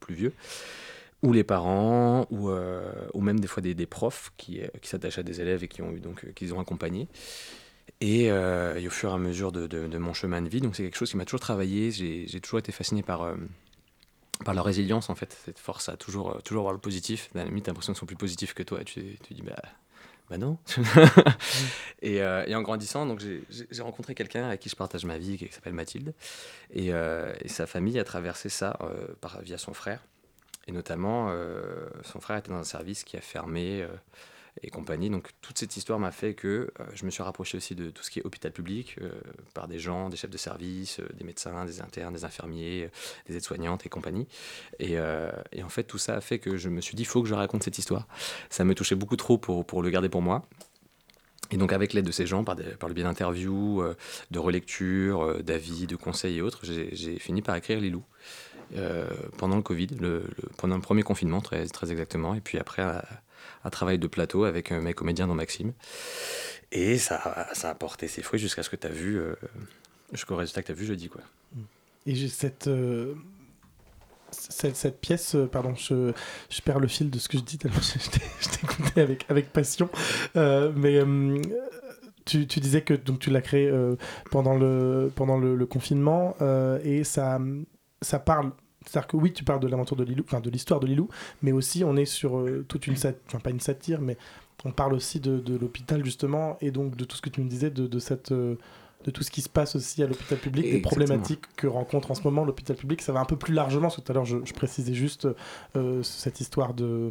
plus 0.00 0.14
vieux, 0.14 0.32
ou 1.22 1.32
les 1.32 1.44
parents, 1.44 2.26
ou, 2.30 2.50
euh, 2.50 2.82
ou 3.14 3.20
même 3.22 3.40
des 3.40 3.46
fois 3.48 3.62
des, 3.62 3.74
des 3.74 3.86
profs 3.86 4.32
qui, 4.36 4.60
qui 4.82 4.88
s'attachent 4.88 5.18
à 5.18 5.22
des 5.22 5.40
élèves 5.40 5.64
et 5.64 5.68
qui 5.68 5.80
ont 5.82 5.92
eu 5.92 6.00
donc 6.00 6.32
qu'ils 6.34 6.52
ont 6.54 6.60
accompagnés. 6.60 7.08
Et, 8.00 8.30
euh, 8.30 8.76
et 8.78 8.86
au 8.86 8.90
fur 8.90 9.10
et 9.10 9.14
à 9.14 9.18
mesure 9.18 9.52
de, 9.52 9.66
de- 9.66 9.86
de 9.86 9.98
mon 9.98 10.14
chemin 10.14 10.40
de 10.42 10.48
vie, 10.48 10.60
donc 10.60 10.74
c'est 10.76 10.82
quelque 10.82 10.96
chose 10.96 11.10
qui 11.10 11.16
m'a 11.18 11.24
toujours 11.26 11.40
travaillé. 11.40 11.90
J'ai 11.90 12.40
toujours 12.40 12.58
été 12.58 12.72
fasciné 12.72 13.02
par 13.02 13.22
euh, 13.22 13.36
par 14.44 14.54
leur 14.54 14.64
résilience 14.64 15.10
en 15.10 15.14
fait, 15.14 15.36
cette 15.44 15.58
force 15.58 15.88
à 15.88 15.96
toujours, 15.96 16.30
euh, 16.36 16.40
toujours 16.40 16.62
voir 16.62 16.72
le 16.72 16.80
positif. 16.80 17.28
À 17.34 17.38
la 17.38 17.44
limite, 17.44 17.64
t'as 17.66 17.70
l'impression 17.72 17.92
qu'ils 17.92 18.00
sont 18.00 18.06
plus 18.06 18.16
positifs 18.16 18.54
que 18.54 18.62
toi. 18.62 18.80
Et 18.80 18.84
tu, 18.84 19.16
tu 19.22 19.34
dis, 19.34 19.42
bah, 19.42 19.56
bah 20.30 20.38
non. 20.38 20.58
et, 22.02 22.22
euh, 22.22 22.44
et 22.46 22.54
en 22.54 22.62
grandissant, 22.62 23.06
donc 23.06 23.20
j'ai- 23.20 23.44
rencontré 23.82 24.14
quelqu'un 24.14 24.46
avec 24.48 24.60
qui 24.60 24.68
je 24.68 24.76
partage 24.76 25.04
ma 25.04 25.18
vie, 25.18 25.36
qui 25.36 25.48
s'appelle 25.52 25.74
Mathilde. 25.74 26.14
Et, 26.72 26.92
euh, 26.92 27.32
et 27.42 27.48
sa 27.48 27.66
famille 27.66 27.98
a 27.98 28.04
traversé 28.04 28.48
ça 28.48 28.78
par, 29.20 29.42
via 29.42 29.58
son 29.58 29.74
frère. 29.74 30.02
Et 30.68 30.72
notamment, 30.72 31.32
son 32.04 32.20
frère 32.20 32.38
était 32.38 32.50
dans 32.50 32.58
un 32.58 32.64
service 32.64 33.04
qui 33.04 33.16
a 33.16 33.20
fermé. 33.22 33.86
Et 34.62 34.70
compagnie. 34.70 35.10
Donc 35.10 35.30
toute 35.40 35.58
cette 35.58 35.76
histoire 35.76 35.98
m'a 35.98 36.10
fait 36.10 36.34
que 36.34 36.48
euh, 36.48 36.84
je 36.94 37.04
me 37.04 37.10
suis 37.10 37.22
rapproché 37.22 37.56
aussi 37.56 37.74
de 37.74 37.90
tout 37.90 38.02
ce 38.02 38.10
qui 38.10 38.20
est 38.20 38.26
hôpital 38.26 38.52
public 38.52 38.96
euh, 39.00 39.10
par 39.54 39.68
des 39.68 39.78
gens, 39.78 40.08
des 40.08 40.16
chefs 40.16 40.30
de 40.30 40.38
service, 40.38 41.00
euh, 41.00 41.08
des 41.14 41.24
médecins, 41.24 41.64
des 41.64 41.80
internes, 41.80 42.14
des 42.14 42.24
infirmiers, 42.24 42.90
des 43.26 43.36
aides-soignantes 43.36 43.86
et 43.86 43.88
compagnie. 43.88 44.26
Et, 44.78 44.98
en 45.00 45.68
fait 45.68 45.84
tout 45.84 45.98
ça 45.98 46.16
a 46.16 46.20
fait 46.20 46.38
que 46.38 46.56
je 46.56 46.68
me 46.68 46.80
suis 46.80 46.96
dit 46.96 47.02
il 47.02 47.06
faut 47.06 47.22
que 47.22 47.28
je 47.28 47.34
raconte 47.34 47.62
cette 47.62 47.78
histoire. 47.78 48.06
Ça 48.48 48.64
me 48.64 48.74
touchait 48.74 48.94
beaucoup 48.94 49.16
trop 49.16 49.38
pour, 49.38 49.82
le 49.82 49.90
garder 49.90 50.08
pour 50.08 50.22
moi. 50.22 50.42
Et 51.52 51.56
donc 51.56 51.72
avec 51.72 51.92
l'aide 51.92 52.06
de 52.06 52.12
ces 52.12 52.26
gens, 52.26 52.44
par, 52.44 52.56
le 52.56 52.94
biais 52.94 53.04
d'interviews, 53.04 53.82
de 54.30 54.38
relectures, 54.38 55.42
d'avis, 55.42 55.86
de 55.86 55.96
conseils 55.96 56.38
et 56.38 56.42
autres, 56.42 56.60
j'ai 56.64 56.94
j'ai 56.94 57.18
fini 57.18 57.42
par 57.42 57.56
écrire 57.56 57.80
Les 57.80 57.90
Loups. 57.90 58.04
Euh, 58.76 59.08
pendant 59.38 59.56
le 59.56 59.62
Covid, 59.62 59.88
pendant 60.56 60.76
le 60.76 60.82
premier 60.82 61.02
confinement 61.02 61.40
très, 61.40 61.66
exactement, 61.90 62.34
et 62.34 62.40
puis 62.40 62.58
après 62.58 62.82
un, 62.82 63.02
un 63.64 63.70
travail 63.70 63.98
de 63.98 64.06
plateau 64.06 64.44
avec 64.44 64.70
mes 64.70 64.94
comédiens 64.94 65.26
dont 65.26 65.34
Maxime. 65.34 65.72
Et 66.72 66.98
ça, 66.98 67.16
a- 67.16 67.74
porté 67.74 68.06
ses 68.08 68.22
fruits 68.22 68.38
jusqu'à 68.40 68.62
ce 68.62 68.70
que 68.70 68.76
tu 68.76 68.86
vu, 68.88 69.18
euh, 69.18 69.34
jusqu'au 70.12 70.36
résultat 70.36 70.62
que 70.62 70.66
tu 70.66 70.72
as 70.72 70.76
vu 70.76 70.86
jeudi. 70.86 71.08
Quoi. 71.08 71.22
Et 72.06 72.14
euh, 72.68 73.14
cette, 74.30 75.00
pièce, 75.00 75.34
euh, 75.34 75.46
pardon, 75.46 75.74
je, 75.74 76.12
perds 76.64 76.78
le 76.78 76.86
fil 76.88 77.10
de 77.10 77.18
ce 77.18 77.28
que 77.28 77.38
je 77.38 77.42
dis 77.42 77.58
tellement 77.58 77.80
je, 77.80 77.98
je 78.04 78.10
t'ai- 78.10 78.26
je 78.40 78.48
t'ai 78.48 78.64
écouté 78.64 79.00
avec, 79.00 79.26
avec 79.28 79.52
passion. 79.52 79.90
Mais 80.34 81.00
tu, 82.24 82.46
disais 82.46 82.82
que 82.82 82.94
donc, 82.94 83.18
tu 83.18 83.30
l'as 83.30 83.42
créé 83.42 83.66
euh, 83.68 83.96
pendant, 84.30 84.56
le, 84.56 85.10
pendant 85.14 85.38
le, 85.38 85.66
confinement 85.66 86.36
et 86.84 87.02
ça, 87.02 87.40
ça 88.02 88.18
parle. 88.18 88.52
C'est-à-dire 88.86 89.08
que 89.08 89.16
oui, 89.16 89.32
tu 89.32 89.44
parles 89.44 89.60
de 89.60 89.68
l'aventure 89.68 89.96
de 89.96 90.04
Lilou, 90.04 90.24
enfin 90.26 90.40
de 90.40 90.48
l'histoire 90.48 90.80
de 90.80 90.86
Lilou, 90.86 91.08
mais 91.42 91.52
aussi 91.52 91.84
on 91.84 91.96
est 91.96 92.06
sur 92.06 92.38
euh, 92.38 92.64
toute 92.66 92.86
une 92.86 92.96
satire, 92.96 93.20
enfin 93.26 93.38
pas 93.38 93.50
une 93.50 93.60
satire, 93.60 94.00
mais 94.00 94.16
on 94.64 94.72
parle 94.72 94.94
aussi 94.94 95.20
de, 95.20 95.58
l'hôpital 95.58 96.04
justement 96.04 96.56
et 96.60 96.70
donc 96.70 96.96
de 96.96 97.04
tout 97.04 97.16
ce 97.16 97.22
que 97.22 97.28
tu 97.28 97.42
me 97.42 97.48
disais 97.48 97.70
de, 97.70 97.86
de 97.86 97.98
cette 97.98 98.32
euh, 98.32 98.56
de 99.04 99.10
tout 99.10 99.22
ce 99.22 99.30
qui 99.30 99.40
se 99.40 99.48
passe 99.48 99.76
aussi 99.76 100.02
à 100.02 100.06
l'hôpital 100.06 100.36
public, 100.38 100.64
des 100.64 100.76
Exactement. 100.76 100.90
problématiques 101.06 101.42
que 101.56 101.66
rencontre 101.66 102.10
en 102.10 102.14
ce 102.14 102.22
moment 102.22 102.44
l'hôpital 102.44 102.76
public. 102.76 103.00
Ça 103.00 103.12
va 103.12 103.20
un 103.20 103.24
peu 103.24 103.36
plus 103.36 103.54
largement, 103.54 103.82
parce 103.88 103.96
que 103.96 104.00
tout 104.02 104.12
à 104.12 104.14
l'heure 104.14 104.24
je, 104.26 104.36
je 104.44 104.52
précisais 104.52 104.92
juste 104.94 105.26
euh, 105.76 106.02
cette 106.02 106.40
histoire 106.40 106.74
de, 106.74 107.08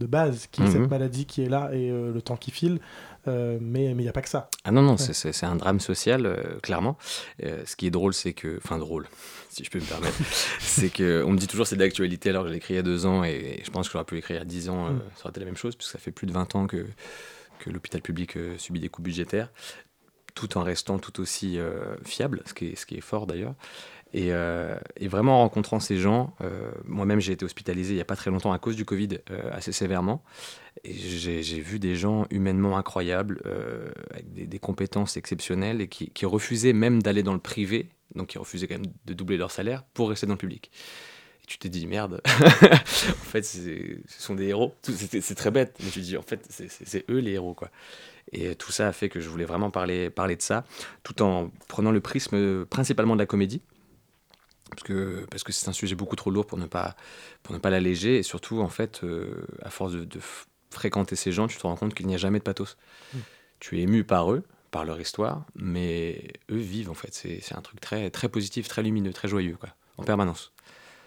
de 0.00 0.06
base, 0.06 0.48
qui 0.50 0.62
est 0.62 0.64
Mhm. 0.64 0.72
cette 0.72 0.90
maladie 0.90 1.26
qui 1.26 1.42
est 1.42 1.48
là 1.48 1.70
et 1.72 1.90
euh, 1.90 2.12
le 2.12 2.22
temps 2.22 2.36
qui 2.36 2.50
file, 2.50 2.80
Euh, 3.28 3.58
mais 3.60 3.84
il 3.84 3.96
n'y 3.96 4.08
a 4.08 4.12
pas 4.12 4.20
que 4.20 4.28
ça. 4.28 4.48
Ah 4.64 4.72
non, 4.72 4.82
non, 4.82 4.96
Ouais. 4.96 4.98
c'est- 4.98 5.44
un 5.44 5.54
drame 5.54 5.78
social, 5.78 6.58
clairement. 6.60 6.98
Ce 7.40 7.76
qui 7.76 7.86
est 7.86 7.90
drôle, 7.92 8.14
c'est 8.14 8.32
que. 8.32 8.56
Enfin, 8.64 8.78
drôle, 8.78 9.06
si 9.48 9.62
je 9.62 9.70
peux 9.70 9.78
me 9.78 9.84
permettre. 9.84 10.16
c'est 10.60 10.88
que 10.92 11.22
on 11.24 11.30
me 11.30 11.38
dit 11.38 11.46
toujours 11.46 11.68
c'est 11.68 11.76
d'actualité 11.76 12.30
alors 12.30 12.42
que 12.42 12.48
je 12.48 12.52
l'ai 12.52 12.58
écrit 12.58 12.74
il 12.74 12.78
y 12.78 12.80
a 12.80 12.82
deux 12.82 13.06
ans 13.06 13.22
et, 13.22 13.58
et 13.60 13.64
je 13.64 13.70
pense 13.70 13.86
que 13.86 13.92
j'aurais 13.92 14.04
pu 14.04 14.16
l'écrire 14.16 14.38
il 14.38 14.40
y 14.40 14.42
a 14.42 14.44
dix 14.44 14.68
ans, 14.68 14.90
Mm. 14.90 14.98
ça 15.14 15.20
aurait 15.20 15.30
été 15.30 15.38
la 15.38 15.46
même 15.46 15.56
chose, 15.56 15.76
puisque 15.76 15.92
ça 15.92 16.00
fait 16.00 16.10
plus 16.10 16.26
de 16.26 16.32
20 16.32 16.56
ans 16.56 16.66
que, 16.66 16.84
que 17.60 17.70
l'hôpital 17.70 18.02
public 18.02 18.36
euh, 18.36 18.58
subit 18.58 18.80
des 18.80 18.88
coûts 18.88 19.02
budgétaires, 19.02 19.50
tout 20.34 20.58
en 20.58 20.62
restant 20.62 20.98
tout 20.98 21.20
aussi 21.20 21.58
euh, 21.58 21.96
fiable, 22.04 22.42
ce 22.46 22.54
qui 22.54 22.68
est, 22.68 22.76
ce 22.76 22.86
qui 22.86 22.96
est 22.96 23.02
fort 23.02 23.26
d'ailleurs. 23.26 23.54
Et, 24.14 24.32
euh, 24.32 24.76
vraiment 25.00 25.38
en 25.38 25.42
rencontrant 25.42 25.80
ces 25.80 25.96
gens, 25.96 26.34
euh, 26.42 26.70
moi-même 26.84 27.20
j'ai 27.20 27.32
été 27.32 27.44
hospitalisé 27.44 27.92
il 27.92 27.96
n'y 27.96 28.02
a 28.02 28.06
pas 28.06 28.16
très 28.16 28.30
longtemps 28.30 28.52
à 28.52 28.58
cause 28.58 28.76
du 28.76 28.84
Covid 28.84 29.18
assez 29.52 29.72
sévèrement. 29.72 30.22
Et 30.84 30.94
j'ai 30.94 31.60
vu 31.60 31.78
des 31.78 31.96
gens 31.96 32.26
humainement 32.30 32.76
incroyables, 32.76 33.40
avec 34.10 34.32
des, 34.32 34.58
compétences 34.58 35.16
exceptionnelles 35.16 35.80
et 35.80 35.88
qui, 35.88 36.26
refusaient 36.26 36.72
même 36.72 37.02
d'aller 37.02 37.22
dans 37.22 37.34
le 37.34 37.38
privé, 37.38 37.90
donc 38.14 38.28
qui 38.28 38.38
refusaient 38.38 38.66
quand 38.66 38.78
même 38.78 38.92
de 39.04 39.14
doubler 39.14 39.36
leur 39.36 39.50
salaire 39.50 39.84
pour 39.94 40.10
rester 40.10 40.26
dans 40.26 40.34
le 40.34 40.38
public. 40.38 40.70
Et 41.42 41.46
tu 41.46 41.58
te 41.58 41.68
dis 41.68 41.86
merde, 41.86 42.20
en 42.26 42.76
fait 43.30 43.44
ce 43.44 43.96
sont 44.06 44.34
des 44.34 44.48
héros. 44.48 44.74
C'est 44.82 45.34
très 45.34 45.50
bête, 45.50 45.76
mais 45.82 45.90
tu 45.90 46.00
te 46.00 46.04
dis 46.04 46.16
en 46.16 46.22
fait 46.22 46.46
c'est 46.50 47.10
eux 47.10 47.18
les 47.18 47.32
héros 47.32 47.54
quoi. 47.54 47.70
Et 48.30 48.54
tout 48.54 48.72
ça 48.72 48.88
a 48.88 48.92
fait 48.92 49.08
que 49.08 49.20
je 49.20 49.28
voulais 49.28 49.44
vraiment 49.44 49.70
parler, 49.70 50.10
parler 50.10 50.36
de 50.36 50.42
ça, 50.42 50.64
tout 51.02 51.22
en 51.22 51.50
prenant 51.68 51.90
le 51.90 52.00
prisme 52.00 52.36
euh, 52.36 52.64
principalement 52.64 53.14
de 53.14 53.18
la 53.20 53.26
comédie. 53.26 53.60
Parce 54.70 54.84
que 54.84 55.26
parce 55.30 55.42
que 55.42 55.52
c'est 55.52 55.68
un 55.68 55.72
sujet 55.74 55.94
beaucoup 55.94 56.16
trop 56.16 56.30
lourd 56.30 56.46
pour 56.46 56.56
ne 56.56 56.66
pas 56.66 56.96
pour 57.42 57.54
ne 57.54 57.60
pas 57.60 57.68
l'alléger. 57.68 58.18
Et 58.18 58.22
surtout 58.22 58.60
en 58.60 58.68
fait 58.68 59.04
euh, 59.04 59.46
à 59.62 59.70
force 59.70 59.92
de, 59.92 60.20
fréquenter 60.70 61.16
ces 61.16 61.32
gens 61.32 61.48
tu 61.48 61.58
te 61.58 61.64
rends 61.64 61.76
compte 61.76 61.92
qu'il 61.92 62.06
n'y 62.06 62.14
a 62.14 62.18
jamais 62.18 62.38
de 62.38 62.44
pathos. 62.44 62.78
Mm. 63.12 63.18
tu 63.60 63.78
es 63.78 63.82
ému 63.82 64.04
par 64.04 64.32
eux 64.32 64.42
par 64.70 64.86
leur 64.86 64.98
histoire 64.98 65.44
mais 65.54 66.32
eux 66.50 66.56
vivent 66.56 66.90
en 66.90 66.94
fait. 66.94 67.12
C'est 67.12 67.40
c'est 67.42 67.54
un 67.54 67.60
truc 67.60 67.80
très 67.80 68.08
très 68.08 68.30
positif 68.30 68.68
très 68.68 68.82
lumineux 68.82 69.12
très 69.12 69.28
joyeux 69.28 69.58
quoi 69.60 69.68
en 69.98 70.04
permanence 70.04 70.52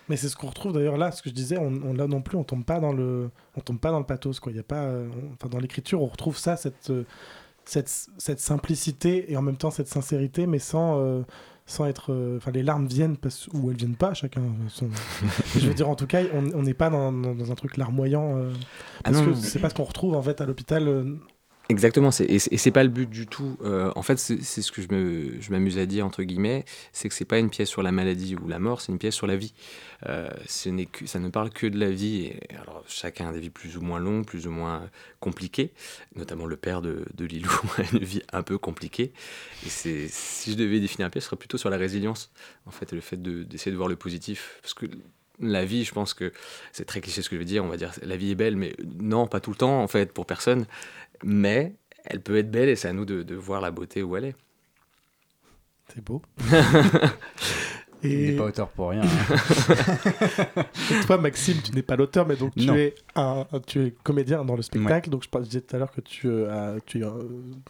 Mais 0.09 0.17
c'est 0.17 0.29
ce 0.29 0.35
qu'on 0.35 0.47
retrouve 0.47 0.73
d'ailleurs 0.73 0.97
là, 0.97 1.11
ce 1.11 1.21
que 1.23 1.29
je 1.29 1.33
disais, 1.35 1.57
on, 1.57 1.67
on- 1.83 1.93
là 1.93 2.05
non 2.07 2.21
plus, 2.21 2.37
on 2.37 2.43
tombe 2.43 2.63
pas 2.63 2.79
dans 2.79 2.93
le, 2.93 3.29
on 3.55 3.61
tombe 3.61 3.79
pas 3.79 3.91
dans 3.91 3.99
le 3.99 4.05
pathos 4.05 4.39
quoi. 4.39 4.51
Il 4.51 4.55
y 4.55 4.59
a 4.59 4.63
pas, 4.63 4.83
euh, 4.83 5.07
on- 5.11 5.33
enfin 5.33 5.49
dans 5.49 5.59
l'écriture, 5.59 6.01
on 6.01 6.07
retrouve 6.07 6.37
ça, 6.37 6.57
cette, 6.57 6.89
euh, 6.91 7.03
cette, 7.65 7.89
cette 8.17 8.39
simplicité 8.39 9.31
et 9.31 9.37
en 9.37 9.41
même 9.41 9.57
temps 9.57 9.71
cette 9.71 9.87
sincérité, 9.87 10.45
mais 10.45 10.59
sans, 10.59 10.99
euh, 10.99 11.23
sans 11.65 11.87
être, 11.87 12.13
euh, 12.13 12.37
enfin 12.37 12.51
les 12.51 12.61
larmes 12.61 12.85
viennent 12.85 13.17
parce, 13.17 13.47
ou 13.53 13.71
elles 13.71 13.77
viennent 13.77 13.95
pas, 13.95 14.13
chacun. 14.13 14.43
Son... 14.67 14.87
je 15.57 15.67
veux 15.67 15.73
dire 15.73 15.89
en 15.89 15.95
tout 15.95 16.05
cas, 16.05 16.21
on 16.33 16.61
n'est 16.61 16.75
pas 16.75 16.91
dans, 16.91 17.11
dans- 17.11 17.33
dans 17.33 17.51
un 17.51 17.55
truc 17.55 17.75
larmoyant, 17.77 18.37
euh, 18.37 18.51
Ah 19.03 19.11
parce 19.11 19.17
non, 19.17 19.25
que 19.25 19.33
c'est 19.33 19.57
pas 19.59 19.69
ce 19.71 19.75
qu'on 19.75 19.83
retrouve 19.85 20.15
en 20.15 20.21
fait 20.21 20.39
à 20.41 20.45
l'hôpital. 20.45 20.87
Exactement, 21.67 22.12
et 22.19 22.38
c'est 22.38 22.69
pas 22.71 22.84
le 22.84 22.89
but 22.89 23.10
du 23.10 23.25
tout. 23.25 23.58
Euh, 23.63 23.91
en 23.95 24.04
fait, 24.04 24.17
c'est 24.19 24.62
ce 24.62 24.71
que 24.71 24.84
je 24.84 25.51
m'amuse 25.51 25.80
à 25.80 25.88
dire, 25.88 26.06
entre 26.06 26.21
guillemets, 26.21 26.63
c'est 26.93 27.10
que 27.10 27.15
c'est 27.15 27.25
pas 27.25 27.39
une 27.39 27.49
pièce 27.49 27.69
sur 27.69 27.82
la 27.82 27.91
maladie 27.91 28.36
ou 28.36 28.47
la 28.47 28.60
mort, 28.60 28.82
c'est 28.82 28.91
une 28.91 28.99
pièce 28.99 29.15
sur 29.15 29.25
la 29.25 29.36
vie. 29.36 29.56
Euh, 30.06 30.30
ce 30.47 30.69
que, 30.86 31.08
ça 31.08 31.17
ne 31.17 31.28
parle 31.30 31.49
que 31.49 31.65
de 31.65 31.80
la 31.80 31.89
vie. 31.89 32.34
Alors, 32.62 32.84
chacun 32.88 33.30
a 33.30 33.34
des 33.34 33.39
vies 33.39 33.49
plus 33.49 33.78
ou 33.78 33.82
moins 33.82 33.97
longues, 33.99 34.28
plus 34.28 34.45
ou 34.45 34.51
moins 34.51 34.88
compliquées. 35.19 35.71
Notamment 36.15 36.45
le 36.45 36.56
père 36.56 36.84
de, 36.84 37.04
de 37.15 37.25
Lilou 37.25 37.49
a 37.80 37.82
une 37.95 38.04
vie 38.04 38.21
un 38.32 38.43
peu 38.43 38.60
compliquée. 38.60 39.12
Et 39.65 39.69
si 39.69 40.51
je 40.51 40.56
devais 40.56 40.80
définir 40.80 41.08
un 41.08 41.10
pièce, 41.10 41.23
ce 41.23 41.30
serait 41.30 41.38
plutôt 41.39 41.58
sur 41.58 41.71
la 41.71 41.78
résilience, 41.78 42.32
en 42.67 42.71
fait, 42.71 42.91
le 42.91 43.01
fait 43.01 43.19
de- 43.19 43.41
d'essayer 43.41 43.71
de 43.71 43.78
voir 43.78 43.89
le 43.89 43.95
positif. 43.95 44.60
Parce 44.62 44.75
que 44.75 44.86
la 45.39 45.65
vie, 45.65 45.84
je 45.84 45.91
pense 45.91 46.13
que 46.13 46.32
c'est 46.71 46.86
très 46.86 47.01
cliché 47.01 47.21
ce 47.21 47.30
que 47.30 47.36
je 47.36 47.39
veux 47.39 47.45
dire. 47.45 47.63
On 47.65 47.67
va 47.67 47.75
dire 47.75 47.91
la 48.04 48.15
vie 48.15 48.32
est 48.32 48.36
belle, 48.36 48.56
mais 48.56 48.73
non, 49.01 49.28
pas 49.28 49.41
tout 49.41 49.49
le 49.49 49.58
temps 49.58 49.82
en 49.84 49.88
fait 49.88 50.13
pour 50.13 50.25
personne. 50.25 50.65
Mais 51.23 51.75
elle 52.06 52.21
peut 52.21 52.38
être 52.38 52.51
belle 52.51 52.69
et 52.69 52.75
c'est 52.75 52.88
à 52.89 52.93
nous 52.93 53.06
de, 53.06 53.23
de 53.23 53.36
voir 53.36 53.62
la 53.62 53.71
beauté 53.71 54.04
où 54.04 54.15
elle 54.15 54.25
est. 54.25 54.36
C'est 55.93 56.04
beau. 56.04 56.21
Et... 58.04 58.10
Il 58.25 58.32
n'est 58.32 58.38
pas 58.38 58.43
auteur 58.45 58.69
pour 58.69 58.89
rien. 58.89 59.01
hein. 59.04 60.63
Toi, 61.08 61.17
Maxime, 61.17 61.58
tu 61.63 61.71
n'es 61.71 61.82
pas 61.82 61.95
l'auteur, 61.95 62.28
mais 62.28 62.36
donc 62.36 62.54
tu 62.56 62.65
Non. 62.65 62.75
es, 62.75 62.93
un, 63.15 63.45
tu 63.65 63.84
es 63.84 63.91
comédien 64.04 64.43
dans 64.45 64.56
le 64.56 64.62
spectacle. 64.62 65.10
Donc 65.10 65.23
je 65.23 65.39
disais 65.39 65.62
tout 65.62 65.75
à 65.75 65.80
l'heure 65.80 65.91
que 65.91 66.01
tu, 66.01 66.28
euh, 66.28 66.75
as, 66.78 66.80
tu, 66.82 67.04
euh, 67.04 67.10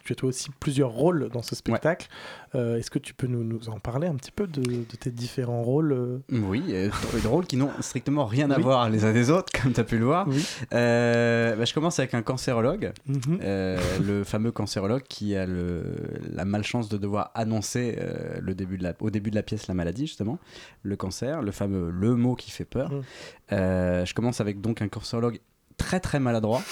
tu 0.04 0.12
as 0.12 0.16
toi 0.16 0.28
aussi 0.28 0.50
plusieurs 0.60 0.90
rôles 0.90 1.30
dans 1.30 1.42
ce 1.42 1.54
spectacle. 1.54 2.08
Euh, 2.56 2.78
Est-ce 2.78 2.90
que 2.90 2.98
tu 2.98 3.14
peux 3.14 3.26
nous, 3.26 3.44
nous 3.44 3.68
en 3.68 3.78
parler 3.78 4.06
un 4.08 4.14
petit 4.16 4.30
peu 4.30 4.46
de, 4.46 4.60
de 4.62 4.96
tes 4.98 5.10
différents 5.10 5.62
rôles 5.62 5.92
euh 5.92 6.18
Oui, 6.32 6.64
euh, 6.70 6.90
des 7.20 7.28
rôles 7.28 7.46
qui 7.46 7.56
n'ont 7.56 7.70
strictement 7.80 8.24
rien 8.24 8.50
à 8.50 8.56
Oui. 8.56 8.62
voir 8.62 8.88
les 8.90 9.04
uns 9.04 9.12
des 9.12 9.30
autres, 9.30 9.52
comme 9.62 9.72
tu 9.72 9.80
as 9.80 9.84
pu 9.84 9.98
le 9.98 10.04
voir. 10.06 10.26
Oui. 10.28 10.44
Euh, 10.72 11.54
bah, 11.54 11.64
je 11.64 11.74
commence 11.74 11.98
avec 11.98 12.14
un 12.14 12.22
cancérologue, 12.22 12.92
Mhm. 13.06 13.38
le 14.04 14.24
fameux 14.24 14.52
cancérologue 14.52 15.02
qui 15.08 15.36
a 15.36 15.46
le, 15.46 15.82
la 16.32 16.44
malchance 16.44 16.88
de 16.88 16.96
devoir 16.96 17.30
annoncer 17.34 17.98
le 18.40 18.54
début 18.54 18.78
de 18.78 18.82
la, 18.84 18.94
au 19.00 19.10
début 19.10 19.30
de 19.30 19.36
la 19.36 19.42
pièce 19.42 19.66
la 19.68 19.74
maladie, 19.74 20.06
justement, 20.06 20.38
le 20.82 20.96
cancer, 20.96 21.42
le 21.42 21.52
fameux 21.52 21.90
le 21.90 22.14
mot 22.16 22.34
qui 22.34 22.50
fait 22.50 22.64
peur. 22.64 22.90
Mhm. 22.90 23.02
Je 23.50 24.14
commence 24.14 24.40
avec 24.40 24.60
donc 24.60 24.82
un 24.82 24.88
cancérologue 24.88 25.40
très 25.76 26.00
très 26.00 26.20
maladroit. 26.20 26.62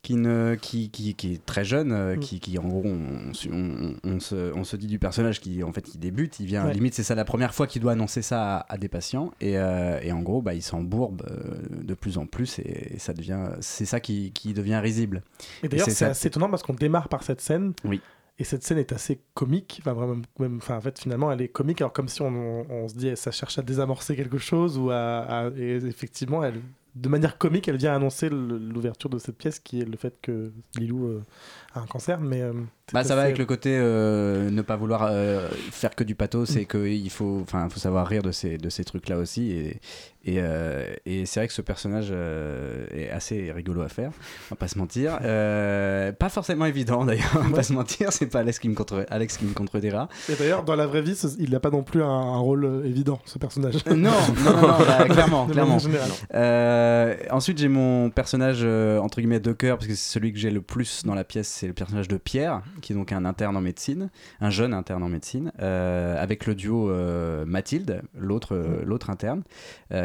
Qui, 0.00 0.14
ne, 0.14 0.54
qui, 0.54 0.90
qui, 0.90 1.14
qui 1.14 1.34
est 1.34 1.44
très 1.44 1.64
jeune, 1.64 1.90
euh, 1.92 2.14
Mm. 2.16 2.20
qui, 2.20 2.38
qui 2.40 2.56
en 2.58 2.66
gros, 2.68 2.82
on, 2.84 3.32
on- 3.52 3.94
on 4.04 4.20
se, 4.20 4.54
on 4.54 4.62
se 4.64 4.76
dit 4.76 4.86
du 4.86 4.98
personnage 4.98 5.40
qui 5.40 5.62
en 5.64 5.72
fait 5.72 5.82
qui 5.82 5.98
débute, 5.98 6.38
il 6.38 6.46
vient, 6.46 6.64
Ouais. 6.66 6.72
limite 6.72 6.94
c'est 6.94 7.02
ça 7.02 7.14
la 7.16 7.24
première 7.24 7.52
fois 7.52 7.66
qu'il 7.66 7.82
doit 7.82 7.92
annoncer 7.92 8.22
ça 8.22 8.58
à, 8.58 8.72
à 8.74 8.78
des 8.78 8.88
patients, 8.88 9.32
et, 9.40 9.58
euh, 9.58 9.98
et 10.00 10.12
en 10.12 10.20
gros, 10.22 10.40
bah, 10.40 10.54
il 10.54 10.62
s'embourbe 10.62 11.22
euh, 11.30 11.82
de 11.84 11.94
plus 11.94 12.16
en 12.16 12.26
plus, 12.26 12.60
et, 12.60 12.94
et 12.94 12.98
ça 13.00 13.12
devient, 13.12 13.50
c'est 13.60 13.86
ça 13.86 13.98
qui, 14.00 14.30
qui 14.32 14.54
devient 14.54 14.76
risible. 14.76 15.22
Et 15.64 15.68
d'ailleurs, 15.68 15.86
c'est 15.86 15.90
c'est 15.90 16.04
ça- 16.04 16.10
assez 16.10 16.28
étonnant 16.28 16.48
parce 16.48 16.62
qu'on 16.62 16.74
démarre 16.74 17.08
par 17.08 17.22
cette 17.24 17.40
scène. 17.40 17.72
Oui. 17.84 18.00
Et 18.38 18.44
cette 18.44 18.62
scène 18.62 18.78
est 18.78 18.92
assez 18.92 19.18
comique. 19.34 19.78
Enfin, 19.82 19.94
vraiment, 19.94 20.22
même, 20.38 20.58
enfin, 20.58 20.76
en 20.76 20.80
fait, 20.80 20.96
finalement, 20.96 21.32
elle 21.32 21.40
est 21.42 21.48
comique. 21.48 21.80
Alors, 21.80 21.92
comme 21.92 22.06
si 22.08 22.22
on, 22.22 22.28
on- 22.28 22.66
on 22.70 22.88
se 22.88 22.94
dit, 22.94 23.10
ça 23.16 23.32
cherche 23.32 23.58
à 23.58 23.62
désamorcer 23.62 24.14
quelque 24.14 24.38
chose. 24.38 24.78
ou 24.78 24.90
à, 24.90 25.22
à- 25.22 25.50
Et 25.56 25.74
effectivement, 25.84 26.44
elle, 26.44 26.60
de 26.94 27.08
manière 27.08 27.38
comique, 27.38 27.68
elle 27.68 27.76
vient 27.76 27.94
annoncer 27.94 28.28
l'ouverture 28.28 29.10
de 29.10 29.18
cette 29.18 29.36
pièce 29.36 29.58
qui 29.58 29.80
est 29.80 29.84
le 29.84 29.96
fait 29.96 30.18
que 30.20 30.52
Lilou 30.76 31.06
euh, 31.06 31.24
a 31.74 31.80
un 31.80 31.86
cancer. 31.86 32.20
Mais 32.20 32.42
euh, 32.42 32.52
Bah, 32.92 33.04
ça 33.04 33.14
va 33.14 33.22
avec 33.22 33.38
le 33.38 33.44
côté 33.44 33.76
euh, 33.78 34.50
ne 34.50 34.62
pas 34.62 34.76
vouloir 34.76 35.08
euh, 35.10 35.48
faire 35.70 35.94
que 35.94 36.04
du 36.04 36.14
pathos, 36.14 36.46
c'est 36.46 36.64
qu'il 36.64 37.10
faut, 37.10 37.40
enfin, 37.42 37.68
faut 37.68 37.80
savoir 37.80 38.06
rire 38.06 38.22
de 38.22 38.32
ces, 38.32 38.58
de 38.58 38.68
ces 38.70 38.84
trucs-là 38.84 39.18
aussi. 39.18 39.52
Et, 39.52 39.80
et, 40.24 40.40
euh, 40.40 40.84
et 41.06 41.24
c'est 41.26 41.40
vrai 41.40 41.48
que 41.48 41.54
ce 41.54 41.62
personnage 41.62 42.08
euh, 42.10 42.86
est 42.92 43.08
assez 43.08 43.50
rigolo 43.50 43.82
à 43.82 43.88
faire, 43.88 44.10
on 44.10 44.54
va 44.54 44.56
pas 44.56 44.68
se 44.68 44.76
mentir. 44.76 45.18
Euh, 45.22 46.12
pas 46.12 46.28
forcément 46.28 46.66
évident 46.66 47.04
d'ailleurs, 47.04 47.30
on 47.36 47.48
va 47.48 47.56
pas 47.56 47.62
se 47.62 47.72
mentir, 47.72 48.12
c'est 48.12 48.26
pas 48.26 48.40
Alex 48.40 48.58
qui 48.58 48.68
me, 48.68 48.74
contre, 48.74 49.06
Alex 49.10 49.38
qui 49.38 49.46
me 49.46 49.54
contredira. 49.54 50.08
Et 50.28 50.34
d'ailleurs, 50.34 50.64
dans 50.64 50.74
la 50.74 50.86
vraie 50.86 51.02
vie, 51.02 51.16
il 51.38 51.50
n'a 51.50 51.60
pas 51.60 51.70
non 51.70 51.82
plus 51.82 52.02
un, 52.02 52.08
un 52.08 52.38
rôle 52.38 52.82
évident, 52.84 53.20
ce 53.24 53.38
personnage. 53.38 53.76
Euh, 53.86 53.94
non, 53.94 54.10
non, 54.44 54.52
non, 54.52 54.68
non, 54.68 54.78
bah, 54.78 55.04
clairement, 55.08 55.46
clairement. 55.46 55.78
Euh, 56.34 57.16
ensuite, 57.30 57.58
j'ai 57.58 57.68
mon 57.68 58.10
personnage 58.10 58.60
euh, 58.62 58.98
entre 58.98 59.20
guillemets 59.20 59.40
de 59.40 59.52
cœur, 59.52 59.78
parce 59.78 59.86
que 59.86 59.94
c'est 59.94 60.12
celui 60.12 60.32
que 60.32 60.38
j'ai 60.38 60.50
le 60.50 60.60
plus 60.60 61.04
dans 61.06 61.14
la 61.14 61.24
pièce, 61.24 61.48
c'est 61.48 61.68
le 61.68 61.72
personnage 61.72 62.08
de 62.08 62.16
Pierre, 62.16 62.60
qui 62.80 62.92
est 62.92 62.96
donc 62.96 63.12
un 63.12 63.24
interne 63.24 63.56
en 63.56 63.60
médecine, 63.60 64.10
un 64.40 64.50
jeune 64.50 64.74
interne 64.74 65.02
en 65.02 65.08
médecine, 65.08 65.52
euh, 65.60 66.20
avec 66.22 66.46
le 66.46 66.54
duo 66.54 66.90
euh, 66.90 67.44
Mathilde, 67.46 68.02
l'autre 68.18 68.54
euh, 68.54 68.82
l'autre 68.84 69.10
interne, 69.10 69.42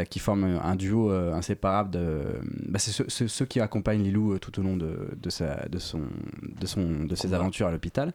qui 0.09 0.19
forment 0.19 0.59
un 0.63 0.75
duo 0.75 1.11
inséparable 1.11 1.91
de. 1.91 2.21
Bah, 2.67 2.79
c'est 2.79 3.09
ceux, 3.09 3.45
qui 3.45 3.59
accompagnent 3.59 4.03
Lilou 4.03 4.37
tout 4.39 4.59
au 4.59 4.63
long 4.63 4.77
de, 4.77 5.09
de, 5.15 5.29
sa, 5.29 5.67
de, 5.67 5.77
son, 5.77 6.01
de, 6.41 6.65
son, 6.65 7.03
de 7.03 7.15
ses 7.15 7.33
aventures 7.33 7.67
à 7.67 7.71
l'hôpital, 7.71 8.13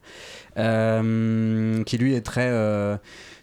qui 0.57 1.99
lui 1.99 2.15
est 2.15 2.25
très. 2.25 2.51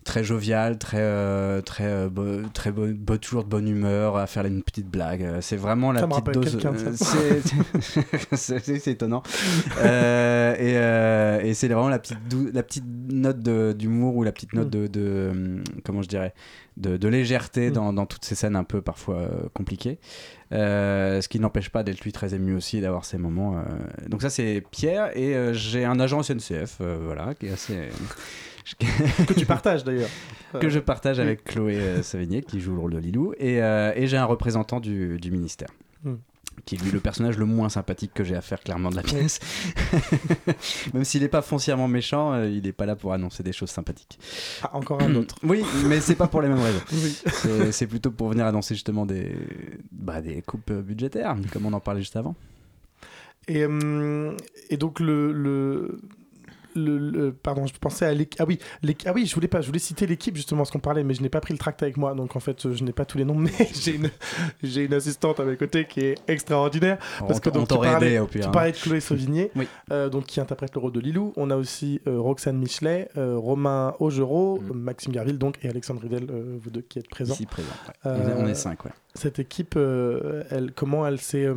Très 0.05 0.23
jovial, 0.23 0.77
très, 0.77 0.99
euh, 1.01 1.61
très, 1.61 1.83
euh, 1.87 2.09
bo- 2.09 2.47
très 2.53 2.71
bo- 2.71 2.93
bo- 2.93 3.17
toujours 3.17 3.43
de 3.43 3.49
bonne 3.49 3.67
humeur, 3.67 4.15
à 4.17 4.27
faire 4.27 4.45
une 4.45 4.61
petite 4.63 4.87
blague. 4.87 5.23
Euh, 5.23 5.39
C'est 5.41 5.57
vraiment 5.57 5.91
la 5.91 6.01
Ça 6.01 6.07
petite 6.07 6.31
dose. 6.31 6.57
c'est- 8.33 8.87
étonnant. 8.87 9.23
Euh, 9.81 11.41
et 11.41 11.49
et 11.49 11.53
c'est 11.53 11.67
vraiment 11.67 11.89
la 11.89 11.99
petite, 11.99 12.19
dou- 12.29 12.49
la 12.53 12.63
petite 12.63 12.85
note 13.11 13.39
d'humour 13.77 14.15
ou 14.15 14.23
la 14.23 14.31
petite 14.31 14.53
note 14.53 14.69
de, 14.69 14.87
de, 14.87 15.61
comment 15.83 16.01
je 16.01 16.07
dirais, 16.07 16.33
de, 16.77 16.97
de 16.97 17.07
légèreté 17.07 17.69
Mm. 17.69 17.73
dans, 17.73 17.93
dans 17.93 18.05
toutes 18.05 18.25
ces 18.25 18.35
scènes 18.35 18.55
un 18.55 18.63
peu 18.63 18.81
parfois 18.81 19.27
compliquées. 19.53 19.97
Ce 20.51 21.27
qui 21.27 21.39
n'empêche 21.39 21.69
pas 21.69 21.81
d'être 21.83 22.01
lui 22.01 22.11
très 22.11 22.33
ému 22.35 22.55
aussi, 22.55 22.79
d'avoir 22.79 23.05
ces 23.05 23.17
moments. 23.17 23.55
Donc 24.07 24.21
ça 24.21 24.29
c'est 24.29 24.63
Pierre 24.71 25.17
et 25.17 25.35
j'ai 25.53 25.83
un 25.83 25.99
agent 25.99 26.21
SNCF, 26.21 26.79
voilà, 27.03 27.33
qui 27.33 27.47
est 27.47 27.51
assez 27.51 27.89
que 29.27 29.33
tu 29.33 29.45
partages 29.45 29.83
d'ailleurs. 29.83 30.09
que 30.59 30.69
je 30.69 30.79
partage 30.79 31.19
avec 31.19 31.43
Chloé 31.43 31.75
euh, 31.77 32.01
Savigny 32.03 32.41
qui 32.41 32.59
joue 32.59 32.73
le 32.73 32.79
rôle 32.79 32.93
de 32.93 32.97
Lilou 32.99 33.33
et, 33.37 33.61
euh, 33.61 33.91
et 33.95 34.07
j'ai 34.07 34.17
un 34.17 34.25
représentant 34.25 34.79
du, 34.79 35.19
du 35.19 35.31
ministère 35.31 35.67
Hmm. 36.03 36.17
qui 36.65 36.75
est 36.75 36.83
lui 36.83 36.91
le 36.91 36.99
personnage 36.99 37.35
le 37.39 37.45
moins 37.45 37.67
sympathique 37.69 38.11
que 38.13 38.23
j'ai 38.23 38.35
à 38.35 38.41
faire 38.41 38.59
clairement 38.61 38.91
de 38.91 38.95
la 38.95 39.01
pièce 39.01 39.39
même 40.93 41.03
s'il 41.03 41.21
n'est 41.23 41.27
pas 41.29 41.41
foncièrement 41.41 41.87
méchant 41.87 42.33
euh, 42.33 42.47
il 42.47 42.61
n'est 42.63 42.71
pas 42.73 42.85
là 42.85 42.95
pour 42.95 43.13
annoncer 43.13 43.41
des 43.41 43.53
choses 43.53 43.71
sympathiques 43.71 44.19
Ah, 44.61 44.75
encore 44.75 45.01
un 45.01 45.15
autre. 45.15 45.35
oui 45.43 45.63
mais 45.87 45.99
c'est 45.99 46.13
pas 46.15 46.27
pour 46.27 46.41
les 46.43 46.47
mêmes 46.49 46.61
raisons 46.61 46.81
Oui. 46.93 47.71
c'est 47.71 47.87
plutôt 47.87 48.11
pour 48.11 48.29
venir 48.29 48.45
annoncer 48.45 48.75
justement 48.75 49.05
des, 49.07 49.31
bah, 49.91 50.21
des 50.21 50.41
coupes 50.43 50.71
budgétaires 50.71 51.35
comme 51.51 51.65
on 51.65 51.73
en 51.73 51.79
parlait 51.79 52.01
juste 52.01 52.15
avant 52.17 52.35
Et, 53.47 53.65
et 54.69 54.77
donc 54.77 54.99
le, 54.99 55.31
le, 55.31 55.99
le, 56.75 56.97
le- 56.97 57.31
pardon, 57.33 57.65
je 57.65 57.73
pensais 57.79 58.05
à 58.05 58.13
l'équipe. 58.13 58.39
Ah 58.41 58.45
oui, 58.47 58.59
ah 59.05 59.11
oui, 59.13 59.25
je 59.25 59.33
voulais 59.35 59.47
pas, 59.47 59.61
je 59.61 59.67
voulais 59.67 59.79
citer 59.79 60.05
l'équipe 60.07 60.35
justement 60.35 60.65
ce 60.65 60.71
qu'on 60.71 60.79
parlait, 60.79 61.03
mais 61.03 61.13
je 61.13 61.21
n'ai 61.21 61.29
pas 61.29 61.41
pris 61.41 61.53
le 61.53 61.57
tract 61.59 61.81
avec 61.83 61.97
moi, 61.97 62.13
donc 62.13 62.35
en 62.35 62.39
fait 62.39 62.73
je 62.73 62.83
n'ai 62.83 62.91
pas 62.93 63.05
tous 63.05 63.17
les 63.17 63.25
noms, 63.25 63.35
mais 63.35 63.51
j'ai 63.73 63.95
une, 63.95 64.09
j'ai 64.63 64.83
une 64.85 64.93
assistante 64.93 65.39
à 65.39 65.45
mes 65.45 65.57
côtés 65.57 65.85
qui 65.85 66.01
est 66.01 66.15
extraordinaire. 66.27 66.97
On 67.21 67.27
parce 67.27 67.39
que 67.39 67.49
on 67.49 67.53
donc, 67.53 67.69
tu 67.69 67.75
parlais, 67.75 68.07
aidé, 68.07 68.19
au 68.19 68.27
pire, 68.27 68.41
tu 68.41 68.47
hein. 68.47 68.51
parlais 68.51 68.71
de 68.71 68.77
Chloé 68.77 68.99
Sauvigné, 68.99 69.51
Oui. 69.55 69.67
euh, 69.91 70.09
donc 70.09 70.25
qui 70.25 70.39
interprète 70.39 70.73
le 70.75 70.79
rôle 70.81 70.91
de 70.91 70.99
Lilou. 70.99 71.33
On 71.37 71.49
a 71.49 71.55
aussi 71.55 72.01
euh, 72.07 72.19
Roxane 72.19 72.57
Michelet, 72.57 73.09
euh, 73.17 73.37
Romain 73.37 73.93
Augereau, 73.99 74.59
Mm. 74.59 74.73
Maxime 74.73 75.11
Garville 75.13 75.37
donc 75.37 75.57
et 75.63 75.69
Alexandre 75.69 76.01
Ridel, 76.01 76.27
vous 76.61 76.69
deux 76.69 76.81
qui 76.81 76.99
êtes 76.99 77.09
présents. 77.09 77.33
ici 77.33 77.45
présent 77.45 77.67
ouais. 78.05 78.11
On, 78.37 78.47
est, 78.47 78.53
cinq 78.55 78.85
ouais. 78.85 78.91
Cette 79.13 79.39
équipe, 79.39 79.75
elle, 79.77 80.71
comment 80.75 81.05
elle 81.07 81.19
s'est 81.19 81.47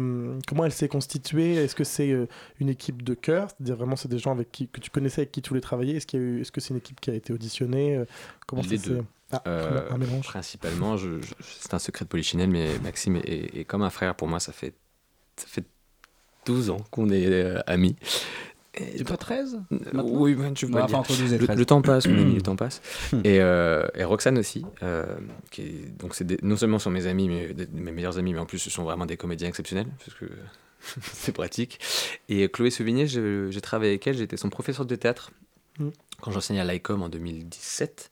comment 0.47 0.65
elle 0.65 0.73
s'est 0.73 0.89
constituée? 0.89 1.55
Est-ce 1.57 1.75
que 1.75 1.85
c'est 1.85 2.15
une 2.61 2.69
équipe 2.69 3.03
de 3.03 3.15
cœur? 3.15 3.49
C'est-à-dire 3.49 3.77
vraiment 3.77 3.97
c'est 3.97 4.09
des 4.09 4.19
gens 4.19 4.33
avec 4.33 4.51
qui 4.53 4.69
que 4.69 4.81
tu 4.81 4.91
connaissais 5.09 5.21
avec 5.23 5.33
qui 5.33 5.43
tu 5.43 5.49
voulais 5.51 5.61
travailler 5.61 5.97
Est-ce 5.97 6.07
qu'il 6.07 6.21
y 6.21 6.23
a 6.23 6.27
eu 6.27 6.41
est-ce 6.41 6.53
que 6.53 6.61
c'est 6.61 6.71
une 6.71 6.77
équipe 6.79 7.01
qui 7.01 7.11
a 7.11 7.15
été 7.15 7.33
auditionnée 7.33 7.97
Euh, 7.97 8.05
Comment 8.47 8.63
Les 8.69 8.79
ça 8.79 8.89
deux. 8.91 9.03
Ah, 9.33 9.43
Euh, 9.47 9.89
un 9.91 9.99
mélange. 9.99 10.25
Principalement, 10.27 10.97
je- 10.97 11.21
je- 11.21 11.35
c'est 11.41 11.75
un 11.75 11.79
secret 11.79 12.05
de 12.05 12.09
polichinelle, 12.11 12.49
mais 12.51 12.79
Maxime 12.79 13.17
est, 13.17 13.29
est- 13.29 13.59
est 13.61 13.65
comme 13.65 13.83
un 13.83 13.91
frère 13.91 14.15
pour 14.15 14.27
moi. 14.29 14.41
Ça 14.41 14.53
fait, 14.53 14.73
ça 15.37 15.47
fait 15.47 15.65
12 16.47 16.71
ans 16.71 16.79
qu'on 16.91 17.11
est 17.11 17.27
euh, 17.27 17.61
amis. 17.67 17.95
c'est 18.75 19.07
pas 19.07 19.17
13 19.17 19.61
Euh, 19.73 19.79
Oui, 20.03 20.35
ben, 20.35 20.55
tu 20.55 20.67
peux 20.67 20.73
Bah, 20.73 20.79
pas 20.81 20.85
enfin, 20.85 20.91
dire. 20.93 20.99
entre 21.01 21.17
12 21.17 21.33
et 21.35 21.39
le, 21.39 21.45
13. 21.47 21.59
le 21.59 21.67
temps 21.67 21.83
passe, 21.83 22.07
mon 22.07 22.19
ami, 22.23 22.35
le 22.37 22.43
temps 22.43 22.57
passe. 22.57 22.81
Et, 23.25 23.41
euh, 23.41 23.87
et 23.95 24.05
Roxane 24.05 24.39
aussi, 24.39 24.65
euh, 24.83 25.05
qui 25.51 25.63
est- 25.63 25.99
donc 25.99 26.15
c'est 26.15 26.43
non 26.43 26.57
seulement 26.57 26.79
sont 26.79 26.91
mes 26.91 27.07
amis, 27.07 27.29
mais 27.29 27.53
des- 27.55 27.67
mes 27.67 27.93
meilleurs 27.93 28.19
amis, 28.19 28.33
mais 28.33 28.39
en 28.41 28.47
plus 28.47 28.59
ce 28.61 28.71
sont 28.71 28.85
vraiment 28.85 29.05
des 29.05 29.17
comédiens 29.19 29.49
exceptionnels, 29.49 29.89
parce 30.05 30.17
que 30.17 30.27
c'est 31.03 31.33
pratique. 31.33 31.79
Et 32.29 32.49
Chloé 32.49 32.71
Sauvigné, 32.71 33.07
je- 33.07 33.51
j'ai 33.51 33.61
travaillé 33.61 33.93
avec 33.93 34.07
elle, 34.07 34.17
j'étais 34.17 34.37
son 34.37 34.51
professeur 34.51 34.87
de 34.87 34.95
théâtre. 34.97 35.31
Hmm. 35.79 35.91
Quand 36.21 36.33
j'enseignais 36.33 36.61
à 36.61 36.65
l'ICOM 36.65 37.03
en 37.03 37.09
2017, 37.09 38.11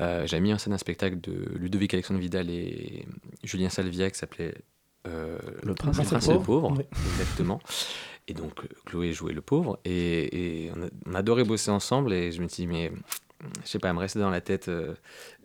euh, 0.00 0.26
j'ai 0.26 0.40
mis 0.40 0.54
en 0.54 0.58
scène 0.58 0.72
un 0.72 0.78
spectacle 0.78 1.20
de 1.20 1.32
Ludovic 1.56 1.92
Alexandre 1.92 2.20
Vidal 2.20 2.48
et 2.48 3.06
Julien 3.44 3.68
Salvia 3.68 4.10
qui 4.10 4.18
s'appelait 4.18 4.54
euh, 5.06 5.38
Le 5.62 5.74
Prince 5.74 5.98
le 5.98 6.02
et 6.04 6.14
le 6.14 6.20
Pauvre. 6.20 6.42
Pauvre. 6.44 6.74
Oui. 6.78 6.84
Exactement. 7.12 7.60
Et 8.28 8.34
donc, 8.34 8.60
euh, 8.64 8.68
Chloé 8.86 9.12
jouait 9.12 9.32
le 9.34 9.42
pauvre. 9.42 9.78
Et, 9.84 10.64
et 10.66 10.72
on, 10.74 10.82
a, 10.84 10.86
on 11.06 11.14
adorait 11.14 11.44
bosser 11.44 11.70
ensemble. 11.70 12.12
Et 12.14 12.32
je 12.32 12.40
me 12.40 12.46
dis, 12.46 12.66
mais 12.66 12.90
je 13.64 13.68
sais 13.68 13.78
pas, 13.78 13.88
elle 13.88 13.94
me 13.96 14.00
restait 14.00 14.20
dans 14.20 14.30
la 14.30 14.40
tête 14.40 14.68
euh, 14.68 14.94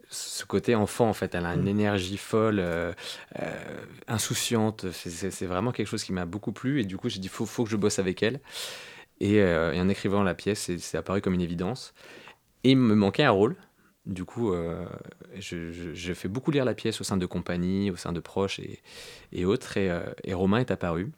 ce 0.10 0.46
côté 0.46 0.76
enfant, 0.76 1.10
en 1.10 1.14
fait. 1.14 1.36
Elle 1.36 1.46
a 1.46 1.54
une 1.54 1.64
Mm. 1.64 1.68
énergie 1.68 2.18
folle, 2.18 2.60
euh, 2.60 2.94
euh, 3.42 3.86
insouciante. 4.08 4.92
C'est- 4.92 5.46
vraiment 5.46 5.72
quelque 5.72 5.88
chose 5.88 6.04
qui 6.04 6.14
m'a 6.14 6.26
beaucoup 6.26 6.52
plu. 6.54 6.82
Et 6.82 6.86
du 6.86 6.98
coup, 6.98 7.10
j'ai 7.10 7.20
dit, 7.20 7.28
faut, 7.28 7.46
faut 7.46 7.64
que 7.64 7.70
je 7.70 7.76
bosse 7.78 8.00
avec 8.00 8.24
elle. 8.24 8.40
Et, 9.20 9.42
euh, 9.42 9.74
et 9.74 9.82
en 9.82 9.90
écrivant 9.90 10.24
la 10.24 10.36
pièce, 10.36 10.72
c'est- 10.78 10.96
apparu 10.98 11.22
comme 11.22 11.34
une 11.34 11.42
évidence. 11.42 11.94
Et 12.64 12.72
il 12.72 12.78
me 12.78 12.96
manquait 12.96 13.24
un 13.24 13.32
rôle. 13.32 13.56
Du 14.06 14.24
coup, 14.24 14.54
je, 15.36 15.72
je- 15.74 15.94
je 15.94 16.14
fais 16.14 16.30
beaucoup 16.30 16.50
lire 16.52 16.64
la 16.64 16.74
pièce 16.74 17.02
au 17.02 17.04
sein 17.04 17.18
de 17.18 17.26
compagnies, 17.26 17.92
au 17.92 17.98
sein 17.98 18.14
de 18.14 18.22
proches 18.22 18.60
et, 18.60 18.80
et 19.34 19.44
autres. 19.44 19.76
Et, 19.76 19.92
et 20.24 20.34
Romain 20.34 20.60
est 20.60 20.72
apparu. 20.72 21.12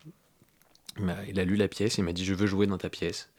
Il 1.27 1.39
a 1.39 1.45
lu 1.45 1.55
la 1.55 1.67
pièce, 1.67 1.97
il 1.97 2.03
m'a 2.03 2.13
dit 2.13 2.25
Je 2.25 2.33
veux 2.33 2.47
jouer 2.47 2.65
dans 2.67 2.77
ta 2.79 2.89
pièce. 2.89 3.29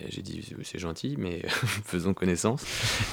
Et 0.00 0.10
j'ai 0.10 0.22
dit 0.22 0.42
c'est 0.64 0.78
gentil, 0.78 1.16
mais 1.18 1.42
faisons 1.84 2.14
connaissance. 2.14 2.64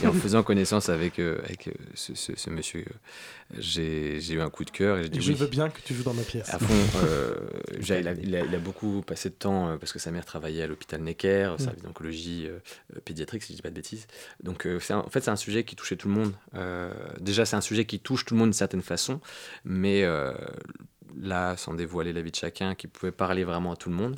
Et 0.02 0.08
en 0.08 0.14
faisant 0.14 0.44
connaissance 0.44 0.88
avec, 0.88 1.20
euh, 1.20 1.40
avec 1.44 1.68
euh, 1.68 1.72
ce, 1.94 2.16
ce- 2.16 2.38
ce 2.38 2.50
monsieur, 2.50 2.86
euh, 2.88 3.56
j'ai 3.58 4.22
j'ai 4.22 4.36
eu 4.36 4.42
un 4.42 4.50
coup 4.50 4.64
de 4.64 4.70
cœur 4.72 4.98
et 4.98 5.04
j'ai 5.04 5.10
dit 5.10 5.18
Et 5.18 5.22
je 5.22 5.32
oui. 5.32 5.36
veux 5.38 5.48
bien 5.48 5.70
que 5.70 5.82
tu 5.84 5.94
joues 5.94 6.04
dans 6.04 6.14
ma 6.14 6.22
pièce. 6.24 6.48
À 6.54 6.58
fond. 6.58 7.00
euh, 7.04 7.36
j'ai- 7.80 8.00
il, 8.00 8.08
a, 8.08 8.14
il 8.14 8.34
a- 8.36 8.46
il 8.46 8.56
a 8.56 8.60
beaucoup 8.60 9.02
passé 9.02 9.30
de 9.30 9.34
temps 9.36 9.68
euh, 9.72 9.78
parce 9.78 9.92
que 9.92 10.00
sa 10.00 10.10
mère 10.12 10.24
travaillait 10.26 10.64
à 10.64 10.68
l'hôpital 10.68 11.02
Necker, 11.02 11.56
Mm. 11.56 11.60
service 11.62 11.84
d'oncologie 11.84 12.48
pédiatrique, 13.04 13.44
si 13.44 13.52
je 13.52 13.58
dis 13.58 13.62
pas 13.62 13.70
de 13.72 13.76
bêtises. 13.76 14.08
Donc, 14.42 14.66
euh, 14.66 14.80
c'est 14.80 14.94
un- 14.94 15.00
en 15.00 15.10
fait, 15.10 15.20
c'est 15.22 15.32
un 15.32 15.36
sujet 15.36 15.66
qui 15.66 15.76
touchait 15.76 15.98
tout 15.98 16.08
le 16.08 16.14
monde. 16.14 16.34
Euh, 16.56 16.94
déjà, 17.20 17.44
c'est 17.46 17.58
un 17.58 17.62
sujet 17.62 17.84
qui 17.86 18.00
touche 18.00 18.24
tout 18.24 18.36
le 18.36 18.40
monde 18.40 18.50
d'une 18.52 18.54
certaine 18.54 18.82
façon, 18.82 19.20
mais 19.66 20.04
euh, 20.04 20.34
là, 21.22 21.58
sans 21.58 21.74
dévoiler 21.74 22.14
la 22.14 22.22
vie 22.22 22.32
de 22.32 22.36
chacun, 22.36 22.76
qui 22.76 22.88
pouvait 22.88 23.12
parler 23.12 23.44
vraiment 23.44 23.74
à 23.74 23.76
tout 23.76 23.90
le 23.90 23.96
monde. 23.96 24.18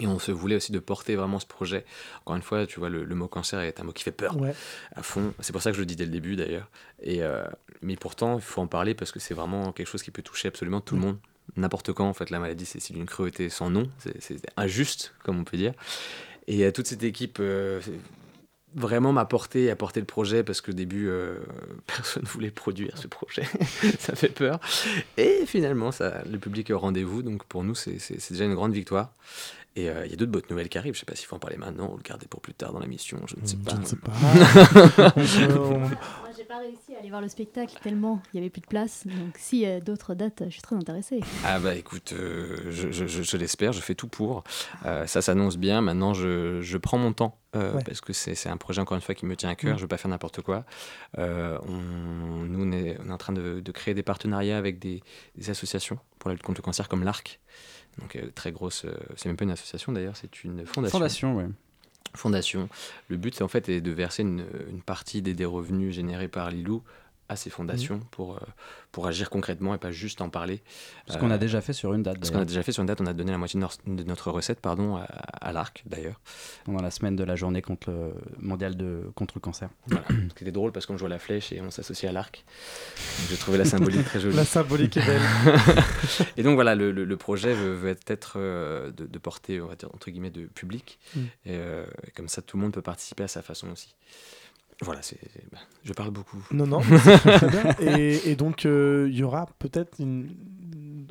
Et 0.00 0.06
on 0.06 0.18
se 0.18 0.30
voulait 0.32 0.56
aussi 0.56 0.72
de 0.72 0.78
porter 0.78 1.16
vraiment 1.16 1.38
ce 1.38 1.46
projet. 1.46 1.84
Encore 2.22 2.36
une 2.36 2.42
fois, 2.42 2.66
tu 2.66 2.78
vois, 2.78 2.88
le, 2.88 3.04
le 3.04 3.14
mot 3.14 3.28
cancer 3.28 3.60
est 3.60 3.80
un 3.80 3.84
mot 3.84 3.92
qui 3.92 4.02
fait 4.04 4.12
peur 4.12 4.36
Ouais. 4.40 4.54
à 4.94 5.02
fond. 5.02 5.32
C'est 5.40 5.52
pour 5.52 5.62
ça 5.62 5.70
que 5.70 5.76
je 5.76 5.80
le 5.82 5.86
dis 5.86 5.96
dès 5.96 6.04
le 6.04 6.10
début 6.10 6.36
d'ailleurs. 6.36 6.70
Et 7.02 7.22
euh, 7.22 7.44
mais 7.82 7.96
pourtant, 7.96 8.36
il 8.36 8.42
faut 8.42 8.60
en 8.60 8.66
parler 8.66 8.94
parce 8.94 9.12
que 9.12 9.20
c'est 9.20 9.34
vraiment 9.34 9.72
quelque 9.72 9.86
chose 9.88 10.02
qui 10.02 10.10
peut 10.10 10.22
toucher 10.22 10.48
absolument 10.48 10.80
tout 10.80 10.94
le 10.94 11.00
monde. 11.00 11.18
N'importe 11.56 11.92
quand, 11.92 12.08
en 12.08 12.12
fait, 12.14 12.28
la 12.30 12.38
maladie, 12.40 12.66
c'est 12.66 12.92
d'une 12.92 13.06
cruauté 13.06 13.48
sans 13.48 13.70
nom. 13.70 13.88
C'est 13.98 14.38
injuste, 14.56 15.14
comme 15.24 15.38
on 15.38 15.44
peut 15.44 15.56
dire. 15.56 15.72
Et 16.46 16.64
euh, 16.64 16.72
toute 16.72 16.86
cette 16.86 17.02
équipe 17.02 17.38
euh, 17.40 17.80
vraiment 18.74 19.12
m'a 19.12 19.24
porté, 19.24 19.70
a 19.70 19.76
porté 19.76 20.00
le 20.00 20.06
projet 20.06 20.42
parce 20.44 20.60
qu'au 20.60 20.72
début, 20.72 21.08
euh, 21.08 21.38
personne 21.86 22.22
ne 22.24 22.28
voulait 22.28 22.50
produire 22.50 22.98
ce 22.98 23.06
projet. 23.08 23.44
ça 23.98 24.14
fait 24.14 24.28
peur. 24.28 24.60
Et 25.16 25.44
finalement, 25.46 25.90
ça, 25.90 26.22
le 26.30 26.38
public 26.38 26.68
est 26.70 26.74
au 26.74 26.78
rendez-vous. 26.78 27.22
Donc 27.22 27.44
pour 27.44 27.64
nous, 27.64 27.74
c'est 27.74 27.98
déjà 28.30 28.44
une 28.44 28.54
grande 28.54 28.72
victoire. 28.74 29.12
Et 29.76 29.88
euh, 29.90 30.04
il 30.06 30.10
y 30.10 30.14
a 30.14 30.16
d'autres 30.16 30.32
bonnes 30.32 30.42
nouvelles 30.50 30.68
qui 30.68 30.78
arrivent. 30.78 30.94
Je 30.94 31.00
sais 31.00 31.06
pas 31.06 31.14
s'il 31.14 31.26
faut 31.26 31.36
en 31.36 31.38
parler 31.38 31.56
maintenant 31.56 31.92
ou 31.92 31.96
le 31.96 32.02
garder 32.02 32.26
pour 32.26 32.40
plus 32.40 32.54
tard 32.54 32.72
dans 32.72 32.80
la 32.80 32.86
mission. 32.86 33.18
Je 33.26 33.36
ne 33.40 33.46
sais 33.46 33.56
pas. 33.56 33.72
Je 33.76 33.80
ne 33.80 33.84
sais 33.86 33.96
pas. 33.96 34.12
Moi, 35.78 35.90
j'ai 36.36 36.44
pas 36.44 36.58
réussi 36.58 36.94
à 36.96 36.98
aller 36.98 37.10
voir 37.10 37.20
le 37.20 37.28
spectacle 37.28 37.76
tellement 37.82 38.20
il 38.32 38.38
y 38.38 38.40
avait 38.40 38.50
plus 38.50 38.60
de 38.60 38.66
place. 38.66 39.06
Donc, 39.06 39.36
s'il 39.36 39.60
y 39.60 39.66
a 39.66 39.80
d'autres 39.80 40.14
dates, 40.14 40.42
je 40.46 40.50
suis 40.50 40.62
très 40.62 40.74
intéressée. 40.76 41.20
Ah 41.44 41.58
bah 41.60 41.74
écoute, 41.74 42.12
euh, 42.12 42.56
je, 42.70 42.90
je- 42.90 43.06
je- 43.06 43.22
je 43.22 43.36
l'espère, 43.36 43.72
je 43.72 43.80
fais 43.80 43.94
tout 43.94 44.08
pour. 44.08 44.42
Euh, 44.84 45.06
ça 45.06 45.22
s'annonce 45.22 45.56
bien. 45.58 45.80
Maintenant, 45.80 46.12
je, 46.14 46.60
je 46.60 46.78
prends 46.78 46.98
mon 46.98 47.12
temps 47.12 47.38
euh, 47.56 47.74
Ouais. 47.74 47.84
parce 47.84 48.00
que 48.00 48.12
c'est 48.12 48.48
un 48.48 48.56
projet 48.56 48.80
encore 48.80 48.96
une 48.96 49.00
fois 49.02 49.14
qui 49.14 49.26
me 49.26 49.36
tient 49.36 49.48
à 49.50 49.54
cœur. 49.54 49.74
Mm. 49.74 49.78
Je 49.78 49.82
veux 49.82 49.88
pas 49.88 49.96
faire 49.98 50.10
n'importe 50.10 50.42
quoi. 50.42 50.64
Euh, 51.18 51.58
on, 51.68 51.72
nous, 52.46 52.64
on 52.66 52.72
est, 52.72 52.98
on 53.04 53.08
est 53.10 53.12
en 53.12 53.18
train 53.18 53.32
de, 53.32 53.60
de 53.60 53.72
créer 53.72 53.94
des 53.94 54.02
partenariats 54.02 54.58
avec 54.58 54.78
des, 54.78 55.02
des 55.36 55.50
associations 55.50 55.98
pour 56.18 56.30
la 56.30 56.34
lutte 56.34 56.42
contre 56.42 56.60
le 56.60 56.64
cancer 56.64 56.88
comme 56.88 57.04
l'ARC. 57.04 57.38
Donc 58.00 58.16
euh, 58.16 58.30
très 58.34 58.52
grosse. 58.52 58.84
euh, 58.84 58.92
c'est 59.16 59.28
même 59.28 59.36
pas 59.36 59.44
une 59.44 59.50
association 59.50 59.92
d'ailleurs, 59.92 60.16
c'est 60.16 60.44
une 60.44 60.64
fondation. 60.66 60.98
Fondation, 60.98 61.36
ouais. 61.36 61.46
Fondation. 62.14 62.68
Le 63.08 63.16
but, 63.16 63.34
c'est 63.34 63.44
en 63.44 63.48
fait 63.48 63.68
est 63.68 63.80
de 63.80 63.90
verser 63.90 64.22
une, 64.22 64.46
une 64.70 64.82
partie 64.82 65.20
des, 65.22 65.34
des 65.34 65.44
revenus 65.44 65.94
générés 65.94 66.28
par 66.28 66.50
Lilou 66.50 66.82
à 67.28 67.36
ces 67.36 67.50
fondations 67.50 68.00
pour, 68.10 68.36
euh, 68.36 68.40
pour 68.92 69.06
agir 69.06 69.28
concrètement 69.28 69.74
et 69.74 69.78
pas 69.78 69.90
juste 69.90 70.20
en 70.22 70.30
parler. 70.30 70.62
Ce 71.08 71.18
qu'on 71.18 71.30
a 71.30 71.34
Euh, 71.34 71.38
déjà 71.38 71.60
fait 71.60 71.72
sur 71.74 71.92
une 71.92 72.02
date. 72.02 72.24
ce 72.24 72.32
qu'on 72.32 72.40
a 72.40 72.44
déjà 72.44 72.62
fait 72.62 72.72
sur 72.72 72.80
une 72.80 72.86
date, 72.86 73.00
on 73.02 73.06
a 73.06 73.12
donné 73.12 73.30
la 73.32 73.38
moitié 73.38 73.58
de, 73.58 73.62
notre- 73.62 73.78
de 73.86 74.02
notre 74.04 74.30
recette 74.30 74.60
pardon, 74.60 74.96
à, 74.96 75.02
à 75.02 75.52
l'ARC 75.52 75.82
d'ailleurs. 75.86 76.20
Pendant 76.64 76.80
la 76.80 76.90
semaine 76.90 77.16
de 77.16 77.24
la 77.24 77.36
journée 77.36 77.60
contre 77.62 77.90
le 77.90 78.12
mondial 78.38 78.76
de 78.76 79.02
contre 79.14 79.34
le 79.36 79.40
cancer. 79.40 79.68
Voilà. 79.88 80.06
Ce 80.30 80.34
qui 80.34 80.44
était 80.44 80.52
drôle 80.52 80.72
parce 80.72 80.86
qu'on 80.86 80.96
jouait 80.96 81.06
à 81.06 81.10
la 81.10 81.18
flèche 81.18 81.52
et 81.52 81.60
on 81.60 81.70
s'associe 81.70 82.08
à 82.08 82.12
l'arc. 82.12 82.44
J'ai 83.28 83.36
trouvé 83.36 83.58
la 83.58 83.64
symbolique 83.66 84.04
très 84.04 84.20
jolie. 84.20 84.36
La 84.36 84.44
symbolique 84.44 84.96
est 84.96 85.04
belle. 85.06 85.20
et 86.36 86.42
donc 86.42 86.54
voilà, 86.54 86.74
le, 86.74 86.92
le- 86.92 87.04
le 87.04 87.16
projet 87.16 87.52
veut, 87.52 87.74
veut 87.74 87.96
être 88.06 88.34
euh, 88.36 88.90
de, 88.90 89.06
de 89.06 89.18
porter, 89.18 89.60
on 89.60 89.66
va 89.66 89.74
dire, 89.76 89.90
entre 89.94 90.10
guillemets, 90.10 90.30
de 90.30 90.46
public. 90.46 90.98
Mm. 91.14 91.20
Et, 91.20 91.26
euh, 91.56 91.84
et 92.06 92.10
comme 92.12 92.28
ça, 92.28 92.40
tout 92.42 92.56
le 92.56 92.62
monde 92.62 92.72
peut 92.72 92.82
participer 92.82 93.24
à 93.24 93.28
sa 93.28 93.42
façon 93.42 93.68
aussi. 93.70 93.94
Voilà, 94.82 95.02
c'est, 95.02 95.18
bah, 95.50 95.58
je 95.82 95.92
parle 95.92 96.10
beaucoup. 96.10 96.38
Non, 96.52 96.66
non, 96.66 96.80
très, 96.80 97.48
bien. 97.48 97.74
Et, 97.98 98.30
et 98.30 98.36
donc, 98.36 98.64
euh, 98.64 99.08
il 99.10 99.16
y 99.18 99.22
aura 99.24 99.46
peut-être 99.58 99.98
une 99.98 100.28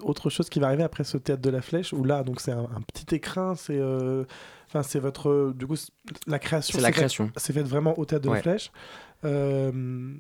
autre 0.02 0.30
chose 0.30 0.48
qui 0.50 0.60
va 0.60 0.68
arriver 0.68 0.84
après 0.84 1.04
ce 1.04 1.18
théâtre 1.18 1.42
de 1.42 1.50
la 1.50 1.62
flèche, 1.62 1.92
où 1.92 2.04
là, 2.04 2.24
donc 2.24 2.40
c'est 2.40 2.52
un, 2.52 2.62
un 2.76 2.82
petit 2.82 3.16
écrin, 3.16 3.56
c'est 3.56 3.78
euh, 3.78 4.24
enfin 4.68 4.84
c'est 4.84 5.00
votre 5.00 5.52
du 5.56 5.66
coup 5.68 5.76
la 6.28 6.40
création. 6.40 6.78
C'est 6.78 6.82
la 6.84 6.92
création. 6.92 7.32
C'est 7.36 7.52
fait 7.52 7.64
vraiment 7.64 7.98
au 8.00 8.06
théâtre 8.06 8.24
de 8.26 8.30
Ouais. 8.30 8.36
la 8.38 8.42
flèche. 8.42 8.72
Euh, 9.26 10.14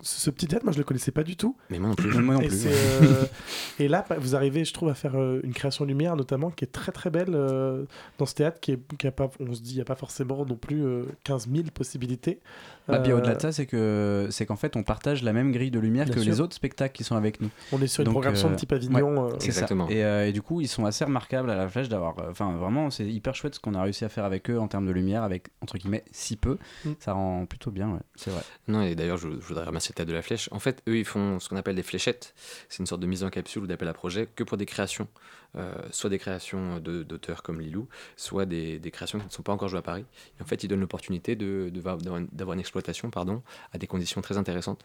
ce 0.00 0.30
petit 0.30 0.46
théâtre, 0.46 0.64
moi 0.64 0.72
je 0.72 0.78
le 0.78 0.84
connaissais 0.84 1.10
pas 1.12 1.22
du 1.22 1.36
tout. 1.36 1.56
Mais 1.70 1.78
moi 1.78 1.88
non 1.90 1.94
plus. 1.94 2.10
Moi 2.18 2.34
non 2.34 2.40
Et, 2.40 2.48
plus. 2.48 2.66
euh, 2.66 3.24
et 3.78 3.88
là, 3.88 4.04
vous 4.18 4.36
arrivez, 4.36 4.64
je 4.64 4.72
trouve, 4.72 4.88
à 4.88 4.94
faire 4.94 5.16
euh, 5.18 5.40
une 5.44 5.52
création 5.52 5.84
lumière, 5.84 6.16
notamment, 6.16 6.50
qui 6.50 6.64
est 6.64 6.68
très 6.72 6.92
très 6.92 7.10
belle 7.10 7.34
euh, 7.34 7.84
dans 8.18 8.26
ce 8.26 8.34
théâtre, 8.34 8.60
qui 8.60 8.72
est, 8.72 8.96
qui 8.96 9.06
a 9.06 9.12
pas, 9.12 9.30
on 9.40 9.52
se 9.54 9.60
dit, 9.60 9.72
il 9.72 9.76
n'y 9.76 9.80
a 9.82 9.84
pas 9.84 9.94
forcément 9.96 10.44
non 10.46 10.56
plus 10.56 10.84
euh, 10.84 11.04
15 11.24 11.48
000 11.52 11.64
possibilités. 11.74 12.40
Bah, 12.88 12.98
puis 12.98 13.12
au-delà 13.12 13.36
de 13.36 13.40
ça, 13.40 13.52
c'est 13.52 13.66
que 13.66 14.26
c'est 14.30 14.44
qu'en 14.44 14.56
fait, 14.56 14.74
on 14.74 14.82
partage 14.82 15.22
la 15.22 15.32
même 15.32 15.52
grille 15.52 15.70
de 15.70 15.78
lumière 15.78 16.04
Bien 16.06 16.14
que 16.14 16.20
sûr. 16.20 16.30
les 16.32 16.40
autres 16.40 16.54
spectacles 16.54 16.92
qui 16.94 17.04
sont 17.04 17.14
avec 17.14 17.40
nous. 17.40 17.48
On 17.70 17.80
est 17.80 17.86
sur 17.86 18.00
une 18.00 18.06
Donc, 18.06 18.14
programmation 18.14 18.50
de 18.50 18.56
type 18.56 18.72
Avignon. 18.72 19.26
ouais, 19.26 19.32
euh, 19.32 19.36
c'est 19.38 19.52
ça. 19.52 19.60
Exactement. 19.60 19.88
Et, 19.88 20.04
euh, 20.04 20.26
et 20.26 20.32
du 20.32 20.42
coup, 20.42 20.60
ils 20.60 20.66
sont 20.66 20.84
assez 20.84 21.04
remarquables 21.04 21.48
à 21.50 21.54
la 21.54 21.68
flèche 21.68 21.88
d'avoir. 21.88 22.18
euh, 22.18 22.30
Enfin, 22.30 22.56
vraiment, 22.56 22.90
c'est 22.90 23.06
hyper 23.06 23.36
chouette 23.36 23.54
ce 23.54 23.60
qu'on 23.60 23.74
a 23.74 23.82
réussi 23.82 24.04
à 24.04 24.08
faire 24.08 24.24
avec 24.24 24.50
eux 24.50 24.58
en 24.58 24.66
termes 24.66 24.86
de 24.86 24.90
lumière, 24.90 25.22
avec 25.22 25.46
entre 25.60 25.78
guillemets 25.78 26.02
si 26.10 26.36
peu. 26.36 26.58
Mm. 26.84 26.90
Ça 26.98 27.12
rend 27.12 27.46
plutôt 27.46 27.70
bien, 27.70 27.88
ouais, 27.88 28.00
c'est 28.16 28.30
vrai. 28.32 28.42
Non, 28.66 28.82
et 28.82 28.96
d'ailleurs, 28.96 29.16
je, 29.16 29.28
je 29.28 29.46
voudrais 29.46 29.64
remercier 29.72 29.94
le 29.98 30.04
de 30.04 30.12
la 30.12 30.22
Flèche. 30.22 30.48
En 30.52 30.58
fait, 30.58 30.82
eux, 30.88 30.96
ils 30.98 31.04
font 31.04 31.40
ce 31.40 31.48
qu'on 31.48 31.56
appelle 31.56 31.74
des 31.76 31.82
fléchettes. 31.82 32.34
C'est 32.68 32.78
une 32.80 32.86
sorte 32.86 33.00
de 33.00 33.06
mise 33.06 33.24
en 33.24 33.30
capsule 33.30 33.62
ou 33.62 33.66
d'appel 33.66 33.88
à 33.88 33.92
projet 33.94 34.28
que 34.36 34.44
pour 34.44 34.56
des 34.56 34.66
créations. 34.66 35.08
Euh, 35.56 35.74
soit 35.90 36.08
des 36.08 36.18
créations 36.18 36.78
de- 36.80 37.02
d'auteurs 37.02 37.42
comme 37.42 37.60
Lilou, 37.60 37.86
soit 38.16 38.46
des, 38.46 38.78
des 38.78 38.90
créations 38.90 39.18
qui 39.18 39.26
ne 39.26 39.30
sont 39.30 39.42
pas 39.42 39.52
encore 39.52 39.68
jouées 39.68 39.80
à 39.80 39.82
Paris. 39.82 40.04
Et 40.38 40.42
en 40.42 40.46
fait, 40.46 40.62
ils 40.64 40.68
donnent 40.68 40.80
l'opportunité 40.80 41.36
de- 41.36 41.70
de- 41.72 41.80
d'avoir 41.80 42.16
une- 42.16 42.28
d'avoir 42.32 42.58
exploitation 42.58 43.10
pardon, 43.10 43.42
à 43.72 43.78
des 43.78 43.86
conditions 43.86 44.20
très 44.22 44.38
intéressantes. 44.38 44.82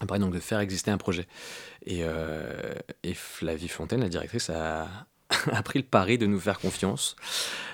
Après, 0.00 0.18
donc, 0.18 0.32
de 0.32 0.38
faire 0.40 0.60
exister 0.60 0.90
un 0.90 0.98
projet. 0.98 1.26
Et, 1.86 2.00
euh, 2.02 2.74
et 3.02 3.14
Flavie 3.14 3.68
Fontaine, 3.68 4.00
la 4.00 4.08
directrice, 4.08 4.48
a, 4.50 4.88
a 5.52 5.62
pris 5.62 5.78
le 5.80 5.84
pari 5.84 6.18
de 6.18 6.26
nous 6.26 6.40
faire 6.40 6.58
confiance. 6.60 7.16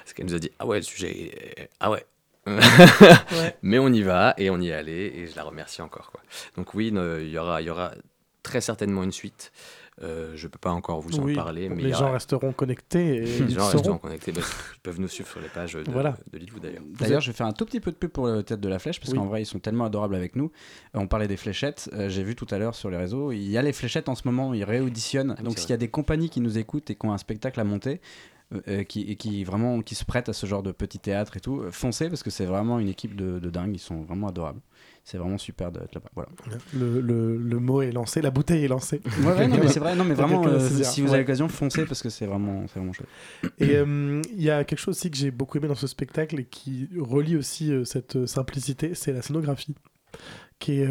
Parce 0.05 0.13
qu'elle 0.15 0.27
nous 0.27 0.35
a 0.35 0.39
dit 0.39 0.51
Ah 0.59 0.67
ouais, 0.67 0.79
le 0.79 0.83
sujet. 0.83 1.69
Ah 1.81 1.91
ouais. 1.91 2.05
Mais 3.63 3.79
on 3.79 3.89
y 3.89 4.03
va 4.03 4.35
et 4.39 4.51
on 4.51 4.61
y 4.61 4.69
est 4.69 4.75
allé 4.75 5.13
et 5.17 5.27
je 5.27 5.37
la 5.37 5.43
remercie 5.45 5.83
encore. 5.83 6.11
Quoi. 6.11 6.21
Donc 6.57 6.75
oui, 6.75 6.93
ne- 6.93 7.21
il 7.23 7.31
y 7.31 7.39
aura, 7.39 7.61
il 7.63 7.67
y 7.67 7.71
aura 7.71 7.93
très 8.43 8.61
certainement 8.61 9.03
une 9.03 9.13
suite. 9.13 9.53
Euh, 10.03 10.33
je 10.35 10.49
peux 10.49 10.59
pas 10.59 10.73
encore 10.73 11.01
vous 11.01 11.21
en 11.21 11.23
oui, 11.23 11.37
parler, 11.37 11.69
mais 11.69 11.81
les 11.85 11.93
gens 11.93 12.11
resteront 12.11 12.53
connectés. 12.53 13.15
Et 13.19 13.21
les 13.25 13.39
ils 13.39 13.55
gens 13.55 13.69
resteront 13.69 13.99
connectés. 13.99 14.33
Bah, 14.33 14.41
ils 14.75 14.81
peuvent 14.81 14.99
nous 15.01 15.07
suivre 15.07 15.29
sur 15.31 15.41
les 15.41 15.47
pages 15.49 15.75
de, 15.75 15.85
Voilà. 15.89 16.17
de 16.33 16.41
d'ailleurs. 16.61 16.83
D'ailleurs, 16.99 17.21
je 17.21 17.31
vais 17.31 17.37
faire 17.37 17.47
un 17.47 17.53
tout 17.53 17.65
petit 17.65 17.79
peu 17.79 17.93
de 17.93 17.97
pub 17.97 18.11
pour 18.11 18.27
le 18.27 18.43
théâtre 18.43 18.61
de 18.61 18.69
la 18.69 18.81
flèche 18.81 18.99
parce 18.99 19.13
Oui. 19.13 19.19
qu'en 19.19 19.27
vrai, 19.27 19.43
ils 19.43 19.47
sont 19.47 19.61
tellement 19.61 19.85
adorables 19.85 20.17
avec 20.17 20.35
nous. 20.35 20.47
Euh, 20.97 20.99
on 20.99 21.07
parlait 21.07 21.29
des 21.29 21.37
fléchettes. 21.37 21.89
euh, 21.93 22.09
J'ai 22.09 22.25
vu 22.25 22.35
tout 22.35 22.47
à 22.51 22.59
l'heure 22.59 22.75
sur 22.75 22.91
les 22.91 22.97
réseaux. 22.97 23.31
Il 23.31 23.49
y 23.49 23.57
a 23.57 23.63
les 23.63 23.73
fléchettes 23.73 24.09
en 24.09 24.17
ce 24.17 24.23
moment. 24.27 24.53
Ils 24.53 24.65
réauditionnent. 24.65 25.37
Ah 25.39 25.43
Donc, 25.43 25.59
s'il 25.61 25.71
y 25.71 25.75
a 25.75 25.77
des 25.77 25.87
compagnies 25.89 26.29
qui 26.29 26.41
nous 26.41 26.59
écoutent 26.59 26.91
et 26.91 26.97
qui 26.97 27.07
ont 27.07 27.13
un 27.13 27.19
spectacle 27.19 27.61
à 27.61 27.65
monter. 27.65 28.01
Euh, 28.53 28.61
euh, 28.69 28.83
qui, 28.85 29.03
et 29.03 29.17
qui 29.17 29.43
vraiment 29.45 29.81
qui 29.81 29.95
se 29.95 30.05
prêtent 30.05 30.29
à 30.29 30.33
ce 30.33 30.47
genre 30.47 30.63
de 30.63 30.73
petit 30.73 30.99
théâtre 30.99 31.37
et 31.37 31.41
tout, 31.41 31.61
euh, 31.61 31.71
foncez 31.71 32.09
parce 32.09 32.23
que 32.23 32.31
c'est 32.31 32.45
vraiment 32.45 32.79
une 32.79 32.89
équipe 32.89 33.17
de, 33.17 33.39
de 33.39 33.51
dingue, 33.51 33.75
ils 33.75 33.79
sont 33.79 34.03
vraiment 34.03 34.29
adorables. 34.29 34.61
C'est 35.07 35.19
vraiment 35.19 35.37
super 35.39 35.71
d'être 35.71 35.95
là-bas. 35.95 36.11
Voilà. 36.15 36.31
Le, 36.73 37.01
le- 37.01 37.37
le 37.37 37.59
mot 37.59 37.83
est 37.83 37.93
lancé, 37.93 38.23
la 38.23 38.31
bouteille 38.31 38.65
est 38.65 38.69
lancée. 38.69 39.03
Ouais, 39.21 39.35
ouais, 39.35 39.49
non, 39.49 39.59
mais 39.59 39.69
c'est 39.69 39.81
vrai, 39.81 39.95
non, 39.95 40.05
mais 40.05 40.15
vraiment, 40.23 40.47
euh, 40.47 40.59
si 40.83 41.01
vous 41.03 41.09
ouais. 41.09 41.15
avez 41.15 41.23
l'occasion, 41.25 41.47
foncez 41.49 41.85
parce 41.85 42.03
que 42.03 42.09
c'est 42.09 42.25
vraiment, 42.27 42.67
c'est 42.69 42.79
vraiment 42.79 42.95
chouette. 42.95 43.09
Et 43.59 43.77
euh, 43.77 44.23
il 44.35 44.43
y 44.43 44.51
a 44.51 44.65
quelque 44.65 44.79
chose 44.79 44.97
aussi 44.97 45.11
que 45.11 45.17
j'ai 45.19 45.31
beaucoup 45.31 45.59
aimé 45.59 45.69
dans 45.69 45.75
ce 45.75 45.87
spectacle 45.87 46.41
et 46.41 46.45
qui 46.47 46.89
relie 46.99 47.37
aussi 47.37 47.71
cette 47.85 48.25
simplicité, 48.27 48.95
c'est 48.95 49.13
la 49.13 49.21
scénographie, 49.21 49.75
qui 50.59 50.81
est, 50.81 50.89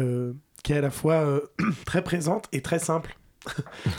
qui 0.62 0.72
est 0.72 0.76
à 0.78 0.80
la 0.80 0.90
fois 0.90 1.40
très 1.84 2.04
présente 2.04 2.46
et 2.52 2.62
très 2.62 2.78
simple. 2.78 3.16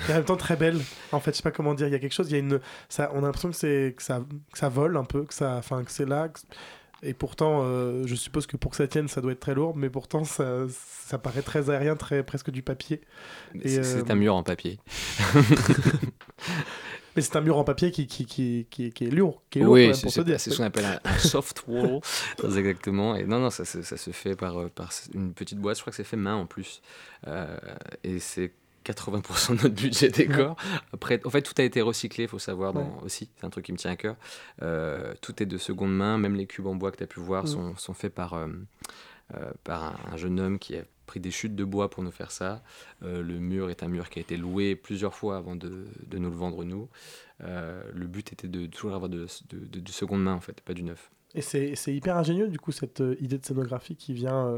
Et 0.09 0.11
en 0.11 0.15
même 0.15 0.25
temps 0.25 0.35
très 0.37 0.55
belle. 0.55 0.79
En 1.11 1.19
fait, 1.19 1.31
je 1.31 1.37
sais 1.37 1.43
pas 1.43 1.51
comment 1.51 1.73
dire. 1.73 1.87
Il 1.87 1.91
y 1.91 1.95
a 1.95 1.99
quelque 1.99 2.13
chose. 2.13 2.29
Il 2.29 2.33
y 2.33 2.35
a 2.35 2.39
une. 2.39 2.59
Ça, 2.89 3.11
on 3.13 3.19
a 3.19 3.21
l'impression 3.27 3.49
que 3.49 3.55
c'est 3.55 3.93
que 3.95 4.03
ça, 4.03 4.21
que 4.51 4.57
ça 4.57 4.69
vole 4.69 4.97
un 4.97 5.03
peu, 5.05 5.23
que 5.25 5.33
ça, 5.33 5.55
enfin 5.57 5.83
que 5.83 5.91
c'est 5.91 6.05
là. 6.07 6.29
que- 6.29 6.39
et 7.03 7.13
pourtant, 7.13 7.59
euh, 7.63 8.03
je 8.07 8.15
suppose 8.15 8.47
que 8.47 8.57
pour 8.57 8.71
que 8.71 8.77
ça 8.77 8.87
tienne, 8.87 9.07
ça 9.07 9.21
doit 9.21 9.33
être 9.33 9.39
très 9.39 9.53
lourd, 9.53 9.75
mais 9.75 9.91
pourtant, 9.91 10.23
ça, 10.23 10.61
ça 10.69 11.19
paraît 11.19 11.43
très 11.43 11.69
aérien, 11.69 11.95
très 11.95 12.23
presque 12.23 12.49
du 12.49 12.63
papier. 12.63 13.01
Et, 13.61 13.69
C'est 13.83 13.97
euh, 13.97 14.03
un 14.09 14.15
mur 14.15 14.33
en 14.33 14.41
papier. 14.41 14.79
Mais 17.15 17.21
c'est 17.21 17.35
un 17.37 17.41
mur 17.41 17.57
en 17.57 17.63
papier 17.63 17.91
qui, 17.91 18.07
qui, 18.07 18.25
qui, 18.25 18.67
qui, 18.69 18.91
qui 18.91 19.05
est 19.05 19.09
lourd, 19.09 19.41
qui 19.49 19.59
est 19.59 19.61
lourd 19.63 19.73
Oui, 19.73 19.89
pour 20.01 20.11
se 20.11 20.19
dire. 20.21 20.37
c'est 20.39 20.49
ce 20.49 20.57
qu'on 20.57 20.63
appelle 20.65 20.83
un, 20.85 20.99
un 21.05 21.17
soft 21.17 21.63
wall, 21.67 22.01
très 22.37 22.57
exactement. 22.57 23.15
Et 23.15 23.23
non, 23.25 23.39
non, 23.39 23.49
ça, 23.49 23.63
se- 23.63 23.83
ça 23.83 23.95
se 23.95 24.11
fait 24.11 24.35
par, 24.35 24.59
euh, 24.59 24.67
par 24.73 24.89
une 25.13 25.33
petite 25.33 25.59
boîte. 25.59 25.77
Je 25.77 25.81
crois 25.81 25.91
que 25.91 25.97
c'est 25.97 26.03
fait 26.03 26.17
main 26.17 26.35
en 26.35 26.45
plus. 26.45 26.81
Euh, 27.27 27.55
et 28.03 28.19
c'est 28.19 28.51
80% 28.85 29.57
de 29.57 29.63
notre 29.63 29.75
budget 29.75 30.09
décor. 30.09 30.55
Après, 30.93 31.19
en 31.25 31.29
fait, 31.29 31.41
tout 31.41 31.53
a 31.57 31.63
été 31.63 31.81
recyclé, 31.81 32.25
il 32.25 32.27
faut 32.29 32.39
savoir 32.39 32.73
dans- 32.73 32.81
Ouais. 32.81 33.03
aussi. 33.03 33.29
C'est 33.37 33.45
un 33.45 33.49
truc 33.49 33.65
qui 33.65 33.71
me 33.71 33.77
tient 33.77 33.91
à 33.91 33.95
cœur. 33.95 34.15
Euh, 34.61 35.13
tout 35.21 35.41
est 35.41 35.45
de 35.45 35.57
seconde 35.57 35.95
main. 35.95 36.17
Même 36.17 36.35
les 36.35 36.45
cubes 36.47 36.67
en 36.67 36.75
bois 36.75 36.91
que 36.91 36.97
tu 36.97 37.03
as 37.03 37.07
pu 37.07 37.19
voir 37.19 37.43
Mm. 37.43 37.47
sont, 37.47 37.75
sont 37.75 37.93
faits 37.93 38.13
par, 38.13 38.33
euh, 38.33 38.47
euh, 39.35 39.51
par 39.63 39.83
un, 39.83 39.95
un 40.13 40.17
jeune 40.17 40.39
homme 40.39 40.59
qui 40.59 40.75
a 40.77 40.83
pris 41.07 41.19
des 41.19 41.31
chutes 41.31 41.55
de 41.55 41.63
bois 41.63 41.89
pour 41.89 42.03
nous 42.03 42.11
faire 42.11 42.31
ça. 42.31 42.63
Euh, 43.03 43.21
le 43.21 43.35
mur 43.39 43.69
est 43.69 43.83
un 43.83 43.87
mur 43.87 44.09
qui 44.09 44.19
a 44.19 44.21
été 44.21 44.37
loué 44.37 44.75
plusieurs 44.75 45.13
fois 45.13 45.37
avant 45.37 45.55
de, 45.55 45.85
de 46.07 46.17
nous 46.17 46.29
le 46.29 46.35
vendre 46.35 46.63
nous. 46.63 46.89
Le 47.41 48.05
but 48.07 48.31
était 48.33 48.47
de 48.47 48.65
toujours 48.65 48.95
avoir 48.95 49.09
de, 49.09 49.27
de, 49.51 49.91
seconde 49.91 50.23
main 50.23 50.33
en 50.33 50.39
fait, 50.39 50.61
pas 50.61 50.73
du 50.73 50.83
neuf. 50.83 51.11
Et 51.35 51.41
c'est 51.41 51.75
hyper 51.93 52.15
ingénieux, 52.17 52.47
du 52.47 52.57
coup, 52.59 52.71
cette 52.71 53.03
idée 53.19 53.37
de 53.37 53.45
scénographie 53.45 53.95
qui 53.97 54.13
vient. 54.13 54.53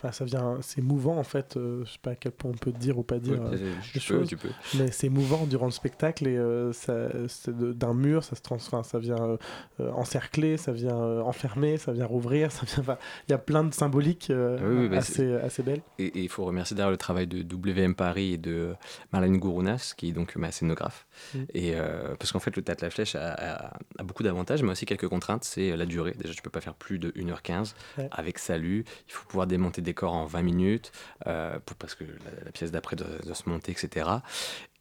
Enfin, 0.00 0.12
ça 0.12 0.24
vient. 0.24 0.58
C'est 0.60 0.80
mouvant, 0.80 1.16
en 1.18 1.24
fait. 1.24 1.56
euh, 1.56 1.84
je 1.84 1.92
sais 1.92 1.98
pas 2.00 2.10
à 2.12 2.14
quel 2.14 2.32
point 2.32 2.50
on 2.52 2.56
peut 2.56 2.70
dire 2.72 2.98
ou 2.98 3.02
pas 3.02 3.18
dire 3.18 3.40
Ouais, 3.42 3.48
euh, 3.54 3.56
des 3.56 3.72
peux, 3.94 4.00
choses. 4.00 4.28
tu 4.28 4.36
peux. 4.36 4.48
Mais 4.78 4.92
c'est 4.92 5.08
mouvant 5.08 5.44
durant 5.46 5.66
le 5.66 5.72
spectacle 5.72 6.26
et 6.28 6.36
euh, 6.36 6.72
ça, 6.72 7.08
c'est 7.26 7.56
de- 7.56 7.72
d'un 7.72 7.94
mur, 7.94 8.22
ça 8.22 8.36
se 8.36 8.42
transforme, 8.42 8.84
ça 8.84 8.98
vient 9.00 9.16
euh, 9.20 9.36
euh, 9.80 9.90
encercler, 9.92 10.56
ça 10.56 10.70
vient 10.72 10.96
euh, 10.96 11.20
enfermer, 11.22 11.78
ça 11.78 11.92
vient 11.92 12.06
rouvrir, 12.06 12.52
ça 12.52 12.64
vient. 12.66 12.96
Il 13.28 13.32
y 13.32 13.34
a 13.34 13.38
plein 13.38 13.64
de 13.64 13.74
symboliques 13.74 14.30
Ah 14.30 14.56
oui, 14.62 14.76
oui, 14.82 14.88
bah, 14.88 14.98
assez, 14.98 15.34
assez 15.34 15.62
belles. 15.64 15.82
Et 15.98 16.12
il 16.20 16.28
faut 16.28 16.44
remercier 16.44 16.76
d'ailleurs 16.76 16.90
le 16.92 16.96
travail 16.96 17.26
de 17.26 17.42
WM 17.42 17.94
Paris 17.94 18.34
et 18.34 18.38
de 18.38 18.74
Marlène 19.12 19.38
Gourounas, 19.38 19.94
qui 19.96 20.10
est 20.10 20.12
donc 20.12 20.36
ma 20.36 20.52
scénographe. 20.52 21.06
Mm. 21.34 21.38
Et 21.54 21.74
parce 22.18 22.32
qu'en 22.32 22.38
fait, 22.40 22.54
le 22.56 22.62
Théâtre 22.62 22.84
La 22.84 22.90
Flèche 22.90 23.14
a, 23.16 23.32
a- 23.34 23.72
a 23.98 24.02
beaucoup 24.04 24.22
d'avantages, 24.22 24.62
mais 24.62 24.70
aussi 24.70 24.86
quelques 24.86 25.08
contraintes. 25.08 25.44
C'est 25.44 25.76
la 25.76 25.86
durée. 25.86 26.14
Déjà, 26.18 26.32
tu 26.34 26.42
peux 26.42 26.50
pas 26.50 26.60
faire 26.60 26.74
plus 26.74 26.98
de 26.98 27.10
1h15 27.16 27.74
Ouais. 27.98 28.08
avec 28.12 28.38
salut. 28.38 28.84
Il 29.08 29.12
faut 29.12 29.26
pouvoir 29.26 29.46
démonter 29.46 29.80
des 29.82 29.87
corps 29.94 30.14
en 30.14 30.26
20 30.26 30.42
minutes, 30.42 30.92
euh, 31.26 31.58
pour, 31.64 31.76
parce 31.76 31.94
que 31.94 32.04
la, 32.04 32.44
la 32.46 32.52
pièce 32.52 32.70
d'après 32.70 32.96
doit, 32.96 33.06
doit 33.24 33.34
se 33.34 33.48
monter, 33.48 33.72
etc. 33.72 34.08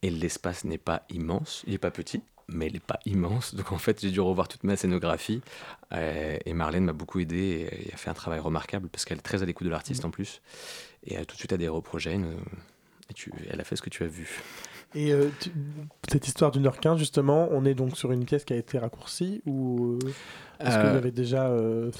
Et 0.01 0.09
l'espace 0.09 0.63
n'est 0.63 0.77
pas 0.77 1.03
immense. 1.09 1.63
Il 1.67 1.73
est 1.73 1.77
pas 1.79 1.91
petit. 1.91 2.21
Mais 2.49 2.67
il 2.67 2.73
n'est 2.73 2.79
pas 2.79 2.99
immense, 3.05 3.55
donc 3.55 3.73
en 3.73 3.77
fait 3.77 3.99
j'ai 3.99 4.09
dû 4.09 4.21
revoir 4.21 4.47
toute 4.47 4.63
ma 4.63 4.77
scénographie 4.77 5.41
euh, 5.91 6.37
et 6.45 6.53
Marlène 6.53 6.85
m'a 6.85 6.93
beaucoup 6.93 7.19
aidé 7.19 7.35
et, 7.69 7.89
et 7.89 7.93
a 7.93 7.97
fait 7.97 8.09
un 8.09 8.13
travail 8.13 8.39
remarquable 8.39 8.87
parce 8.87 9.03
qu'elle 9.03 9.17
est 9.17 9.21
très 9.21 9.43
à 9.43 9.45
l'écoute 9.45 9.65
de 9.67 9.69
l'artiste 9.71 10.05
en 10.05 10.11
plus 10.11 10.41
et 11.05 11.15
elle 11.15 11.25
tout 11.25 11.35
de 11.35 11.39
suite 11.39 11.51
adhéré 11.51 11.75
au 11.75 11.81
projet 11.81 12.17
et 13.09 13.13
tu, 13.13 13.33
elle 13.49 13.59
a 13.59 13.65
fait 13.65 13.75
ce 13.75 13.81
que 13.81 13.89
tu 13.89 14.01
as 14.05 14.07
vu. 14.07 14.41
Et 14.95 15.11
euh, 15.11 15.27
tu- 15.41 15.51
cette 16.09 16.25
histoire 16.25 16.51
d'une 16.51 16.65
heure 16.67 16.79
quinze, 16.79 16.97
justement, 16.97 17.49
on 17.51 17.65
est 17.65 17.73
donc 17.73 17.97
sur 17.97 18.13
une 18.13 18.23
pièce 18.23 18.45
qui 18.45 18.53
a 18.53 18.55
été 18.55 18.79
raccourcie 18.79 19.41
ou 19.45 19.97
euh, 20.01 20.07
est-ce 20.61 20.69
y 20.77 20.79
Euh, 20.79 20.97
avait 20.97 21.11
déjà. 21.11 21.51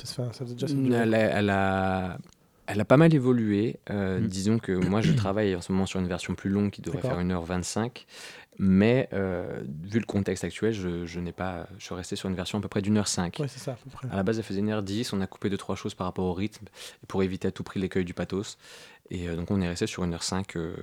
ça, 0.06 0.32
ça 0.32 0.46
faisait 0.46 0.56
déjà 0.56 0.68
Elle 1.04 1.14
a, 1.14 1.20
elle 1.20 1.50
a, 1.50 2.18
elle 2.68 2.82
a 2.82 2.86
pas 2.86 2.98
mal 2.98 3.14
évolué. 3.14 3.80
Euh, 3.90 4.20
Mm. 4.20 4.28
Disons 4.28 4.60
que 4.60 4.72
moi, 4.72 5.02
je 5.02 5.12
travaille 5.14 5.56
en 5.56 5.62
ce 5.62 5.72
moment 5.72 5.86
sur 5.86 6.00
une 6.00 6.08
version 6.08 6.36
plus 6.36 6.50
longue 6.50 6.72
qui 6.72 6.82
devrait 6.82 7.02
faire 7.02 7.20
1h25. 7.20 8.06
Mais 8.60 9.08
euh, 9.14 9.62
vu 9.84 10.00
le 10.00 10.06
contexte 10.06 10.44
actuel, 10.44 10.74
je, 10.74 11.06
je 11.06 11.20
n'ai 11.20 11.32
pas, 11.32 11.68
je 11.78 11.86
suis 11.86 11.94
resté 11.94 12.16
sur 12.16 12.28
une 12.28 12.36
version 12.36 12.58
à 12.58 12.62
peu 12.62 12.68
près 12.68 12.82
d'une 12.82 12.98
heure 12.98 13.08
5. 13.08 13.38
Ouais, 13.40 13.48
c'est 13.48 13.60
ça, 13.60 13.74
à 13.74 13.76
peu 13.76 13.90
près. 13.92 14.08
À 14.12 14.16
la 14.16 14.24
base, 14.24 14.40
elle 14.40 14.44
faisait 14.44 14.62
une 14.62 14.70
heure 14.70 14.82
10. 14.82 15.14
On 15.14 15.22
a 15.22 15.28
coupé 15.28 15.52
deux, 15.52 15.58
trois 15.58 15.76
choses 15.76 15.94
par 15.94 16.08
rapport 16.08 16.26
au 16.26 16.34
rythme 16.34 16.66
pour 17.08 17.22
éviter 17.22 17.48
à 17.48 17.52
tout 17.52 17.62
prix 17.64 17.80
l'écueil 17.80 18.04
du 18.04 18.16
pathos. 18.16 18.58
Et 19.10 19.30
euh, 19.30 19.38
donc, 19.38 19.52
on 19.52 19.62
est 19.62 19.68
resté 19.70 19.88
sur 19.88 20.04
une 20.04 20.14
heure 20.14 20.24
5. 20.24 20.58
euh, 20.58 20.76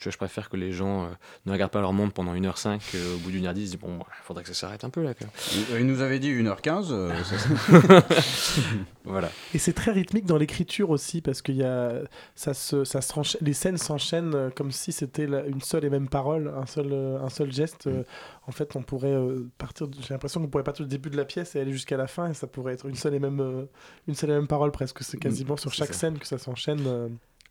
tu 0.00 0.04
vois, 0.04 0.12
je 0.12 0.16
préfère 0.16 0.48
que 0.48 0.56
les 0.56 0.72
gens 0.72 1.04
euh, 1.04 1.08
ne 1.44 1.52
regardent 1.52 1.70
pas 1.72 1.82
leur 1.82 1.92
montre 1.92 2.14
pendant 2.14 2.32
une 2.34 2.46
heure 2.46 2.56
5. 2.56 2.80
au 3.14 3.18
bout 3.18 3.30
d'une 3.30 3.44
heure 3.46 3.52
10, 3.52 3.60
ils 3.60 3.64
disent 3.64 3.78
Bon, 3.78 3.98
il 3.98 4.24
faudrait 4.24 4.42
que 4.42 4.48
ça 4.48 4.54
s'arrête 4.54 4.84
un 4.84 4.90
peu 4.90 5.02
là. 5.02 5.12
quand 5.12 5.26
même. 5.26 5.64
Il, 5.70 5.80
il 5.80 5.86
nous 5.86 6.00
avait 6.00 6.18
dit 6.18 6.32
1h15. 6.32 6.88
euh, 6.92 7.12
ça- 7.24 8.02
voilà. 9.04 9.30
Et 9.54 9.58
c'est 9.58 9.72
très 9.74 9.90
rythmique 9.92 10.24
dans 10.24 10.38
l'écriture 10.38 10.88
aussi, 10.90 11.20
parce 11.20 11.42
qu'il 11.42 11.56
y 11.56 11.62
a, 11.62 12.00
ça 12.34 12.54
se, 12.54 12.84
ça 12.84 13.00
se 13.02 13.12
les 13.44 13.52
scènes 13.52 13.76
s'enchaînent 13.76 14.50
comme 14.56 14.70
si 14.72 14.90
c'était 14.92 15.24
une 15.46 15.60
seule 15.60 15.84
et 15.84 15.90
même 15.90 16.08
parole, 16.08 16.52
un 16.56 16.64
seul, 16.66 16.92
un 16.92 17.28
seul 17.28 17.52
geste. 17.52 17.86
Euh, 17.86 18.02
En 18.48 18.52
fait, 18.52 18.74
on 18.76 18.82
pourrait 18.82 19.14
partir. 19.58 19.88
J'ai 20.00 20.14
l'impression 20.14 20.40
qu'on 20.40 20.48
pourrait 20.48 20.64
partir 20.64 20.84
du 20.86 20.90
début 20.90 21.10
de 21.10 21.16
la 21.16 21.24
pièce 21.26 21.54
et 21.54 21.60
aller 21.60 21.72
jusqu'à 21.72 21.96
la 21.96 22.06
fin, 22.06 22.30
et 22.30 22.34
ça 22.34 22.46
pourrait 22.46 22.72
être 22.72 22.86
une 22.86 22.94
seule 22.96 23.14
et 23.14 23.20
même, 23.20 23.66
une 24.08 24.14
seule 24.14 24.30
et 24.30 24.34
même 24.34 24.48
parole 24.48 24.72
presque. 24.72 25.02
C'est 25.02 25.18
quasiment 25.18 25.56
sur 25.58 25.72
chaque 25.72 25.92
ça. 25.92 26.00
scène 26.00 26.18
que 26.18 26.26
ça 26.26 26.38
s'enchaîne. 26.38 26.80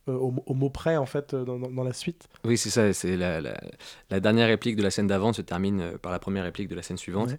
Euh, 0.07 0.13
au, 0.13 0.33
au 0.45 0.53
mot 0.53 0.69
près 0.69 0.97
en 0.97 1.05
fait 1.05 1.33
euh, 1.33 1.43
dans, 1.45 1.59
dans- 1.59 1.69
dans 1.69 1.83
la 1.83 1.93
suite. 1.93 2.27
Oui, 2.43 2.57
c'est 2.57 2.69
ça. 2.71 2.91
C'est 2.93 3.15
la, 3.17 3.39
la, 3.41 3.59
la 4.09 4.19
dernière 4.19 4.47
réplique 4.47 4.75
de 4.75 4.83
la 4.83 4.89
scène 4.91 5.07
d'avant 5.07 5.31
se 5.33 5.41
termine 5.41 5.81
euh, 5.81 5.97
par 5.97 6.11
la 6.11 6.19
première 6.19 6.43
réplique 6.43 6.67
de 6.69 6.75
la 6.75 6.81
scène 6.81 6.97
suivante. 6.97 7.29
Ouais. 7.29 7.37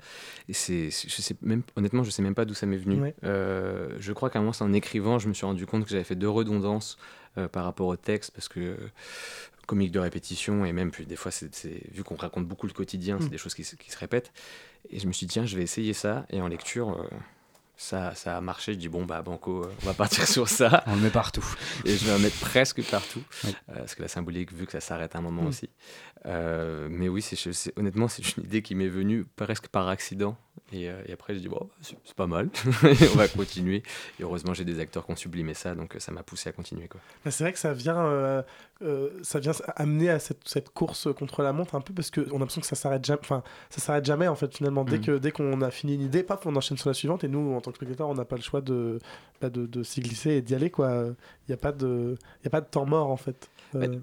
Et 0.48 0.52
c'est, 0.52 0.90
je 0.90 1.22
sais 1.22 1.34
même, 1.42 1.62
honnêtement, 1.76 2.04
je 2.04 2.10
sais 2.10 2.22
même 2.22 2.34
pas 2.34 2.44
d'où 2.44 2.54
ça 2.54 2.66
m'est 2.66 2.76
venu. 2.76 3.00
Ouais. 3.00 3.14
Euh, 3.24 3.96
je 3.98 4.12
crois 4.12 4.30
qu'à 4.30 4.38
un 4.38 4.42
moment, 4.42 4.52
c'est 4.52 4.64
en 4.64 4.72
écrivant, 4.72 5.18
je 5.18 5.28
me 5.28 5.34
suis 5.34 5.46
rendu 5.46 5.66
compte 5.66 5.84
que 5.84 5.90
j'avais 5.90 6.04
fait 6.04 6.14
deux 6.14 6.28
redondances 6.30 6.98
euh, 7.38 7.48
par 7.48 7.64
rapport 7.64 7.88
au 7.88 7.96
texte 7.96 8.30
parce 8.32 8.48
que 8.48 8.76
comique 9.66 9.90
de 9.92 9.98
répétition 10.00 10.64
et 10.64 10.72
même 10.72 10.90
puis 10.90 11.06
des 11.06 11.16
fois, 11.16 11.30
c'est, 11.30 11.50
vu 11.92 12.04
qu'on 12.04 12.16
raconte 12.16 12.46
beaucoup 12.46 12.66
le 12.66 12.72
quotidien, 12.72 13.18
c'est 13.20 13.26
Mm. 13.26 13.30
des 13.30 13.38
choses 13.38 13.54
qui, 13.54 13.64
se- 13.64 13.76
qui 13.76 13.90
se 13.90 13.98
répètent. 13.98 14.32
Et 14.90 14.98
je 14.98 15.06
me 15.06 15.12
suis 15.12 15.26
dit 15.26 15.32
tiens, 15.34 15.46
je 15.46 15.56
vais 15.56 15.62
essayer 15.62 15.92
ça. 15.94 16.26
Et 16.30 16.40
en 16.40 16.48
lecture. 16.48 17.08
Ça, 17.82 18.14
ça 18.14 18.36
a 18.36 18.40
marché, 18.40 18.74
je 18.74 18.78
dis 18.78 18.88
bon 18.88 19.04
bah 19.04 19.22
banco, 19.22 19.64
euh, 19.64 19.72
on 19.82 19.86
va 19.86 19.94
partir 19.94 20.26
sur 20.28 20.48
ça. 20.48 20.84
On 20.86 20.94
le 20.94 21.00
met 21.02 21.10
partout. 21.10 21.44
Et 21.84 21.96
je 21.96 22.04
vais 22.04 22.12
en 22.12 22.18
mettre 22.18 22.38
presque 22.38 22.82
partout, 22.84 23.22
Oui. 23.44 23.54
euh, 23.70 23.74
parce 23.78 23.94
que 23.96 24.02
la 24.02 24.08
symbolique, 24.08 24.52
vu 24.52 24.66
que 24.66 24.72
ça 24.72 24.80
s'arrête 24.80 25.14
à 25.16 25.18
un 25.18 25.22
moment 25.22 25.42
Mm. 25.42 25.46
aussi. 25.48 25.68
Euh, 26.26 26.88
mais 26.90 27.08
oui, 27.08 27.22
c'est, 27.22 27.78
honnêtement, 27.78 28.08
c'est 28.08 28.36
une 28.36 28.44
idée 28.44 28.62
qui 28.62 28.74
m'est 28.74 28.88
venue 28.88 29.24
presque 29.24 29.68
par 29.68 29.88
accident. 29.88 30.36
Et, 30.72 30.88
euh, 30.88 31.02
et 31.06 31.12
après, 31.12 31.34
je 31.34 31.38
dis 31.38 31.48
bon, 31.48 31.68
c'est, 31.80 31.96
c'est 32.04 32.14
pas 32.14 32.26
mal, 32.26 32.48
on 32.82 33.16
va 33.16 33.28
continuer. 33.28 33.82
Et 34.18 34.22
heureusement, 34.22 34.54
j'ai 34.54 34.64
des 34.64 34.80
acteurs 34.80 35.04
qui 35.04 35.12
ont 35.12 35.16
sublimé 35.16 35.54
ça, 35.54 35.74
donc 35.74 35.96
euh, 35.96 35.98
ça 35.98 36.12
m'a 36.12 36.22
poussé 36.22 36.48
à 36.48 36.52
continuer. 36.52 36.88
Quoi. 36.88 37.00
Bah, 37.24 37.30
c'est 37.30 37.44
vrai 37.44 37.52
que 37.52 37.58
ça 37.58 37.74
vient, 37.74 38.04
euh, 38.04 38.42
ça 39.22 39.38
vient 39.38 39.52
amener 39.76 40.08
à 40.08 40.18
cette, 40.18 40.48
cette 40.48 40.70
course 40.70 41.08
contre 41.12 41.42
la 41.42 41.52
montre 41.52 41.74
un 41.74 41.82
peu 41.82 41.92
parce 41.92 42.10
qu'on 42.10 42.22
a 42.22 42.38
l'impression 42.38 42.62
que 42.62 42.66
ça 42.66 42.76
s'arrête 42.76 43.04
jamais. 43.04 43.20
Enfin, 43.22 43.42
ça 43.68 43.80
s'arrête 43.80 44.04
jamais 44.04 44.28
en 44.28 44.34
fait 44.34 44.54
finalement. 44.56 44.84
Dès 44.84 45.00
que 45.00 45.18
dès 45.18 45.30
qu'on 45.30 45.60
a 45.60 45.70
fini 45.70 45.94
une 45.94 46.02
idée, 46.02 46.22
paf, 46.22 46.46
on 46.46 46.56
enchaîne 46.56 46.78
sur 46.78 46.88
la 46.88 46.94
suivante 46.94 47.22
et 47.24 47.28
nous 47.28 47.54
en 47.54 47.60
tant 47.60 47.70
que 47.70 47.76
spectateur, 47.76 48.08
on 48.08 48.14
n'a 48.14 48.24
pas 48.24 48.36
le 48.36 48.42
choix 48.42 48.62
de, 48.62 48.98
bah, 49.40 49.50
de, 49.50 49.66
de 49.66 49.82
s'y 49.82 50.00
glisser 50.00 50.30
et 50.30 50.42
d'y 50.42 50.54
aller 50.54 50.70
quoi. 50.70 51.06
Il 51.49 51.51
n'y 51.51 51.55
a 51.55 51.59
pas 51.59 51.72
de, 51.72 52.16
y 52.45 52.47
a 52.47 52.51
pas 52.51 52.61
de 52.61 52.66
temps 52.66 52.86
mort 52.86 53.11
en 53.11 53.16
fait. 53.16 53.49
Bah, 53.74 53.80
Euh, 53.86 53.99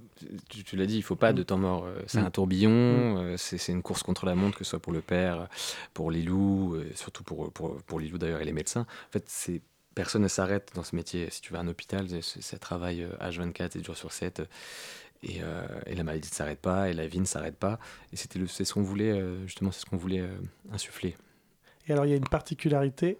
tu, 0.49 0.63
tu 0.63 0.75
l'as 0.75 0.85
dit, 0.85 0.97
il 0.97 1.03
faut 1.03 1.15
pas 1.15 1.31
de 1.31 1.43
temps 1.43 1.57
mort. 1.57 1.85
euh, 1.85 2.01
C'est 2.07 2.19
Mm. 2.21 2.25
un 2.25 2.31
tourbillon, 2.31 2.71
euh, 2.71 3.37
c'est, 3.37 3.71
une 3.71 3.81
course 3.81 4.03
contre 4.03 4.25
la 4.25 4.35
montre, 4.35 4.57
que 4.57 4.63
ce 4.63 4.71
soit 4.71 4.79
pour 4.79 4.91
le 4.93 5.01
père, 5.01 5.47
pour 5.93 6.11
Lilou, 6.11 6.77
surtout 6.95 7.23
pour, 7.23 7.51
pour, 7.51 7.77
pour 7.83 7.99
Lilou 7.99 8.17
d'ailleurs 8.17 8.41
et 8.41 8.45
les 8.45 8.51
médecins. 8.53 8.81
En 8.81 9.11
fait, 9.11 9.23
c'est, 9.27 9.61
personne 9.95 10.23
ne 10.23 10.27
s'arrête 10.27 10.71
dans 10.75 10.83
ce 10.83 10.95
métier. 10.95 11.29
Si 11.29 11.41
tu 11.41 11.53
vas 11.53 11.59
à 11.59 11.61
un 11.61 11.67
hôpital, 11.67 12.07
ça 12.21 12.57
travaille 12.57 13.03
euh, 13.03 13.09
H24, 13.21 13.71
7 13.73 13.85
jours 13.85 13.95
sur 13.97 14.11
7. 14.11 14.41
Et, 15.21 15.39
euh, 15.41 15.65
et 15.85 15.95
la 15.95 16.03
maladie 16.03 16.29
ne 16.29 16.33
s'arrête 16.35 16.59
pas, 16.59 16.89
et 16.89 16.93
la 16.93 17.05
vie 17.07 17.19
ne 17.19 17.25
s'arrête 17.25 17.57
pas. 17.57 17.77
Et 18.11 18.15
c'est 18.15 18.33
ce 18.65 18.73
qu'on 18.73 18.81
voulait, 18.83 19.21
justement, 19.45 19.71
c'est 19.71 19.81
ce 19.81 19.85
qu'on 19.85 19.97
voulait 19.97 20.23
insuffler. 20.71 21.15
Et 21.87 21.91
alors 21.91 22.05
il 22.05 22.09
y 22.09 22.13
a 22.13 22.17
une 22.17 22.27
particularité. 22.27 23.17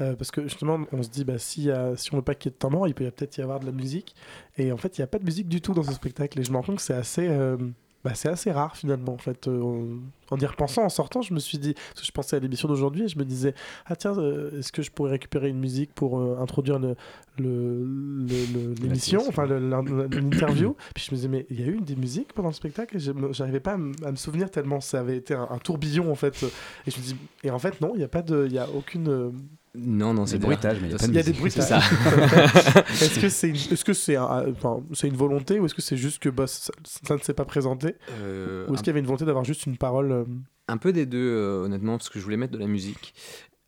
Euh, 0.00 0.14
parce 0.16 0.30
que 0.30 0.42
justement, 0.44 0.78
on 0.92 1.02
se 1.02 1.08
dit, 1.08 1.24
bah, 1.24 1.38
si, 1.38 1.64
y 1.64 1.70
a- 1.70 1.96
si 1.96 2.12
on 2.14 2.18
veut 2.18 2.22
pas 2.22 2.34
qu'il 2.34 2.50
y 2.50 2.52
ait 2.52 2.54
de 2.54 2.58
temps 2.58 2.86
il 2.86 2.94
peut 2.94 3.10
peut-être 3.10 3.36
y 3.38 3.42
avoir 3.42 3.60
de 3.60 3.66
la 3.66 3.72
musique. 3.72 4.14
Et 4.56 4.72
en 4.72 4.76
fait, 4.76 4.96
il 4.98 5.00
n'y 5.00 5.04
a 5.04 5.08
pas 5.08 5.18
de 5.18 5.24
musique 5.24 5.48
du 5.48 5.60
tout 5.60 5.74
dans 5.74 5.82
ce 5.82 5.92
spectacle. 5.92 6.38
Et 6.40 6.44
je 6.44 6.50
me 6.52 6.56
rends 6.56 6.62
compte 6.62 6.76
que 6.76 6.82
c'est 6.82 6.94
assez, 6.94 7.26
euh, 7.28 7.56
bah, 8.04 8.14
c'est 8.14 8.28
assez 8.28 8.50
rare 8.52 8.76
finalement. 8.76 9.14
En, 9.14 9.18
fait, 9.18 9.48
Euh, 9.48 9.98
en- 10.30 10.36
y 10.38 10.46
repensant, 10.46 10.84
en 10.84 10.88
sortant, 10.88 11.22
je 11.22 11.32
me 11.34 11.38
suis 11.40 11.58
dit, 11.58 11.74
parce 11.74 12.00
que 12.00 12.06
je 12.06 12.12
pensais 12.12 12.36
à 12.36 12.38
l'émission 12.40 12.68
d'aujourd'hui, 12.68 13.04
et 13.04 13.08
je 13.08 13.18
me 13.18 13.24
disais, 13.24 13.54
ah 13.86 13.96
tiens, 13.96 14.16
euh, 14.18 14.58
est-ce 14.58 14.72
que 14.72 14.82
je 14.82 14.90
pourrais 14.90 15.10
récupérer 15.12 15.48
une 15.48 15.58
musique 15.58 15.92
pour 15.94 16.18
euh, 16.20 16.36
introduire 16.40 16.78
le- 16.78 16.96
le- 17.38 17.84
le- 17.84 18.24
le- 18.54 18.74
l'émission, 18.82 19.22
enfin 19.28 19.46
l'interview 19.46 20.74
Puis 20.94 21.04
je 21.08 21.12
me 21.12 21.16
disais, 21.16 21.28
mais 21.28 21.46
il 21.50 21.60
y 21.60 21.64
a 21.64 21.66
eu 21.66 21.80
des 21.80 21.96
musiques 21.96 22.32
pendant 22.32 22.48
le 22.48 22.54
spectacle 22.54 22.96
et 22.96 23.00
j'arrivais 23.32 23.60
pas 23.60 23.72
à, 23.74 23.76
me- 23.76 23.92
à 24.04 24.10
me 24.10 24.16
souvenir 24.16 24.50
tellement 24.50 24.80
ça 24.80 25.00
avait 25.00 25.16
été 25.16 25.34
un, 25.34 25.46
un 25.50 25.58
tourbillon 25.58 26.10
en 26.10 26.14
fait. 26.14 26.42
Et 26.86 26.90
je 26.90 26.98
me 26.98 27.02
dis, 27.02 27.16
et 27.44 27.50
en 27.50 27.58
fait, 27.58 27.80
non, 27.80 27.92
il 27.94 27.98
n'y 27.98 28.04
a 28.04 28.08
pas 28.08 28.22
de, 28.22 28.44
il 28.46 28.52
y 28.52 28.58
a 28.58 28.68
aucune. 28.70 29.08
euh, 29.08 29.30
Non, 29.76 30.14
non, 30.14 30.26
c'est 30.26 30.38
Des 30.38 30.46
bruitages, 30.46 30.78
mais 30.80 30.88
il 30.88 30.92
y 30.92 30.94
a 30.94 30.98
pas 30.98 31.06
de 31.06 31.12
il 31.12 31.16
y 31.16 31.18
a 31.18 31.22
des 31.22 31.32
bruitages. 31.32 31.82
Est-ce 32.90 33.20
que 33.20 33.28
c'est 33.28 33.48
une, 33.50 33.54
est-ce 33.56 33.84
que 33.84 33.92
c'est 33.92 34.16
un- 34.16 34.50
enfin, 34.50 34.80
c'est 34.92 35.06
une 35.08 35.16
volonté 35.16 35.60
ou 35.60 35.66
est-ce 35.66 35.74
que 35.74 35.82
c'est 35.82 35.96
juste 35.96 36.18
que 36.20 36.28
bah, 36.28 36.46
ça, 36.46 36.72
ça 36.84 37.14
ne 37.14 37.20
s'est 37.20 37.34
pas 37.34 37.44
présenté? 37.44 37.94
Euh, 38.20 38.66
Ou 38.68 38.72
est-ce 38.72 38.80
un- 38.80 38.82
qu'il 38.82 38.86
y 38.88 38.90
avait 38.90 39.00
une 39.00 39.06
volonté 39.06 39.24
d'avoir 39.24 39.44
juste 39.44 39.66
une 39.66 39.76
parole 39.76 40.17
euh, 40.20 40.24
Un 40.68 40.76
peu 40.76 40.92
des 40.92 41.06
deux, 41.06 41.18
euh, 41.18 41.64
honnêtement, 41.64 41.96
parce 41.98 42.08
que 42.10 42.18
je 42.18 42.24
voulais 42.24 42.36
mettre 42.36 42.52
de 42.52 42.58
la 42.58 42.66
musique. 42.66 43.14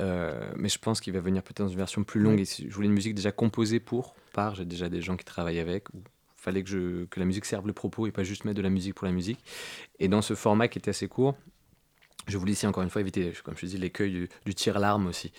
Euh, 0.03 0.51
mais 0.57 0.69
je 0.71 0.79
pense 0.79 1.01
qu'il 1.01 1.13
va 1.13 1.21
venir 1.21 1.43
peut-être 1.43 1.59
dans 1.59 1.69
une 1.69 1.77
version 1.77 2.05
plus 2.05 2.21
longue. 2.21 2.41
Et 2.41 2.45
si- 2.47 2.67
je 2.69 2.75
voulais 2.75 2.87
une 2.89 2.95
musique 2.95 3.15
déjà 3.15 3.33
composée 3.33 3.81
pour, 3.81 4.15
par, 4.33 4.55
j'ai 4.55 4.65
déjà 4.65 4.89
des 4.89 5.03
gens 5.03 5.17
qui 5.17 5.25
travaillent 5.25 5.59
avec. 5.61 5.91
Ou 5.95 6.03
fallait 6.37 6.63
que, 6.63 6.71
je, 6.71 7.05
que 7.05 7.21
la 7.21 7.27
musique 7.27 7.45
serve 7.45 7.67
le 7.67 7.75
propos 7.75 8.07
et 8.07 8.11
pas 8.13 8.25
juste 8.25 8.45
mettre 8.47 8.57
de 8.57 8.63
la 8.63 8.71
musique 8.71 8.95
pour 8.95 9.07
la 9.07 9.13
musique. 9.13 9.45
Et 9.99 10.09
dans 10.09 10.23
ce 10.23 10.35
format 10.35 10.69
qui 10.69 10.79
était 10.79 10.89
assez 10.89 11.07
court, 11.07 11.37
je 12.29 12.39
voulais 12.39 12.53
ici 12.53 12.67
encore 12.67 12.83
une 12.83 12.89
fois 12.89 13.03
éviter, 13.03 13.33
comme 13.45 13.55
je 13.57 13.61
te 13.63 13.67
dis, 13.67 13.77
l'écueil 13.77 14.11
du, 14.11 14.29
du 14.47 14.55
tir-larme 14.55 15.07
aussi. 15.07 15.33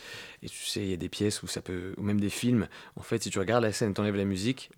Et 0.43 0.47
tu 0.47 0.63
sais, 0.65 0.81
il 0.83 0.89
y 0.89 0.93
a 0.93 0.97
des 0.97 1.09
pièces 1.09 1.41
où 1.41 1.47
ça 1.47 1.61
peut, 1.61 1.93
ou 1.97 2.03
même 2.03 2.19
des 2.19 2.29
films. 2.29 2.67
En 2.95 3.01
fait, 3.01 3.23
si 3.23 3.31
tu 3.31 3.39
regardes 3.39 3.63
la 3.63 3.71
scène, 3.71 3.93
t'enlèves 3.95 4.15
la 4.15 4.25
musique, 4.25 4.69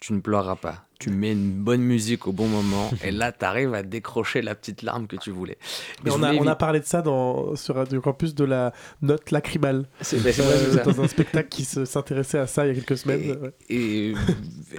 tu 0.00 0.12
ne 0.14 0.20
pleureras 0.20 0.56
pas. 0.56 0.86
Tu 0.98 1.08
mets 1.10 1.32
une 1.32 1.52
bonne 1.52 1.80
musique 1.80 2.26
au 2.26 2.32
bon 2.32 2.46
moment, 2.46 2.90
et 3.02 3.10
là, 3.10 3.32
tu 3.32 3.42
arrives 3.46 3.72
à 3.72 3.82
décrocher 3.82 4.42
la 4.42 4.54
petite 4.54 4.82
larme 4.82 5.06
que 5.06 5.16
tu 5.16 5.30
voulais. 5.30 5.56
Mais 6.04 6.10
on 6.10 6.22
a, 6.22 6.34
on 6.34 6.46
a 6.46 6.54
parlé 6.56 6.80
de 6.80 6.84
ça 6.84 7.00
dans, 7.00 7.56
sur 7.56 7.76
Radio 7.76 8.02
Campus 8.02 8.34
de 8.34 8.44
la 8.44 8.74
note 9.00 9.30
lacrymale. 9.30 9.88
C'est- 10.02 10.18
vrai, 10.18 10.34
Euh, 10.38 10.74
ça. 10.74 10.82
dans 10.82 11.00
un 11.00 11.08
spectacle 11.08 11.48
qui 11.48 11.64
s'intéressait 11.64 12.38
à 12.38 12.46
ça 12.46 12.66
il 12.66 12.68
y 12.68 12.70
a 12.72 12.74
quelques 12.82 12.98
semaines. 12.98 13.22
Et, 13.22 13.32
ouais. 13.32 13.52
et, 13.70 14.14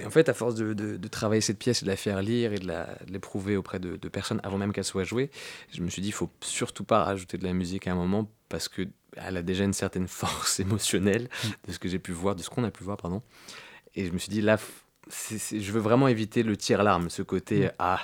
et 0.00 0.06
en 0.06 0.10
fait, 0.10 0.28
à 0.28 0.34
force 0.34 0.54
de, 0.54 0.74
de- 0.74 0.96
de 0.96 1.08
travailler 1.08 1.40
cette 1.40 1.58
pièce 1.58 1.82
et 1.82 1.86
de 1.86 1.90
la 1.90 1.96
faire 1.96 2.22
lire 2.22 2.52
et 2.52 2.58
de 2.58 2.72
l'éprouver 3.08 3.56
auprès 3.56 3.80
de, 3.80 3.96
de 3.96 4.08
personnes 4.08 4.40
avant 4.44 4.58
même 4.58 4.72
qu'elle 4.72 4.84
soit 4.84 5.02
jouée, 5.04 5.28
je 5.74 5.82
me 5.82 5.88
suis 5.90 6.02
dit, 6.02 6.08
il 6.08 6.12
faut 6.14 6.30
surtout 6.40 6.84
pas 6.84 7.02
rajouter 7.02 7.36
de 7.36 7.44
la 7.44 7.52
musique 7.52 7.88
à 7.88 7.92
un 7.92 7.96
moment 7.96 8.30
parce 8.48 8.68
que 8.68 8.82
elle 9.16 9.36
a 9.36 9.42
déjà 9.42 9.64
une 9.64 9.72
certaine 9.72 10.06
force 10.22 10.60
émotionnelle 10.60 11.28
de 11.66 11.72
ce 11.72 11.80
que 11.80 11.88
j'ai 11.88 11.98
pu 11.98 12.12
voir, 12.12 12.36
de 12.36 12.42
ce 12.42 12.50
qu'on 12.50 12.62
a 12.62 12.70
pu 12.70 12.84
voir, 12.84 12.96
pardon. 12.96 13.22
Et 13.96 14.06
je 14.06 14.12
me 14.12 14.18
suis 14.18 14.30
dit, 14.30 14.40
là, 14.40 14.56
je 15.30 15.72
veux 15.72 15.80
vraiment 15.80 16.08
éviter 16.08 16.42
le 16.42 16.56
tir-larme, 16.56 17.10
ce 17.10 17.22
côté, 17.22 17.66
Mm. 17.66 17.70
ah, 17.78 18.00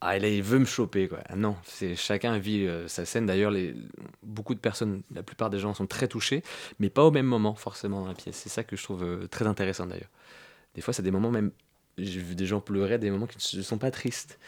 ah 0.00 0.18
là 0.18 0.28
il 0.28 0.42
veut 0.42 0.58
me 0.58 0.64
choper 0.64 1.08
quoi. 1.08 1.20
Ah 1.28 1.36
non, 1.36 1.56
c'est 1.64 1.94
chacun 1.94 2.38
vit 2.38 2.66
euh, 2.66 2.88
sa 2.88 3.04
scène. 3.04 3.26
D'ailleurs, 3.26 3.52
beaucoup 4.22 4.54
de 4.54 4.60
personnes, 4.60 5.02
la 5.14 5.22
plupart 5.22 5.50
des 5.50 5.58
gens 5.58 5.74
sont 5.74 5.86
très 5.86 6.08
touchés, 6.08 6.42
mais 6.78 6.88
pas 6.90 7.04
au 7.04 7.10
même 7.10 7.26
moment 7.26 7.54
forcément 7.54 8.00
dans 8.00 8.08
la 8.08 8.14
pièce. 8.14 8.36
C'est 8.36 8.48
ça 8.48 8.64
que 8.64 8.76
je 8.76 8.82
trouve 8.82 9.02
euh, 9.04 9.26
très 9.28 9.46
intéressant 9.46 9.86
d'ailleurs. 9.86 10.10
Des 10.74 10.80
fois, 10.80 10.94
c'est 10.94 11.02
des 11.02 11.10
moments 11.10 11.30
même. 11.30 11.50
J'ai 11.98 12.20
vu 12.20 12.34
des 12.34 12.46
gens 12.46 12.60
pleurer, 12.60 12.98
des 12.98 13.10
moments 13.10 13.26
qui 13.26 13.56
ne 13.56 13.62
sont 13.62 13.76
pas 13.78 13.90
tristes. 13.90 14.38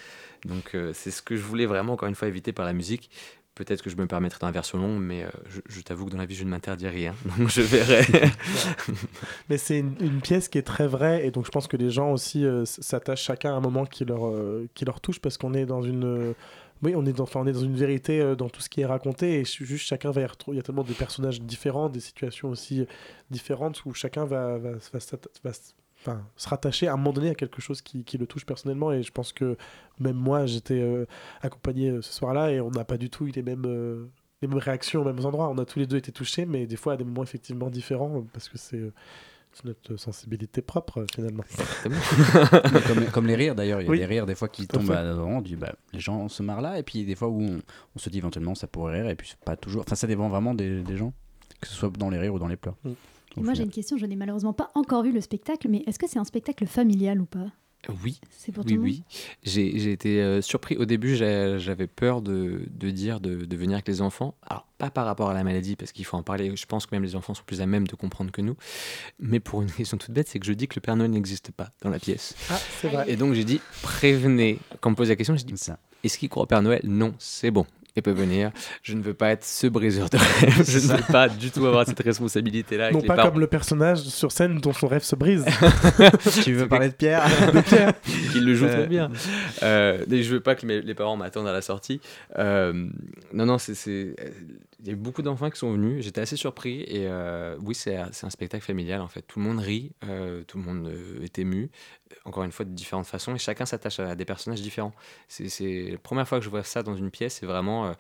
Donc 0.47 0.75
euh, 0.75 0.93
c'est 0.95 1.11
ce 1.11 1.21
que 1.21 1.37
je 1.37 1.43
voulais 1.43 1.67
vraiment 1.67 1.93
encore 1.95 2.09
une 2.09 2.15
fois 2.15 2.29
éviter 2.29 2.53
par 2.53 2.65
la 2.65 2.73
musique. 2.73 3.11
Peut-être 3.55 3.83
que 3.83 3.91
je 3.91 3.97
me 3.97 4.07
permettrai 4.07 4.47
la 4.47 4.51
version 4.51 4.79
longue, 4.79 5.03
mais 5.03 5.25
euh, 5.25 5.29
je, 5.69 5.83
t'avoue 5.83 6.07
que 6.07 6.11
dans 6.11 6.17
la 6.17 6.25
vie, 6.25 6.35
je 6.35 6.45
ne 6.45 6.49
m'interdis 6.49 6.89
rien. 6.89 7.15
Donc 7.39 7.51
je 7.51 7.61
verrai. 7.61 8.03
Mais 9.51 9.59
c'est 9.59 9.79
une, 9.79 10.21
pièce 10.23 10.49
qui 10.49 10.57
est 10.57 10.63
très 10.63 10.87
vraie 10.87 11.27
et 11.27 11.31
donc 11.31 11.45
je 11.45 11.51
pense 11.51 11.67
que 11.67 11.77
les 11.77 11.91
gens 11.91 12.13
aussi 12.13 12.47
euh, 12.47 12.65
s'attachent 12.65 13.25
chacun 13.25 13.53
à 13.53 13.57
un 13.57 13.61
moment 13.61 13.85
qui 13.85 14.05
leur, 14.07 14.27
euh, 14.27 14.69
qui 14.75 14.85
leur 14.87 15.01
touche 15.01 15.21
parce 15.21 15.37
qu'on 15.37 15.53
est 15.53 15.67
dans 15.67 15.83
une... 15.83 16.35
oui, 16.83 16.95
on 16.97 17.05
est, 17.05 17.13
dans, 17.13 17.27
on 17.35 17.47
est 17.47 17.53
dans 17.53 17.61
une 17.61 17.77
vérité 17.77 18.35
dans 18.37 18.49
tout 18.49 18.63
ce 18.63 18.71
qui 18.71 18.81
est 18.81 18.87
raconté 18.87 19.41
et 19.41 19.45
juste 19.45 19.87
chacun 19.87 20.13
va 20.13 20.23
y 20.23 20.27
retrouver. 20.27 20.57
Il 20.57 20.59
y 20.59 20.61
a 20.61 20.63
tellement 20.63 20.85
de 20.85 20.93
personnages 20.95 21.41
différents, 21.43 21.91
des 21.91 22.01
situations 22.01 22.49
aussi 22.49 22.87
différentes 23.31 23.85
où 23.85 23.93
chacun 23.93 24.25
va, 24.25 24.57
va, 24.59 24.71
va 24.73 25.53
enfin, 26.03 26.23
se 26.37 26.49
rattacher 26.49 26.89
à 26.89 26.93
un 26.95 26.97
moment 26.97 27.13
donné 27.13 27.31
à 27.31 27.35
quelque 27.35 27.63
chose 27.63 27.81
qui, 27.81 28.05
qui 28.05 28.19
le 28.19 28.27
touche 28.27 28.45
personnellement. 28.45 28.93
Et 28.93 29.03
je 29.03 29.13
pense 29.13 29.33
que 29.33 29.57
même 29.99 30.17
moi, 30.17 30.45
j'étais 30.47 30.81
euh, 30.81 31.07
accompagné 31.41 31.89
euh, 31.91 32.03
ce 32.03 32.13
soir-là 32.13 32.51
et 32.53 32.61
on 32.61 32.71
n'a 32.71 32.85
pas 32.85 32.99
du 32.99 33.09
tout 33.09 33.27
eu 33.27 33.31
les 33.31 33.43
mêmes, 33.43 33.65
euh, 33.67 34.07
les 34.43 34.49
mêmes 34.49 34.59
réactions 34.59 35.01
aux 35.01 35.05
mêmes 35.05 35.25
endroits. 35.25 35.49
On 35.49 35.59
a 35.59 35.65
tous 35.65 35.79
les 35.79 35.87
deux 35.87 35.97
été 35.97 36.13
touchés, 36.13 36.45
mais 36.45 36.67
des 36.67 36.77
fois 36.77 36.95
à 36.95 36.97
des 36.97 37.05
moments 37.05 37.23
effectivement 37.23 37.71
différents 37.71 38.25
parce 38.33 38.49
que 38.49 38.59
c'est 38.59 38.77
euh, 38.79 38.93
notre 39.65 39.97
sensibilité 39.97 40.63
propre 40.63 41.05
finalement. 41.15 41.45
Comme, 42.87 43.07
comme 43.13 43.27
les 43.27 43.35
rires 43.35 43.55
d'ailleurs, 43.55 43.81
il 43.83 43.85
y 43.85 43.87
a 43.87 43.91
Oui. 43.91 43.99
des 43.99 44.07
rires 44.07 44.25
des 44.27 44.35
fois 44.35 44.49
qui 44.49 44.67
tombent 44.67 44.91
à 44.91 45.05
dedans, 45.05 45.27
on 45.29 45.41
dit 45.43 45.57
bah, 45.57 45.75
les 45.93 46.01
gens 46.01 46.29
se 46.29 46.43
marrent 46.43 46.63
là, 46.63 46.79
et 46.79 46.83
puis 46.83 47.05
des 47.05 47.15
fois 47.15 47.29
où 47.29 47.43
on, 47.43 47.61
on 47.95 47.99
se 47.99 48.09
dit 48.09 48.19
éventuellement 48.19 48.55
ça 48.55 48.67
pourrait 48.67 49.03
rire, 49.03 49.11
et 49.11 49.15
puis 49.15 49.29
c'est 49.29 49.39
pas 49.45 49.57
toujours. 49.57 49.83
Enfin, 49.87 49.95
ça 49.95 50.07
dépend 50.07 50.29
vraiment 50.31 50.55
des, 50.55 50.81
des 50.83 50.97
gens, 50.97 51.13
que 51.61 51.69
ce 51.69 51.75
soit 51.75 51.91
dans 51.99 52.09
les 52.11 52.19
rires 52.19 52.33
ou 52.35 52.39
dans 52.39 52.49
les 52.49 52.57
pleurs. 52.57 52.77
Mm. 52.85 52.93
Moi, 53.37 53.55
j'ai 53.55 53.63
une 53.63 53.71
question. 53.71 53.97
Je 53.97 54.07
n'ai 54.07 54.17
malheureusement 54.17 54.53
pas 54.53 54.71
encore 54.75 55.03
vu 55.03 55.13
le 55.13 55.21
spectacle, 55.21 55.69
mais 55.69 55.83
est-ce 55.87 55.99
que 55.99 56.09
c'est 56.09 56.19
un 56.19 56.25
spectacle 56.25 56.67
familial 56.67 57.21
ou 57.21 57.25
pas? 57.27 57.47
Oui. 58.05 58.21
C'est 58.31 58.53
pour 58.53 58.65
oui, 58.65 58.71
tout 58.75 58.77
le 58.77 58.83
oui. 58.83 59.03
J'ai 59.43 59.77
j'ai 59.81 59.91
été 59.91 60.23
euh, 60.23 60.41
surpris. 60.41 60.77
Au 60.77 60.85
début, 60.85 61.17
j'ai- 61.17 61.57
j'avais 61.59 61.89
peur 61.89 62.23
de, 62.23 62.63
de 62.71 62.91
dire 62.91 63.19
de, 63.21 63.45
de 63.45 63.57
venir 63.57 63.75
avec 63.75 63.89
les 63.89 64.01
enfants. 64.03 64.37
Alors, 64.47 64.69
pas 64.79 64.91
par 64.91 65.05
rapport 65.05 65.31
à 65.31 65.35
la 65.35 65.43
maladie, 65.43 65.75
parce 65.75 65.91
qu'il 65.91 66.05
faut 66.05 66.17
en 66.17 66.23
parler. 66.23 66.55
Je 66.55 66.67
pense 66.67 66.87
que 66.87 66.95
même 66.95 67.03
les 67.03 67.17
enfants 67.17 67.35
sont 67.35 67.43
plus 67.45 67.61
à 67.61 67.67
même 67.67 67.89
de 67.89 67.97
comprendre 67.97 68.31
que 68.31 68.41
nous. 68.41 68.55
Mais 69.19 69.41
pour 69.41 69.63
une 69.63 69.71
question 69.73 69.99
toute 69.99 70.13
bête, 70.13 70.29
c'est 70.29 70.39
que 70.39 70.47
je 70.47 70.53
dis 70.53 70.69
que 70.69 70.77
le 70.77 70.81
Père 70.81 70.95
Noël 70.95 71.11
n'existe 71.11 71.51
pas 71.51 71.71
dans 71.83 71.91
la 71.91 71.99
pièce. 71.99 72.37
Ah, 72.51 72.59
c'est 72.81 72.89
vrai. 72.89 73.11
Et 73.11 73.17
donc, 73.17 73.35
j'ai 73.35 73.45
dit, 73.45 73.61
prévenez. 73.83 74.61
Quand 74.81 74.91
on 74.91 74.93
me 74.93 74.97
pose 74.97 75.09
la 75.09 75.17
question, 75.17 75.35
j'ai 75.37 75.45
dit, 75.45 75.55
est-ce 76.05 76.19
qu'il 76.19 76.29
croit 76.29 76.45
au 76.45 76.47
Père 76.47 76.63
Noël? 76.63 76.83
Non, 76.85 77.15
c'est 77.19 77.51
bon. 77.51 77.67
Il 77.95 78.03
peut 78.03 78.11
venir. 78.13 78.53
Je 78.83 78.95
ne 78.95 79.03
veux 79.03 79.13
pas 79.15 79.31
être 79.33 79.45
ce 79.45 79.67
briseur 79.67 80.09
de 80.09 80.17
rêve. 80.17 80.65
Je 80.67 80.79
ne 80.79 80.97
veux 80.97 81.13
pas 81.13 81.29
du 81.29 81.51
tout 81.51 81.67
avoir 81.67 81.85
cette 81.87 82.01
responsabilité-là. 82.01 82.91
Non 82.91 83.01
pas 83.03 83.17
comme 83.31 83.39
le 83.41 83.47
personnage 83.47 83.99
sur 84.01 84.33
scène 84.33 84.59
dont 84.61 84.73
son 84.73 84.89
rêve 84.89 85.03
se 85.03 85.15
brise. 85.15 85.45
Tu 86.43 86.55
veux 86.55 86.69
parler 86.69 86.89
de 86.89 86.95
Pierre 86.95 87.25
De 87.53 87.61
Pierre. 87.61 87.93
qu'il 88.33 88.45
le 88.45 88.55
joue 88.55 88.65
Euh, 88.67 88.73
très 88.79 88.87
bien. 88.87 89.11
Euh, 89.63 90.05
et 90.11 90.23
je 90.23 90.33
veux 90.35 90.41
pas 90.41 90.55
que 90.55 90.65
mes- 90.67 90.81
les 90.81 90.95
parents 90.95 91.17
m'attendent 91.17 91.49
à 91.49 91.53
la 91.53 91.63
sortie. 91.63 92.01
Euh, 92.39 92.73
non, 93.33 93.47
non, 93.47 93.59
c'est, 93.59 93.75
c'est- 93.75 94.15
il 94.81 94.87
y 94.87 94.91
a 94.91 94.95
eu 94.95 94.97
beaucoup 94.97 95.23
d'enfants 95.23 95.51
qui 95.51 95.59
sont 95.59 95.73
venus. 95.73 96.03
J'étais 96.05 96.21
assez 96.23 96.37
surpris. 96.37 96.81
Et 96.89 97.07
euh, 97.07 97.57
oui, 97.63 97.75
c'est, 97.75 97.99
c'est 98.13 98.27
un 98.27 98.31
spectacle 98.31 98.65
familial 98.65 99.01
en 99.01 99.09
fait. 99.09 99.23
Tout 99.23 99.39
le 99.39 99.45
monde 99.45 99.59
rit, 99.61 99.93
euh, 100.09 100.43
tout 100.47 100.59
le 100.59 100.65
monde 100.65 100.91
est 101.23 101.39
ému. 101.39 101.71
Encore 102.25 102.45
une 102.45 102.53
fois, 102.53 102.65
de 102.65 102.71
différentes 102.71 103.07
façons. 103.07 103.35
Et 103.35 103.39
chacun 103.39 103.65
s'attache 103.65 103.99
à 104.01 104.15
des 104.15 104.25
personnages 104.25 104.61
différents. 104.61 104.93
C'est, 105.29 105.49
c'est 105.49 105.89
la 105.93 105.99
première 105.99 106.27
fois 106.29 106.39
que 106.39 106.45
je 106.45 106.51
vois 106.51 106.63
ça 106.65 106.83
dans 106.83 106.95
une 106.97 107.11
pièce. 107.11 107.39
C'est 107.41 107.47
vraiment. 107.47 107.82
Euh, 107.85 107.93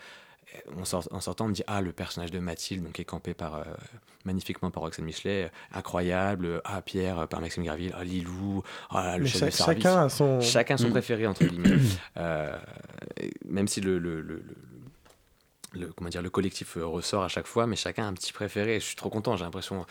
en, 0.78 0.85
sort- 0.85 1.09
en 1.12 1.20
sortant, 1.20 1.47
on 1.47 1.49
me 1.49 1.55
dit 1.55 1.62
Ah, 1.66 1.80
le 1.80 1.93
personnage 1.93 2.30
de 2.30 2.39
Mathilde, 2.39 2.85
donc, 2.85 2.93
qui 2.93 3.03
est 3.03 3.07
campé 3.07 3.33
par, 3.35 3.55
euh, 3.57 3.64
magnifiquement 4.24 4.70
par 4.70 4.83
Roxane 4.83 5.05
Michelet, 5.05 5.45
euh, 5.45 5.49
incroyable. 5.72 6.61
Ah, 6.64 6.83
Pierre, 6.83 7.20
euh, 7.20 7.26
par 7.26 7.41
Maxime 7.41 7.64
Graville. 7.64 7.93
Ah, 7.97 8.05
Lilou. 8.05 8.62
Ah, 8.91 9.16
le 9.16 9.24
Mais 9.24 9.28
chef 9.30 9.43
de 9.43 9.51
service. 9.51 9.83
chacun 9.83 10.03
a 10.05 10.09
son- 10.09 10.41
Chacun 10.41 10.76
son 10.76 10.89
Mm. 10.89 10.93
préféré, 10.93 11.26
entre 11.26 11.45
guillemets. 11.45 11.78
Euh, 12.18 12.57
et 13.18 13.30
même 13.47 13.66
si 13.68 13.80
le, 13.80 13.99
le, 13.99 14.20
le- 14.20 14.37
le- 14.37 15.80
le- 15.80 15.93
comment 15.97 16.11
dire, 16.11 16.20
le 16.22 16.28
collectif 16.30 16.76
euh, 16.76 16.85
ressort 16.87 17.22
à 17.24 17.28
chaque 17.28 17.47
fois, 17.47 17.66
mais 17.66 17.76
chacun 17.76 18.05
a 18.05 18.07
un 18.07 18.12
petit 18.14 18.33
préféré. 18.35 18.78
Je 18.80 18.85
suis 18.85 18.97
trop 18.97 19.09
content, 19.09 19.37
j'ai 19.37 19.45
l'impression 19.45 19.87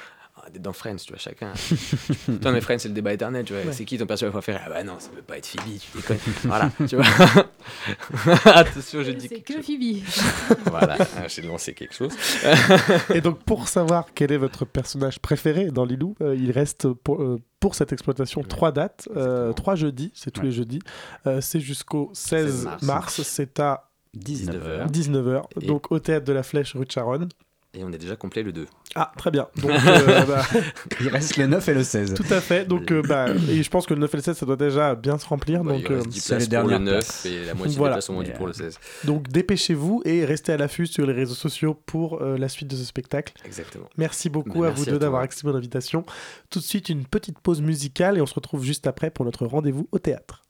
dans 0.60 0.74
Friends, 0.74 0.98
tu 0.98 1.12
vois, 1.14 1.20
chacun. 1.20 1.54
Putain, 2.26 2.52
mais 2.52 2.62
Friends, 2.62 2.80
c'est 2.80 2.88
le 2.88 2.94
débat 2.94 3.14
éternel, 3.14 3.46
tu 3.46 3.54
vois. 3.54 3.62
Ouais. 3.64 3.72
C'est 3.74 3.86
qui 3.86 3.98
ton 3.98 4.06
personnage 4.06 4.34
préféré? 4.34 4.60
Ah 4.66 4.70
bah 4.70 4.84
non, 4.84 4.96
ça 5.00 5.10
peut 5.10 5.22
pas 5.22 5.38
être 5.38 5.46
Phoebe, 5.46 5.78
tu 5.80 5.98
déconnes. 5.98 6.18
voilà, 6.44 6.72
tu 6.88 6.96
vois. 6.96 7.06
Attention, 8.46 9.04
j'ai 9.04 9.14
dit. 9.14 9.28
C'est 9.28 9.42
que 9.42 9.62
Phoebe. 9.62 10.04
Voilà, 10.66 10.98
ah, 11.18 11.28
j'ai 11.28 11.42
lancé 11.42 11.74
quelque 11.74 11.94
chose. 11.94 12.14
Et 13.14 13.22
donc, 13.22 13.44
pour 13.44 13.68
savoir 13.68 14.08
quel 14.14 14.32
est 14.32 14.38
votre 14.38 14.66
personnage 14.66 15.20
préféré 15.20 15.72
dans 15.72 15.86
Lilou, 15.86 16.16
euh, 16.22 16.36
il 16.36 16.52
reste 16.52 16.89
pour, 16.92 17.22
euh, 17.22 17.39
pour 17.60 17.76
cette 17.76 17.94
exploitation 17.94 18.44
trois 18.44 18.72
dates, 18.72 19.08
euh, 19.16 19.54
trois 19.54 19.76
jeudis, 19.76 20.12
c'est 20.16 20.32
tous 20.32 20.42
les 20.42 20.52
jeudis. 20.52 20.80
Euh, 21.28 21.42
c'est 21.42 21.60
jusqu'au 21.60 22.10
16 22.14 22.46
16 22.46 22.64
mars, 22.66 22.84
mars. 22.84 23.22
c'est 23.24 23.60
à 23.60 23.89
19h. 24.18 24.92
19h, 24.92 25.44
Et- 25.62 25.66
donc 25.68 25.92
au 25.92 26.00
théâtre 26.00 26.26
de 26.26 26.34
la 26.34 26.44
Flèche 26.44 26.76
rue 26.76 26.86
de 26.86 26.92
Charonne. 26.92 27.30
Et 27.74 27.86
on 27.86 27.91
est 27.93 27.97
déjà 27.97 28.17
complet 28.17 28.43
le 28.43 28.51
2. 28.51 28.67
Ah, 28.95 29.13
très 29.17 29.32
bien. 29.32 29.47
Donc, 29.55 29.72
euh, 29.88 30.26
bah, 30.26 30.43
Il 30.99 31.07
reste 31.07 31.38
le 31.38 31.47
9 31.47 31.69
et 31.69 31.74
le 31.74 31.84
16. 31.84 32.13
Tout 32.15 32.26
à 32.34 32.41
fait. 32.41 32.65
Donc, 32.65 32.91
euh, 32.91 33.01
bah, 33.01 33.28
et 33.49 33.63
je 33.63 33.69
pense 33.69 33.86
que 33.86 33.93
le 33.93 34.01
9 34.01 34.13
et 34.13 34.17
le 34.17 34.24
16, 34.24 34.38
ça 34.38 34.45
doit 34.45 34.57
déjà 34.57 34.93
bien 34.93 35.17
se 35.17 35.26
remplir. 35.26 35.61
Ouais, 35.61 35.82
donc, 35.82 35.89
euh, 35.89 36.01
10 36.03 36.28
places 36.28 36.47
pour 36.49 36.67
le 36.67 36.78
9 36.80 37.26
et 37.28 37.45
la 37.45 37.53
moitié 37.53 37.78
Voilà. 37.78 37.93
des 37.93 37.95
places 37.95 38.05
sont 38.07 38.15
vendues 38.15 38.34
pour 38.34 38.47
le 38.47 38.53
16. 38.53 38.78
Donc 39.05 39.30
dépêchez-vous 39.30 40.01
et 40.03 40.26
restez 40.26 40.51
à 40.51 40.57
l'affût 40.57 40.86
sur 40.86 41.05
les 41.05 41.13
réseaux 41.13 41.34
sociaux 41.34 41.74
pour 41.86 42.22
euh, 42.22 42.38
la 42.38 42.49
suite 42.49 42.67
de 42.69 42.76
ce 42.76 42.84
spectacle. 42.84 43.34
Exactement. 43.45 43.86
Merci 43.95 44.30
beaucoup 44.30 44.59
Bah, 44.59 44.67
à 44.67 44.69
merci 44.72 44.84
vous 44.84 44.89
à 44.89 44.91
deux 44.91 44.99
d'avoir 44.99 45.22
accepté 45.22 45.47
mon 45.47 45.55
invitation. 45.55 46.05
Tout 46.49 46.59
de 46.59 46.65
suite 46.65 46.89
une 46.89 47.05
petite 47.05 47.39
pause 47.39 47.61
musicale 47.61 48.17
et 48.17 48.22
on 48.22 48.26
se 48.26 48.34
retrouve 48.36 48.65
juste 48.65 48.86
après 48.86 49.11
pour 49.11 49.24
notre 49.24 49.45
rendez-vous 49.45 49.88
au 49.93 49.99
théâtre. 49.99 50.41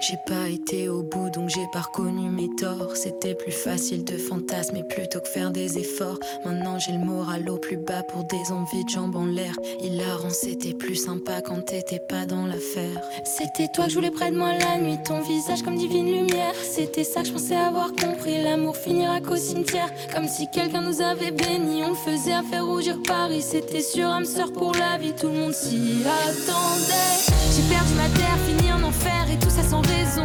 J'ai 0.00 0.16
pas 0.16 0.48
été 0.48 0.88
au 0.88 1.02
bout 1.02 1.28
donc 1.30 1.48
j'ai 1.48 1.66
pas 1.72 1.80
reconnu 1.80 2.30
mes 2.30 2.48
torts. 2.56 2.94
C'était 2.94 3.34
plus 3.34 3.52
facile 3.52 4.04
de 4.04 4.16
fantasmer 4.16 4.84
plutôt 4.84 5.20
que 5.20 5.28
faire 5.28 5.50
des 5.50 5.78
efforts. 5.78 6.18
Maintenant 6.44 6.78
j'ai 6.78 6.92
le 6.92 6.98
moral 6.98 7.48
au 7.50 7.56
plus 7.56 7.76
bas 7.76 8.04
pour 8.04 8.22
des 8.24 8.52
envies 8.52 8.84
de 8.84 8.90
jambes 8.90 9.16
en 9.16 9.26
l'air. 9.26 9.54
Hilarant, 9.80 10.30
c'était 10.30 10.74
plus 10.74 10.94
sympa 10.94 11.42
quand 11.42 11.62
t'étais 11.62 12.00
pas 12.08 12.26
dans 12.26 12.46
l'affaire. 12.46 13.00
C'était 13.24 13.66
toi 13.74 13.86
que 13.86 13.90
je 13.90 13.96
voulais 13.96 14.12
près 14.12 14.30
de 14.30 14.36
moi 14.36 14.52
la 14.52 14.78
nuit, 14.78 14.98
ton 15.04 15.20
visage 15.20 15.62
comme 15.62 15.76
divine 15.76 16.06
lumière. 16.06 16.54
C'était 16.62 17.04
ça 17.04 17.22
que 17.22 17.28
je 17.28 17.32
pensais 17.32 17.56
avoir 17.56 17.92
compris. 17.92 18.40
L'amour 18.42 18.76
finira 18.76 19.20
qu'au 19.20 19.36
cimetière. 19.36 19.90
Comme 20.14 20.28
si 20.28 20.48
quelqu'un 20.48 20.82
nous 20.82 21.02
avait 21.02 21.32
bénis, 21.32 21.82
on 21.82 21.94
faisait 21.94 22.34
à 22.34 22.44
faire 22.44 22.66
rougir 22.66 22.98
Paris. 23.04 23.42
C'était 23.42 23.82
sur 23.82 24.06
âme 24.06 24.24
sœur 24.24 24.52
pour 24.52 24.72
la 24.74 24.96
vie, 24.98 25.12
tout 25.12 25.26
le 25.26 25.34
monde 25.34 25.54
s'y 25.54 26.04
attendait. 26.04 27.18
J'ai 27.50 27.62
perdu 27.62 27.94
ma 27.94 28.08
terre, 28.16 28.38
fini 28.46 28.72
en 28.72 28.82
enfer 28.84 29.26
et 29.32 29.38
tout 29.38 29.47
sans 29.62 29.80
raison. 29.80 30.24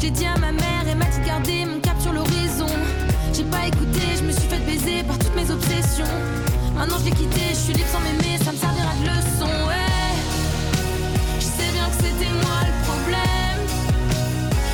J'ai 0.00 0.10
dit 0.10 0.26
à 0.26 0.36
ma 0.38 0.52
mère 0.52 0.84
et 0.90 0.94
m'a 0.94 1.06
dit 1.06 1.20
de 1.20 1.26
garder 1.26 1.64
mon 1.66 1.80
cap 1.80 2.00
sur 2.00 2.12
l'horizon. 2.12 2.66
J'ai 3.32 3.44
pas 3.44 3.66
écouté, 3.66 4.00
je 4.18 4.24
me 4.24 4.32
suis 4.32 4.48
fait 4.48 4.60
baiser 4.60 5.02
par 5.04 5.18
toutes 5.18 5.34
mes 5.34 5.50
obsessions. 5.50 6.14
Maintenant 6.74 6.96
je 7.00 7.04
l'ai 7.06 7.10
quitté, 7.16 7.40
je 7.50 7.54
suis 7.54 7.72
libre 7.72 7.88
sans 7.92 8.00
m'aimer, 8.00 8.38
ça 8.44 8.52
me 8.52 8.56
servira 8.56 8.92
de 9.00 9.06
leçon. 9.06 9.50
Ouais, 9.68 10.14
je 11.38 11.44
sais 11.44 11.70
bien 11.72 11.86
que 11.88 11.96
c'était 12.04 12.32
moi 12.44 12.58
le 12.68 12.74
problème. 12.88 13.60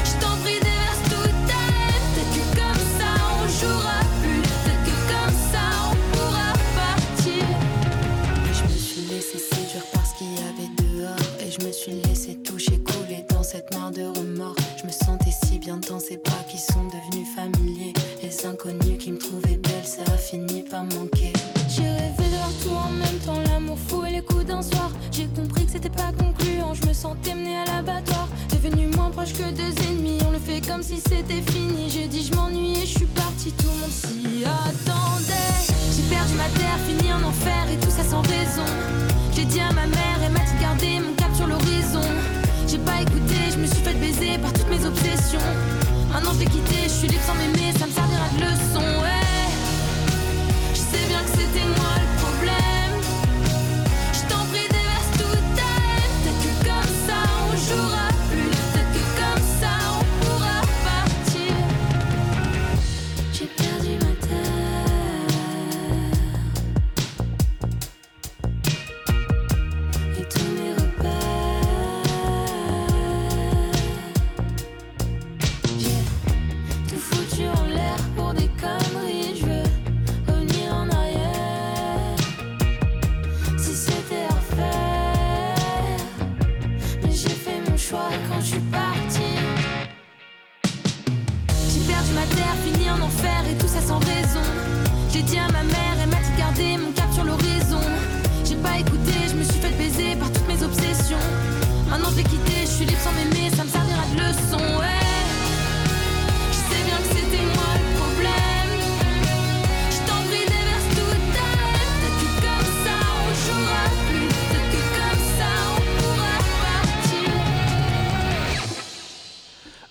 Je 0.05 0.12
t'en 0.20 0.34
prie, 0.43 0.59
déverse 0.61 1.03
toute 1.05 1.38
ta 1.49 1.61
haine. 1.78 2.07
Peut-être 2.14 2.32
que 2.36 2.45
comme 2.61 2.84
ça 2.99 3.11
on 3.36 3.43
jouera 3.61 4.01
plus. 4.20 4.43
Peut-être 4.43 4.84
que 4.88 4.97
comme 5.12 5.36
ça 5.53 5.64
on 5.91 6.16
pourra 6.16 6.53
partir. 6.80 7.45
Je 8.53 8.62
me 8.64 8.78
suis 8.78 9.03
laissé 9.12 9.38
séduire 9.38 9.84
par 9.93 10.05
ce 10.07 10.14
qu'il 10.18 10.32
y 10.34 10.38
avait 10.38 10.70
dehors 10.82 11.16
Et 11.41 11.51
je 11.51 11.66
me 11.66 11.72
suis 11.72 11.93
laissé 11.93 12.09
pas 25.97 26.12
concluant, 26.18 26.74
je 26.74 26.86
me 26.86 26.93
sentais 26.93 27.34
menée 27.34 27.59
à 27.59 27.64
l'abattoir 27.64 28.28
Devenu 28.51 28.88
moins 28.97 29.11
proche 29.11 29.32
que 29.32 29.51
deux 29.51 29.74
ennemis, 29.88 30.18
on 30.26 30.32
le 30.32 30.38
fait 30.38 30.61
comme 30.66 30.82
si 30.82 31.01
c'était 31.01 31.43
fini 31.51 31.88
J'ai 31.88 32.07
dit 32.07 32.24
je 32.24 32.34
m'ennuie 32.34 32.78
et 32.82 32.86
je 32.86 32.99
suis 32.99 33.07
partie, 33.07 33.53
tout 33.53 33.66
le 33.66 33.80
monde 33.80 33.91
s'y 33.91 34.45
attendait 34.45 35.61
J'ai 35.97 36.03
perdu 36.14 36.34
ma 36.34 36.49
terre, 36.59 36.78
fini 36.86 37.12
en 37.12 37.22
enfer 37.22 37.66
et 37.72 37.76
tout 37.76 37.91
ça 37.91 38.05
sans 38.05 38.22
raison 38.22 38.64
j'ai 39.32 39.45
dit 39.45 39.61
à 39.61 39.72
ma 39.72 39.86
mère 39.86 40.18
et 40.26 40.28
m'a 40.28 40.41
dit 40.41 40.55
de 40.55 40.61
garder 40.61 41.01
mon 41.01 41.14
cap 41.14 41.34
sur 41.34 41.47
l'horizon. 41.47 42.03
J'ai 42.66 42.78
pas 42.78 43.01
écouté, 43.01 43.36
je 43.53 43.59
me 43.59 43.66
suis 43.66 43.82
fait 43.82 43.95
baiser 43.95 44.38
par 44.38 44.53
toutes 44.53 44.68
mes 44.68 44.84
obsessions. 44.84 45.41
Maintenant 46.12 46.32
je 46.34 46.41
l'ai 46.41 46.47
quitté, 46.47 46.76
je 46.84 46.88
suis 46.88 47.09
libre 47.09 47.22
sans 47.26 47.34
m'aimer, 47.34 47.72
ça 47.78 47.86
me 47.86 47.93
servira 47.93 48.28
de 48.36 48.41
leçon. 48.43 48.84
Je 50.74 50.78
sais 50.78 51.07
bien 51.09 51.22
que 51.22 51.30
c'était 51.30 51.64
moi 51.64 51.95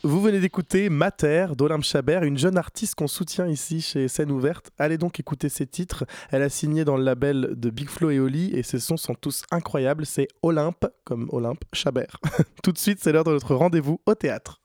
venez 0.03 0.39
d'écouter 0.39 0.89
Mater 0.89 1.47
d'Olympe 1.57 1.83
Chabert, 1.83 2.23
une 2.23 2.37
jeune 2.37 2.57
artiste 2.57 2.95
qu'on 2.95 3.07
soutient 3.07 3.47
ici 3.47 3.81
chez 3.81 4.07
Scène 4.07 4.31
Ouverte. 4.31 4.71
Allez 4.77 4.97
donc 4.97 5.19
écouter 5.19 5.49
ses 5.49 5.67
titres. 5.67 6.05
Elle 6.31 6.41
a 6.41 6.49
signé 6.49 6.85
dans 6.85 6.97
le 6.97 7.03
label 7.03 7.55
de 7.55 7.69
Big 7.69 7.89
Flo 7.89 8.09
et 8.09 8.19
Oli 8.19 8.53
et 8.55 8.63
ses 8.63 8.79
sons 8.79 8.97
sont 8.97 9.15
tous 9.15 9.43
incroyables. 9.51 10.05
C'est 10.05 10.27
Olympe, 10.41 10.85
comme 11.03 11.27
Olympe 11.31 11.63
Chabert. 11.73 12.19
Tout 12.63 12.71
de 12.71 12.77
suite, 12.77 12.99
c'est 13.01 13.11
l'heure 13.11 13.23
de 13.23 13.31
notre 13.31 13.55
rendez-vous 13.55 13.99
au 14.05 14.15
théâtre. 14.15 14.61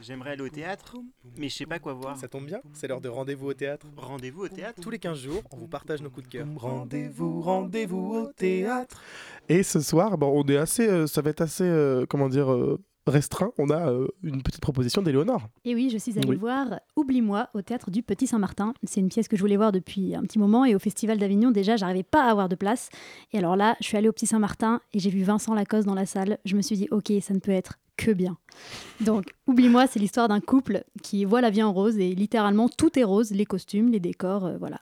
J'aimerais 0.00 0.30
aller 0.30 0.42
au 0.42 0.48
théâtre, 0.48 0.94
mais 1.36 1.48
je 1.48 1.56
sais 1.56 1.66
pas 1.66 1.80
quoi 1.80 1.92
voir. 1.92 2.16
Ça 2.16 2.28
tombe 2.28 2.46
bien, 2.46 2.60
c'est 2.72 2.86
l'heure 2.86 3.00
de 3.00 3.08
rendez-vous 3.08 3.48
au 3.48 3.54
théâtre. 3.54 3.86
Rendez-vous 3.96 4.44
au 4.44 4.48
théâtre 4.48 4.80
Tous 4.80 4.90
les 4.90 5.00
15 5.00 5.18
jours, 5.18 5.42
on 5.50 5.56
vous 5.56 5.66
partage 5.66 6.00
nos 6.02 6.08
coups 6.08 6.28
de 6.28 6.32
cœur. 6.32 6.46
Rendez-vous, 6.56 7.40
rendez-vous 7.40 8.14
au 8.14 8.32
théâtre. 8.32 9.02
Et 9.48 9.64
ce 9.64 9.80
soir, 9.80 10.16
bon, 10.16 10.30
on 10.32 10.48
est 10.48 10.56
assez, 10.56 10.86
euh, 10.86 11.08
ça 11.08 11.20
va 11.20 11.30
être 11.30 11.40
assez, 11.40 11.64
euh, 11.64 12.06
comment 12.08 12.28
dire, 12.28 12.52
euh, 12.52 12.78
restreint. 13.08 13.50
On 13.58 13.70
a 13.70 13.90
euh, 13.90 14.06
une 14.22 14.42
petite 14.42 14.60
proposition 14.60 15.02
d'Éléonore. 15.02 15.48
Et 15.64 15.74
oui, 15.74 15.90
je 15.92 15.98
suis 15.98 16.18
allée 16.18 16.28
Oui. 16.28 16.36
voir 16.36 16.80
Oublie-moi 16.96 17.48
au 17.54 17.62
théâtre 17.62 17.90
du 17.90 18.02
Petit 18.02 18.26
Saint-Martin. 18.26 18.74
C'est 18.84 19.00
une 19.00 19.08
pièce 19.08 19.28
que 19.28 19.36
je 19.36 19.40
voulais 19.42 19.56
voir 19.56 19.72
depuis 19.72 20.14
un 20.14 20.22
petit 20.22 20.38
moment 20.38 20.64
et 20.64 20.74
au 20.74 20.78
Festival 20.78 21.18
d'Avignon, 21.18 21.50
déjà, 21.50 21.76
j'arrivais 21.76 22.02
pas 22.02 22.24
à 22.24 22.30
avoir 22.30 22.48
de 22.48 22.54
place. 22.56 22.88
Et 23.32 23.38
alors 23.38 23.56
là, 23.56 23.76
je 23.80 23.86
suis 23.86 23.96
allée 23.96 24.08
au 24.08 24.12
Petit 24.12 24.26
Saint-Martin 24.26 24.80
et 24.92 24.98
j'ai 24.98 25.10
vu 25.10 25.22
Vincent 25.22 25.54
Lacoste 25.54 25.86
dans 25.86 25.94
la 25.94 26.06
salle. 26.06 26.38
Je 26.44 26.56
me 26.56 26.62
suis 26.62 26.76
dit, 26.76 26.88
ok, 26.90 27.12
ça 27.20 27.34
ne 27.34 27.38
peut 27.40 27.50
être 27.52 27.78
que 27.98 28.12
bien. 28.12 28.38
Donc, 29.00 29.34
Oublie-moi, 29.46 29.86
c'est 29.86 29.98
l'histoire 29.98 30.28
d'un 30.28 30.40
couple 30.40 30.84
qui 31.02 31.24
voit 31.24 31.40
la 31.40 31.50
vie 31.50 31.62
en 31.62 31.72
rose 31.72 31.98
et 31.98 32.14
littéralement 32.14 32.68
tout 32.68 32.98
est 32.98 33.04
rose, 33.04 33.30
les 33.30 33.44
costumes, 33.44 33.90
les 33.90 34.00
décors, 34.00 34.46
euh, 34.46 34.56
voilà. 34.58 34.80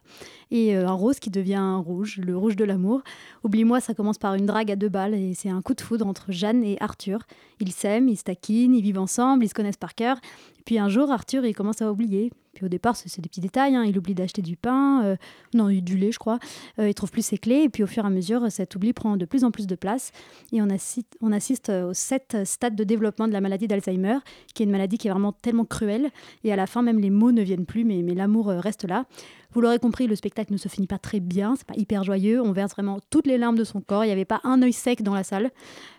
Et 0.50 0.76
euh, 0.76 0.88
un 0.88 0.92
rose 0.92 1.18
qui 1.18 1.30
devient 1.30 1.54
un 1.54 1.78
rouge, 1.78 2.18
le 2.18 2.36
rouge 2.36 2.56
de 2.56 2.64
l'amour. 2.64 3.02
Oublie-moi, 3.44 3.80
ça 3.80 3.94
commence 3.94 4.18
par 4.18 4.34
une 4.34 4.46
drague 4.46 4.70
à 4.70 4.76
deux 4.76 4.88
balles 4.88 5.14
et 5.14 5.34
c'est 5.34 5.50
un 5.50 5.62
coup 5.62 5.74
de 5.74 5.80
foudre 5.80 6.06
entre 6.06 6.32
Jeanne 6.32 6.62
et 6.64 6.76
Arthur. 6.80 7.20
Ils 7.60 7.72
s'aiment, 7.72 8.08
ils 8.08 8.16
se 8.16 8.24
taquinent, 8.24 8.74
ils 8.74 8.82
vivent 8.82 8.98
ensemble, 8.98 9.44
ils 9.44 9.48
se 9.48 9.54
connaissent 9.54 9.76
par 9.76 9.94
cœur. 9.94 10.18
Puis 10.66 10.78
un 10.78 10.90
jour, 10.90 11.10
Arthur, 11.10 11.46
il 11.46 11.54
commence 11.54 11.80
à 11.80 11.90
oublier. 11.90 12.30
Puis 12.52 12.64
au 12.64 12.68
départ, 12.68 12.96
c'est 12.96 13.20
des 13.20 13.28
petits 13.28 13.40
détails. 13.40 13.76
hein. 13.76 13.84
Il 13.84 13.96
oublie 13.98 14.14
d'acheter 14.14 14.42
du 14.42 14.56
pain, 14.56 15.04
euh, 15.04 15.16
non, 15.54 15.68
du 15.68 15.96
lait, 15.96 16.10
je 16.10 16.18
crois. 16.18 16.38
Euh, 16.78 16.88
il 16.88 16.94
trouve 16.94 17.10
plus 17.10 17.24
ses 17.24 17.38
clés. 17.38 17.62
Et 17.62 17.68
puis 17.68 17.82
au 17.82 17.86
fur 17.86 18.02
et 18.02 18.06
à 18.06 18.10
mesure, 18.10 18.50
cet 18.50 18.74
oubli 18.74 18.92
prend 18.92 19.16
de 19.16 19.24
plus 19.26 19.44
en 19.44 19.50
plus 19.50 19.66
de 19.66 19.74
place. 19.76 20.10
Et 20.52 20.60
on 20.60 20.68
assiste, 20.70 21.70
euh, 21.70 21.90
aux 21.90 21.94
sept 21.94 22.38
stades 22.44 22.74
de 22.74 22.82
développement 22.82 23.28
de 23.28 23.32
la 23.32 23.40
maladie 23.40 23.68
d'Alzheimer, 23.68 24.18
qui 24.54 24.62
est 24.62 24.66
une 24.66 24.72
maladie 24.72 24.98
qui 24.98 25.06
est 25.06 25.10
vraiment 25.10 25.32
tellement 25.32 25.64
cruelle. 25.64 26.10
Et 26.44 26.52
à 26.52 26.56
la 26.56 26.66
fin, 26.66 26.82
même 26.82 26.98
les 26.98 27.10
mots 27.10 27.30
ne 27.32 27.42
viennent 27.42 27.66
plus, 27.66 27.84
mais, 27.84 28.02
mais 28.02 28.14
l'amour 28.14 28.50
euh, 28.50 28.58
reste 28.58 28.84
là. 28.84 29.04
Vous 29.52 29.60
l'aurez 29.60 29.78
compris, 29.78 30.06
le 30.08 30.16
spectacle 30.16 30.52
ne 30.52 30.58
se 30.58 30.68
finit 30.68 30.88
pas 30.88 30.98
très 30.98 31.20
bien. 31.20 31.54
C'est 31.56 31.66
pas 31.66 31.76
hyper 31.76 32.02
joyeux. 32.02 32.42
On 32.42 32.50
verse 32.52 32.72
vraiment 32.72 32.98
toutes 33.10 33.28
les 33.28 33.38
larmes 33.38 33.56
de 33.56 33.64
son 33.64 33.80
corps. 33.80 34.04
Il 34.04 34.08
n'y 34.08 34.12
avait 34.12 34.24
pas 34.24 34.40
un 34.42 34.60
œil 34.62 34.72
sec 34.72 35.02
dans 35.02 35.14
la 35.14 35.22
salle. 35.24 35.50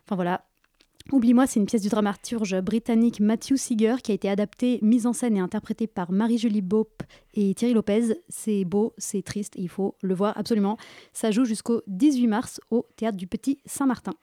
Enfin 0.05 0.15
voilà, 0.15 0.43
Oublie-moi, 1.14 1.47
c'est 1.47 1.62
une 1.62 1.66
pièce 1.66 1.82
du 1.82 1.88
dramaturge 1.88 2.60
britannique 2.60 3.22
Matthew 3.22 3.55
Seeger 3.55 4.01
qui 4.03 4.12
a 4.12 4.16
été 4.16 4.30
adaptée, 4.30 4.80
mise 4.82 5.08
en 5.08 5.14
scène 5.14 5.38
et 5.38 5.39
interprétée 5.39 5.88
par 5.88 6.12
Marie-Julie 6.12 6.62
Bope 6.62 7.01
et 7.34 7.53
Thierry 7.53 7.74
Lopez. 7.74 8.22
C'est 8.28 8.66
beau, 8.66 8.93
c'est 8.97 9.22
triste, 9.22 9.53
il 9.55 9.70
faut 9.70 9.95
le 10.01 10.14
voir 10.14 10.38
absolument. 10.38 10.78
Ça 11.14 11.32
joue 11.32 11.45
jusqu'au 11.45 11.82
18 11.88 12.28
mars 12.28 12.60
au 12.72 12.86
théâtre 12.97 13.16
du 13.16 13.26
Petit 13.26 13.60
Saint-Martin. 13.66 14.16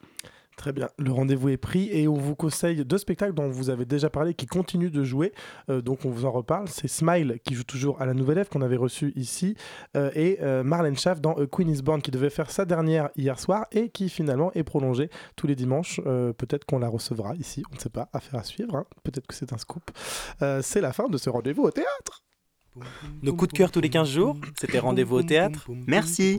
Très 0.57 0.73
bien, 0.73 0.89
le 0.99 1.11
rendez-vous 1.11 1.49
est 1.49 1.57
pris 1.57 1.89
et 1.91 2.07
on 2.07 2.15
vous 2.15 2.37
conseille 2.37 2.85
deux 2.85 2.99
spectacles 2.99 3.35
dont 3.35 3.49
vous 3.49 3.71
avez 3.71 3.85
déjà 3.85 4.09
parlé 4.09 4.35
qui 4.35 4.47
continuent 4.47 4.91
de 4.91 5.03
jouer, 5.03 5.33
Euh, 5.69 5.81
donc 5.83 6.05
on 6.05 6.11
vous 6.11 6.25
en 6.27 6.31
reparle. 6.31 6.69
C'est 6.69 6.87
Smile 6.89 7.39
qui 7.45 7.55
joue 7.55 7.65
toujours 7.65 8.01
à 8.01 8.07
la 8.07 8.15
Nouvelle 8.15 8.39
Ève 8.39 8.49
qu'on 8.49 8.63
avait 8.63 8.77
reçu 8.77 9.13
ici 9.17 9.57
euh, 9.97 10.11
et 10.15 10.39
euh, 10.43 10.63
Marlène 10.63 10.97
Schaff 10.97 11.21
dans 11.21 11.33
A 11.35 11.47
Queen 11.47 11.69
is 11.69 11.83
Born 11.83 12.01
qui 12.03 12.11
devait 12.13 12.31
faire 12.31 12.51
sa 12.51 12.65
dernière 12.65 13.11
hier 13.17 13.39
soir 13.41 13.67
et 13.73 13.89
qui 13.89 14.09
finalement 14.09 14.53
est 14.55 14.63
prolongée 14.63 15.11
tous 15.37 15.47
les 15.47 15.57
dimanches. 15.57 16.01
Euh, 16.07 16.33
Peut-être 16.33 16.65
qu'on 16.65 16.79
la 16.79 16.89
recevra 16.89 17.35
ici, 17.37 17.63
on 17.73 17.75
ne 17.75 17.81
sait 17.81 17.89
pas, 17.91 18.09
affaire 18.13 18.39
à 18.39 18.45
suivre. 18.45 18.77
hein. 18.77 18.85
Peut-être 19.03 19.27
que 19.27 19.35
c'est 19.35 19.53
un 19.53 19.59
scoop. 19.59 19.91
Euh, 20.43 20.61
c'est 20.63 20.81
la 20.81 20.93
fin 20.93 21.09
de 21.09 21.17
ce 21.19 21.31
rendez-vous 21.31 21.63
au 21.65 21.71
théâtre. 21.71 22.23
Nos 23.23 23.35
coups 23.35 23.53
de 23.53 23.57
cœur 23.59 23.71
tous 23.71 23.81
les 23.81 23.89
15 23.91 24.09
jours, 24.09 24.37
c'était 24.59 24.81
rendez-vous 24.81 25.17
au 25.17 25.23
théâtre. 25.23 25.69
Merci. 25.87 26.39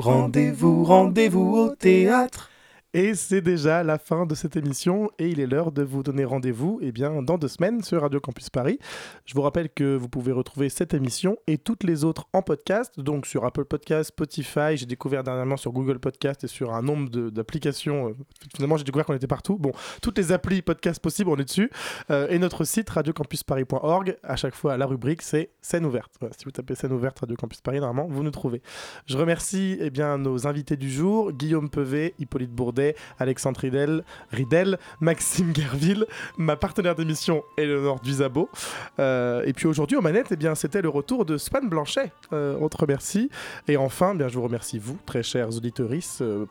Rendez-vous, 0.00 0.84
rendez-vous 0.84 1.54
au 1.56 1.74
théâtre. 1.74 2.50
Et 2.94 3.14
c'est 3.14 3.42
déjà 3.42 3.84
la 3.84 3.98
fin 3.98 4.24
de 4.24 4.34
cette 4.34 4.56
émission 4.56 5.10
et 5.18 5.28
il 5.28 5.40
est 5.40 5.46
l'heure 5.46 5.72
de 5.72 5.82
vous 5.82 6.02
donner 6.02 6.24
rendez-vous 6.24 6.78
eh 6.80 6.90
bien, 6.90 7.20
dans 7.20 7.36
deux 7.36 7.48
semaines 7.48 7.82
sur 7.82 8.00
Radio 8.00 8.18
Campus 8.18 8.48
Paris. 8.48 8.78
Je 9.26 9.34
vous 9.34 9.42
rappelle 9.42 9.68
que 9.68 9.94
vous 9.94 10.08
pouvez 10.08 10.32
retrouver 10.32 10.70
cette 10.70 10.94
émission 10.94 11.36
et 11.46 11.58
toutes 11.58 11.84
les 11.84 12.04
autres 12.04 12.28
en 12.32 12.40
podcast, 12.40 12.98
donc 12.98 13.26
sur 13.26 13.44
Apple 13.44 13.66
Podcast, 13.66 14.08
Spotify, 14.08 14.78
j'ai 14.78 14.86
découvert 14.86 15.22
dernièrement 15.22 15.58
sur 15.58 15.70
Google 15.72 15.98
Podcast 15.98 16.44
et 16.44 16.46
sur 16.46 16.72
un 16.72 16.80
nombre 16.80 17.10
d'applications. 17.28 18.08
euh, 18.08 18.16
finalement, 18.56 18.78
j'ai 18.78 18.84
découvert 18.84 19.04
qu'on 19.04 19.12
était 19.12 19.26
partout. 19.26 19.58
Bon, 19.58 19.72
toutes 20.00 20.16
les 20.16 20.32
applis 20.32 20.62
podcast 20.62 20.98
possibles, 20.98 21.28
on 21.28 21.36
est 21.36 21.44
dessus. 21.44 21.70
Euh, 22.10 22.28
et 22.30 22.38
notre 22.38 22.64
site 22.64 22.88
radiocampusparis.org, 22.88 24.16
à 24.22 24.36
chaque 24.36 24.54
fois 24.54 24.78
la 24.78 24.86
rubrique 24.86 25.20
c'est 25.20 25.50
scène 25.60 25.84
ouverte. 25.84 26.14
Si 26.38 26.46
vous 26.46 26.52
tapez 26.52 26.74
scène 26.74 26.92
ouverte 26.92 27.18
Radio 27.18 27.36
Campus 27.36 27.60
Paris, 27.60 27.80
normalement, 27.80 28.08
vous 28.10 28.22
nous 28.22 28.30
trouvez. 28.30 28.62
Je 29.04 29.18
remercie 29.18 29.76
eh 29.78 29.90
bien, 29.90 30.16
nos 30.16 30.46
invités 30.46 30.78
du 30.78 30.90
jour, 30.90 31.32
Guillaume 31.32 31.68
Pevet, 31.68 32.14
Hippolyte 32.18 32.50
Bourdet, 32.78 32.94
Alexandre 33.18 33.60
Ridel, 33.60 34.04
Ridel 34.32 34.78
Maxime 35.00 35.54
Gerville, 35.54 36.06
ma 36.36 36.56
partenaire 36.56 36.94
d'émission, 36.94 37.42
Eleonore 37.56 38.00
Duzabo. 38.00 38.48
Euh, 38.98 39.42
et 39.44 39.52
puis 39.52 39.66
aujourd'hui, 39.66 39.96
aux 39.96 40.00
manettes, 40.00 40.28
eh 40.30 40.36
bien, 40.36 40.54
c'était 40.54 40.82
le 40.82 40.88
retour 40.88 41.24
de 41.24 41.36
Swan 41.36 41.68
Blanchet. 41.68 42.12
Euh, 42.32 42.56
on 42.60 42.68
te 42.68 42.76
remercie. 42.76 43.30
Et 43.66 43.76
enfin, 43.76 44.14
bien, 44.14 44.28
je 44.28 44.34
vous 44.34 44.44
remercie, 44.44 44.78
vous, 44.78 44.98
très 45.06 45.22
chers 45.22 45.48
auditeurs, 45.48 45.88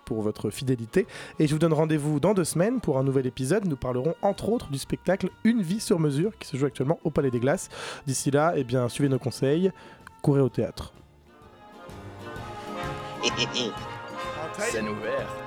pour 0.05 0.21
votre 0.21 0.49
fidélité. 0.49 1.05
Et 1.39 1.47
je 1.47 1.53
vous 1.53 1.59
donne 1.59 1.73
rendez-vous 1.73 2.19
dans 2.19 2.33
deux 2.33 2.43
semaines 2.43 2.79
pour 2.79 2.97
un 2.97 3.03
nouvel 3.03 3.27
épisode. 3.27 3.65
Nous 3.65 3.75
parlerons 3.75 4.15
entre 4.21 4.49
autres 4.49 4.69
du 4.69 4.77
spectacle 4.77 5.29
Une 5.43 5.61
vie 5.61 5.79
sur 5.79 5.99
mesure 5.99 6.31
qui 6.37 6.47
se 6.47 6.57
joue 6.57 6.65
actuellement 6.65 6.99
au 7.03 7.09
Palais 7.09 7.31
des 7.31 7.39
Glaces. 7.39 7.69
D'ici 8.05 8.31
là, 8.31 8.53
eh 8.55 8.63
bien, 8.63 8.89
suivez 8.89 9.09
nos 9.09 9.19
conseils, 9.19 9.71
courez 10.21 10.41
au 10.41 10.49
théâtre. 10.49 10.93
Scène 14.59 14.89
ouverte. 14.89 15.46